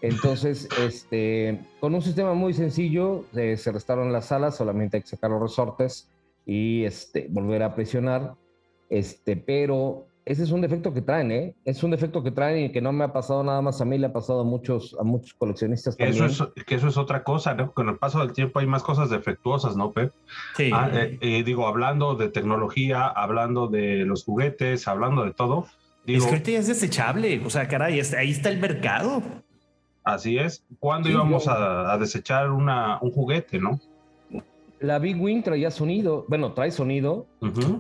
Entonces, 0.01 0.69
este, 0.81 1.61
con 1.81 1.95
un 1.95 2.03
sistema 2.03 2.35
muy 2.35 2.55
sencillo, 2.55 3.25
eh, 3.35 3.57
se 3.57 3.73
restaron 3.73 4.13
las 4.13 4.33
alas, 4.33 4.57
solamente 4.57 4.97
hay 4.97 5.03
que 5.03 5.09
sacar 5.09 5.31
los 5.31 5.43
resortes 5.43 6.09
y 6.47 6.85
este, 6.85 7.27
volver 7.31 7.63
a 7.63 7.75
presionar 7.75 8.35
este, 8.91 9.37
pero 9.37 10.07
ese 10.27 10.43
es 10.43 10.51
un 10.51 10.61
defecto 10.61 10.93
que 10.93 11.01
traen, 11.01 11.33
¿eh? 11.33 11.55
Es 11.65 11.83
un 11.83 11.91
defecto 11.91 12.23
que 12.23 12.31
traen 12.31 12.67
y 12.67 12.73
que 12.73 12.81
no 12.81 12.93
me 12.93 13.05
ha 13.05 13.13
pasado 13.13 13.43
nada 13.43 13.63
más 13.63 13.81
a 13.81 13.85
mí, 13.85 13.99
le 13.99 14.07
ha 14.07 14.13
pasado 14.13 14.43
a 14.43 14.45
muchos, 14.45 14.97
a 15.01 15.03
muchos 15.03 15.35
coleccionistas 15.35 15.97
también. 15.97 16.25
Eso 16.25 16.53
es, 16.55 16.65
que 16.65 16.75
eso 16.75 16.89
es 16.89 16.97
otra 16.97 17.25
cosa, 17.25 17.55
¿no? 17.55 17.73
Con 17.73 17.89
el 17.89 17.97
paso 17.97 18.21
del 18.21 18.33
tiempo 18.33 18.59
hay 18.59 18.67
más 18.67 18.83
cosas 18.83 19.11
defectuosas, 19.11 19.77
¿no, 19.77 19.93
Pep? 19.93 20.13
Sí. 20.57 20.71
Ah, 20.75 20.91
eh, 20.93 21.19
eh, 21.21 21.43
digo, 21.43 21.67
hablando 21.67 22.15
de 22.15 22.29
tecnología, 22.29 23.07
hablando 23.07 23.69
de 23.69 24.05
los 24.05 24.25
juguetes, 24.25 24.87
hablando 24.87 25.25
de 25.25 25.33
todo. 25.33 25.67
Digo, 26.05 26.27
es 26.27 26.43
que 26.43 26.57
es 26.57 26.67
desechable, 26.67 27.43
o 27.45 27.51
sea, 27.51 27.67
caray, 27.67 28.01
ahí 28.17 28.31
está 28.31 28.51
el 28.51 28.61
mercado. 28.61 29.23
Así 30.05 30.39
es. 30.39 30.65
¿Cuándo 30.79 31.09
íbamos 31.09 31.47
a, 31.47 31.93
a, 31.93 31.99
desechar 31.99 32.51
una, 32.51 32.99
un 33.01 33.11
juguete, 33.11 33.59
no? 33.59 33.81
La 34.81 34.99
Big 34.99 35.21
Wing 35.21 35.43
traía 35.43 35.71
sonido, 35.71 36.25
bueno, 36.29 36.55
trae 36.55 36.71
sonido, 36.71 37.27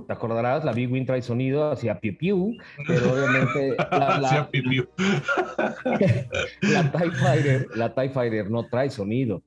te 0.07 0.12
acordarás, 0.12 0.64
la 0.64 0.72
Big 0.72 0.92
Wing 0.92 1.07
trae 1.07 1.22
sonido 1.22 1.70
hacia 1.70 1.98
Piu 1.98 2.16
Piu, 2.16 2.57
pero 2.86 3.12
obviamente 3.14 3.74
la, 3.90 4.18
la, 4.18 4.51
piu 4.51 4.62
-piu. 4.62 4.88
la, 6.61 6.92
TIE 6.92 7.11
Fighter, 7.11 7.66
la 7.74 7.94
TIE 7.94 8.11
Fighter 8.11 8.51
no 8.51 8.66
trae 8.68 8.90
sonido, 8.90 9.42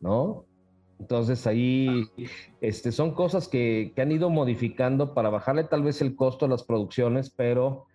¿no? 0.00 0.44
Entonces 1.00 1.44
ahí 1.48 2.04
este, 2.60 2.92
son 2.92 3.12
cosas 3.14 3.48
que, 3.48 3.92
que, 3.96 4.00
han 4.00 4.12
ido 4.12 4.30
modificando 4.30 5.14
para 5.14 5.30
bajarle 5.30 5.64
tal 5.64 5.82
vez 5.82 6.00
el 6.00 6.14
costo 6.14 6.46
a 6.46 6.48
las 6.48 6.62
producciones, 6.62 7.28
pero 7.28 7.86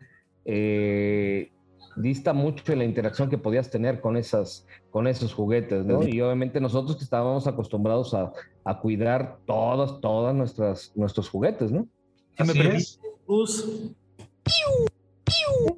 eh, 0.43 1.52
dista 2.00 2.34
mucho 2.34 2.72
en 2.72 2.80
la 2.80 2.86
interacción 2.86 3.30
que 3.30 3.38
podías 3.38 3.70
tener 3.70 4.02
con, 4.02 4.18
esas, 4.18 4.66
con 4.89 5.08
esos 5.08 5.34
juguetes, 5.34 5.86
¿no? 5.86 6.08
Y 6.08 6.22
obviamente 6.22 6.62
nosotros 6.62 6.97
que 6.97 7.04
estábamos 7.04 7.45
acostumbrados 7.45 8.14
a, 8.14 8.32
a 8.64 8.80
cuidar 8.80 9.38
todos, 9.45 10.02
todas 10.02 10.34
nuestras, 10.34 10.91
nuestros 10.95 11.30
juguetes, 11.30 11.72
¿no? 11.72 11.88
Si 12.38 12.43
me, 12.43 12.80
Gus. 13.28 13.93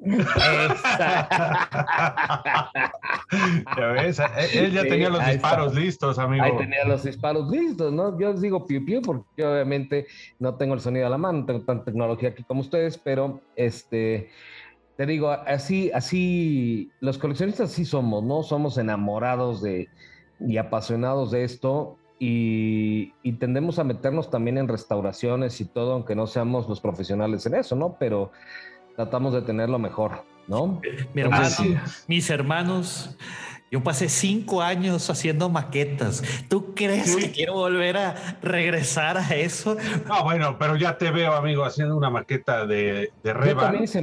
ya 3.76 3.86
ves, 3.92 4.20
él 4.54 4.72
ya 4.72 4.82
tenía 4.82 5.10
los 5.10 5.26
disparos 5.26 5.74
listos, 5.74 6.18
amigo. 6.18 6.44
Ahí 6.44 6.56
tenía 6.56 6.84
los 6.84 7.02
disparos 7.02 7.50
listos, 7.50 7.92
¿no? 7.92 8.18
Yo 8.18 8.32
les 8.32 8.40
digo 8.40 8.66
piu 8.66 8.84
piu 8.84 9.02
porque 9.02 9.44
obviamente 9.44 10.06
no 10.38 10.56
tengo 10.56 10.74
el 10.74 10.80
sonido 10.80 11.06
a 11.06 11.10
la 11.10 11.18
mano, 11.18 11.40
no 11.40 11.46
tengo 11.46 11.64
tanta 11.64 11.84
tecnología 11.84 12.30
aquí 12.30 12.44
como 12.44 12.60
ustedes, 12.60 12.98
pero 12.98 13.40
este, 13.56 14.30
te 15.02 15.06
digo, 15.06 15.32
así, 15.32 15.90
así, 15.92 16.92
los 17.00 17.18
coleccionistas 17.18 17.72
sí 17.72 17.84
somos, 17.84 18.22
¿no? 18.22 18.44
Somos 18.44 18.78
enamorados 18.78 19.60
de 19.60 19.88
y 20.38 20.58
apasionados 20.58 21.32
de 21.32 21.42
esto 21.42 21.96
y, 22.20 23.12
y, 23.24 23.32
tendemos 23.32 23.80
a 23.80 23.84
meternos 23.84 24.30
también 24.30 24.58
en 24.58 24.68
restauraciones 24.68 25.60
y 25.60 25.64
todo, 25.64 25.94
aunque 25.94 26.14
no 26.14 26.28
seamos 26.28 26.68
los 26.68 26.80
profesionales 26.80 27.44
en 27.46 27.56
eso, 27.56 27.74
¿no? 27.74 27.96
Pero 27.98 28.30
tratamos 28.94 29.34
de 29.34 29.42
tener 29.42 29.68
lo 29.68 29.80
mejor, 29.80 30.24
¿no? 30.46 30.80
Mi 31.14 31.22
hermano, 31.22 31.48
mis 32.06 32.30
hermanos, 32.30 33.16
yo 33.72 33.82
pasé 33.82 34.08
cinco 34.08 34.62
años 34.62 35.10
haciendo 35.10 35.48
maquetas. 35.48 36.22
¿Tú 36.48 36.76
crees 36.76 37.16
que 37.16 37.32
quiero 37.32 37.54
volver 37.54 37.96
a 37.96 38.38
regresar 38.40 39.18
a 39.18 39.34
eso? 39.34 39.76
No, 40.06 40.22
bueno, 40.22 40.58
pero 40.60 40.76
ya 40.76 40.96
te 40.96 41.10
veo, 41.10 41.32
amigo, 41.32 41.64
haciendo 41.64 41.96
una 41.96 42.08
maqueta 42.08 42.66
de, 42.66 43.10
de 43.24 43.34
Yo 43.48 43.56
también 43.56 43.82
hice, 43.82 44.00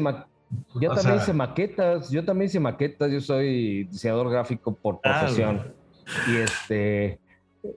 yo 0.80 0.93
también 0.93 1.18
hice 1.18 1.34
maquetas, 1.34 2.10
yo 2.10 2.26
también 2.26 2.47
hice 2.47 2.60
maquetas, 2.60 3.12
yo 3.12 3.22
soy 3.22 3.86
diseñador 3.86 4.30
gráfico 4.30 4.76
por 4.76 5.00
ah, 5.04 5.22
profesión. 5.22 5.74
y 6.28 6.38
este, 6.38 7.20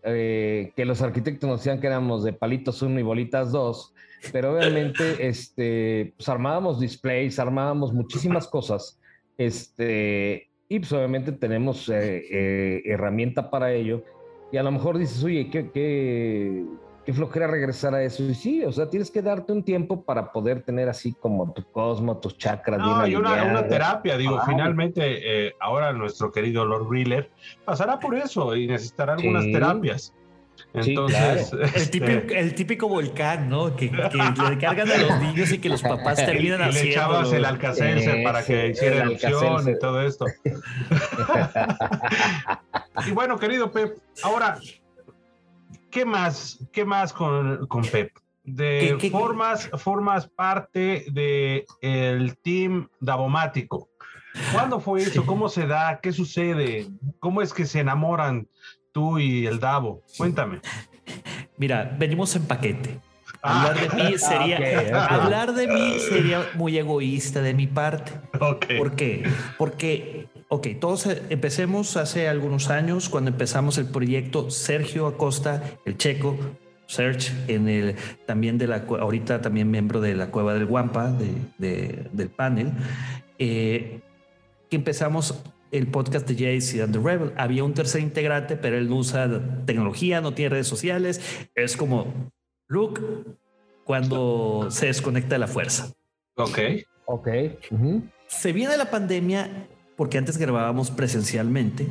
eh, 0.05 0.73
que 0.75 0.85
los 0.85 1.03
arquitectos 1.03 1.49
nos 1.49 1.61
decían 1.61 1.81
que 1.81 1.87
éramos 1.87 2.25
de 2.25 2.33
palitos 2.33 2.83
uno 2.83 2.99
y 2.99 3.03
bolitas 3.03 3.53
dos 3.53 3.93
pero 4.31 4.57
obviamente 4.57 5.17
este, 5.27 6.13
pues 6.17 6.29
armábamos 6.29 6.79
displays, 6.79 7.39
armábamos 7.39 7.93
muchísimas 7.93 8.47
cosas, 8.47 9.01
este, 9.39 10.51
y 10.69 10.79
pues 10.79 10.93
obviamente 10.93 11.33
tenemos 11.33 11.89
eh, 11.89 12.23
eh, 12.31 12.83
herramienta 12.85 13.51
para 13.51 13.73
ello, 13.73 14.05
y 14.53 14.59
a 14.59 14.63
lo 14.63 14.71
mejor 14.71 14.99
dices, 14.99 15.25
oye, 15.25 15.49
¿qué, 15.51 15.71
qué, 15.71 16.65
qué 17.05 17.13
flojera 17.13 17.47
regresar 17.47 17.95
a 17.95 18.03
eso? 18.03 18.23
Y 18.23 18.35
sí, 18.35 18.65
o 18.65 18.73
sea, 18.73 18.89
tienes 18.89 19.11
que 19.11 19.23
darte 19.23 19.53
un 19.53 19.63
tiempo 19.63 20.03
para 20.03 20.33
poder 20.33 20.63
tener 20.63 20.89
así 20.89 21.13
como 21.13 21.53
tu 21.53 21.65
cosmo, 21.65 22.19
tus 22.19 22.39
chakras. 22.39 22.79
No, 22.79 23.07
y 23.07 23.17
una, 23.17 23.43
una, 23.45 23.67
terapia, 23.67 24.17
digo, 24.17 24.41
finalmente 24.47 25.49
eh, 25.49 25.55
ahora 25.61 25.93
nuestro 25.93 26.31
querido 26.31 26.65
Lord 26.65 26.89
Wheeler 26.89 27.31
pasará 27.65 27.99
por 27.99 28.17
eso 28.17 28.55
y 28.57 28.67
necesitará 28.67 29.15
algunas 29.15 29.45
terapias. 29.45 30.15
Entonces, 30.75 31.53
este, 31.75 32.39
el, 32.39 32.55
típico, 32.55 32.89
volcán, 32.89 33.49
¿no? 33.49 33.77
Que, 33.77 33.91
le 33.91 34.59
cargan 34.59 34.91
a 34.91 34.97
los 34.97 35.21
niños 35.21 35.53
y 35.53 35.59
que 35.59 35.69
los 35.69 35.83
papás 35.83 36.17
terminan 36.25 36.63
haciendo. 36.63 36.85
Le 36.85 36.91
echabas 36.91 37.33
el 37.33 37.45
alcacelser 37.45 38.23
para 38.23 38.45
que 38.45 38.69
hiciera 38.69 39.03
erupción 39.03 39.69
y 39.69 39.79
todo 39.79 40.03
esto. 40.03 40.27
y 43.07 43.11
bueno, 43.11 43.39
querido 43.39 43.71
Pep, 43.71 43.99
ahora, 44.23 44.59
¿qué 45.93 46.05
más, 46.05 46.59
qué 46.73 46.85
más 46.85 47.13
con, 47.13 47.67
con 47.69 47.85
Pep? 47.85 48.11
De 48.43 48.99
formas, 49.13 49.71
formas 49.79 50.27
parte 50.27 51.05
del 51.13 51.65
el 51.81 52.37
team 52.39 52.89
Davomático. 52.99 53.89
¿Cuándo 54.53 54.81
fue 54.81 55.03
eso? 55.03 55.25
¿Cómo 55.25 55.49
se 55.49 55.67
da? 55.67 56.01
¿Qué 56.03 56.13
sucede? 56.13 56.89
¿Cómo 57.21 57.43
es 57.43 57.53
que 57.53 57.67
se 57.67 57.81
enamoran 57.81 58.49
tú 58.91 59.21
y 59.21 59.47
el 59.47 59.61
Davo? 59.61 60.03
Cuéntame. 60.17 60.61
Mira, 61.59 61.95
venimos 61.99 62.35
en 62.35 62.47
paquete. 62.47 62.99
Ah. 63.43 63.69
Hablar 63.69 63.91
de 63.91 64.03
mí 64.03 64.19
sería 64.19 65.07
hablar 65.07 65.53
de 65.53 65.67
mí 65.67 65.99
sería 65.99 66.51
muy 66.55 66.79
egoísta 66.79 67.43
de 67.43 67.55
mi 67.55 67.67
parte. 67.67 68.13
¿Por 68.39 68.97
qué? 68.97 69.29
Porque, 69.59 70.22
ok, 70.53 70.69
todos 70.79 71.07
empecemos 71.31 71.97
hace 71.97 72.29
algunos 72.29 72.69
años 72.69 73.09
cuando 73.09 73.31
empezamos 73.31 73.79
el 73.79 73.87
proyecto 73.87 74.51
Sergio 74.51 75.07
Acosta, 75.07 75.79
el 75.87 75.97
checo, 75.97 76.37
Search, 76.87 77.33
en 77.49 77.71
el 77.71 77.97
también 78.27 78.59
de 78.59 78.67
la 78.67 78.85
ahorita 78.87 79.41
también 79.41 79.71
miembro 79.71 80.03
de 80.03 80.15
la 80.15 80.27
cueva 80.27 80.53
del 80.53 80.67
Guampa 80.67 81.11
de, 81.11 82.07
del 82.13 82.29
panel, 82.29 82.71
eh, 83.39 84.01
que 84.69 84.77
empezamos 84.77 85.43
el 85.71 85.87
podcast 85.87 86.29
de 86.29 86.35
Jayce 86.35 86.83
and 86.83 86.93
the 86.93 87.01
Rebel. 87.03 87.33
Había 87.39 87.65
un 87.65 87.73
tercer 87.73 88.03
integrante, 88.03 88.57
pero 88.57 88.77
él 88.77 88.91
no 88.91 88.97
usa 88.97 89.31
tecnología, 89.65 90.21
no 90.21 90.35
tiene 90.35 90.51
redes 90.51 90.67
sociales. 90.67 91.49
Es 91.55 91.79
como 91.79 92.13
Luke 92.69 93.01
cuando 93.85 94.67
se 94.71 94.85
desconecta 94.85 95.37
de 95.37 95.39
la 95.39 95.49
fuerza. 95.49 95.95
Ok. 96.37 96.59
Ok. 97.07 97.29
Se 98.27 98.53
viene 98.53 98.77
la 98.77 98.91
pandemia 98.91 99.67
porque 100.03 100.19
antes 100.19 100.37
grabábamos 100.37 100.91
presencialmente. 100.91 101.87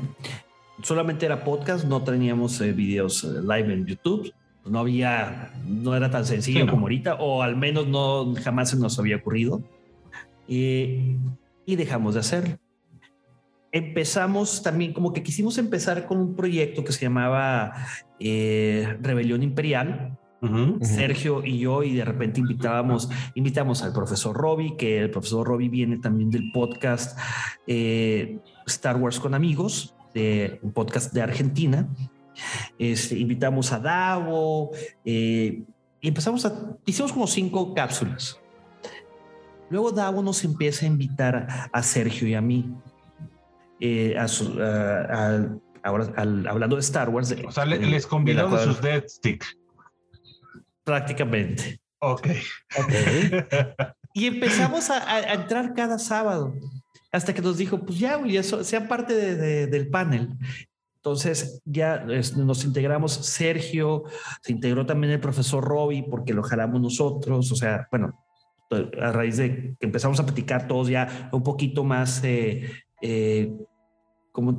Solamente 0.83 1.25
era 1.25 1.45
podcast, 1.45 1.85
no 1.85 2.03
teníamos 2.03 2.59
eh, 2.59 2.73
videos 2.73 3.23
eh, 3.23 3.39
live 3.41 3.73
en 3.73 3.85
YouTube. 3.85 4.33
No 4.65 4.79
había, 4.79 5.53
no 5.65 5.95
era 5.95 6.11
tan 6.11 6.25
sencillo 6.25 6.67
como 6.67 6.81
ahorita, 6.81 7.15
o 7.21 7.41
al 7.41 7.55
menos 7.55 7.87
no 7.87 8.35
jamás 8.43 8.71
se 8.71 8.75
nos 8.75 8.99
había 8.99 9.15
ocurrido. 9.15 9.63
Eh, 10.49 11.15
y 11.65 11.75
dejamos 11.77 12.15
de 12.15 12.19
hacerlo 12.19 12.57
empezamos 13.71 14.61
también, 14.61 14.91
como 14.93 15.13
que 15.13 15.23
quisimos 15.23 15.57
empezar 15.57 16.05
con 16.05 16.19
un 16.19 16.35
proyecto 16.35 16.83
que 16.83 16.91
se 16.91 17.03
llamaba 17.05 17.73
eh, 18.19 18.97
Rebelión 18.99 19.43
Imperial. 19.43 20.17
Sergio 20.81 21.45
y 21.45 21.59
yo, 21.59 21.83
y 21.83 21.95
de 21.95 22.03
repente 22.03 22.39
invitábamos, 22.39 23.09
invitamos 23.35 23.83
al 23.83 23.93
profesor 23.93 24.35
Robbie, 24.35 24.75
que 24.75 24.99
el 24.99 25.11
profesor 25.11 25.45
Robbie 25.47 25.69
viene 25.69 25.97
también 25.99 26.31
del 26.31 26.51
podcast 26.51 27.17
eh, 27.67 28.39
Star 28.65 28.97
Wars 28.97 29.19
con 29.19 29.35
amigos, 29.35 29.95
de 30.15 30.59
un 30.63 30.71
podcast 30.71 31.13
de 31.13 31.21
Argentina. 31.21 31.87
Este, 32.79 33.19
invitamos 33.19 33.71
a 33.71 33.79
Davo 33.79 34.71
eh, 35.05 35.63
y 35.99 36.07
empezamos 36.07 36.43
a, 36.45 36.75
hicimos 36.85 37.13
como 37.13 37.27
cinco 37.27 37.75
cápsulas. 37.75 38.39
Luego 39.69 39.91
Davo 39.91 40.23
nos 40.23 40.43
empieza 40.43 40.85
a 40.85 40.89
invitar 40.89 41.69
a 41.71 41.83
Sergio 41.83 42.27
y 42.27 42.33
a 42.33 42.41
mí 42.41 42.73
eh, 43.79 44.15
ahora 45.83 46.13
hablando 46.17 46.75
de 46.75 46.81
Star 46.81 47.09
Wars. 47.09 47.35
O 47.47 47.51
sea, 47.51 47.65
les 47.65 48.07
combinó 48.07 48.49
de 48.49 48.63
sus 48.63 48.81
Dead 48.81 49.03
Stick. 49.07 49.60
Prácticamente. 50.91 51.79
Ok. 51.99 52.27
y 54.13 54.27
empezamos 54.27 54.89
a, 54.89 55.33
entrar 55.33 55.73
cada 55.73 55.97
sábado 55.97 56.53
hasta 57.13 57.33
que 57.33 57.41
nos 57.41 57.57
dijo, 57.57 57.79
pues 57.79 57.97
ya, 57.97 58.19
y 58.25 58.35
eso 58.35 58.61
sea 58.65 58.89
parte 58.89 59.13
del 59.67 59.89
panel. 59.89 60.37
Entonces 60.97 61.61
ya 61.63 62.05
nos 62.35 62.65
integramos, 62.65 63.13
Sergio, 63.13 64.03
se 64.41 64.51
integró 64.51 64.85
también 64.85 65.13
el 65.13 65.21
profesor 65.21 65.63
Robbie 65.63 66.03
porque 66.03 66.33
lo 66.33 66.43
jalamos 66.43 66.81
nosotros, 66.81 67.49
o 67.53 67.55
sea, 67.55 67.87
bueno, 67.89 68.21
a 69.01 69.13
raíz 69.13 69.37
de 69.37 69.77
que 69.79 69.85
empezamos 69.85 70.19
a 70.19 70.25
platicar 70.25 70.67
todos 70.67 70.89
ya 70.89 71.29
un 71.31 71.41
poquito 71.41 71.85
más 71.85 72.21
eh, 72.25 72.69
eh, 73.01 73.53
como 74.33 74.57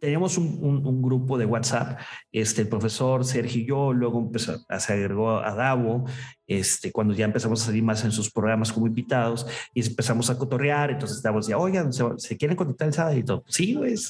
teníamos 0.00 0.38
un, 0.38 1.02
grupo 1.02 1.38
de 1.38 1.44
WhatsApp, 1.44 2.00
este, 2.32 2.62
el 2.62 2.68
profesor 2.68 3.24
Sergio 3.24 3.60
y 3.60 3.66
yo, 3.66 3.92
luego 3.92 4.18
empezó, 4.18 4.58
se 4.78 4.92
agregó 4.92 5.38
a 5.38 5.54
Davo, 5.54 6.06
este, 6.46 6.90
cuando 6.90 7.14
ya 7.14 7.26
empezamos 7.26 7.62
a 7.62 7.66
salir 7.66 7.82
más 7.82 8.04
en 8.04 8.10
sus 8.10 8.30
programas 8.30 8.72
como 8.72 8.86
invitados 8.86 9.46
y 9.74 9.86
empezamos 9.86 10.30
a 10.30 10.38
cotorrear, 10.38 10.90
entonces 10.90 11.22
Davo 11.22 11.38
decía, 11.38 11.58
oigan, 11.58 11.92
¿se, 11.92 12.36
quieren 12.36 12.56
conectar 12.56 12.88
el 12.88 12.94
sábado? 12.94 13.16
Y 13.16 13.22
todo, 13.22 13.44
sí, 13.46 13.78
es, 13.84 14.08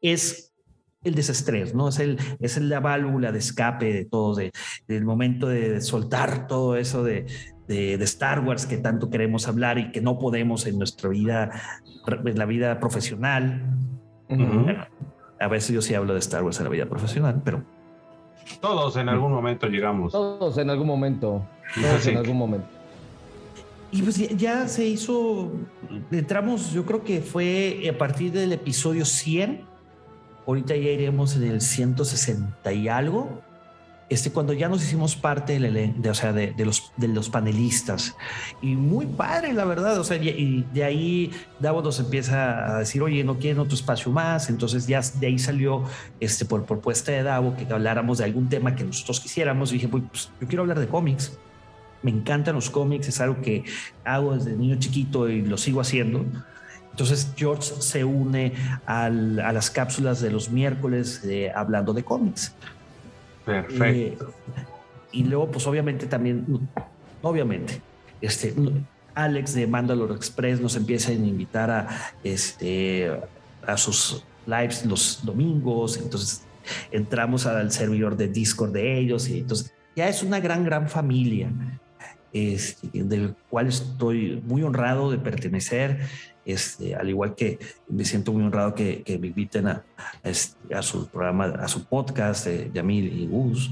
es 0.00 0.52
el 1.02 1.14
desestrés, 1.14 1.74
¿no? 1.74 1.88
Es, 1.88 1.98
el, 1.98 2.18
es 2.38 2.56
la 2.58 2.78
válvula 2.78 3.32
de 3.32 3.40
escape 3.40 3.92
de 3.92 4.04
todo, 4.04 4.36
de, 4.36 4.52
del 4.86 5.04
momento 5.04 5.48
de 5.48 5.80
soltar 5.80 6.46
todo 6.46 6.76
eso 6.76 7.02
de, 7.02 7.26
de, 7.66 7.94
Star 8.04 8.40
Wars 8.40 8.66
que 8.66 8.76
tanto 8.76 9.10
queremos 9.10 9.48
hablar 9.48 9.78
y 9.78 9.90
que 9.90 10.00
no 10.00 10.18
podemos 10.18 10.66
en 10.66 10.78
nuestra 10.78 11.08
vida, 11.10 11.50
en 12.06 12.38
la 12.38 12.46
vida 12.46 12.78
profesional. 12.78 13.76
A 15.42 15.48
veces 15.48 15.74
yo 15.74 15.82
sí 15.82 15.94
hablo 15.94 16.12
de 16.12 16.20
Star 16.20 16.44
Wars 16.44 16.58
en 16.58 16.64
la 16.64 16.70
vida 16.70 16.86
profesional, 16.86 17.42
pero... 17.44 17.62
Todos 18.60 18.96
en 18.96 19.08
algún 19.08 19.32
momento 19.32 19.66
llegamos. 19.66 20.12
Todos 20.12 20.56
en 20.58 20.70
algún 20.70 20.86
momento. 20.86 21.44
Todos 21.74 22.06
en 22.06 22.16
algún 22.16 22.36
momento. 22.36 22.66
Y 23.90 24.02
pues 24.02 24.16
ya, 24.36 24.68
se 24.68 24.86
hizo, 24.86 25.52
entramos, 26.10 26.72
yo 26.72 26.86
creo 26.86 27.04
que 27.04 27.20
fue 27.20 27.90
a 27.92 27.98
partir 27.98 28.32
del 28.32 28.52
episodio 28.52 29.04
100, 29.04 29.64
ahorita 30.46 30.74
ya 30.76 30.90
iremos 30.90 31.36
en 31.36 31.42
el 31.42 31.60
160 31.60 32.72
y 32.72 32.88
algo, 32.88 33.42
este, 34.08 34.30
cuando 34.30 34.52
ya 34.52 34.68
nos 34.68 34.82
hicimos 34.82 35.16
parte 35.16 35.58
de, 35.58 36.10
o 36.10 36.14
sea, 36.14 36.32
de, 36.32 36.54
los, 36.64 37.28
panelistas. 37.30 38.14
Y 38.60 38.76
muy 38.76 39.06
padre, 39.06 39.52
la 39.52 39.64
verdad. 39.64 39.98
O 39.98 40.04
sea, 40.04 40.18
y, 40.18 40.66
de 40.72 40.84
ahí 40.84 41.30
Davos 41.60 41.82
nos 41.82 41.98
empieza 41.98 42.76
a 42.76 42.78
decir, 42.80 43.02
oye, 43.02 43.24
no 43.24 43.38
quieren 43.38 43.58
otro 43.60 43.74
espacio 43.74 44.12
más. 44.12 44.50
Entonces 44.50 44.86
ya 44.86 45.00
de 45.18 45.28
ahí 45.28 45.38
salió 45.38 45.84
este, 46.20 46.44
por 46.44 46.64
propuesta 46.66 47.10
de 47.12 47.22
Davo 47.22 47.56
que 47.56 47.66
habláramos 47.72 48.18
de 48.18 48.24
algún 48.24 48.48
tema 48.48 48.74
que 48.74 48.84
nosotros 48.84 49.20
quisiéramos. 49.20 49.70
Y 49.70 49.74
dije, 49.74 49.88
pues 49.88 50.30
yo 50.40 50.46
quiero 50.46 50.62
hablar 50.62 50.78
de 50.78 50.88
cómics. 50.88 51.38
me 52.02 52.10
encantan 52.10 52.54
los 52.56 52.68
cómics, 52.68 53.08
es 53.08 53.20
algo 53.20 53.40
que 53.40 53.64
hago 54.04 54.34
desde 54.34 54.56
niño 54.56 54.76
chiquito 54.78 55.28
y 55.28 55.40
lo 55.42 55.56
sigo 55.56 55.80
haciendo. 55.80 56.26
Entonces 56.90 57.32
George 57.36 57.72
se 57.80 58.04
une 58.04 58.52
a 58.84 59.08
las 59.08 59.70
cápsulas 59.70 60.20
de 60.20 60.30
los 60.30 60.50
miércoles 60.50 61.22
hablando 61.54 61.94
de 61.94 62.04
cómics. 62.04 62.54
Perfecto. 63.44 64.32
Y 65.10 65.24
luego, 65.24 65.50
pues 65.50 65.66
obviamente 65.66 66.06
también, 66.06 66.68
obviamente, 67.20 67.80
este, 68.20 68.54
Alex 69.14 69.54
de 69.54 69.66
Mandalore 69.66 70.14
Express 70.14 70.60
nos 70.60 70.76
empieza 70.76 71.10
a 71.10 71.14
invitar 71.14 71.70
a, 71.70 71.88
este, 72.24 73.10
a 73.66 73.76
sus 73.76 74.24
lives 74.46 74.86
los 74.86 75.24
domingos, 75.24 75.98
entonces 75.98 76.42
entramos 76.90 77.46
al 77.46 77.70
servidor 77.72 78.16
de 78.16 78.28
Discord 78.28 78.72
de 78.72 78.98
ellos 78.98 79.28
y 79.28 79.40
entonces 79.40 79.74
ya 79.94 80.08
es 80.08 80.22
una 80.22 80.40
gran, 80.40 80.64
gran 80.64 80.88
familia 80.88 81.50
este, 82.32 82.88
del 83.04 83.34
cual 83.50 83.68
estoy 83.68 84.42
muy 84.46 84.62
honrado 84.62 85.10
de 85.10 85.18
pertenecer, 85.18 86.00
este, 86.44 86.94
al 86.94 87.08
igual 87.08 87.34
que 87.34 87.58
me 87.88 88.04
siento 88.04 88.32
muy 88.32 88.42
honrado 88.42 88.74
que, 88.74 89.04
me 89.20 89.28
inviten 89.28 89.68
a, 89.68 89.84
este, 90.22 90.74
a, 90.74 90.82
su 90.82 91.08
programa, 91.08 91.44
a 91.44 91.68
su 91.68 91.84
podcast 91.84 92.46
de 92.46 92.70
Yamil 92.72 93.12
y 93.12 93.26
Gus. 93.26 93.70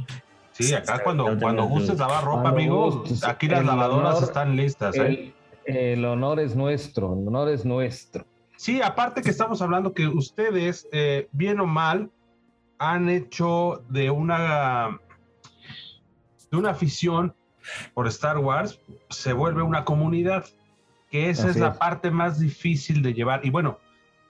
Sí, 0.52 0.74
acá 0.74 1.02
cuando, 1.02 1.38
cuando 1.38 1.64
gustes 1.64 1.98
lavar 1.98 2.24
ropa, 2.24 2.50
amigos, 2.50 3.02
pues, 3.06 3.24
aquí 3.24 3.48
las 3.48 3.64
lavadoras 3.64 4.22
están 4.22 4.56
listas. 4.56 4.96
¿eh? 4.96 5.32
El, 5.64 6.04
honor 6.04 6.40
es 6.40 6.54
nuestro, 6.54 7.14
el 7.14 7.26
honor 7.28 7.48
es 7.48 7.64
nuestro. 7.64 8.26
Sí, 8.56 8.82
aparte 8.82 9.22
que 9.22 9.30
estamos 9.30 9.62
hablando 9.62 9.94
que 9.94 10.06
ustedes, 10.06 10.86
eh, 10.92 11.28
bien 11.32 11.60
o 11.60 11.66
mal, 11.66 12.10
han 12.78 13.08
hecho 13.08 13.82
de 13.88 14.10
una, 14.10 15.00
de 16.50 16.56
una 16.56 16.70
afición 16.70 17.34
por 17.94 18.06
Star 18.08 18.38
Wars, 18.38 18.80
se 19.08 19.32
vuelve 19.32 19.62
una 19.62 19.84
comunidad, 19.84 20.46
que 21.10 21.30
esa 21.30 21.50
es 21.50 21.56
la 21.56 21.74
parte 21.74 22.10
más 22.10 22.38
difícil 22.38 23.02
de 23.02 23.12
llevar. 23.12 23.44
Y 23.44 23.50
bueno, 23.50 23.78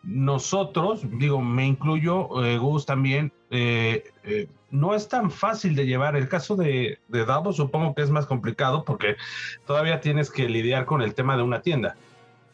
nosotros, 0.03 1.03
digo, 1.19 1.43
me 1.43 1.67
incluyo, 1.67 2.45
eh, 2.45 2.57
Gus 2.57 2.87
también, 2.87 3.33
eh, 3.51 4.11
eh, 4.25 4.49
no 4.71 4.95
es 4.95 5.09
tan 5.09 5.31
fácil 5.31 5.75
de 5.75 5.87
llevar. 5.87 6.17
El 6.17 6.29
caso 6.29 6.57
de, 6.57 6.99
de 7.09 7.25
Dado 7.27 7.53
supongo 7.53 7.95
que 7.95 8.03
es 8.03 8.11
más 8.11 8.25
complicado 8.27 8.85
porque 8.85 9.17
todavía 9.67 10.01
tienes 10.01 10.31
que 10.31 10.49
lidiar 10.49 10.87
con 10.87 11.03
el 11.03 11.15
tema 11.15 11.37
de 11.37 11.43
una 11.43 11.61
tienda. 11.61 11.97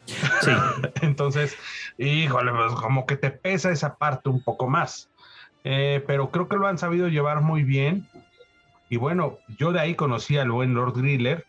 Sí. 0.06 0.50
Entonces, 1.02 1.56
híjole, 1.98 2.52
pues 2.52 2.72
como 2.74 3.06
que 3.06 3.16
te 3.16 3.30
pesa 3.30 3.70
esa 3.70 3.96
parte 3.96 4.28
un 4.28 4.42
poco 4.42 4.68
más. 4.68 5.08
pero 5.62 6.30
creo 6.30 6.48
que 6.48 6.56
lo 6.56 6.66
han 6.66 6.78
sabido 6.78 7.08
llevar 7.08 7.42
muy 7.42 7.62
bien. 7.62 8.08
Y 8.88 8.96
bueno, 8.96 9.38
yo 9.58 9.72
de 9.72 9.80
ahí 9.80 9.94
conocí 9.94 10.36
al 10.38 10.50
buen 10.50 10.74
Lord 10.74 10.94
Griller, 10.96 11.44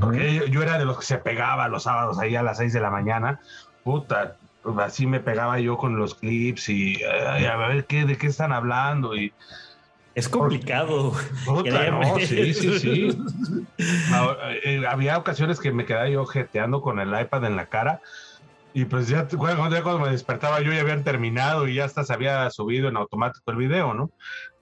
porque 0.00 0.48
yo, 0.50 0.62
era 0.62 0.78
de 0.78 0.84
los 0.84 0.98
que 0.98 1.04
se 1.04 1.18
pegaba 1.18 1.68
los 1.68 1.84
sábados 1.84 2.18
ahí 2.18 2.36
a 2.36 2.42
las 2.42 2.58
6 2.58 2.72
de 2.72 2.80
la 2.80 2.90
mañana. 2.90 3.40
Puta, 3.84 4.36
así 4.78 5.06
me 5.06 5.20
pegaba 5.20 5.58
yo 5.60 5.76
con 5.76 5.98
los 5.98 6.14
clips 6.14 6.68
y 6.68 7.02
a 7.04 7.56
ver 7.56 7.86
qué, 7.86 8.04
de 8.04 8.16
qué 8.16 8.26
están 8.26 8.52
hablando 8.52 9.14
y 9.14 9.32
es 10.16 10.30
complicado. 10.30 11.12
sí, 12.20 12.54
sí, 12.54 12.78
sí. 12.78 13.18
Eh, 14.64 14.82
había 14.88 15.18
ocasiones 15.18 15.60
que 15.60 15.70
me 15.70 15.84
quedaba 15.84 16.08
yo 16.08 16.24
jeteando 16.24 16.80
con 16.80 16.98
el 16.98 17.08
iPad 17.08 17.44
en 17.44 17.56
la 17.56 17.66
cara 17.66 18.00
y 18.72 18.86
pues 18.86 19.08
ya, 19.08 19.28
cuando 19.28 19.98
me 19.98 20.10
despertaba 20.10 20.62
yo 20.62 20.72
ya 20.72 20.80
habían 20.80 21.04
terminado 21.04 21.68
y 21.68 21.74
ya 21.74 21.84
hasta 21.84 22.04
se 22.04 22.12
había 22.14 22.48
subido 22.50 22.88
en 22.88 22.96
automático 22.96 23.50
el 23.50 23.58
video, 23.58 23.92
¿no? 23.92 24.10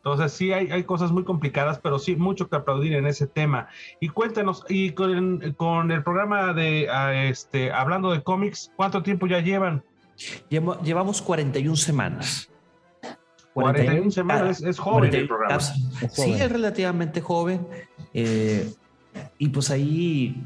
Entonces 0.04 0.32
sí 0.32 0.52
hay, 0.52 0.70
hay 0.70 0.84
cosas 0.84 1.12
muy 1.12 1.24
complicadas, 1.24 1.78
pero 1.78 1.98
sí 1.98 2.14
mucho 2.14 2.50
que 2.50 2.56
aplaudir 2.56 2.92
en 2.92 3.06
ese 3.06 3.26
tema. 3.26 3.68
Y 4.00 4.10
cuéntanos, 4.10 4.62
y 4.68 4.90
con, 4.90 5.54
con 5.56 5.90
el 5.90 6.02
programa 6.02 6.52
de 6.52 7.30
este 7.30 7.72
hablando 7.72 8.12
de 8.12 8.22
cómics, 8.22 8.70
¿cuánto 8.76 9.02
tiempo 9.02 9.26
ya 9.26 9.40
llevan? 9.40 9.82
Llevamos 10.50 11.22
41 11.22 11.74
semanas. 11.76 12.50
41 13.54 14.10
semanas, 14.10 14.62
es, 14.62 14.78
joven 14.78 15.14
el 15.14 15.26
programa. 15.26 15.58
Sí, 15.60 16.32
es 16.34 16.52
relativamente 16.52 17.22
joven. 17.22 17.66
Eh, 18.12 18.70
y 19.38 19.48
pues 19.48 19.70
ahí, 19.70 20.44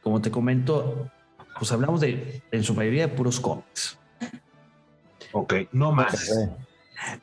como 0.00 0.22
te 0.22 0.30
comento, 0.30 1.10
pues 1.58 1.70
hablamos 1.70 2.00
de, 2.00 2.42
en 2.50 2.64
su 2.64 2.72
mayoría, 2.72 3.08
de 3.08 3.14
puros 3.14 3.38
cómics. 3.38 3.98
Ok, 5.32 5.54
no 5.72 5.92
más. 5.92 6.32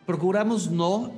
Procuramos 0.05 0.71
no 0.71 1.13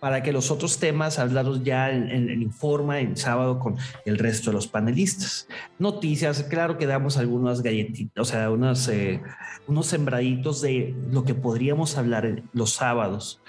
para 0.00 0.22
que 0.22 0.32
los 0.32 0.50
otros 0.50 0.78
temas 0.78 1.18
hablados 1.18 1.64
ya 1.64 1.90
en, 1.90 2.10
en, 2.10 2.42
Informa 2.42 3.00
en 3.00 3.16
sábado 3.16 3.58
con 3.58 3.76
el 4.04 4.18
resto 4.18 4.50
de 4.50 4.54
los 4.54 4.68
panelistas. 4.68 5.48
Noticias, 5.78 6.44
claro 6.44 6.78
que 6.78 6.86
damos 6.86 7.16
algunas 7.16 7.62
galletitas, 7.62 8.20
o 8.20 8.24
sea, 8.24 8.50
unos, 8.50 8.88
eh, 8.88 9.20
unos 9.66 9.86
sembraditos 9.86 10.60
de 10.60 10.94
lo 11.10 11.24
que 11.24 11.34
podríamos 11.34 11.98
hablar 11.98 12.42
los 12.52 12.74
sábados, 12.74 13.40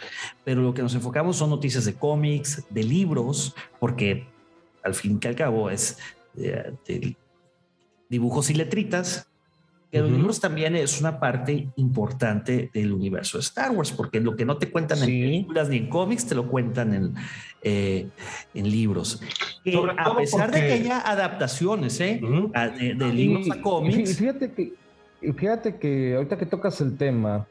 pero 0.43 0.61
lo 0.61 0.73
que 0.73 0.81
nos 0.81 0.95
enfocamos 0.95 1.37
son 1.37 1.51
noticias 1.51 1.85
de 1.85 1.93
cómics, 1.93 2.63
de 2.69 2.83
libros, 2.83 3.55
porque 3.79 4.27
al 4.83 4.95
fin 4.95 5.19
y 5.21 5.27
al 5.27 5.35
cabo 5.35 5.69
es 5.69 5.97
eh, 6.37 6.73
de 6.87 7.15
dibujos 8.09 8.49
y 8.49 8.55
letritas, 8.55 9.28
pero 9.91 10.07
los 10.07 10.17
libros 10.17 10.39
también 10.39 10.75
es 10.75 10.99
una 10.99 11.19
parte 11.19 11.67
importante 11.75 12.69
del 12.73 12.93
universo 12.93 13.37
de 13.37 13.41
Star 13.41 13.71
Wars, 13.71 13.91
porque 13.91 14.19
lo 14.19 14.35
que 14.35 14.45
no 14.45 14.57
te 14.57 14.69
cuentan 14.69 14.99
en 14.99 15.05
películas 15.05 15.69
ni 15.69 15.77
en 15.77 15.89
cómics, 15.89 16.27
te 16.27 16.35
lo 16.35 16.47
cuentan 16.47 16.93
en, 16.93 17.13
eh, 17.63 18.07
en 18.53 18.69
libros. 18.69 19.19
a 19.97 20.15
pesar 20.15 20.51
de 20.51 20.59
que 20.59 20.73
haya 20.73 20.99
adaptaciones 20.99 21.99
¿eh? 22.01 22.21
de, 22.21 23.13
libros 23.13 23.49
a 23.49 23.61
cómics. 23.61 24.17
Fíjate 24.17 24.51
que, 24.51 24.73
fíjate 25.33 25.75
que 25.77 26.15
ahorita 26.15 26.37
que 26.37 26.45
tocas 26.45 26.79
el 26.81 26.95
tema, 26.95 27.47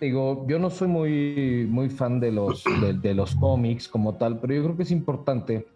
digo, 0.00 0.46
yo 0.48 0.58
no 0.58 0.70
soy 0.70 0.88
muy, 0.88 1.66
muy 1.68 1.90
fan 1.90 2.20
de 2.20 2.32
los, 2.32 2.64
de 3.02 3.14
los 3.14 3.34
cómics 3.36 3.86
como 3.86 4.14
tal, 4.14 4.40
pero 4.40 4.54
yo 4.54 4.64
creo 4.64 4.76
que 4.78 4.82
es 4.84 4.90
importante 4.90 5.66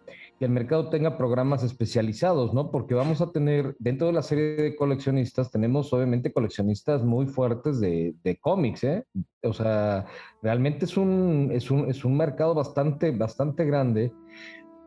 que 0.41 0.45
el 0.45 0.51
mercado 0.51 0.89
tenga 0.89 1.19
programas 1.19 1.61
especializados, 1.61 2.51
¿no? 2.51 2.71
Porque 2.71 2.95
vamos 2.95 3.21
a 3.21 3.31
tener, 3.31 3.75
dentro 3.77 4.07
de 4.07 4.13
la 4.13 4.23
serie 4.23 4.55
de 4.55 4.75
coleccionistas, 4.75 5.51
tenemos 5.51 5.93
obviamente 5.93 6.33
coleccionistas 6.33 7.03
muy 7.03 7.27
fuertes 7.27 7.79
de, 7.79 8.39
cómics, 8.41 8.83
¿eh? 8.85 9.05
O 9.43 9.53
sea, 9.53 10.07
realmente 10.41 10.85
es 10.85 10.97
un, 10.97 11.51
es 11.53 11.69
un, 11.69 11.87
es 11.87 12.03
un 12.03 12.17
mercado 12.17 12.55
bastante, 12.55 13.11
bastante 13.11 13.65
grande 13.65 14.11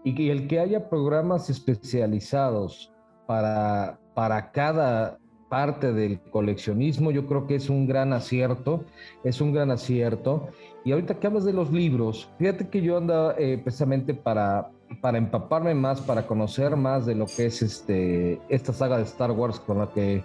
y 0.02 0.16
que 0.16 0.32
el 0.32 0.48
que 0.48 0.58
haya 0.58 0.90
programas 0.90 1.48
especializados 1.48 2.92
para, 3.28 4.00
para 4.12 4.50
cada 4.50 5.20
parte 5.48 5.92
del 5.92 6.20
coleccionismo, 6.32 7.12
yo 7.12 7.28
creo 7.28 7.46
que 7.46 7.54
es 7.54 7.70
un 7.70 7.86
gran 7.86 8.12
acierto, 8.12 8.82
es 9.22 9.40
un 9.40 9.52
gran 9.52 9.70
acierto. 9.70 10.48
Y 10.84 10.90
ahorita 10.90 11.20
que 11.20 11.28
hablas 11.28 11.44
de 11.44 11.52
los 11.52 11.70
libros, 11.70 12.28
fíjate 12.40 12.68
que 12.68 12.82
yo 12.82 12.96
ando 12.96 13.38
eh, 13.38 13.58
precisamente 13.62 14.14
para, 14.14 14.73
para 15.00 15.18
empaparme 15.18 15.74
más, 15.74 16.00
para 16.00 16.26
conocer 16.26 16.76
más 16.76 17.06
de 17.06 17.14
lo 17.14 17.26
que 17.26 17.46
es 17.46 17.62
este, 17.62 18.40
esta 18.48 18.72
saga 18.72 18.96
de 18.96 19.04
Star 19.04 19.30
Wars 19.30 19.60
con 19.60 19.78
la 19.78 19.90
que 19.92 20.22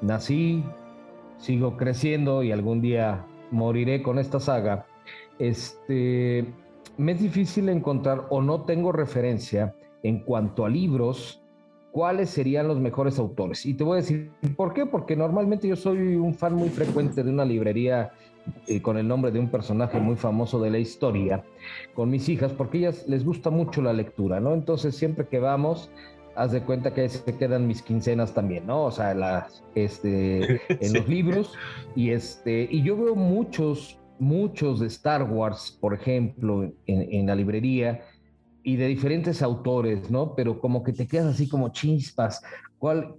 nací, 0.00 0.64
sigo 1.38 1.76
creciendo 1.76 2.42
y 2.42 2.52
algún 2.52 2.80
día 2.80 3.24
moriré 3.50 4.02
con 4.02 4.18
esta 4.18 4.40
saga, 4.40 4.86
este, 5.38 6.46
me 6.96 7.12
es 7.12 7.20
difícil 7.20 7.68
encontrar 7.68 8.26
o 8.30 8.40
no 8.40 8.62
tengo 8.62 8.92
referencia 8.92 9.74
en 10.02 10.20
cuanto 10.20 10.64
a 10.64 10.68
libros, 10.68 11.42
cuáles 11.92 12.30
serían 12.30 12.68
los 12.68 12.78
mejores 12.80 13.18
autores. 13.18 13.64
Y 13.66 13.74
te 13.74 13.84
voy 13.84 13.94
a 13.94 14.00
decir, 14.00 14.30
¿por 14.56 14.74
qué? 14.74 14.86
Porque 14.86 15.16
normalmente 15.16 15.68
yo 15.68 15.76
soy 15.76 16.16
un 16.16 16.34
fan 16.34 16.54
muy 16.54 16.68
frecuente 16.68 17.22
de 17.22 17.30
una 17.30 17.44
librería 17.44 18.12
eh, 18.66 18.82
con 18.82 18.98
el 18.98 19.08
nombre 19.08 19.30
de 19.30 19.38
un 19.38 19.48
personaje 19.48 19.98
muy 20.00 20.16
famoso 20.16 20.60
de 20.60 20.70
la 20.70 20.78
historia 20.78 21.42
con 21.94 22.10
mis 22.10 22.28
hijas, 22.28 22.52
porque 22.52 22.78
ellas 22.78 23.04
les 23.08 23.24
gusta 23.24 23.50
mucho 23.50 23.80
la 23.80 23.92
lectura, 23.92 24.40
¿no? 24.40 24.52
Entonces 24.52 24.94
siempre 24.96 25.26
que 25.28 25.38
vamos, 25.38 25.90
haz 26.36 26.52
de 26.52 26.62
cuenta 26.62 26.92
que 26.92 27.08
se 27.08 27.36
quedan 27.36 27.66
mis 27.66 27.82
quincenas 27.82 28.34
también, 28.34 28.66
¿no? 28.66 28.84
O 28.84 28.90
sea, 28.90 29.14
las, 29.14 29.62
este, 29.74 30.60
en 30.68 30.92
los 30.92 31.08
libros 31.08 31.54
y 31.96 32.10
este, 32.10 32.68
y 32.70 32.82
yo 32.82 32.96
veo 32.96 33.14
muchos, 33.14 33.98
muchos 34.18 34.80
de 34.80 34.88
Star 34.88 35.22
Wars, 35.22 35.78
por 35.80 35.94
ejemplo, 35.94 36.64
en, 36.64 36.74
en 36.86 37.26
la 37.26 37.34
librería 37.34 38.02
y 38.62 38.76
de 38.76 38.88
diferentes 38.88 39.42
autores, 39.42 40.10
¿no? 40.10 40.34
Pero 40.34 40.60
como 40.60 40.82
que 40.82 40.92
te 40.92 41.06
quedas 41.06 41.34
así 41.34 41.48
como 41.48 41.70
chispas, 41.70 42.42
¿cuál, 42.78 43.14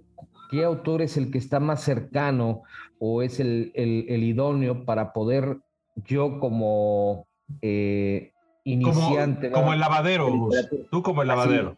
qué 0.50 0.64
autor 0.64 1.02
es 1.02 1.16
el 1.16 1.30
que 1.30 1.38
está 1.38 1.60
más 1.60 1.82
cercano 1.82 2.62
o 2.98 3.22
es 3.22 3.40
el, 3.40 3.72
idóneo 3.74 4.84
para 4.84 5.12
poder 5.12 5.58
yo 6.06 6.38
como 6.38 7.26
eh, 7.62 8.32
iniciante. 8.64 9.50
Como, 9.50 9.72
el 9.72 9.80
lavadero, 9.80 10.48
tú 10.90 11.02
como 11.02 11.22
el 11.22 11.28
lavadero. 11.28 11.76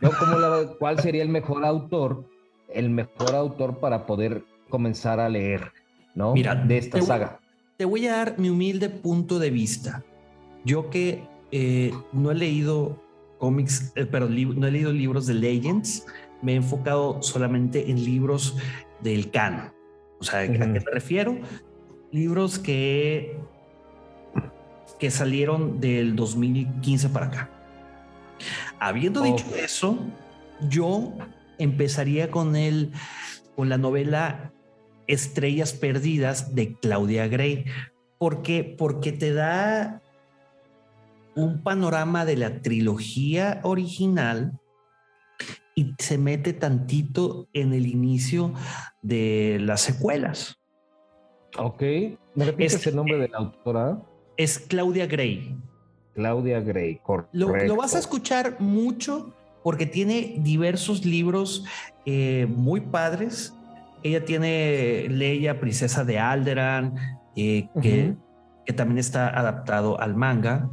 yo 0.00 0.10
como 0.18 0.36
¿Cuál 0.78 1.00
sería 1.00 1.22
el 1.22 1.28
mejor 1.28 1.64
autor? 1.64 2.24
El 2.68 2.90
mejor 2.90 3.34
autor 3.34 3.78
para 3.78 4.06
poder 4.06 4.44
comenzar 4.68 5.20
a 5.20 5.28
leer, 5.28 5.72
¿no? 6.14 6.32
Mira, 6.32 6.54
de 6.54 6.78
esta 6.78 7.00
saga. 7.00 7.40
te 7.76 7.84
voy 7.84 8.06
a 8.06 8.16
dar 8.16 8.38
mi 8.38 8.50
humilde 8.50 8.88
punto 8.88 9.38
de 9.38 9.50
vista. 9.50 10.04
Yo 10.64 10.90
que 10.90 11.22
eh, 11.52 11.92
no 12.12 12.32
he 12.32 12.34
leído 12.34 13.00
cómics, 13.38 13.92
eh, 13.94 14.06
pero 14.06 14.28
no 14.28 14.66
he 14.66 14.70
leído 14.70 14.92
libros 14.92 15.26
de 15.26 15.34
Legends, 15.34 16.06
me 16.46 16.52
he 16.52 16.56
enfocado 16.56 17.20
solamente 17.24 17.90
en 17.90 18.04
libros 18.04 18.56
del 19.00 19.32
canon. 19.32 19.72
O 20.20 20.24
sea, 20.24 20.40
¿a 20.40 20.46
qué 20.46 20.56
me 20.56 20.78
refiero? 20.78 21.36
Libros 22.12 22.60
que, 22.60 23.36
que 25.00 25.10
salieron 25.10 25.80
del 25.80 26.14
2015 26.14 27.08
para 27.08 27.26
acá. 27.26 27.50
Habiendo 28.78 29.22
dicho 29.22 29.44
eso, 29.56 29.98
yo 30.68 31.14
empezaría 31.58 32.30
con 32.30 32.54
el, 32.54 32.92
con 33.56 33.68
la 33.68 33.76
novela 33.76 34.52
Estrellas 35.08 35.72
Perdidas 35.72 36.54
de 36.54 36.76
Claudia 36.76 37.26
Gray. 37.26 37.64
¿Por 38.18 38.42
Porque 38.78 39.10
te 39.10 39.34
da 39.34 40.00
un 41.34 41.64
panorama 41.64 42.24
de 42.24 42.36
la 42.36 42.62
trilogía 42.62 43.58
original 43.64 44.60
y 45.78 45.94
se 45.98 46.16
mete 46.16 46.54
tantito 46.54 47.48
en 47.52 47.74
el 47.74 47.86
inicio 47.86 48.54
de 49.02 49.58
las 49.60 49.82
secuelas. 49.82 50.58
Ok. 51.58 51.82
¿Me 52.34 52.46
repites 52.46 52.86
el 52.86 52.96
nombre 52.96 53.18
de 53.18 53.28
la 53.28 53.38
autora? 53.38 54.02
Es 54.38 54.58
Claudia 54.58 55.06
Gray. 55.06 55.54
Claudia 56.14 56.60
Gray, 56.60 56.98
correcto. 57.02 57.36
Lo, 57.36 57.76
vas 57.76 57.94
a 57.94 57.98
escuchar 57.98 58.56
mucho 58.58 59.34
porque 59.62 59.84
tiene 59.84 60.36
diversos 60.38 61.04
libros 61.04 61.66
eh, 62.06 62.46
muy 62.48 62.80
padres. 62.80 63.54
Ella 64.02 64.24
tiene 64.24 65.08
Leia, 65.10 65.60
Princesa 65.60 66.04
de 66.04 66.18
Alderan, 66.18 66.94
eh, 67.36 67.68
que, 67.82 68.16
que 68.64 68.72
también 68.72 68.98
está 68.98 69.28
adaptado 69.28 70.00
al 70.00 70.16
manga. 70.16 70.70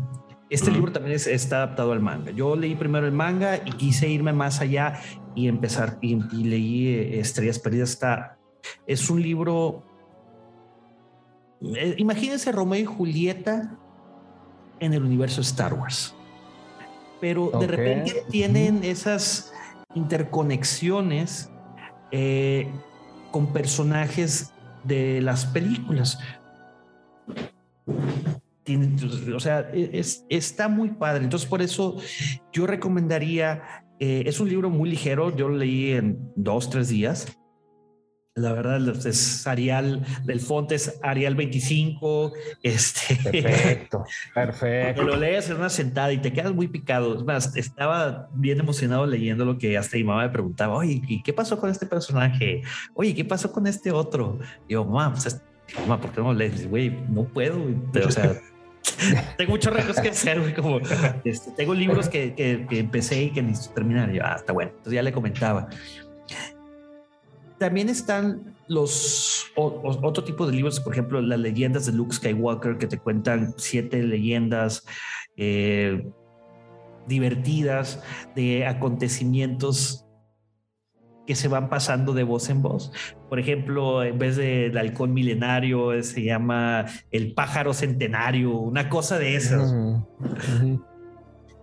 Este 0.53 0.69
libro 0.69 0.91
también 0.91 1.15
está 1.15 1.57
adaptado 1.57 1.93
al 1.93 1.99
manga. 1.99 2.29
Yo 2.29 2.55
leí 2.55 2.75
primero 2.75 3.07
el 3.07 3.11
manga 3.11 3.57
y 3.57 3.71
quise 3.71 4.07
irme 4.07 4.33
más 4.33 4.61
allá 4.61 5.01
y 5.33 5.47
empezar 5.47 5.97
y, 5.99 6.15
leí 6.15 6.89
eh, 6.89 7.19
Estrellas 7.19 7.57
Perdidas. 7.57 7.89
Está, 7.89 8.37
es 8.85 9.09
un 9.09 9.19
libro. 9.19 9.83
Eh, 11.75 11.95
imagínense 11.97 12.51
Romeo 12.51 12.81
y 12.81 12.85
Julieta 12.85 13.75
en 14.79 14.93
el 14.93 15.03
universo 15.03 15.41
Star 15.41 15.73
Wars. 15.73 16.13
Pero 17.19 17.49
de 17.59 17.65
repente 17.65 18.23
tienen 18.29 18.83
esas 18.83 19.51
interconexiones 19.95 21.49
eh, 22.11 22.69
con 23.31 23.47
personajes 23.53 24.51
de 24.83 25.19
las 25.19 25.47
películas 25.47 26.19
o 29.35 29.39
sea, 29.39 29.69
e, 29.73 29.89
es, 29.93 30.25
está 30.29 30.67
muy 30.67 30.89
padre. 30.89 31.23
Entonces, 31.23 31.47
por 31.47 31.61
eso 31.61 31.97
yo 32.51 32.67
recomendaría, 32.67 33.83
eh, 33.99 34.23
es 34.25 34.39
un 34.39 34.49
libro 34.49 34.69
muy 34.69 34.89
ligero, 34.89 35.35
yo 35.35 35.49
lo 35.49 35.57
leí 35.57 35.91
en 35.91 36.31
dos, 36.35 36.69
tres 36.69 36.89
días. 36.89 37.37
La 38.35 38.51
verdad 38.51 38.81
es 39.05 39.45
Arial, 39.45 40.03
del 40.25 40.39
fonte 40.39 40.73
es 40.73 40.99
Arial 41.03 41.35
25. 41.35 42.33
Este, 42.63 43.15
perfecto, 43.15 44.05
perfecto. 44.33 45.03
Lo 45.03 45.17
lees 45.17 45.51
en 45.51 45.57
una 45.57 45.69
sentada 45.69 46.11
y 46.11 46.17
te 46.17 46.33
quedas 46.33 46.51
muy 46.51 46.67
picado. 46.67 47.15
Es 47.15 47.23
más, 47.23 47.55
estaba 47.55 48.29
bien 48.33 48.59
emocionado 48.59 49.05
leyendo 49.05 49.45
lo 49.45 49.59
que 49.59 49.77
hasta 49.77 49.97
mi 49.97 50.03
mamá 50.03 50.23
me 50.23 50.29
preguntaba, 50.29 50.73
oye, 50.73 50.99
¿y 51.07 51.21
qué 51.21 51.31
pasó 51.31 51.59
con 51.59 51.69
este 51.69 51.85
personaje? 51.85 52.63
Oye, 52.95 53.13
¿qué 53.13 53.23
pasó 53.23 53.51
con 53.51 53.67
este 53.67 53.91
otro? 53.91 54.39
Y 54.67 54.73
yo, 54.73 54.83
mamá, 54.83 55.13
pues, 55.13 55.39
mamá, 55.81 56.01
¿por 56.01 56.11
qué 56.11 56.21
no 56.21 56.33
lees? 56.33 56.67
Güey, 56.67 56.89
no 56.89 57.25
puedo. 57.25 57.63
O 58.03 58.11
sea, 58.11 58.41
tengo 59.37 59.51
muchos 59.51 59.73
retos 59.73 59.99
que 59.99 60.09
hacer, 60.09 60.53
Como, 60.55 60.79
este, 61.23 61.51
tengo 61.51 61.73
libros 61.73 62.09
que, 62.09 62.33
que, 62.33 62.79
empecé 62.79 63.23
y 63.23 63.29
que 63.31 63.41
necesito 63.41 63.75
terminar. 63.75 64.11
Yo, 64.11 64.21
ah, 64.23 64.35
está 64.37 64.53
bueno. 64.53 64.71
Entonces 64.71 64.93
ya 64.93 65.01
le 65.01 65.11
comentaba. 65.11 65.69
También 67.57 67.89
están 67.89 68.55
los 68.67 69.51
otro 69.55 70.23
tipo 70.23 70.45
de 70.47 70.53
libros, 70.53 70.79
por 70.79 70.93
ejemplo, 70.93 71.21
las 71.21 71.39
leyendas 71.39 71.85
de 71.85 71.93
Luke 71.93 72.15
Skywalker, 72.15 72.77
que 72.77 72.87
te 72.87 72.97
cuentan 72.97 73.53
siete 73.57 74.01
leyendas 74.01 74.85
eh, 75.37 76.05
divertidas 77.07 78.01
de 78.35 78.65
acontecimientos 78.65 80.05
que 81.25 81.35
se 81.35 81.47
van 81.47 81.69
pasando 81.69 82.13
de 82.13 82.23
voz 82.23 82.49
en 82.49 82.61
voz. 82.61 82.91
Por 83.29 83.39
ejemplo, 83.39 84.03
en 84.03 84.17
vez 84.17 84.35
del 84.35 84.77
halcón 84.77 85.13
milenario, 85.13 86.01
se 86.03 86.23
llama 86.23 86.85
el 87.11 87.33
pájaro 87.33 87.73
centenario, 87.73 88.57
una 88.57 88.89
cosa 88.89 89.17
de 89.17 89.35
esas. 89.35 89.73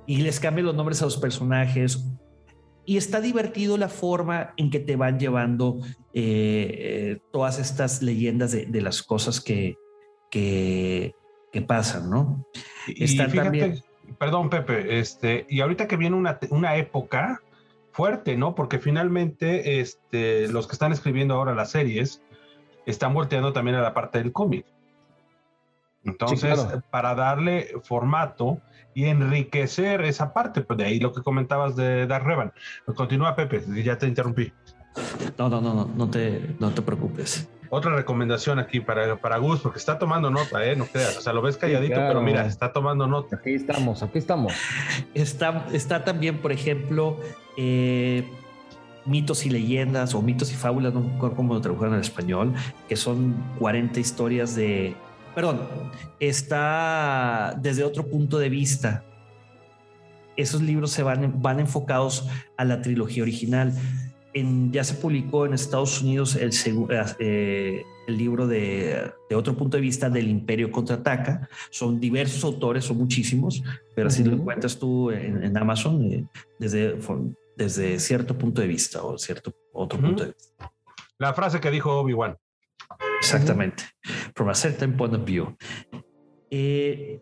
Y 0.06 0.22
les 0.22 0.40
cambian 0.40 0.66
los 0.66 0.74
nombres 0.74 1.02
a 1.02 1.04
los 1.04 1.18
personajes. 1.18 2.04
Y 2.86 2.96
está 2.96 3.20
divertido 3.20 3.76
la 3.76 3.88
forma 3.88 4.54
en 4.56 4.70
que 4.70 4.80
te 4.80 4.96
van 4.96 5.18
llevando 5.18 5.78
eh, 6.12 7.12
eh, 7.14 7.18
todas 7.30 7.58
estas 7.58 8.02
leyendas 8.02 8.52
de, 8.52 8.80
las 8.80 9.02
cosas 9.02 9.40
que, 9.40 9.76
que, 10.30 11.14
pasan, 11.68 12.10
¿no? 12.10 12.46
Y, 12.88 13.16
también... 13.16 13.80
Perdón, 14.18 14.50
Pepe, 14.50 14.98
este, 14.98 15.46
y 15.48 15.60
ahorita 15.60 15.86
que 15.86 15.96
viene 15.96 16.16
una, 16.16 16.40
una 16.50 16.74
época 16.74 17.40
fuerte, 18.00 18.34
¿no? 18.34 18.54
Porque 18.54 18.78
finalmente 18.78 19.78
este, 19.80 20.48
los 20.48 20.66
que 20.66 20.72
están 20.72 20.90
escribiendo 20.90 21.34
ahora 21.34 21.54
las 21.54 21.72
series 21.72 22.22
están 22.86 23.12
volteando 23.12 23.52
también 23.52 23.76
a 23.76 23.82
la 23.82 23.92
parte 23.92 24.16
del 24.16 24.32
cómic. 24.32 24.64
Entonces, 26.02 26.66
para 26.90 27.14
darle 27.14 27.74
formato 27.82 28.58
y 28.94 29.04
enriquecer 29.04 30.00
esa 30.00 30.32
parte, 30.32 30.62
pues 30.62 30.78
de 30.78 30.86
ahí 30.86 30.98
lo 30.98 31.12
que 31.12 31.20
comentabas 31.20 31.76
de 31.76 32.06
Dar 32.06 32.24
Revan. 32.24 32.54
Continúa, 32.96 33.36
Pepe, 33.36 33.62
ya 33.84 33.98
te 33.98 34.06
interrumpí. 34.06 34.50
No, 35.36 35.50
no, 35.50 35.60
no, 35.60 35.74
no, 35.74 35.90
no 35.94 36.08
te, 36.08 36.56
no 36.58 36.70
te 36.70 36.80
preocupes. 36.80 37.50
Otra 37.68 37.94
recomendación 37.94 38.58
aquí 38.58 38.80
para, 38.80 39.16
para 39.16 39.36
Gus, 39.36 39.60
porque 39.60 39.78
está 39.78 39.96
tomando 39.96 40.28
nota, 40.28 40.64
¿eh? 40.64 40.74
No 40.74 40.86
creas. 40.86 41.18
O 41.18 41.20
sea, 41.20 41.32
lo 41.32 41.40
ves 41.40 41.56
calladito, 41.56 41.94
pero 41.94 42.20
mira, 42.20 42.44
está 42.46 42.72
tomando 42.72 43.06
nota. 43.06 43.36
Aquí 43.36 43.54
estamos, 43.54 44.02
aquí 44.02 44.18
estamos. 44.18 44.54
Está, 45.14 45.66
está 45.72 46.02
también, 46.02 46.38
por 46.38 46.50
ejemplo, 46.50 47.20
eh, 47.62 48.24
mitos 49.04 49.44
y 49.44 49.50
leyendas 49.50 50.14
o 50.14 50.22
mitos 50.22 50.50
y 50.50 50.54
fábulas, 50.54 50.94
no 50.94 51.02
recuerdo 51.02 51.36
cómo 51.36 51.52
lo 51.52 51.60
tradujeron 51.60 51.94
en 51.94 52.00
español, 52.00 52.54
que 52.88 52.96
son 52.96 53.34
40 53.58 54.00
historias 54.00 54.54
de... 54.56 54.96
Perdón, 55.34 55.60
está 56.20 57.54
desde 57.60 57.84
otro 57.84 58.06
punto 58.06 58.38
de 58.38 58.48
vista. 58.48 59.04
Esos 60.38 60.62
libros 60.62 60.90
se 60.90 61.02
van, 61.02 61.42
van 61.42 61.60
enfocados 61.60 62.26
a 62.56 62.64
la 62.64 62.80
trilogía 62.80 63.22
original 63.22 63.74
ya 64.70 64.84
se 64.84 64.94
publicó 64.94 65.46
en 65.46 65.54
Estados 65.54 66.02
Unidos 66.02 66.36
el, 66.36 66.52
eh, 67.18 67.82
el 68.06 68.16
libro 68.16 68.46
de, 68.46 69.12
otro 69.34 69.56
punto 69.56 69.76
de 69.76 69.80
vista 69.80 70.08
del 70.08 70.28
Imperio 70.28 70.70
contraataca. 70.70 71.48
Son 71.70 71.98
diversos 71.98 72.44
autores, 72.44 72.84
son 72.84 72.98
muchísimos, 72.98 73.62
pero 73.94 74.10
si 74.10 74.22
lo 74.22 74.34
encuentras 74.34 74.78
tú 74.78 75.10
en, 75.10 75.56
Amazon 75.56 76.04
eh, 76.04 76.24
desde, 76.58 76.96
desde 77.64 77.98
cierto 77.98 78.36
punto 78.36 78.62
de 78.62 78.66
vista 78.66 79.02
o 79.02 79.18
cierto 79.18 79.54
otro 79.72 80.00
punto 80.00 80.24
de 80.24 80.32
vista. 80.32 80.72
La 81.18 81.34
frase 81.34 81.60
que 81.60 81.70
dijo 81.70 82.00
Obi-Wan. 82.00 82.36
Exactamente. 83.20 83.84
From 84.34 84.48
a 84.48 84.54
certain 84.54 84.96
point 84.96 85.14
of 85.14 85.24
view. 85.24 85.54
Eh, 86.50 87.20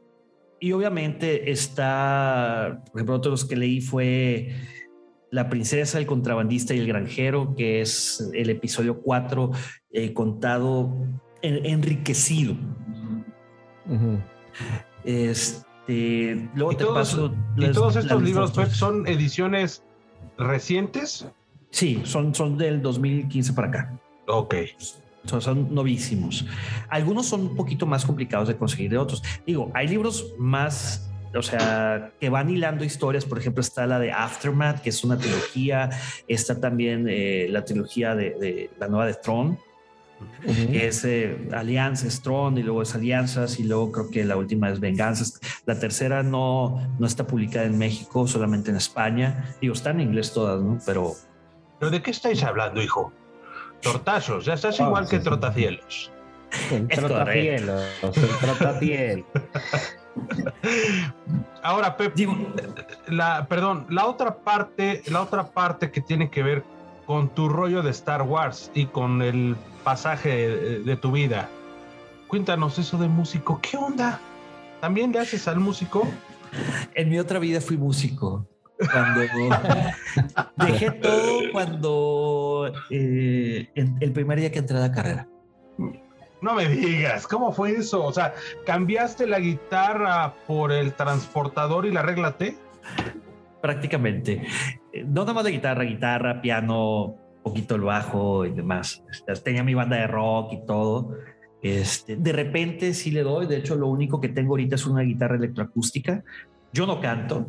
y 0.60 0.72
obviamente 0.72 1.50
está, 1.50 2.82
por 2.86 3.00
ejemplo, 3.00 3.16
otros 3.16 3.44
que 3.44 3.56
leí 3.56 3.80
fue 3.80 4.54
la 5.30 5.48
princesa, 5.48 5.98
el 5.98 6.06
contrabandista 6.06 6.74
y 6.74 6.78
el 6.78 6.86
granjero, 6.86 7.54
que 7.56 7.80
es 7.80 8.30
el 8.32 8.50
episodio 8.50 9.00
4 9.02 9.50
eh, 9.90 10.12
contado, 10.12 10.96
enriquecido. 11.42 12.56
Este, 15.04 16.48
luego 16.54 16.72
¿Y 16.72 16.76
te 16.76 16.84
todos, 16.84 16.96
paso. 16.96 17.34
¿Y 17.56 17.72
todos 17.72 17.96
estos 17.96 18.22
libros 18.22 18.52
son 18.70 19.06
ediciones 19.06 19.84
recientes? 20.38 21.28
Sí, 21.70 22.00
son, 22.04 22.34
son 22.34 22.56
del 22.56 22.80
2015 22.80 23.52
para 23.52 23.68
acá. 23.68 24.00
Ok. 24.26 24.54
Son, 25.24 25.42
son, 25.42 25.74
novísimos. 25.74 26.46
Algunos 26.88 27.26
son 27.26 27.42
un 27.42 27.56
poquito 27.56 27.84
más 27.84 28.04
complicados 28.04 28.48
de 28.48 28.56
conseguir 28.56 28.90
de 28.90 28.98
otros. 28.98 29.22
Digo, 29.46 29.70
hay 29.74 29.88
libros 29.88 30.34
más 30.38 31.08
o 31.36 31.42
sea, 31.42 32.12
que 32.20 32.30
van 32.30 32.48
hilando 32.48 32.84
historias. 32.84 33.24
Por 33.24 33.38
ejemplo, 33.38 33.60
está 33.60 33.86
la 33.86 33.98
de 33.98 34.12
Aftermath, 34.12 34.80
que 34.80 34.90
es 34.90 35.04
una 35.04 35.18
trilogía. 35.18 35.90
Está 36.26 36.60
también 36.60 37.06
eh, 37.08 37.46
la 37.50 37.64
trilogía 37.64 38.14
de, 38.14 38.70
la 38.78 38.88
nueva 38.88 39.06
de 39.06 39.14
Que 40.44 40.86
es 40.86 41.04
eh, 41.04 41.48
Alianzas, 41.52 42.22
Throne, 42.22 42.60
y 42.60 42.62
luego 42.62 42.82
es 42.82 42.94
Alianzas, 42.94 43.58
y 43.58 43.64
luego 43.64 43.92
creo 43.92 44.10
que 44.10 44.24
la 44.24 44.36
última 44.36 44.70
es 44.70 44.80
Venganzas. 44.80 45.40
La 45.66 45.78
tercera 45.78 46.22
no, 46.22 46.80
no 46.98 47.06
está 47.06 47.26
publicada 47.26 47.66
en 47.66 47.78
México, 47.78 48.26
solamente 48.26 48.70
en 48.70 48.76
España. 48.76 49.54
Digo, 49.60 49.74
está 49.74 49.90
en 49.90 50.00
inglés 50.00 50.32
todas, 50.32 50.60
¿no? 50.60 50.78
Pero. 50.86 51.14
¿Pero 51.78 51.90
de 51.90 52.02
qué 52.02 52.10
estáis 52.10 52.42
hablando, 52.42 52.82
hijo? 52.82 53.12
Tortazos, 53.82 54.44
ya 54.44 54.54
estás 54.54 54.80
igual 54.80 55.08
que 55.08 55.20
Trotacielos. 55.20 56.10
El 56.70 56.88
trotacielos, 56.88 57.84
el 58.02 58.12
trotacielos. 58.40 59.26
Ahora, 61.62 61.96
Pep, 61.96 62.14
la, 63.08 63.46
perdón, 63.46 63.86
la 63.90 64.06
otra 64.06 64.36
parte, 64.36 65.02
la 65.06 65.22
otra 65.22 65.50
parte 65.50 65.90
que 65.90 66.00
tiene 66.00 66.30
que 66.30 66.42
ver 66.42 66.64
con 67.08 67.30
tu 67.30 67.48
rollo 67.48 67.82
de 67.82 67.90
Star 67.90 68.20
Wars 68.22 68.70
y 68.74 68.84
con 68.84 69.22
el 69.22 69.56
pasaje 69.82 70.28
de, 70.28 70.78
de 70.80 70.96
tu 70.96 71.10
vida. 71.10 71.48
Cuéntanos 72.26 72.78
eso 72.78 72.98
de 72.98 73.08
músico. 73.08 73.58
¿Qué 73.62 73.78
onda? 73.78 74.20
¿También 74.82 75.10
le 75.10 75.18
haces 75.20 75.48
al 75.48 75.58
músico? 75.58 76.06
en 76.94 77.08
mi 77.10 77.18
otra 77.18 77.38
vida 77.38 77.60
fui 77.62 77.76
músico. 77.78 78.46
Cuando 78.92 79.20
dejé 80.56 80.90
todo 80.92 81.40
cuando 81.50 82.72
eh, 82.90 83.68
en- 83.74 83.96
el 84.00 84.12
primer 84.12 84.38
día 84.38 84.52
que 84.52 84.58
entré 84.58 84.76
a 84.76 84.80
la 84.80 84.92
carrera. 84.92 85.26
No 86.40 86.54
me 86.54 86.68
digas, 86.68 87.26
¿cómo 87.26 87.52
fue 87.52 87.72
eso? 87.72 88.04
O 88.04 88.12
sea, 88.12 88.34
¿cambiaste 88.66 89.26
la 89.26 89.40
guitarra 89.40 90.34
por 90.46 90.72
el 90.72 90.92
transportador 90.92 91.86
y 91.86 91.90
la 91.90 92.02
regla 92.02 92.36
T? 92.36 92.56
Prácticamente. 93.60 94.42
Eh, 94.92 95.04
No 95.04 95.22
nada 95.22 95.34
más 95.34 95.44
de 95.44 95.52
guitarra, 95.52 95.84
guitarra, 95.84 96.40
piano, 96.40 97.16
poquito 97.42 97.74
el 97.74 97.82
bajo 97.82 98.46
y 98.46 98.52
demás. 98.52 99.02
Este, 99.10 99.34
Tenía 99.42 99.62
mi 99.62 99.74
banda 99.74 99.96
de 99.96 100.06
rock 100.06 100.52
y 100.52 100.66
todo. 100.66 101.14
Este, 101.62 102.16
de 102.16 102.32
repente 102.32 102.94
sí 102.94 103.10
le 103.10 103.22
doy. 103.22 103.46
De 103.46 103.56
hecho, 103.56 103.76
lo 103.76 103.88
único 103.88 104.20
que 104.20 104.28
tengo 104.28 104.52
ahorita 104.52 104.76
es 104.76 104.86
una 104.86 105.02
guitarra 105.02 105.36
electroacústica. 105.36 106.22
Yo 106.72 106.86
no 106.86 107.00
canto 107.00 107.46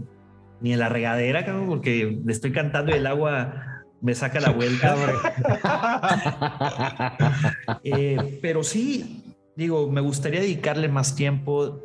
ni 0.62 0.74
en 0.74 0.80
la 0.80 0.89
regadera, 0.89 1.45
porque 1.68 2.20
le 2.24 2.32
estoy 2.32 2.51
cantando 2.51 2.91
y 2.91 2.95
el 2.95 3.07
agua 3.07 3.84
me 4.01 4.16
saca 4.16 4.39
la 4.39 4.51
vuelta. 4.51 4.95
Eh, 7.84 8.39
pero 8.41 8.64
sí, 8.64 9.24
digo, 9.55 9.89
me 9.89 10.01
gustaría 10.01 10.41
dedicarle 10.41 10.88
más 10.88 11.16
tiempo. 11.16 11.82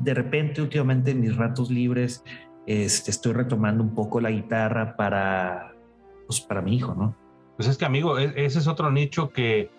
De 0.00 0.14
repente, 0.14 0.62
últimamente, 0.62 1.12
en 1.12 1.20
mis 1.20 1.36
ratos 1.36 1.70
libres, 1.70 2.22
este, 2.68 3.10
estoy 3.10 3.32
retomando 3.32 3.82
un 3.82 3.94
poco 3.94 4.20
la 4.20 4.30
guitarra 4.30 4.94
para, 4.94 5.72
pues, 6.26 6.38
para 6.42 6.60
mi 6.60 6.76
hijo, 6.76 6.94
¿no? 6.94 7.16
Pues 7.56 7.66
es 7.66 7.78
que, 7.78 7.86
amigo, 7.86 8.18
e- 8.18 8.44
ese 8.44 8.58
es 8.58 8.66
otro 8.66 8.90
nicho 8.90 9.30
que 9.30 9.70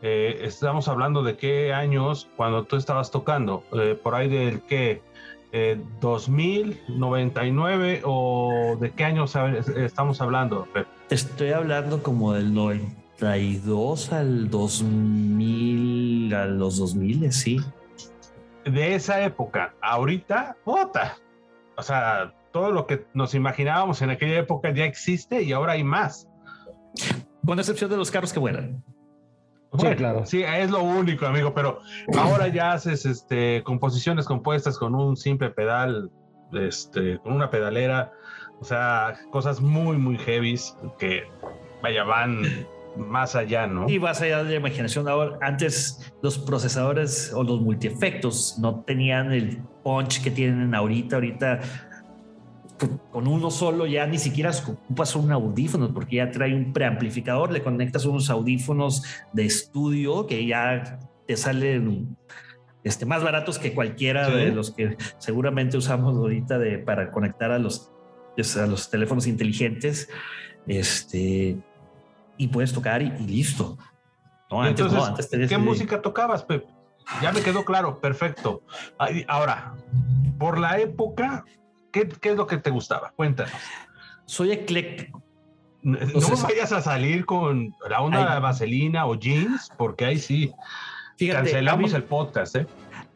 eh, 0.00 0.38
estamos 0.42 0.88
hablando 0.88 1.22
de 1.22 1.36
qué 1.36 1.74
años 1.74 2.26
cuando 2.36 2.64
tú 2.64 2.76
estabas 2.76 3.10
tocando. 3.10 3.64
Eh, 3.72 4.00
por 4.02 4.14
ahí 4.14 4.30
del 4.30 4.62
que 4.62 5.02
eh, 5.52 5.78
2000, 6.00 6.80
99 6.88 8.00
o 8.04 8.78
de 8.80 8.92
qué 8.92 9.04
años 9.04 9.36
estamos 9.76 10.22
hablando. 10.22 10.66
Estoy 11.10 11.50
hablando 11.50 12.02
como 12.02 12.32
del 12.32 12.54
92 12.54 14.10
al 14.10 14.48
2000, 14.48 16.34
a 16.34 16.46
los 16.46 16.78
2000, 16.78 17.30
sí. 17.30 17.60
De 18.64 18.94
esa 18.94 19.22
época, 19.22 19.74
ahorita, 19.82 20.56
puta. 20.64 21.18
O 21.76 21.82
sea, 21.82 22.32
todo 22.58 22.72
lo 22.72 22.88
que 22.88 23.06
nos 23.14 23.34
imaginábamos 23.34 24.02
en 24.02 24.10
aquella 24.10 24.40
época 24.40 24.72
ya 24.74 24.84
existe 24.84 25.42
y 25.44 25.52
ahora 25.52 25.74
hay 25.74 25.84
más. 25.84 26.28
Con 27.46 27.60
excepción 27.60 27.88
de 27.88 27.96
los 27.96 28.10
carros 28.10 28.32
que 28.32 28.40
vuelan. 28.40 28.82
Sí, 29.78 29.86
claro. 29.96 30.26
Sí, 30.26 30.42
es 30.42 30.68
lo 30.68 30.82
único, 30.82 31.24
amigo, 31.24 31.54
pero 31.54 31.78
ahora 32.16 32.48
ya 32.48 32.72
haces 32.72 33.06
este, 33.06 33.62
composiciones 33.62 34.26
compuestas 34.26 34.76
con 34.76 34.96
un 34.96 35.16
simple 35.16 35.50
pedal, 35.50 36.10
este, 36.52 37.18
con 37.18 37.34
una 37.34 37.48
pedalera, 37.48 38.10
o 38.60 38.64
sea, 38.64 39.14
cosas 39.30 39.60
muy, 39.60 39.96
muy 39.96 40.18
heavies 40.18 40.76
que, 40.98 41.22
vaya, 41.80 42.02
van 42.02 42.42
más 42.96 43.36
allá, 43.36 43.68
¿no? 43.68 43.88
Y 43.88 43.98
vas 43.98 44.20
allá 44.20 44.42
de 44.42 44.50
la 44.50 44.56
imaginación. 44.56 45.06
Ahora, 45.08 45.38
antes 45.42 46.12
los 46.22 46.38
procesadores 46.38 47.32
o 47.32 47.44
los 47.44 47.60
multiefectos 47.60 48.58
no 48.58 48.80
tenían 48.80 49.30
el 49.30 49.62
punch 49.84 50.24
que 50.24 50.32
tienen 50.32 50.74
ahorita. 50.74 51.16
Ahorita 51.16 51.60
con 53.10 53.26
uno 53.26 53.50
solo 53.50 53.86
ya 53.86 54.06
ni 54.06 54.18
siquiera 54.18 54.50
ocupas 54.50 55.16
un 55.16 55.32
audífono 55.32 55.92
porque 55.92 56.16
ya 56.16 56.30
trae 56.30 56.54
un 56.54 56.72
preamplificador, 56.72 57.50
le 57.52 57.62
conectas 57.62 58.04
unos 58.04 58.30
audífonos 58.30 59.02
de 59.32 59.44
estudio 59.46 60.26
que 60.26 60.46
ya 60.46 60.98
te 61.26 61.36
salen 61.36 62.16
este, 62.84 63.04
más 63.04 63.22
baratos 63.22 63.58
que 63.58 63.74
cualquiera 63.74 64.26
Sí. 64.26 64.32
de 64.32 64.52
los 64.52 64.70
que 64.70 64.96
seguramente 65.18 65.76
usamos 65.76 66.16
ahorita 66.16 66.58
de, 66.58 66.78
para 66.78 67.10
conectar 67.10 67.50
a 67.50 67.58
los, 67.58 67.90
a 68.56 68.66
los 68.66 68.90
teléfonos 68.90 69.26
inteligentes. 69.26 70.08
Este, 70.66 71.56
y 72.36 72.48
puedes 72.48 72.72
tocar 72.72 73.02
y, 73.02 73.12
y 73.18 73.26
listo. 73.26 73.76
No, 74.50 74.64
Y 74.64 74.68
antes 74.68 74.86
entonces, 74.86 74.98
no, 75.30 75.36
antes 75.36 75.48
¿qué 75.48 75.58
música 75.58 76.00
tocabas, 76.00 76.44
Pep? 76.44 76.64
Ya 77.22 77.32
me 77.32 77.40
quedó 77.40 77.64
claro, 77.64 78.00
perfecto. 78.00 78.62
Ahora, 79.26 79.74
por 80.38 80.58
la 80.58 80.78
época, 80.78 81.44
¿qué, 81.92 82.08
qué 82.08 82.30
es 82.30 82.36
lo 82.36 82.46
que 82.46 82.58
te 82.58 82.70
gustaba? 82.70 83.12
Cuéntanos. 83.16 83.52
Soy 84.26 84.52
ecléctico. 84.52 85.22
No 85.82 85.98
Entonces- 85.98 86.42
vayas 86.42 86.72
a 86.72 86.82
salir 86.82 87.24
con 87.24 87.74
la 87.88 88.00
onda 88.00 88.34
Ay. 88.34 88.40
vaselina 88.40 89.06
o 89.06 89.14
jeans, 89.14 89.70
porque 89.76 90.04
ahí 90.04 90.18
sí 90.18 90.52
Fíjate, 91.16 91.38
cancelamos 91.44 91.90
mí, 91.90 91.96
el 91.96 92.04
podcast, 92.04 92.56
¿eh? 92.56 92.66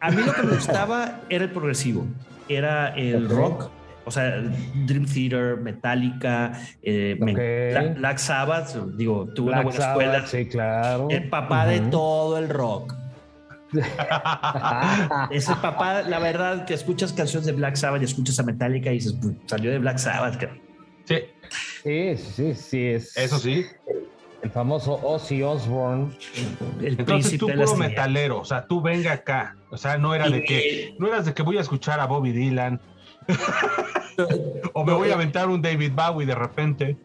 a 0.01 0.11
mí 0.11 0.23
lo 0.23 0.33
que 0.33 0.43
me 0.43 0.55
gustaba 0.55 1.21
era 1.29 1.45
el 1.45 1.51
progresivo, 1.51 2.07
era 2.49 2.89
el 2.97 3.29
rock, 3.29 3.71
o 4.05 4.11
sea, 4.11 4.41
Dream 4.87 5.07
Theater, 5.07 5.59
Metallica, 5.59 6.53
eh, 6.83 7.17
Black 7.97 8.19
Sabbath, 8.19 8.75
digo, 8.97 9.29
tuve 9.35 9.53
una 9.53 9.63
buena 9.63 9.79
escuela. 9.79 10.27
Sí, 10.27 10.47
claro. 10.49 11.09
El 11.11 11.29
papá 11.29 11.67
de 11.67 11.81
todo 11.81 12.39
el 12.39 12.49
rock. 12.49 12.95
Es 15.31 15.49
el 15.49 15.57
papá, 15.57 16.03
la 16.03 16.19
verdad, 16.19 16.65
que 16.67 16.75
escuchas 16.75 17.13
canciones 17.13 17.47
de 17.47 17.53
Black 17.53 17.77
Sabbath 17.77 18.03
y 18.03 18.05
escuchas 18.05 18.39
a 18.39 18.43
Metallica 18.43 18.91
y 18.91 18.95
dices, 18.95 19.17
"Pues, 19.21 19.35
salió 19.47 19.71
de 19.71 19.79
Black 19.79 19.99
Sabbath. 19.99 20.37
cara". 20.39 20.57
Sí, 21.05 21.17
Sí, 21.83 22.17
sí, 22.17 22.55
sí, 22.55 22.87
es 22.87 23.17
eso 23.17 23.39
sí. 23.39 23.67
el 24.43 24.51
famoso 24.51 24.95
Ozzy 25.03 25.43
Osbourne. 25.43 26.17
El 26.81 26.99
Entonces 26.99 27.05
príncipe 27.05 27.39
tú 27.39 27.49
puro 27.49 27.77
metalero, 27.77 28.41
o 28.41 28.45
sea, 28.45 28.67
tú 28.67 28.81
venga 28.81 29.13
acá. 29.13 29.57
O 29.71 29.77
sea, 29.77 29.99
no 29.99 30.15
era 30.15 30.29
de 30.29 30.43
que, 30.45 30.95
no 30.99 31.09
eras 31.09 31.27
de 31.27 31.35
que 31.35 31.43
voy 31.43 31.59
a 31.59 31.61
escuchar 31.61 32.01
a 32.01 32.07
Bobby 32.07 32.33
Dylan 32.33 32.81
o 34.73 34.85
me 34.85 34.93
voy 34.93 35.11
a 35.11 35.15
aventar 35.15 35.49
un 35.49 35.63
David 35.63 35.93
Bowie 35.95 36.27
de 36.27 36.35
repente. 36.35 36.97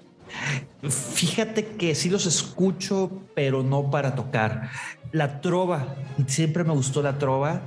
Fíjate 0.89 1.65
que 1.77 1.95
sí 1.95 2.09
los 2.09 2.25
escucho, 2.25 3.11
pero 3.35 3.63
no 3.63 3.89
para 3.89 4.15
tocar. 4.15 4.69
La 5.11 5.41
trova, 5.41 5.95
siempre 6.27 6.63
me 6.63 6.73
gustó 6.73 7.01
la 7.01 7.17
trova. 7.17 7.61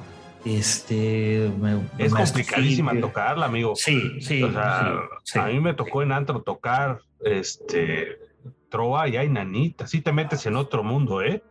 Este 0.44 1.50
me- 1.60 1.80
Es 1.98 2.12
me- 2.12 2.20
complicadísima 2.20 2.92
sí, 2.92 3.00
tocarla, 3.00 3.46
amigo. 3.46 3.74
Sí, 3.76 4.20
sí. 4.20 4.42
O 4.42 4.52
sea, 4.52 4.94
sí, 5.22 5.32
sí. 5.34 5.38
a 5.38 5.46
mí 5.46 5.60
me 5.60 5.74
tocó 5.74 6.02
en 6.02 6.12
antro 6.12 6.40
tocar 6.42 7.00
este 7.24 8.18
trova 8.70 9.08
y 9.08 9.16
hay 9.16 9.28
nanita. 9.28 9.86
Sí 9.86 10.00
te 10.00 10.12
metes 10.12 10.46
en 10.46 10.56
otro 10.56 10.82
mundo, 10.82 11.20
¿eh? 11.22 11.42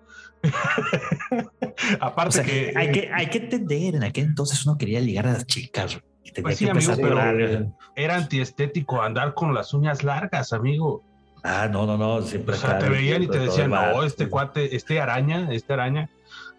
Aparte 1.99 2.29
O 2.29 2.31
sea, 2.31 2.43
que, 2.43 2.73
hay 2.75 2.91
que 2.91 3.09
hay 3.13 3.27
que 3.27 3.37
entender, 3.39 3.95
en 3.95 4.03
aquel 4.03 4.25
entonces 4.25 4.65
uno 4.65 4.77
quería 4.77 4.99
ligar 4.99 5.27
a 5.27 5.33
las 5.33 5.45
chicas 5.45 5.99
y 6.23 6.31
tenía 6.31 6.43
Pues 6.43 6.57
sí, 6.57 6.65
que 6.65 6.71
amigo, 6.71 6.93
pero- 6.95 7.09
llorar. 7.09 7.67
era 7.95 8.15
antiestético 8.15 9.01
andar 9.01 9.33
con 9.33 9.53
las 9.53 9.73
uñas 9.73 10.03
largas, 10.03 10.53
amigo. 10.53 11.03
Ah, 11.43 11.69
no, 11.71 11.85
no, 11.85 11.97
no, 11.97 12.21
siempre 12.21 12.55
O 12.55 12.57
sea, 12.57 12.79
te 12.79 12.89
veían 12.89 13.23
y 13.23 13.27
te 13.27 13.39
decían, 13.39 13.69
mal. 13.69 13.93
no, 13.95 14.03
este 14.03 14.27
cuate, 14.27 14.75
este 14.75 14.99
araña, 14.99 15.49
este 15.51 15.71
araña. 15.73 16.09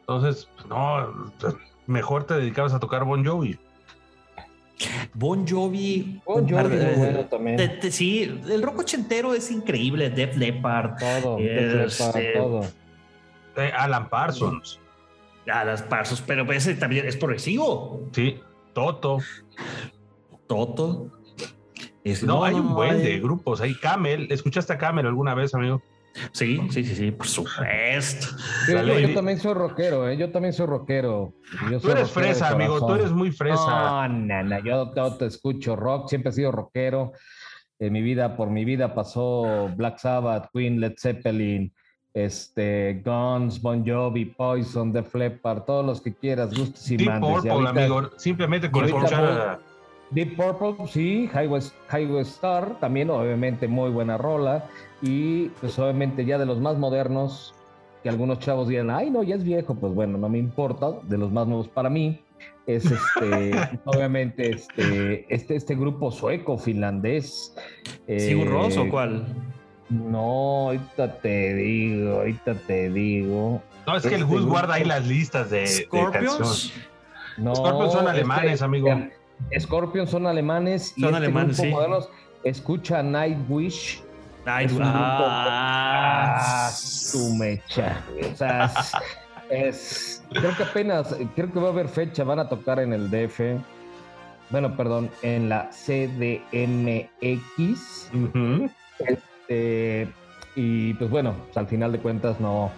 Entonces, 0.01 0.49
pues, 0.57 0.67
no, 0.69 1.31
mejor 1.87 2.25
te 2.25 2.35
dedicabas 2.35 2.73
a 2.73 2.81
tocar 2.81 3.05
Bon 3.05 3.25
Jovi. 3.25 3.59
Bon 5.13 5.47
Jovi. 5.47 6.23
Bon 6.25 6.49
Jovi, 6.49 6.77
de- 6.77 6.85
muy 6.87 6.95
bueno 6.97 7.27
también. 7.27 7.57
de- 7.59 7.69
de- 7.69 7.91
sí, 7.93 8.23
el 8.49 8.63
rock 8.63 8.79
ochentero 8.79 9.35
es 9.35 9.51
increíble. 9.51 10.09
Def 10.09 10.35
Leppard, 10.39 10.97
Todo, 10.99 11.39
Este- 11.39 12.33
todo. 12.35 12.63
Eh, 12.65 12.69
Alan 13.57 14.09
Parsons, 14.09 14.79
a 15.53 15.65
las 15.65 15.83
Pasos, 15.83 16.23
pero 16.27 16.51
ese 16.53 16.75
también 16.75 17.07
es 17.07 17.17
progresivo. 17.17 18.09
sí, 18.13 18.41
Toto. 18.73 19.19
Toto. 20.47 21.11
Es- 22.05 22.23
No, 22.23 22.45
hay 22.45 22.55
un 22.55 22.75
buen 22.75 22.93
hay- 22.97 23.03
de 23.03 23.21
grupos. 23.21 23.61
Hay 23.61 23.75
Camel. 23.75 24.29
¿Escuchaste 24.31 24.73
a 24.73 24.79
Camel 24.79 25.07
alguna 25.07 25.35
vez, 25.35 25.55
amigo? 25.55 25.83
Sí, 26.33 26.61
sí, 26.71 26.83
sí, 26.85 26.95
sí, 26.97 27.11
por 27.13 27.27
supuesto. 27.29 28.27
Sí, 28.67 28.73
yo, 28.73 29.15
también 29.15 29.39
soy 29.39 29.55
rockero, 29.55 30.09
¿eh? 30.09 30.17
Yo 30.17 30.31
también 30.33 30.53
soy 30.53 30.67
rockero. 30.67 31.35
Yo 31.71 31.79
Tú 31.79 31.89
soy 31.89 31.91
eres 31.93 32.09
rockero 32.09 32.27
fresa, 32.27 32.49
amigo. 32.49 32.85
Tú 32.85 32.95
eres 32.95 33.13
muy 33.13 33.31
fresa. 33.31 34.09
No, 34.09 34.09
no, 34.09 34.43
no, 34.43 34.59
yo, 34.65 34.93
yo 34.95 35.17
te 35.17 35.27
escucho 35.27 35.77
rock, 35.77 36.09
siempre 36.09 36.31
he 36.31 36.33
sido 36.33 36.51
rockero. 36.51 37.13
En 37.79 37.93
mi 37.93 38.03
vida, 38.03 38.37
por 38.37 38.51
mi 38.51 38.65
vida 38.65 38.95
pasó 38.95 39.71
Black 39.77 39.99
Sabbath, 39.99 40.49
Queen, 40.53 40.81
Led 40.81 40.95
Zeppelin, 40.99 41.73
este, 42.15 43.03
Guns, 43.05 43.61
Bon 43.63 43.85
Jovi, 43.87 44.25
Poison, 44.27 44.93
Def 44.93 45.15
Leppard, 45.15 45.63
todos 45.63 45.85
los 45.85 46.01
que 46.01 46.15
quieras, 46.15 46.57
gustos 46.57 46.91
y 46.91 46.97
Deep 46.97 47.09
mandes. 47.09 47.31
Y 47.31 47.33
Purple, 47.35 47.51
ahorita- 47.51 47.71
amigo. 47.71 48.11
Simplemente 48.17 48.71
con 48.71 48.85
escuchar 48.85 49.25
a- 49.25 49.61
Deep 50.11 50.37
Purple, 50.37 50.87
sí, 50.89 51.31
Highway, 51.33 51.63
Highway 51.93 52.23
Star, 52.23 52.81
también 52.81 53.11
obviamente 53.11 53.69
muy 53.69 53.91
buena 53.91 54.19
rola. 54.19 54.67
Y 55.03 55.49
pues 55.61 55.79
obviamente 55.79 56.25
ya 56.25 56.37
de 56.37 56.47
los 56.47 56.59
más 56.61 56.77
modernos, 56.77 57.55
que 58.03 58.09
algunos 58.09 58.39
chavos 58.41 58.67
digan, 58.69 58.91
ay 58.91 59.11
no, 59.11 59.23
ya 59.23 59.37
es 59.37 59.45
viejo, 59.45 59.75
pues 59.75 59.95
bueno, 59.95 60.19
no 60.19 60.29
me 60.29 60.39
importa, 60.39 60.93
de 61.03 61.17
los 61.19 61.31
más 61.31 61.47
nuevos 61.47 61.69
para 61.69 61.91
mí, 61.91 62.21
es 62.67 62.87
este, 62.91 63.51
obviamente 63.85 64.51
este, 64.51 65.27
este, 65.33 65.55
este 65.57 65.75
grupo 65.77 66.11
sueco, 66.11 66.59
finlandés. 66.59 67.55
¿Sigur 68.09 68.49
Rós 68.49 68.77
o 68.79 68.85
eh, 68.85 68.89
cuál? 68.89 69.27
No, 69.91 70.67
ahorita 70.69 71.15
te 71.21 71.55
digo, 71.55 72.19
ahorita 72.19 72.55
te 72.55 72.89
digo. 72.91 73.63
No, 73.87 73.97
es 73.97 74.07
que 74.07 74.15
el 74.15 74.25
Gus 74.25 74.43
grupo- 74.43 74.51
guarda 74.53 74.75
ahí 74.75 74.85
las 74.85 75.05
listas 75.07 75.51
de, 75.51 75.67
Scorpions. 75.67 76.13
canciones. 76.37 76.73
No, 77.37 77.55
Scorpions 77.57 77.93
son 77.93 78.05
es 78.05 78.11
alemanes, 78.11 78.63
amigo. 78.63 78.89
Scorpions 79.59 80.11
son 80.11 80.27
alemanes 80.27 80.93
y 80.97 81.01
Son 81.01 81.11
este 81.15 81.25
alemanes, 81.25 81.57
grupo 81.57 81.69
sí. 81.69 81.75
modernos 81.75 82.09
escucha 82.45 83.03
Nightwish. 83.03 84.03
Es 84.61 84.73
un 84.73 84.83
ah, 84.85 86.37
Ah, 86.39 86.71
su 86.73 87.35
mecha. 87.35 88.01
O 88.33 88.37
sea, 88.37 88.73
es, 89.51 89.51
es- 89.51 90.23
creo 90.33 90.57
que 90.57 90.63
apenas, 90.63 91.15
creo 91.35 91.53
que 91.53 91.59
va 91.61 91.69
a 91.69 91.73
haber 91.73 91.89
fecha, 91.89 92.23
van 92.25 92.39
a 92.39 92.49
tocar 92.49 92.79
en 92.81 92.93
el 92.93 93.11
DF. 93.11 93.59
Bueno, 94.51 94.77
perdón, 94.77 95.11
en 95.23 95.49
la 95.49 95.71
CDMX. 95.71 96.41
Este, 99.51 100.09
y 100.55 100.95
pues 100.95 101.11
bueno, 101.11 101.35
pues, 101.47 101.57
al 101.57 101.67
final 101.67 101.91
de 101.93 101.99
cuentas 101.99 102.41
no, 102.41 102.71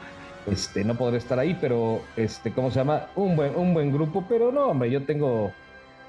este, 0.51 0.85
no 0.85 0.95
podré 0.95 1.19
estar 1.19 1.39
ahí, 1.39 1.57
pero 1.61 2.01
este, 2.17 2.51
¿cómo 2.53 2.71
se 2.71 2.79
llama? 2.79 3.07
Un 3.15 3.37
buen, 3.37 3.55
un 3.57 3.75
buen 3.75 3.93
grupo, 3.93 4.25
pero 4.29 4.51
no, 4.51 4.69
hombre, 4.69 4.91
yo 4.91 5.03
tengo 5.05 5.53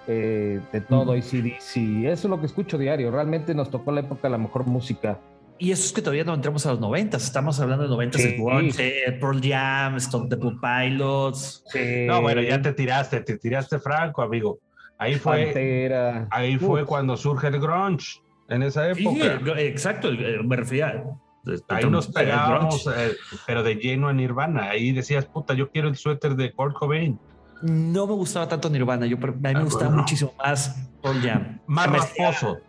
eh, 0.08 0.62
de 0.72 0.82
todo, 0.82 1.12
ACDC, 1.14 2.06
eso 2.06 2.12
es 2.14 2.24
lo 2.26 2.40
que 2.40 2.46
escucho 2.46 2.78
diario. 2.78 3.12
Realmente 3.12 3.54
nos 3.54 3.70
tocó 3.70 3.92
la 3.92 4.00
época 4.02 4.22
de 4.24 4.30
la 4.32 4.38
mejor 4.38 4.66
música. 4.66 5.20
Y 5.60 5.72
eso 5.72 5.86
es 5.86 5.94
que 5.94 6.02
todavía 6.02 6.24
no 6.24 6.34
entramos 6.34 6.66
a 6.66 6.72
los 6.72 6.80
noventas. 6.80 7.24
Estamos 7.24 7.60
hablando 7.60 7.84
de 7.84 7.90
noventas 7.90 8.22
Sí. 8.22 8.30
de 8.30 8.38
grunge, 8.38 9.18
Pearl 9.20 9.42
Jam, 9.42 9.98
Stone 9.98 10.28
Temple 10.30 10.54
Pilots. 10.62 11.64
No, 12.08 12.22
bueno, 12.22 12.42
ya 12.42 12.62
te 12.62 12.74
tiraste, 12.74 13.22
te 13.22 13.38
tiraste 13.38 13.80
franco, 13.80 14.22
amigo. 14.24 14.60
Ahí 14.98 15.16
fue, 15.16 15.46
Pantera. 15.46 16.28
ahí 16.32 16.58
fue 16.58 16.84
Uf. 16.84 16.88
cuando 16.88 17.16
surge 17.18 17.48
el 17.48 17.60
grunge, 17.60 18.20
en 18.50 18.64
esa 18.64 18.90
época. 18.90 19.40
eh, 19.58 19.68
exacto, 19.68 20.10
eh, 20.12 20.40
me 20.44 20.56
refería. 20.56 20.88
a- 20.88 21.76
Ahí 21.76 21.90
nos 21.90 22.08
pegábamos, 22.08 22.88
eh, 22.96 23.12
pero 23.46 23.64
de 23.64 23.76
lleno 23.76 24.08
a 24.08 24.14
Nirvana. 24.14 24.70
Ahí 24.70 24.92
decías, 24.94 25.26
puta, 25.26 25.54
yo 25.54 25.70
quiero 25.72 25.90
el 25.90 25.98
suéter 25.98 26.36
de 26.36 26.54
Kurt 26.54 26.74
Cobain. 26.76 27.20
No 27.62 28.08
me 28.08 28.14
gustaba 28.14 28.48
tanto 28.48 28.70
Nirvana, 28.70 29.06
yo, 29.06 29.20
pero 29.20 29.34
a 29.34 29.36
mí 29.36 29.42
me 29.42 29.52
Ah, 29.60 29.64
gustaba 29.64 29.88
bueno. 29.88 30.02
muchísimo 30.04 30.34
más 30.38 30.76
Pearl 31.02 31.22
Jam. 31.22 31.60
Más 31.68 31.92
rasposo. 31.92 32.58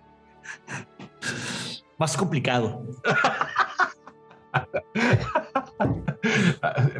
Más 1.99 2.17
complicado. 2.17 2.83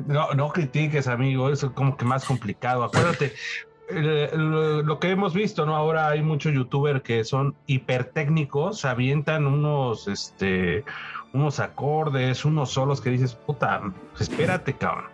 No, 0.07 0.33
no 0.35 0.49
critiques, 0.51 1.07
amigo, 1.09 1.51
eso 1.51 1.69
es 1.69 1.73
como 1.73 1.97
que 1.97 2.05
más 2.05 2.25
complicado. 2.25 2.85
Acuérdate, 2.85 3.33
lo, 3.95 4.83
lo 4.83 4.99
que 4.99 5.11
hemos 5.11 5.35
visto, 5.35 5.65
¿no? 5.67 5.77
Ahora 5.77 6.09
hay 6.09 6.23
muchos 6.23 6.53
youtubers 6.53 7.03
que 7.03 7.25
son 7.25 7.55
hipertécnicos, 7.67 8.85
avientan 8.85 9.47
unos, 9.47 10.09
este, 10.09 10.85
unos 11.33 11.61
acordes, 11.61 12.45
unos 12.45 12.71
solos 12.71 13.01
que 13.01 13.11
dices, 13.11 13.35
puta, 13.35 13.81
espérate, 14.19 14.75
cabrón. 14.75 15.11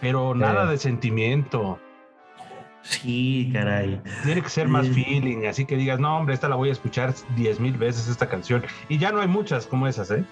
Pero 0.00 0.34
nada 0.34 0.66
de 0.66 0.78
sentimiento. 0.78 1.78
Sí, 2.82 3.50
caray. 3.52 4.00
Tiene 4.22 4.42
que 4.42 4.48
ser 4.48 4.68
más 4.68 4.88
Mm. 4.88 4.92
feeling, 4.94 5.46
así 5.46 5.64
que 5.64 5.76
digas, 5.76 5.98
no, 5.98 6.16
hombre, 6.18 6.34
esta 6.34 6.48
la 6.48 6.54
voy 6.56 6.68
a 6.68 6.72
escuchar 6.72 7.12
diez 7.36 7.58
mil 7.58 7.76
veces 7.76 8.06
esta 8.08 8.28
canción. 8.28 8.62
Y 8.88 8.98
ya 8.98 9.10
no 9.10 9.20
hay 9.20 9.28
muchas 9.28 9.66
como 9.66 9.88
esas, 9.88 10.10
¿eh? 10.12 10.24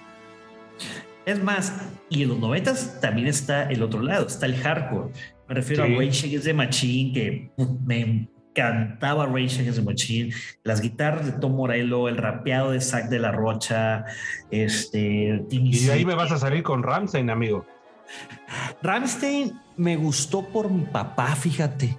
Es 1.26 1.42
más, 1.42 1.90
y 2.10 2.22
en 2.22 2.28
los 2.28 2.38
noventas 2.38 3.00
también 3.00 3.26
está 3.28 3.64
el 3.70 3.82
otro 3.82 4.02
lado, 4.02 4.26
está 4.26 4.46
el 4.46 4.56
hardcore. 4.56 5.10
Me 5.48 5.54
refiero 5.54 5.84
Sí. 5.86 5.94
a 5.94 5.98
Rage 5.98 6.26
Against 6.26 6.44
the 6.46 6.54
Machine, 6.54 7.12
que 7.12 7.50
me 7.84 8.28
encantaba 8.50 9.26
Rage 9.26 9.60
Against 9.60 9.78
the 9.78 9.84
Machine. 9.84 10.32
Las 10.62 10.80
guitarras 10.80 11.26
de 11.26 11.32
Tom 11.32 11.52
Morello, 11.56 12.08
el 12.08 12.16
rapeado 12.16 12.70
de 12.70 12.80
Zack 12.80 13.08
de 13.08 13.18
la 13.18 13.30
Rocha, 13.32 14.04
este... 14.50 15.44
Timmy 15.50 15.70
Y 15.74 15.78
de 15.86 15.92
ahí 15.92 16.04
me 16.04 16.14
vas 16.14 16.32
a 16.32 16.38
salir 16.38 16.62
con 16.62 16.82
Ramstein, 16.82 17.28
amigo. 17.30 17.66
Rammstein 18.82 19.52
me 19.76 19.96
gustó 19.96 20.46
por 20.48 20.70
mi 20.70 20.82
papá, 20.84 21.34
fíjate. 21.36 21.96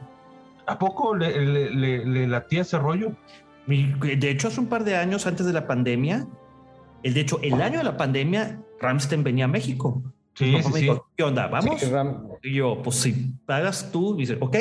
¿A 0.67 0.79
poco 0.79 1.15
le, 1.15 1.45
le, 1.45 1.69
le- 1.69 2.05
le 2.05 2.27
latía 2.27 2.61
ese 2.61 2.79
rollo? 2.79 3.15
De 3.67 4.29
hecho, 4.29 4.47
hace 4.47 4.59
un 4.59 4.67
par 4.67 4.83
de 4.83 4.95
años 4.95 5.25
antes 5.27 5.45
de 5.45 5.53
la 5.53 5.67
pandemia, 5.67 6.27
el, 7.03 7.13
de 7.13 7.21
hecho, 7.21 7.39
el 7.41 7.61
año 7.61 7.79
de 7.79 7.83
la 7.83 7.97
pandemia, 7.97 8.59
Ramstein 8.79 9.23
venía 9.23 9.45
a 9.45 9.47
México. 9.47 10.03
Sí, 10.35 10.57
sí, 10.61 10.71
sí. 10.73 10.89
¿Qué 11.15 11.23
onda? 11.23 11.47
¿Vamos? 11.47 11.79
Sí, 11.79 11.87
Y 12.43 12.53
yo, 12.55 12.81
pues 12.83 12.97
si 12.97 13.13
pagas 13.45 13.89
tú, 13.91 14.15
dice, 14.17 14.37
ok, 14.39 14.57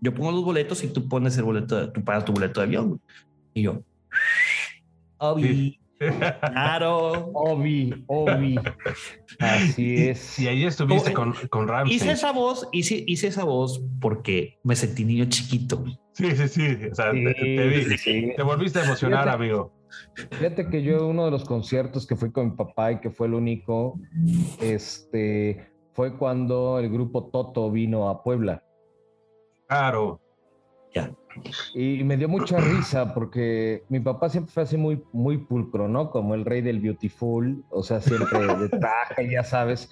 yo 0.00 0.14
pongo 0.14 0.30
los 0.32 0.44
boletos 0.44 0.82
y 0.84 0.88
tú 0.88 1.08
pones 1.08 1.36
el 1.36 1.44
boleto, 1.44 1.76
de- 1.76 1.88
tú 1.92 2.04
pagas 2.04 2.24
tu 2.24 2.32
boleto 2.32 2.60
de 2.60 2.66
avión. 2.66 3.00
Y 3.52 3.62
yo, 3.62 3.82
Obi, 5.18 5.80
claro. 5.98 7.30
Obi, 7.32 8.04
Obi. 8.06 8.56
Así 9.38 9.96
es. 10.08 10.38
Y 10.38 10.46
ahí 10.46 10.64
estuviste 10.64 11.12
con, 11.12 11.32
con 11.50 11.66
Ramstein. 11.68 11.96
Hice 11.96 12.12
esa 12.12 12.32
voz, 12.32 12.68
hice, 12.72 13.02
hice 13.06 13.28
esa 13.28 13.44
voz 13.44 13.82
porque 14.00 14.58
me 14.62 14.76
sentí 14.76 15.04
niño 15.04 15.24
chiquito. 15.28 15.82
Sí, 16.12 16.30
sí, 16.36 16.48
sí. 16.48 16.66
O 16.90 16.94
sea, 16.94 17.12
te, 17.12 17.34
te 17.34 17.68
vi. 17.68 17.84
Sí, 17.84 17.98
sí. 17.98 18.32
Te 18.36 18.42
volviste 18.42 18.78
a 18.80 18.84
emocionar, 18.84 19.24
Fíjate. 19.24 19.36
amigo. 19.42 19.72
Fíjate 20.30 20.68
que 20.68 20.82
yo 20.82 21.06
uno 21.06 21.24
de 21.26 21.30
los 21.30 21.44
conciertos 21.44 22.06
que 22.06 22.16
fui 22.16 22.32
con 22.32 22.50
mi 22.50 22.56
papá 22.56 22.92
y 22.92 23.00
que 23.00 23.10
fue 23.10 23.26
el 23.26 23.34
único, 23.34 23.98
este, 24.60 25.70
fue 25.92 26.16
cuando 26.16 26.78
el 26.78 26.90
grupo 26.90 27.30
Toto 27.30 27.70
vino 27.70 28.08
a 28.08 28.22
Puebla. 28.22 28.62
Claro. 29.66 30.20
Ya. 30.94 31.10
Y 31.74 32.04
me 32.04 32.16
dio 32.16 32.28
mucha 32.28 32.58
risa 32.58 33.14
porque 33.14 33.84
mi 33.88 34.00
papá 34.00 34.28
siempre 34.28 34.52
fue 34.52 34.62
así 34.62 34.76
muy, 34.76 35.02
muy 35.12 35.38
pulcro, 35.38 35.88
¿no? 35.88 36.10
Como 36.10 36.34
el 36.34 36.44
rey 36.44 36.62
del 36.62 36.80
beautiful, 36.80 37.64
o 37.70 37.82
sea, 37.82 38.00
siempre 38.00 38.46
de 38.56 38.68
traje, 38.68 39.30
ya 39.30 39.42
sabes. 39.44 39.88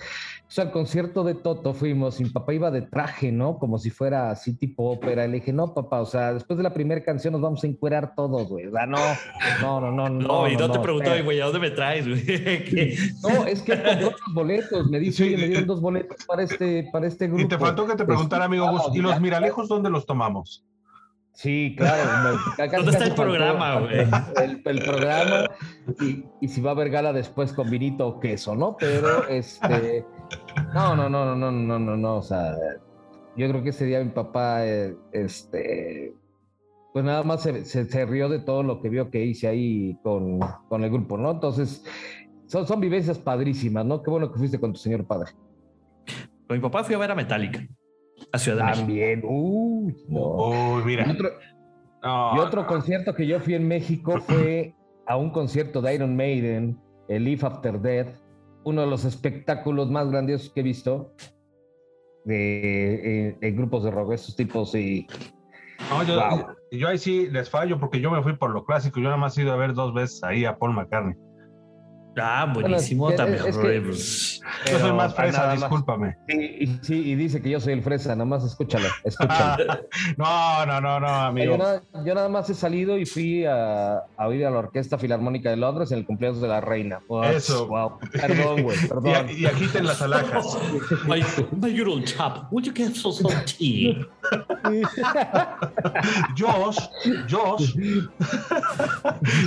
O 0.46 0.50
sea, 0.54 0.64
al 0.64 0.72
concierto 0.72 1.24
de 1.24 1.34
Toto 1.34 1.74
fuimos 1.74 2.20
y 2.20 2.24
mi 2.24 2.30
papá 2.30 2.54
iba 2.54 2.70
de 2.70 2.82
traje, 2.82 3.32
¿no? 3.32 3.58
Como 3.58 3.78
si 3.78 3.90
fuera 3.90 4.30
así 4.30 4.54
tipo 4.56 4.90
ópera. 4.90 5.24
Y 5.24 5.28
le 5.28 5.34
dije, 5.36 5.52
no, 5.52 5.74
papá, 5.74 6.00
o 6.00 6.06
sea, 6.06 6.32
después 6.34 6.56
de 6.56 6.62
la 6.62 6.72
primera 6.74 7.02
canción 7.02 7.32
nos 7.32 7.40
vamos 7.42 7.64
a 7.64 7.66
encuerar 7.66 8.14
todos, 8.14 8.48
güey. 8.48 8.66
O 8.66 8.70
sea, 8.70 8.86
no, 8.86 8.98
no, 9.60 9.80
no, 9.80 9.90
no. 9.90 10.08
No, 10.10 10.48
y 10.48 10.56
no, 10.56 10.70
te 10.70 10.78
preguntó, 10.78 11.08
espera. 11.08 11.24
güey, 11.24 11.40
¿a 11.40 11.46
dónde 11.46 11.58
me 11.60 11.70
traes, 11.70 12.06
güey? 12.06 12.22
No, 13.22 13.46
es 13.46 13.62
que 13.62 13.72
compró 13.74 14.10
los 14.10 14.34
boletos. 14.34 14.86
Me 14.90 14.98
dice, 15.00 15.14
Sí. 15.14 15.22
oye, 15.24 15.36
me 15.38 15.46
dieron 15.48 15.66
dos 15.66 15.80
boletos 15.80 16.24
para 16.26 16.42
este, 16.42 16.88
para 16.92 17.06
este 17.06 17.26
grupo. 17.26 17.42
Y 17.42 17.48
te 17.48 17.58
faltó 17.58 17.86
que 17.86 17.96
te 17.96 18.04
preguntara, 18.04 18.44
amigo 18.44 18.68
Pues, 18.70 18.82
Gus, 18.84 18.96
¿y 18.96 19.00
los 19.00 19.20
miralejos 19.20 19.68
dónde 19.68 19.90
los 19.90 20.06
tomamos? 20.06 20.64
Sí, 21.34 21.74
claro. 21.76 22.38
me- 22.56 22.66
¿Dónde 22.76 22.90
está 22.92 23.04
el 23.06 23.14
programa, 23.14 23.80
güey? 23.80 24.06
El, 24.42 24.62
el 24.64 24.82
programa 24.84 25.44
y, 26.00 26.24
y 26.40 26.48
si 26.48 26.60
va 26.60 26.70
a 26.70 26.74
haber 26.74 26.90
gala 26.90 27.12
después 27.12 27.52
con 27.52 27.68
vinito 27.68 28.06
o 28.06 28.20
queso, 28.20 28.54
¿no? 28.54 28.76
Pero 28.78 29.26
este. 29.28 30.04
No, 30.72 30.94
no, 30.96 31.08
no, 31.10 31.24
no, 31.34 31.34
no, 31.36 31.50
no, 31.50 31.78
no, 31.78 31.96
no. 31.96 32.16
O 32.16 32.22
sea, 32.22 32.54
yo 33.36 33.48
creo 33.48 33.62
que 33.64 33.70
ese 33.70 33.84
día 33.84 34.02
mi 34.02 34.10
papá, 34.10 34.64
eh, 34.64 34.96
este. 35.12 36.14
Pues 36.92 37.04
nada 37.04 37.24
más 37.24 37.42
se, 37.42 37.64
se- 37.64 37.88
se 37.90 38.06
rió 38.06 38.28
de 38.28 38.38
todo 38.38 38.62
lo 38.62 38.80
que 38.80 38.88
vio 38.88 39.10
que 39.10 39.24
hice 39.24 39.48
ahí 39.48 39.98
con, 40.04 40.38
con 40.68 40.84
el 40.84 40.90
grupo, 40.90 41.18
¿no? 41.18 41.32
Entonces, 41.32 41.84
son, 42.46 42.64
son 42.68 42.78
vivencias 42.80 43.18
padrísimas, 43.18 43.84
¿no? 43.84 44.00
Qué 44.00 44.10
bueno 44.10 44.30
que 44.30 44.38
fuiste 44.38 44.60
con 44.60 44.72
tu 44.72 44.78
señor 44.78 45.04
padre. 45.04 45.32
Con 46.46 46.56
mi 46.58 46.60
papá 46.62 46.84
fui 46.84 46.94
a 46.94 46.98
ver 46.98 47.10
a 47.10 47.16
Metallica, 47.16 47.66
a 48.32 48.38
Ciudad 48.38 48.58
de 48.58 48.64
México. 48.64 48.86
También, 48.86 49.22
uy, 49.24 49.96
no. 50.08 50.20
Uy, 50.76 50.82
Y 50.82 50.84
mira. 50.86 51.10
otro, 51.10 51.30
No, 52.02 52.36
Y 52.36 52.38
otro 52.40 52.66
concierto 52.66 53.14
que 53.14 53.26
yo 53.26 53.40
fui 53.40 53.54
en 53.54 53.66
México 53.68 54.18
fue 54.26 54.74
a 55.06 55.16
un 55.16 55.30
concierto 55.30 55.80
de 55.82 55.94
Iron 55.94 56.16
Maiden, 56.16 56.78
el 57.08 57.24
Live 57.24 57.46
After 57.46 57.80
Death, 57.80 58.16
uno 58.64 58.80
de 58.82 58.86
los 58.86 59.04
espectáculos 59.04 59.90
más 59.90 60.10
grandiosos 60.10 60.50
que 60.52 60.60
he 60.60 60.62
visto 60.62 61.12
de, 62.24 63.28
eh, 63.28 63.36
en 63.40 63.56
grupos 63.56 63.84
de 63.84 63.90
rock, 63.90 64.12
esos 64.12 64.34
tipos 64.36 64.74
y 64.74 65.06
no, 65.90 66.02
yo, 66.04 66.14
Wow. 66.14 66.46
yo 66.70 66.88
ahí 66.88 66.96
sí 66.98 67.28
les 67.30 67.50
fallo 67.50 67.78
porque 67.78 68.00
yo 68.00 68.10
me 68.10 68.22
fui 68.22 68.34
por 68.36 68.50
lo 68.50 68.64
clásico. 68.64 69.00
Yo 69.00 69.04
nada 69.04 69.16
más 69.18 69.36
he 69.36 69.42
ido 69.42 69.52
a 69.52 69.56
ver 69.56 69.74
dos 69.74 69.92
veces 69.92 70.22
ahí 70.24 70.44
a 70.46 70.56
Paul 70.56 70.72
McCartney. 70.72 71.14
Ah, 72.16 72.50
buenísimo 72.52 73.04
Bueno, 73.04 73.16
también. 73.16 73.44
es 73.46 73.56
que- 73.58 73.80
pues, 73.80 74.40
Yo 74.70 74.78
soy 74.78 74.92
más 74.92 75.14
fresa, 75.14 75.46
más. 75.46 75.56
discúlpame. 75.60 76.16
y, 76.28 76.64
y 76.64 76.78
sí, 76.82 76.94
y 77.10 77.14
dice 77.16 77.42
que 77.42 77.50
yo 77.50 77.60
soy 77.60 77.72
el 77.72 77.82
fresa, 77.82 78.10
nada 78.10 78.24
más 78.24 78.44
escúchalo, 78.44 78.86
escúchalo. 79.04 79.64
No, 80.16 80.66
no, 80.66 80.80
no, 80.80 81.00
no, 81.00 81.08
amigo. 81.08 81.52
Yo 81.52 81.58
nada, 81.58 81.82
yo 82.04 82.14
nada 82.14 82.28
más 82.28 82.48
he 82.50 82.54
salido 82.54 82.98
y 82.98 83.06
fui 83.06 83.44
a, 83.44 83.98
a 84.16 84.28
oír 84.28 84.46
a 84.46 84.50
la 84.50 84.58
Orquesta 84.58 84.98
Filarmónica 84.98 85.50
de 85.50 85.56
Londres 85.56 85.90
en 85.92 85.98
el 85.98 86.06
cumpleaños 86.06 86.40
de 86.40 86.48
la 86.48 86.60
reina. 86.60 87.00
Wow, 87.08 87.24
Eso. 87.24 87.66
wow. 87.66 87.98
Perdón, 88.12 88.62
güey, 88.62 88.76
Y, 88.84 88.86
perdón. 88.88 89.26
y 89.30 89.46
agiten 89.46 89.86
las 89.86 90.00
alhajas. 90.02 90.56
my, 91.06 91.22
my 91.60 91.70
little 91.72 92.02
chap, 92.04 92.50
would 92.52 92.64
you 92.64 92.72
get 92.74 92.94
some, 92.94 93.12
some 93.14 93.34
tea? 93.44 94.04
Josh, 96.36 96.78
Josh. 97.30 97.74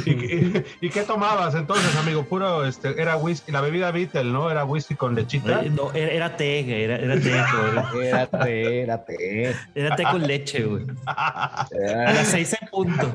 ¿Y, 0.06 0.10
y- 0.12 0.64
y 0.82 0.90
qué 0.90 1.04
tomabas 1.04 1.56
entonces, 1.56 1.96
amigo? 1.98 2.24
¿Puro 2.26 2.57
este, 2.66 3.02
era 3.02 3.18
whisky, 3.18 3.52
la 3.52 3.62
bebida 3.62 3.92
Beatle, 3.92 4.26
¿no? 4.26 4.50
Era 4.50 4.66
whisky 4.66 4.96
con 4.96 5.16
lechita. 5.16 5.64
Eh, 5.64 5.70
No, 5.70 5.92
era, 5.94 6.12
era 6.12 6.38
té, 6.38 6.84
era, 6.84 6.96
era 6.98 7.16
té. 7.16 7.32
güey. 7.94 8.08
Era 8.08 8.28
té, 8.28 8.82
era 8.82 9.06
té. 9.06 9.56
Era 9.76 9.96
té 9.96 10.04
con 10.04 10.28
leche, 10.28 10.64
güey. 10.64 10.86
A 11.06 11.68
las 12.14 12.28
seis 12.28 12.56
en 12.60 12.68
punto. 12.70 13.12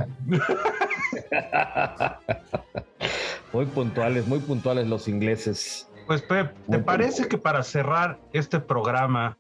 Muy 3.53 3.67
puntuales, 3.67 4.27
muy 4.27 4.39
puntuales 4.39 4.87
los 4.87 5.09
ingleses. 5.09 5.89
Pues 6.07 6.23
Pep, 6.23 6.55
¿te 6.71 6.79
parece 6.79 7.29
que 7.29 7.39
para 7.39 7.63
cerrar 7.63 8.19
este 8.33 8.61
programa, 8.61 9.37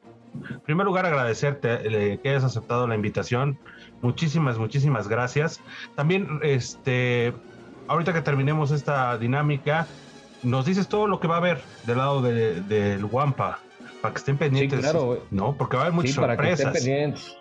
en 0.51 0.61
primer 0.61 0.87
lugar 0.87 1.07
agradecerte 1.07 1.81
eh, 1.85 2.19
que 2.23 2.31
hayas 2.31 2.45
aceptado 2.45 2.87
la 2.87 2.95
invitación? 2.95 3.59
Muchísimas, 4.01 4.59
muchísimas 4.59 5.09
gracias. 5.09 5.61
También, 5.97 6.41
este, 6.43 7.33
ahorita 7.89 8.13
que 8.13 8.23
terminemos 8.23 8.71
esta 8.71 9.17
dinámica, 9.19 9.87
nos 10.43 10.65
dices 10.67 10.89
todo 10.89 11.07
lo 11.07 11.21
que 11.21 11.29
va 11.29 11.37
a 11.37 11.39
haber 11.39 11.61
del 11.87 11.99
lado 11.99 12.23
de- 12.23 12.61
del 12.63 13.05
Wampa, 13.05 13.59
para 14.01 14.15
que 14.15 14.19
estén 14.19 14.37
pendientes. 14.39 14.81
claro, 14.81 15.05
güey. 15.05 15.21
No, 15.31 15.55
porque 15.57 15.77
va 15.77 15.83
a 15.83 15.87
haber 15.87 15.95
muchas 15.95 16.15
Sí, 16.15 16.21
para 16.21 16.37
que 16.37 16.51
estén 16.51 16.65
sorpresas. 16.67 16.85
pendientes. 16.87 17.37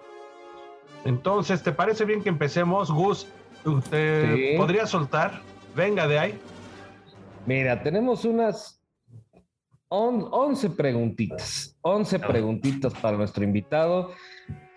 Entonces, 1.06 1.64
¿te 1.64 1.72
parece 1.72 2.06
bien 2.06 2.22
que 2.22 2.30
empecemos? 2.30 2.92
Gus, 2.92 3.28
¿te 3.90 4.36
Sí. 4.52 4.58
podría 4.58 4.86
soltar? 4.86 5.42
Venga 5.76 6.08
de 6.08 6.20
ahí. 6.20 6.40
Mira, 7.46 7.82
tenemos 7.82 8.24
unas 8.26 8.80
on- 9.90 10.28
11 10.32 10.70
preguntitas. 10.70 11.76
11 11.82 12.20
preguntitas 12.20 12.94
para 12.94 13.18
nuestro 13.18 13.44
invitado. 13.44 14.12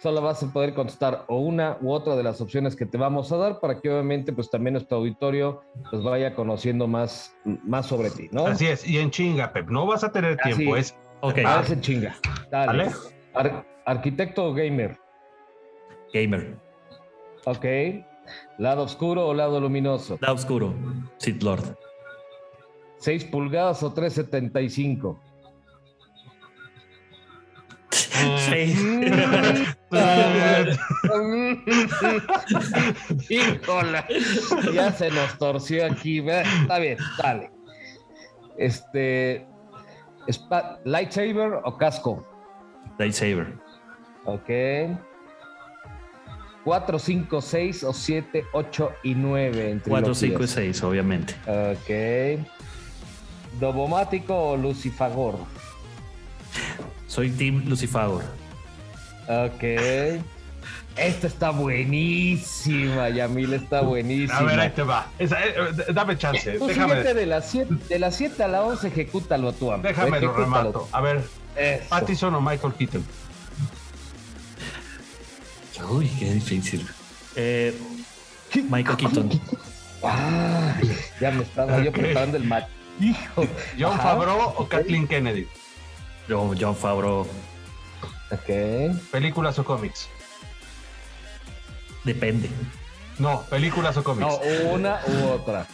Solo 0.05 0.21
vas 0.21 0.43
a 0.43 0.53
poder 0.53 0.75
contestar 0.75 1.25
o 1.29 1.39
una 1.39 1.79
u 1.81 1.91
otra 1.91 2.15
de 2.15 2.23
las 2.23 2.39
opciones 2.43 2.77
que 2.77 2.85
te 2.85 2.99
vamos 2.99 3.33
a 3.33 3.39
dar 3.39 3.59
para 3.59 3.81
que 3.81 3.89
obviamente 3.89 4.35
pues 4.35 4.51
también 4.51 4.75
nuestro 4.75 4.99
auditorio 4.99 5.63
pues 5.91 6.03
vaya 6.03 6.35
conociendo 6.35 6.87
más, 6.87 7.35
más 7.65 7.87
sobre 7.87 8.11
ti, 8.11 8.29
¿no? 8.31 8.45
Así 8.47 8.67
es, 8.67 8.87
y 8.87 8.99
en 8.99 9.11
chinga, 9.11 9.51
Pep, 9.55 9.71
no 9.71 9.87
vas 9.87 10.05
a 10.05 10.13
tener 10.13 10.37
Así 10.39 10.57
tiempo, 10.57 10.77
es. 10.77 10.89
es 10.89 10.99
Ok, 11.23 11.39
A 11.39 11.57
ver, 11.57 11.65
se 11.65 11.81
chinga. 11.81 12.17
Dale. 12.51 12.91
Arquitecto 13.87 14.45
o 14.45 14.53
gamer. 14.53 14.99
gamer. 16.13 16.59
Ok. 17.47 17.65
¿Lado 18.59 18.83
oscuro 18.83 19.27
o 19.27 19.33
lado 19.33 19.59
luminoso? 19.59 20.19
Da 20.21 20.35
oscuro. 20.35 20.75
Sith 21.17 21.43
Lord. 21.43 21.65
¿6 23.01 23.31
pulgadas 23.31 23.83
o 23.83 23.91
375? 23.91 25.19
Sí. 28.15 28.75
Híjola. 33.35 34.07
Ya 34.73 34.93
se 34.93 35.11
nos 35.11 35.39
torció 35.39 35.87
aquí. 35.87 36.19
Está 36.29 36.79
bien, 36.79 36.99
dale. 37.23 37.51
Este. 38.57 39.47
¿Lightsaber 40.85 41.61
o 41.65 41.77
casco? 41.77 42.27
Lightsaber. 42.99 43.59
Ok. 44.25 44.51
4, 46.65 46.99
5, 46.99 47.41
6 47.43 47.85
o 47.85 47.93
7, 47.93 48.45
8 48.53 48.93
y 49.03 49.15
9. 49.15 49.81
4, 49.87 50.15
5 50.15 50.43
y 50.43 50.49
6, 50.49 50.83
obviamente. 50.83 51.35
Ok. 51.47 51.91
¿Dobomático 53.61 54.35
o 54.35 54.57
lucifagor? 54.57 55.37
Soy 57.15 57.31
Team 57.31 57.63
Lucifagor. 57.67 58.25
Ok. 59.29 59.63
Esta 60.97 61.27
está 61.29 61.51
buenísima, 61.51 63.09
Yamil, 63.09 63.55
está 63.55 63.83
buenísima. 63.83 64.39
A 64.39 64.43
ver, 64.43 64.59
ahí 64.59 64.71
te 64.71 64.83
va. 64.83 65.07
Esa, 65.19 65.41
eh, 65.45 65.55
eh, 65.57 65.93
dame 65.93 66.19
chance, 66.19 66.53
Tú 66.59 66.67
déjame, 66.67 66.97
de 67.03 67.27
las 67.27 67.49
7 67.51 67.75
de 67.89 67.99
las 68.01 68.17
7 68.17 68.43
a 68.43 68.49
la 68.49 68.63
11, 68.63 68.89
ejecútalo 68.89 69.53
tú, 69.53 69.71
amigo. 69.71 69.89
déjame 69.89 70.21
lo 70.21 70.33
remato. 70.33 70.89
A 70.91 71.01
ver. 71.01 71.23
Eso. 71.57 71.85
Pattison 71.89 72.35
o 72.35 72.41
Michael 72.41 72.75
Keaton. 72.75 73.05
Uy, 75.91 76.09
qué 76.19 76.33
difícil. 76.33 76.85
Eh, 77.37 77.79
Michael 78.71 78.97
Keaton. 78.97 79.31
Ya 81.21 81.31
me 81.31 81.43
estaba 81.45 81.81
yo 81.81 81.93
preparando 81.93 82.37
el 82.37 82.45
match. 82.45 82.67
Hijo. 83.01 83.47
John. 83.79 83.99
Favreau 83.99 84.55
o 84.57 84.69
Kathleen 84.69 85.07
Kennedy. 85.07 85.47
John, 86.29 86.57
John 86.59 86.77
Favreau. 86.77 87.27
Ok. 88.31 88.49
Películas 89.11 89.59
o 89.59 89.65
cómics. 89.65 90.09
Depende. 92.05 92.51
No, 93.19 93.43
películas 93.43 93.97
o 93.97 94.05
cómics. 94.05 94.27
No, 94.27 94.73
una 94.73 95.01
u 95.07 95.29
otra. 95.29 95.67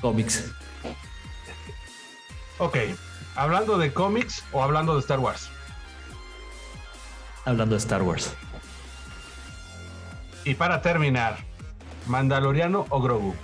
Comics. 0.00 0.52
Ok, 2.58 2.76
hablando 3.34 3.78
de 3.78 3.92
cómics 3.92 4.44
o 4.52 4.62
hablando 4.62 4.94
de 4.94 5.00
Star 5.00 5.18
Wars. 5.18 5.50
Hablando 7.44 7.74
de 7.74 7.78
Star 7.78 8.02
Wars. 8.02 8.32
Y 10.44 10.54
para 10.54 10.82
terminar, 10.82 11.38
Mandaloriano 12.06 12.86
o 12.90 13.00
Grogu. 13.00 13.34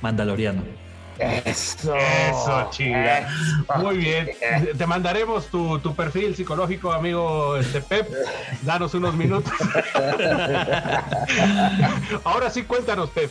Mandaloriano. 0.00 0.81
Eso. 1.18 1.94
Eso, 1.94 2.68
chinga. 2.70 3.28
Muy 3.78 3.96
bien. 3.98 4.30
Te 4.76 4.86
mandaremos 4.86 5.46
tu, 5.46 5.78
tu 5.78 5.94
perfil 5.94 6.34
psicológico, 6.34 6.92
amigo 6.92 7.56
este 7.56 7.80
Pep. 7.80 8.08
Danos 8.62 8.94
unos 8.94 9.14
minutos. 9.14 9.52
Ahora 12.24 12.50
sí, 12.50 12.62
cuéntanos, 12.64 13.10
Pep. 13.10 13.30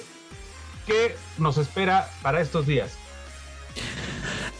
¿Qué 0.85 1.15
nos 1.37 1.57
espera 1.57 2.09
para 2.21 2.41
estos 2.41 2.65
días? 2.65 2.97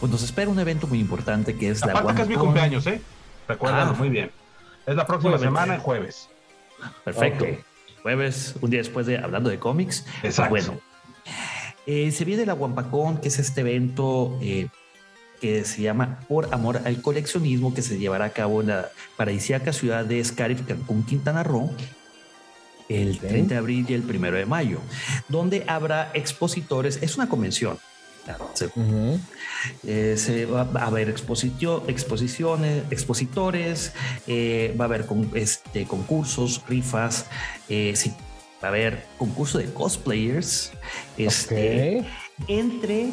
Pues 0.00 0.10
nos 0.10 0.22
espera 0.22 0.50
un 0.50 0.58
evento 0.58 0.86
muy 0.86 1.00
importante 1.00 1.56
que 1.56 1.70
es 1.70 1.84
la 1.84 1.92
Aparte 1.92 2.14
que 2.14 2.22
es 2.22 2.28
mi 2.28 2.36
cumpleaños, 2.36 2.86
¿eh? 2.86 3.00
Recuérdalo, 3.48 3.92
Ah. 3.92 3.96
muy 3.98 4.08
bien. 4.08 4.30
Es 4.86 4.96
la 4.96 5.06
próxima 5.06 5.38
semana, 5.38 5.74
el 5.76 5.80
jueves. 5.80 6.28
Perfecto. 7.04 7.44
Jueves, 8.02 8.54
un 8.60 8.70
día 8.70 8.80
después 8.80 9.06
de 9.06 9.18
hablando 9.18 9.50
de 9.50 9.58
cómics. 9.58 10.04
Pues 10.20 10.34
Exacto. 10.34 10.50
bueno, 10.50 10.80
eh, 11.86 12.10
se 12.12 12.24
viene 12.24 12.46
la 12.46 12.54
Wampacón, 12.54 13.18
que 13.18 13.28
es 13.28 13.38
este 13.38 13.60
evento 13.62 14.38
eh, 14.42 14.68
que 15.40 15.64
se 15.64 15.82
llama 15.82 16.20
Por 16.28 16.52
Amor 16.54 16.80
al 16.84 17.02
Coleccionismo, 17.02 17.74
que 17.74 17.82
se 17.82 17.98
llevará 17.98 18.26
a 18.26 18.30
cabo 18.30 18.60
en 18.60 18.68
la 18.68 18.90
paradisíaca 19.16 19.72
ciudad 19.72 20.04
de 20.04 20.22
Scarif, 20.24 20.62
Cancún, 20.66 21.04
Quintana 21.04 21.42
Roo, 21.42 21.70
el 22.88 23.16
Ok. 23.16 23.26
30 23.28 23.54
de 23.54 23.58
abril 23.58 23.86
y 23.88 23.94
el 23.94 24.02
1 24.02 24.30
de 24.36 24.46
mayo, 24.46 24.78
donde 25.28 25.64
habrá 25.66 26.10
expositores. 26.14 26.98
Es 27.02 27.16
una 27.16 27.28
convención. 27.28 27.78
claro, 28.24 28.50
se- 28.54 28.70
eh, 29.84 30.14
se 30.16 30.46
va 30.46 30.68
a 30.74 30.86
haber 30.86 31.08
exposiciones, 31.08 32.84
expositores, 32.90 33.92
eh, 34.28 34.76
va 34.80 34.84
a 34.84 34.86
haber 34.86 35.06
con- 35.06 35.28
este, 35.34 35.86
concursos, 35.86 36.62
rifas, 36.68 37.26
eh, 37.68 37.96
va 38.62 38.68
a 38.68 38.70
haber 38.70 39.06
concurso 39.18 39.58
de 39.58 39.72
cosplayers. 39.72 40.72
Este. 41.18 42.04
Entre 42.48 43.10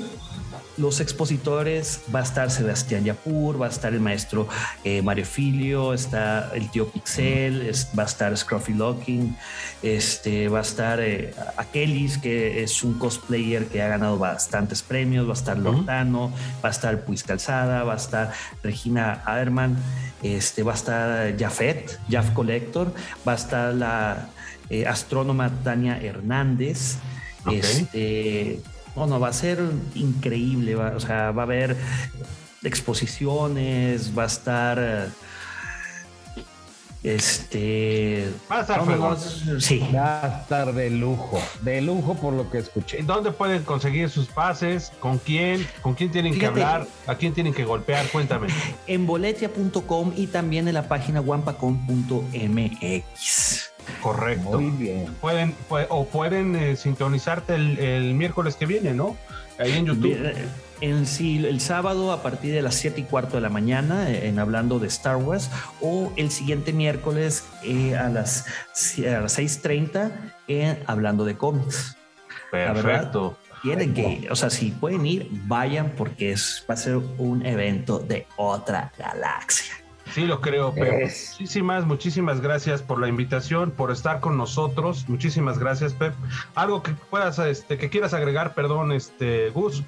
los 0.77 1.01
expositores 1.01 2.01
va 2.13 2.19
a 2.19 2.23
estar 2.23 2.49
Sebastián 2.49 3.03
Yapur, 3.03 3.61
va 3.61 3.65
a 3.67 3.69
estar 3.69 3.93
el 3.93 3.99
maestro 3.99 4.47
eh, 4.85 5.01
Mario 5.01 5.25
Filio, 5.25 5.93
está 5.93 6.51
el 6.55 6.71
tío 6.71 6.87
Pixel, 6.89 7.61
es- 7.63 7.89
va 7.97 8.03
a 8.03 8.05
estar 8.05 8.35
Scruffy 8.35 8.73
Locking, 8.73 9.35
este, 9.83 10.47
va 10.47 10.59
a 10.59 10.61
estar 10.61 10.99
eh, 11.01 11.33
Akelis, 11.57 12.17
que 12.17 12.63
es 12.63 12.81
un 12.81 12.97
cosplayer 12.97 13.65
que 13.67 13.81
ha 13.81 13.89
ganado 13.89 14.17
bastantes 14.17 14.81
premios, 14.81 15.27
va 15.27 15.31
a 15.31 15.35
estar. 15.35 15.57
Lortano, 15.59 16.31
va 16.63 16.69
a 16.69 16.71
estar 16.71 17.01
Puis 17.03 17.21
Calzada, 17.23 17.83
va 17.83 17.93
a 17.93 17.97
estar 17.97 18.31
Regina 18.63 19.21
Aderman, 19.25 19.77
este, 20.23 20.63
va 20.63 20.71
a 20.71 20.75
estar 20.75 21.37
Jafet, 21.37 21.99
Jaf 22.09 22.31
Collector, 22.31 22.93
va 23.27 23.33
a 23.33 23.35
estar 23.35 23.73
la 23.73 24.29
eh, 24.69 24.85
astrónoma 24.87 25.51
Tania 25.63 25.99
Hernández, 26.01 26.97
este, 27.51 28.61
no, 28.95 29.05
no, 29.07 29.19
va 29.19 29.29
a 29.29 29.33
ser 29.33 29.59
increíble. 29.95 30.75
va- 30.75 30.93
o 30.95 30.99
sea, 30.99 31.31
va 31.31 31.41
a 31.43 31.45
haber 31.45 31.75
exposiciones, 32.63 34.15
va 34.17 34.23
a 34.23 34.27
estar. 34.27 35.07
Este. 37.01 38.29
Va 38.51 38.57
a 38.57 38.61
estar 38.61 38.77
no, 38.79 38.85
no, 38.85 38.91
fregón. 38.91 39.17
no, 39.45 39.59
sí. 39.61 39.79
Va 39.95 40.25
a 40.25 40.41
estar 40.41 40.73
de 40.73 40.89
lujo. 40.89 41.41
De 41.61 41.79
lujo 41.81 42.15
por 42.15 42.33
lo 42.33 42.51
que 42.51 42.57
escuché. 42.57 43.01
¿Dónde 43.03 43.31
pueden 43.31 43.63
conseguir 43.63 44.09
sus 44.09 44.27
pases? 44.27 44.91
¿Con 44.99 45.17
quién? 45.17 45.65
¿Con 45.81 45.93
quién 45.93 46.11
tienen 46.11 46.33
Fíjate. 46.33 46.55
que 46.55 46.61
hablar? 46.61 46.85
¿A 47.07 47.15
quién 47.15 47.33
tienen 47.33 47.53
que 47.53 47.63
golpear? 47.63 48.05
Cuéntame. 48.09 48.47
En 48.85 49.07
boletia.com 49.07 50.11
y 50.17 50.27
también 50.27 50.67
en 50.67 50.73
la 50.73 50.89
página 50.89 51.21
wampacon.mx. 51.21 53.68
Correcto. 54.01 54.59
Muy 54.59 54.71
bien. 54.71 55.05
Pueden, 55.21 55.55
pue- 55.69 55.87
o 55.89 56.05
pueden 56.05 56.55
eh, 56.55 56.75
sintonizarte 56.75 57.55
el, 57.55 57.77
el 57.79 58.13
miércoles 58.13 58.55
que 58.55 58.65
viene, 58.65 58.93
¿no? 58.93 59.17
Ahí 59.57 59.73
en 59.73 59.85
YouTube. 59.85 60.33
En 60.81 61.05
sí, 61.05 61.45
el 61.45 61.59
sábado 61.59 62.13
a 62.13 62.23
partir 62.23 62.53
de 62.53 62.61
las 62.61 62.75
7 62.75 63.01
y 63.01 63.03
cuarto 63.03 63.35
de 63.35 63.41
la 63.41 63.49
mañana 63.49 64.09
eh, 64.09 64.29
en 64.29 64.39
hablando 64.39 64.79
de 64.79 64.87
Star 64.87 65.17
Wars 65.17 65.49
o 65.81 66.13
el 66.15 66.31
siguiente 66.31 66.71
miércoles 66.71 67.43
eh, 67.63 67.97
a 67.97 68.07
las, 68.07 68.45
a 68.99 69.19
las 69.19 69.37
6.30 69.37 70.11
en 70.47 70.79
hablando 70.87 71.25
de 71.25 71.35
cómics. 71.35 71.97
Perfecto. 72.49 73.37
tienen 73.61 73.93
que. 73.93 74.27
O 74.31 74.35
sea, 74.37 74.49
si 74.49 74.71
pueden 74.71 75.05
ir, 75.05 75.27
vayan 75.47 75.91
porque 75.97 76.31
es, 76.31 76.63
va 76.69 76.75
a 76.75 76.77
ser 76.77 76.95
un 77.17 77.45
evento 77.45 77.99
de 77.99 78.25
otra 78.37 78.93
galaxia. 78.97 79.73
Sí, 80.13 80.25
lo 80.25 80.41
creo, 80.41 80.73
pero 80.73 80.93
Es- 80.93 81.35
muchísimas, 81.39 81.85
muchísimas 81.85 82.41
gracias 82.41 82.81
por 82.81 82.99
la 82.99 83.07
invitación, 83.07 83.71
por 83.71 83.91
estar 83.91 84.19
con 84.19 84.37
nosotros. 84.37 85.05
Muchísimas 85.07 85.59
gracias, 85.59 85.93
Pep. 85.93 86.13
Algo 86.55 86.81
que 86.81 86.93
puedas, 87.09 87.37
este, 87.39 87.77
que 87.77 87.89
quieras 87.89 88.13
agregar, 88.13 88.53
perdón, 88.55 88.91
este, 88.91 89.49
Gus. 89.51 89.83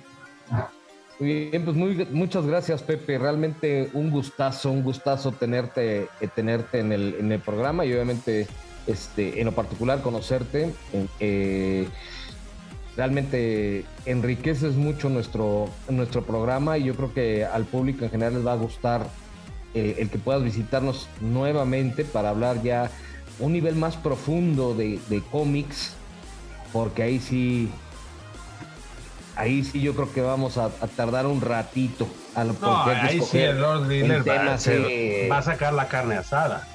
Muy 1.19 1.49
bien, 1.49 1.63
pues 1.65 1.75
muy, 1.77 2.07
muchas 2.11 2.45
gracias, 2.45 2.81
Pepe. 2.81 3.17
Realmente 3.17 3.89
un 3.93 4.09
gustazo, 4.09 4.71
un 4.71 4.83
gustazo 4.83 5.31
tenerte, 5.31 6.07
eh, 6.19 6.27
tenerte 6.33 6.79
en 6.79 6.91
el, 6.91 7.15
en 7.19 7.31
el 7.31 7.39
programa 7.39 7.85
y 7.85 7.93
obviamente, 7.93 8.47
este, 8.87 9.39
en 9.39 9.45
lo 9.45 9.51
particular, 9.51 10.01
conocerte. 10.01 10.73
Eh, 11.19 11.87
realmente 12.97 13.85
enriqueces 14.05 14.75
mucho 14.75 15.09
nuestro, 15.09 15.69
nuestro 15.89 16.23
programa 16.23 16.77
y 16.77 16.85
yo 16.85 16.95
creo 16.95 17.13
que 17.13 17.45
al 17.45 17.65
público 17.65 18.03
en 18.03 18.11
general 18.11 18.33
les 18.35 18.45
va 18.45 18.53
a 18.53 18.57
gustar 18.57 19.07
eh, 19.73 19.97
el 19.99 20.09
que 20.09 20.17
puedas 20.17 20.43
visitarnos 20.43 21.07
nuevamente 21.21 22.03
para 22.05 22.29
hablar 22.29 22.61
ya 22.61 22.91
un 23.39 23.53
nivel 23.53 23.75
más 23.75 23.95
profundo 23.95 24.73
de, 24.73 24.99
de 25.09 25.21
cómics, 25.31 25.93
porque 26.73 27.03
ahí 27.03 27.19
sí 27.19 27.69
ahí 29.35 29.63
sí 29.63 29.81
yo 29.81 29.95
creo 29.95 30.11
que 30.13 30.21
vamos 30.21 30.57
a, 30.57 30.65
a 30.65 30.87
tardar 30.87 31.25
un 31.25 31.41
ratito. 31.41 32.07
A 32.35 32.43
lo, 32.43 32.53
No, 32.61 32.83
ahí 32.85 33.21
sí 33.21 33.39
el 33.39 33.59
Lord 33.59 33.87
Dealer 33.87 34.17
el 34.17 34.19
va, 34.19 34.57
tema, 34.57 35.33
a 35.33 35.35
va 35.35 35.41
sacar 35.41 35.73
la 35.73 35.87
carne 35.87 36.15
asada. 36.15 36.67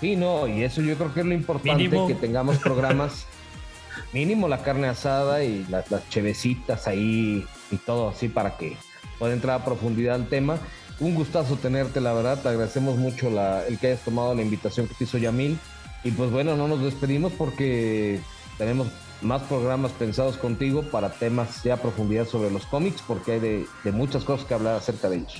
Sí, 0.00 0.16
no, 0.16 0.46
y 0.46 0.62
eso 0.62 0.80
yo 0.82 0.96
creo 0.96 1.12
que 1.12 1.20
es 1.20 1.26
lo 1.26 1.34
importante, 1.34 1.84
Mínimo. 1.84 2.06
que 2.06 2.14
tengamos 2.14 2.58
programas, 2.58 3.26
mínimo 4.12 4.48
la 4.48 4.62
carne 4.62 4.88
asada 4.88 5.42
y 5.44 5.64
las, 5.70 5.90
las 5.90 6.08
chevecitas 6.08 6.86
ahí 6.88 7.46
y 7.70 7.76
todo 7.76 8.08
así 8.08 8.28
para 8.28 8.56
que 8.56 8.76
pueda 9.18 9.32
entrar 9.32 9.60
a 9.60 9.64
profundidad 9.64 10.14
al 10.16 10.28
tema. 10.28 10.58
Un 11.00 11.14
gustazo 11.14 11.56
tenerte, 11.56 12.00
la 12.00 12.12
verdad, 12.12 12.40
te 12.40 12.48
agradecemos 12.48 12.96
mucho 12.96 13.28
la- 13.30 13.66
el 13.66 13.78
que 13.78 13.88
hayas 13.88 14.00
tomado 14.04 14.34
la 14.34 14.42
invitación 14.42 14.86
que 14.86 14.94
te 14.94 15.04
hizo 15.04 15.18
Yamil. 15.18 15.58
Y 16.04 16.10
pues 16.12 16.30
bueno, 16.30 16.56
no 16.56 16.68
nos 16.68 16.82
despedimos 16.82 17.32
porque 17.32 18.20
tenemos 18.58 18.88
más 19.22 19.42
programas 19.42 19.90
pensados 19.92 20.36
contigo 20.36 20.82
para 20.82 21.10
temas 21.10 21.62
ya 21.64 21.76
profundidad 21.78 22.26
sobre 22.28 22.50
los 22.50 22.66
cómics, 22.66 23.02
porque 23.06 23.32
hay 23.32 23.40
de, 23.40 23.66
muchas 23.92 24.22
cosas 24.24 24.46
que 24.46 24.54
hablar 24.54 24.76
acerca 24.76 25.08
de 25.08 25.16
ellos. 25.16 25.34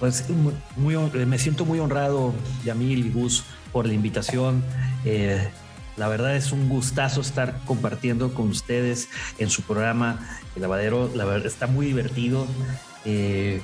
Pues 0.00 0.28
muy, 0.28 0.52
muy 0.76 0.94
hon- 0.96 1.10
me 1.28 1.38
siento 1.38 1.64
muy 1.64 1.78
honrado, 1.78 2.34
Yamil 2.64 3.06
y 3.06 3.10
Gus, 3.10 3.44
por 3.72 3.86
la 3.86 3.94
invitación. 3.94 4.62
Eh, 5.04 5.48
la 5.96 6.08
verdad 6.08 6.36
es 6.36 6.52
un 6.52 6.68
gustazo 6.68 7.22
estar 7.22 7.58
compartiendo 7.64 8.34
con 8.34 8.48
ustedes 8.50 9.08
en 9.38 9.48
su 9.48 9.62
programa 9.62 10.18
El 10.54 10.62
Lavadero. 10.62 11.10
La 11.14 11.24
verdad 11.24 11.46
está 11.46 11.66
muy 11.66 11.86
divertido. 11.86 12.46
Eh, 13.06 13.60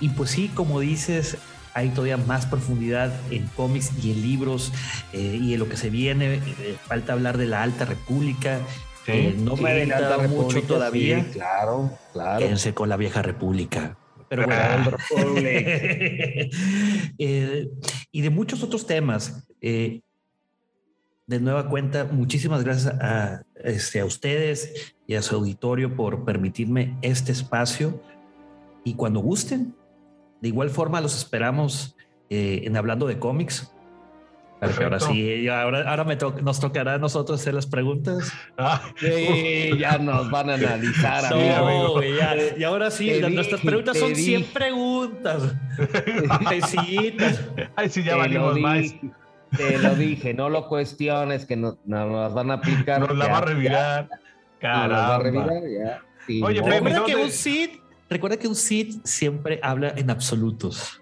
y 0.00 0.08
pues 0.10 0.30
sí, 0.30 0.48
como 0.54 0.80
dices, 0.80 1.36
hay 1.74 1.90
todavía 1.90 2.16
más 2.16 2.46
profundidad 2.46 3.12
en 3.30 3.46
cómics 3.48 3.92
y 4.02 4.12
en 4.12 4.22
libros 4.22 4.72
eh, 5.12 5.38
y 5.40 5.54
en 5.54 5.60
lo 5.60 5.68
que 5.68 5.76
se 5.76 5.90
viene. 5.90 6.34
Eh, 6.34 6.76
falta 6.86 7.12
hablar 7.12 7.36
de 7.38 7.46
la 7.46 7.62
Alta 7.62 7.84
República. 7.84 8.60
Sí. 9.04 9.12
Eh, 9.12 9.34
no 9.36 9.56
me 9.56 9.82
he 9.82 9.86
mucho 9.86 10.18
República, 10.18 10.66
todavía. 10.66 11.24
sí, 11.24 11.30
claro, 11.32 11.98
claro. 12.12 12.38
Quédense 12.38 12.74
con 12.74 12.88
la 12.88 12.96
vieja 12.96 13.22
república. 13.22 13.96
Pero 14.28 14.46
bueno. 14.46 14.96
Eh, 17.22 17.68
y 18.12 18.20
de 18.22 18.30
muchos 18.30 18.62
otros 18.62 18.86
temas. 18.86 19.46
eh, 19.60 20.00
de 21.26 21.38
nueva 21.38 21.68
cuenta, 21.68 22.06
muchísimas 22.10 22.64
gracias 22.64 22.92
a, 23.00 23.42
este, 23.62 24.00
a 24.00 24.04
ustedes 24.04 24.94
y 25.06 25.14
a 25.14 25.22
su 25.22 25.36
auditorio 25.36 25.94
por 25.94 26.24
permitirme 26.24 26.96
este 27.02 27.30
espacio. 27.30 28.02
Y 28.84 28.94
cuando 28.94 29.20
gusten, 29.20 29.74
de 30.40 30.48
igual 30.48 30.70
forma 30.70 31.00
los 31.00 31.16
esperamos 31.16 31.96
eh, 32.30 32.62
en 32.64 32.76
Hablando 32.76 33.06
de 33.06 33.18
cómics. 33.18 33.72
Que 34.60 34.66
ahora 34.66 34.90
Perfecto. 34.98 35.14
sí, 35.14 35.48
ahora, 35.48 35.88
ahora 35.90 36.04
me 36.04 36.16
to- 36.16 36.34
nos 36.42 36.60
tocará 36.60 36.92
a 36.94 36.98
nosotros 36.98 37.40
hacer 37.40 37.54
las 37.54 37.66
preguntas. 37.66 38.30
Ah, 38.58 38.82
Sí, 38.96 39.70
ya 39.78 39.96
nos 39.96 40.30
van 40.30 40.50
a 40.50 40.54
analizar, 40.54 41.34
No, 41.34 41.36
amigo. 41.96 42.02
ya. 42.02 42.36
Y 42.58 42.62
ahora 42.64 42.90
sí, 42.90 43.06
Te 43.08 43.22
la- 43.22 43.30
nuestras 43.30 43.60
dije, 43.62 43.68
preguntas 43.70 43.96
son 43.98 44.14
100 44.14 44.40
dije. 44.42 44.52
preguntas. 44.52 45.42
Pesitas. 46.50 47.40
Ay, 47.74 47.88
sí, 47.88 48.02
ya 48.02 48.10
Te 48.10 48.12
lo 48.12 48.18
valimos 48.18 48.60
más. 48.60 48.82
dije, 48.82 49.00
Te 49.56 49.78
lo 49.78 49.94
dije, 49.94 50.34
no 50.34 50.48
lo 50.50 50.68
cuestiones, 50.68 51.46
que 51.46 51.56
no, 51.56 51.78
no 51.86 52.06
nos 52.08 52.34
van 52.34 52.50
a 52.50 52.54
aplicar. 52.54 53.00
Nos 53.00 53.16
la 53.16 53.26
ya, 53.26 53.32
va 53.32 53.38
a 53.38 53.40
revirar. 53.40 54.08
ya, 54.62 54.86
nos 54.88 54.98
va 54.98 55.14
a 55.16 55.18
Caramba. 55.18 55.18
revirar, 55.18 55.62
ya. 55.70 56.02
Sí, 56.26 56.42
Oye, 56.42 56.60
Recuerda 56.62 57.04
que 57.06 57.16
un 57.16 57.30
Sid, 57.30 57.70
recuerda 58.10 58.36
que 58.36 58.48
un 58.48 58.54
Sid 58.56 59.00
siempre 59.04 59.60
habla 59.62 59.92
en 59.96 60.10
absolutos. 60.10 61.00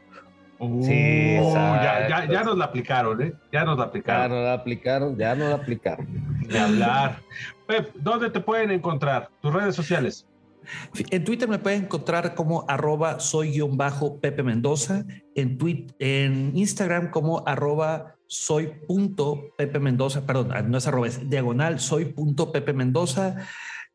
Uh, 0.61 0.85
Sí, 0.85 1.35
ya, 1.37 2.09
ya, 2.09 2.29
ya 2.29 2.43
nos 2.43 2.59
la 2.59 2.65
aplicaron, 2.67 3.23
¿eh? 3.23 3.33
Ya 3.53 3.65
nos 3.65 3.79
la 3.79 3.85
Ya 3.85 3.89
aplicaron. 3.89 4.31
no 4.31 4.43
la 4.43 4.53
aplicaron, 4.55 5.17
ya 5.17 5.35
no 5.35 5.49
la 5.49 5.55
aplicaron. 5.55 6.07
De 6.49 6.59
hablar. 6.59 7.21
Pep, 7.67 7.93
¿dónde 7.95 8.31
te 8.31 8.41
pueden 8.41 8.71
encontrar? 8.73 9.29
Tus 9.41 9.53
redes 9.53 9.75
sociales. 9.77 10.27
En 11.11 11.25
Twitter 11.25 11.49
me 11.49 11.59
pueden 11.59 11.85
encontrar 11.85 12.35
como 12.35 12.65
arroba 12.69 13.21
soy 13.21 13.53
guion 13.53 13.77
bajo 13.77 14.19
Pepe 14.21 14.43
Mendoza. 14.43 15.05
En, 15.35 15.57
tweet, 15.57 15.87
en 15.99 16.53
Instagram 16.57 17.11
como 17.11 17.43
arroba 17.47 18.17
soy 18.27 18.73
punto 18.87 19.53
Pepe 19.57 19.79
Mendoza. 19.79 20.27
Perdón, 20.27 20.53
no 20.71 20.77
es 20.79 20.87
arroba, 20.87 21.07
es 21.07 21.31
diagonal 21.31 21.79
soy 21.81 22.07
punto 22.07 22.53
Pepe 22.53 22.73
Mendoza. 22.73 23.37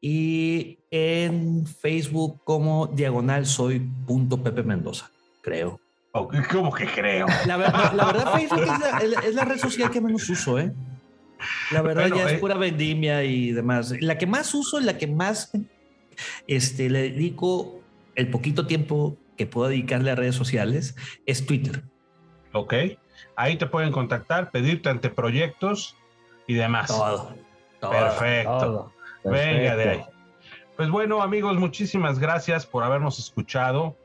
Y 0.05 0.79
en 0.91 1.65
Facebook 1.65 2.41
como 2.43 2.87
diagonal 2.87 3.45
soy 3.45 3.79
punto 3.79 4.43
Pepe 4.43 4.61
Mendoza, 4.61 5.09
creo. 5.41 5.79
¿Cómo 6.11 6.73
que 6.73 6.87
creo? 6.87 7.25
La 7.47 7.55
verdad, 7.55 7.93
la 7.93 8.05
verdad 8.07 8.33
Facebook 8.37 8.63
es 8.63 9.09
la, 9.09 9.19
es 9.21 9.33
la 9.33 9.45
red 9.45 9.57
social 9.57 9.89
que 9.89 10.01
menos 10.01 10.29
uso, 10.29 10.59
¿eh? 10.59 10.73
La 11.71 11.81
verdad 11.81 12.09
Bueno, 12.09 12.17
ya 12.17 12.25
es 12.25 12.33
eh. 12.33 12.37
pura 12.39 12.55
vendimia 12.55 13.23
y 13.23 13.53
demás. 13.53 13.93
La 14.01 14.17
que 14.17 14.27
más 14.27 14.53
uso, 14.53 14.81
la 14.81 14.97
que 14.97 15.07
más 15.07 15.53
este, 16.47 16.89
le 16.89 17.03
dedico 17.03 17.79
el 18.15 18.29
poquito 18.29 18.67
tiempo 18.67 19.15
que 19.37 19.45
puedo 19.45 19.69
dedicarle 19.69 20.11
a 20.11 20.15
redes 20.15 20.35
sociales 20.35 20.97
es 21.25 21.45
Twitter. 21.45 21.81
Ok. 22.51 22.73
Ahí 23.37 23.55
te 23.55 23.67
pueden 23.67 23.93
contactar, 23.93 24.51
pedirte 24.51 24.89
anteproyectos 24.89 25.95
y 26.45 26.55
demás. 26.55 26.87
Todo. 26.87 27.33
todo. 27.79 27.91
Perfecto. 27.91 28.57
Todo. 28.57 29.02
Venga 29.23 29.75
de 29.75 29.89
ahí. 29.89 30.05
Pues 30.75 30.89
bueno, 30.89 31.21
amigos, 31.21 31.57
muchísimas 31.57 32.19
gracias 32.19 32.65
por 32.65 32.83
habernos 32.83 33.19
escuchado. 33.19 33.95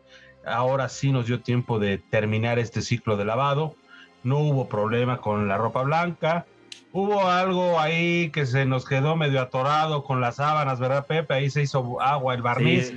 Ahora 0.44 0.88
sí 0.88 1.12
nos 1.12 1.26
dio 1.26 1.40
tiempo 1.40 1.78
de 1.78 1.98
terminar 1.98 2.58
este 2.58 2.82
ciclo 2.82 3.16
de 3.16 3.24
lavado. 3.24 3.74
No 4.22 4.38
hubo 4.38 4.68
problema 4.68 5.18
con 5.18 5.48
la 5.48 5.56
ropa 5.56 5.82
blanca. 5.82 6.46
Hubo 6.92 7.26
algo 7.26 7.78
ahí 7.78 8.30
que 8.30 8.46
se 8.46 8.64
nos 8.64 8.86
quedó 8.86 9.14
medio 9.14 9.40
atorado 9.40 10.04
con 10.04 10.20
las 10.20 10.36
sábanas, 10.36 10.80
¿verdad, 10.80 11.06
Pepe? 11.06 11.34
Ahí 11.34 11.50
se 11.50 11.62
hizo 11.62 12.00
agua 12.00 12.34
el 12.34 12.42
barniz, 12.42 12.94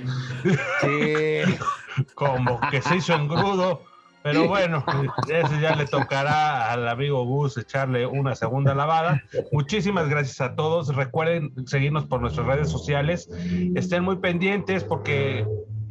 Sí. 0.80 1.40
como 2.14 2.58
que 2.70 2.80
se 2.80 2.96
hizo 2.96 3.14
engrudo. 3.14 3.82
Pero 4.22 4.46
bueno, 4.46 4.84
ese 5.28 5.60
ya 5.60 5.74
le 5.74 5.86
tocará 5.86 6.70
al 6.72 6.88
amigo 6.88 7.24
Gus 7.24 7.56
echarle 7.58 8.06
una 8.06 8.34
segunda 8.34 8.74
lavada. 8.74 9.22
Muchísimas 9.50 10.08
gracias 10.08 10.40
a 10.40 10.54
todos. 10.54 10.94
Recuerden 10.94 11.52
seguirnos 11.66 12.06
por 12.06 12.20
nuestras 12.20 12.46
redes 12.46 12.70
sociales. 12.70 13.28
Estén 13.74 14.04
muy 14.04 14.16
pendientes 14.16 14.84
porque 14.84 15.46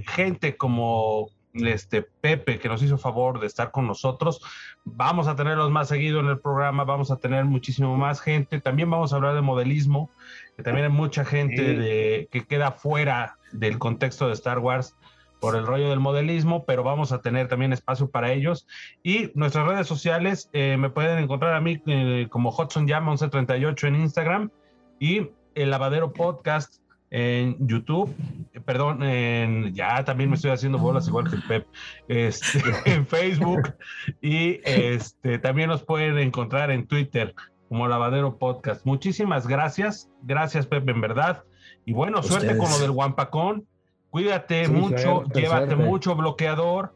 gente 0.08 0.56
como 0.56 1.30
este 1.54 2.02
Pepe 2.02 2.60
que 2.60 2.70
nos 2.70 2.82
hizo 2.82 2.98
favor 2.98 3.40
de 3.40 3.48
estar 3.48 3.72
con 3.72 3.86
nosotros, 3.88 4.42
vamos 4.86 5.28
a 5.28 5.36
tenerlos 5.36 5.70
más 5.70 5.90
seguido 5.90 6.20
en 6.20 6.28
el 6.28 6.40
programa, 6.40 6.84
vamos 6.86 7.12
a 7.12 7.18
tener 7.18 7.46
muchísimo 7.46 7.98
más 7.98 8.22
gente. 8.22 8.62
También 8.62 8.90
vamos 8.90 9.12
a 9.12 9.18
hablar 9.18 9.36
de 9.36 9.42
modelismo, 9.42 10.10
que 10.56 10.64
también 10.64 10.86
hay 10.86 10.92
mucha 10.92 11.26
gente 11.26 11.76
de, 11.76 12.30
que 12.32 12.46
queda 12.46 12.72
fuera 12.72 13.38
del 13.52 13.80
contexto 13.80 14.28
de 14.28 14.34
Star 14.34 14.60
Wars 14.60 14.96
por 15.42 15.56
el 15.56 15.66
rollo 15.66 15.90
del 15.90 16.00
modelismo, 16.00 16.66
pero 16.66 16.84
vamos 16.84 17.12
a 17.12 17.22
tener 17.22 17.48
también 17.48 17.74
espacio 17.74 18.10
para 18.12 18.32
ellos. 18.32 18.68
Y 19.04 19.32
nuestras 19.34 19.68
redes 19.68 19.88
sociales 19.88 20.50
eh, 20.54 20.78
me 20.78 20.92
pueden 20.92 21.18
encontrar 21.18 21.56
a 21.56 21.62
mí 21.62 21.82
eh, 21.88 22.28
como 22.30 22.52
Hudson 22.52 22.88
Jam 22.88 23.06
1138 23.08 23.88
en 23.88 23.96
Instagram 23.96 24.52
y 25.00 25.32
el 25.56 25.72
Lavadero 25.72 26.14
Podcast 26.14 26.76
en 27.10 27.58
YouTube, 27.68 28.16
eh, 28.54 28.62
perdón, 28.62 29.02
en, 29.02 29.74
ya 29.74 30.04
también 30.06 30.30
me 30.30 30.36
estoy 30.36 30.52
haciendo 30.52 30.78
bolas 30.78 31.08
igual 31.08 31.28
que 31.28 31.36
el 31.38 31.44
Pep, 31.44 31.68
este, 32.08 32.60
en 32.86 33.08
Facebook 33.08 33.74
y 34.22 34.62
este, 34.64 35.40
también 35.40 35.70
nos 35.70 35.84
pueden 35.84 36.20
encontrar 36.20 36.70
en 36.70 36.86
Twitter 36.86 37.34
como 37.68 37.88
Lavadero 37.88 38.38
Podcast. 38.38 38.86
Muchísimas 38.86 39.48
gracias, 39.48 40.08
gracias 40.22 40.68
Pepe, 40.68 40.92
en 40.92 41.02
verdad. 41.02 41.44
Y 41.84 41.94
bueno, 41.94 42.22
suerte 42.22 42.56
con 42.58 42.70
lo 42.70 42.78
del 42.78 42.92
Guampacón. 42.92 43.66
Cuídate 44.12 44.66
Sí, 44.66 44.72
mucho, 44.72 44.98
suerte, 44.98 45.42
llévate 45.42 45.66
suerte. 45.68 45.84
mucho 45.84 46.16
bloqueador. 46.16 46.94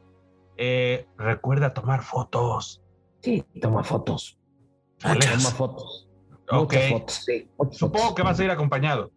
Eh, 0.57 1.07
recuerda 1.17 1.73
tomar 1.73 2.03
fotos. 2.03 2.81
Sí, 3.21 3.43
toma 3.61 3.83
fotos. 3.83 4.37
Toma 4.99 5.15
fotos. 5.51 6.07
Ok. 6.51 6.73
Fotos. 6.91 7.13
Sí, 7.25 7.49
Supongo 7.71 7.99
fotos. 8.09 8.15
que 8.15 8.21
vas 8.21 8.39
a 8.39 8.43
ir 8.43 8.51
acompañado. 8.51 9.11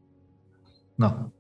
No. 0.97 1.33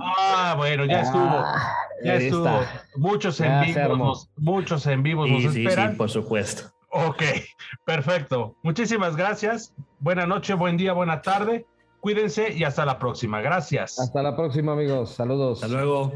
Ah, 0.00 0.54
bueno, 0.56 0.84
ya 0.86 1.02
estuvo. 1.02 1.22
Ah, 1.24 1.76
Ya 2.02 2.12
ahí 2.14 2.26
estuvo. 2.26 2.46
está. 2.46 2.82
Muchos 2.96 3.40
en 3.40 3.46
Ya 3.48 3.62
vivos, 3.62 3.98
nos- 3.98 4.30
muchos 4.36 4.86
en 4.86 5.02
vivos 5.02 5.26
Sí, 5.26 5.32
nos 5.32 5.42
sí, 5.42 5.48
sí, 5.50 5.66
esperan. 5.66 5.96
por 5.96 6.10
supuesto. 6.10 6.70
Ok, 6.92 7.22
perfecto. 7.84 8.56
Muchísimas 8.62 9.16
gracias. 9.16 9.74
Buena 9.98 10.26
noche, 10.26 10.54
buen 10.54 10.76
día, 10.76 10.92
buena 10.92 11.20
tarde. 11.22 11.66
Cuídense 12.00 12.52
y 12.52 12.64
hasta 12.64 12.84
la 12.86 12.98
próxima. 12.98 13.40
Gracias. 13.40 13.98
Hasta 13.98 14.22
la 14.22 14.34
próxima, 14.34 14.72
amigos. 14.72 15.10
Saludos. 15.10 15.62
Hasta 15.62 15.74
luego. 15.74 16.12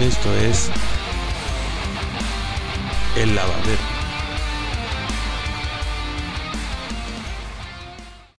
Esto 0.00 0.34
es 0.34 0.70
El 3.16 3.34
Lavadero. 3.34 3.99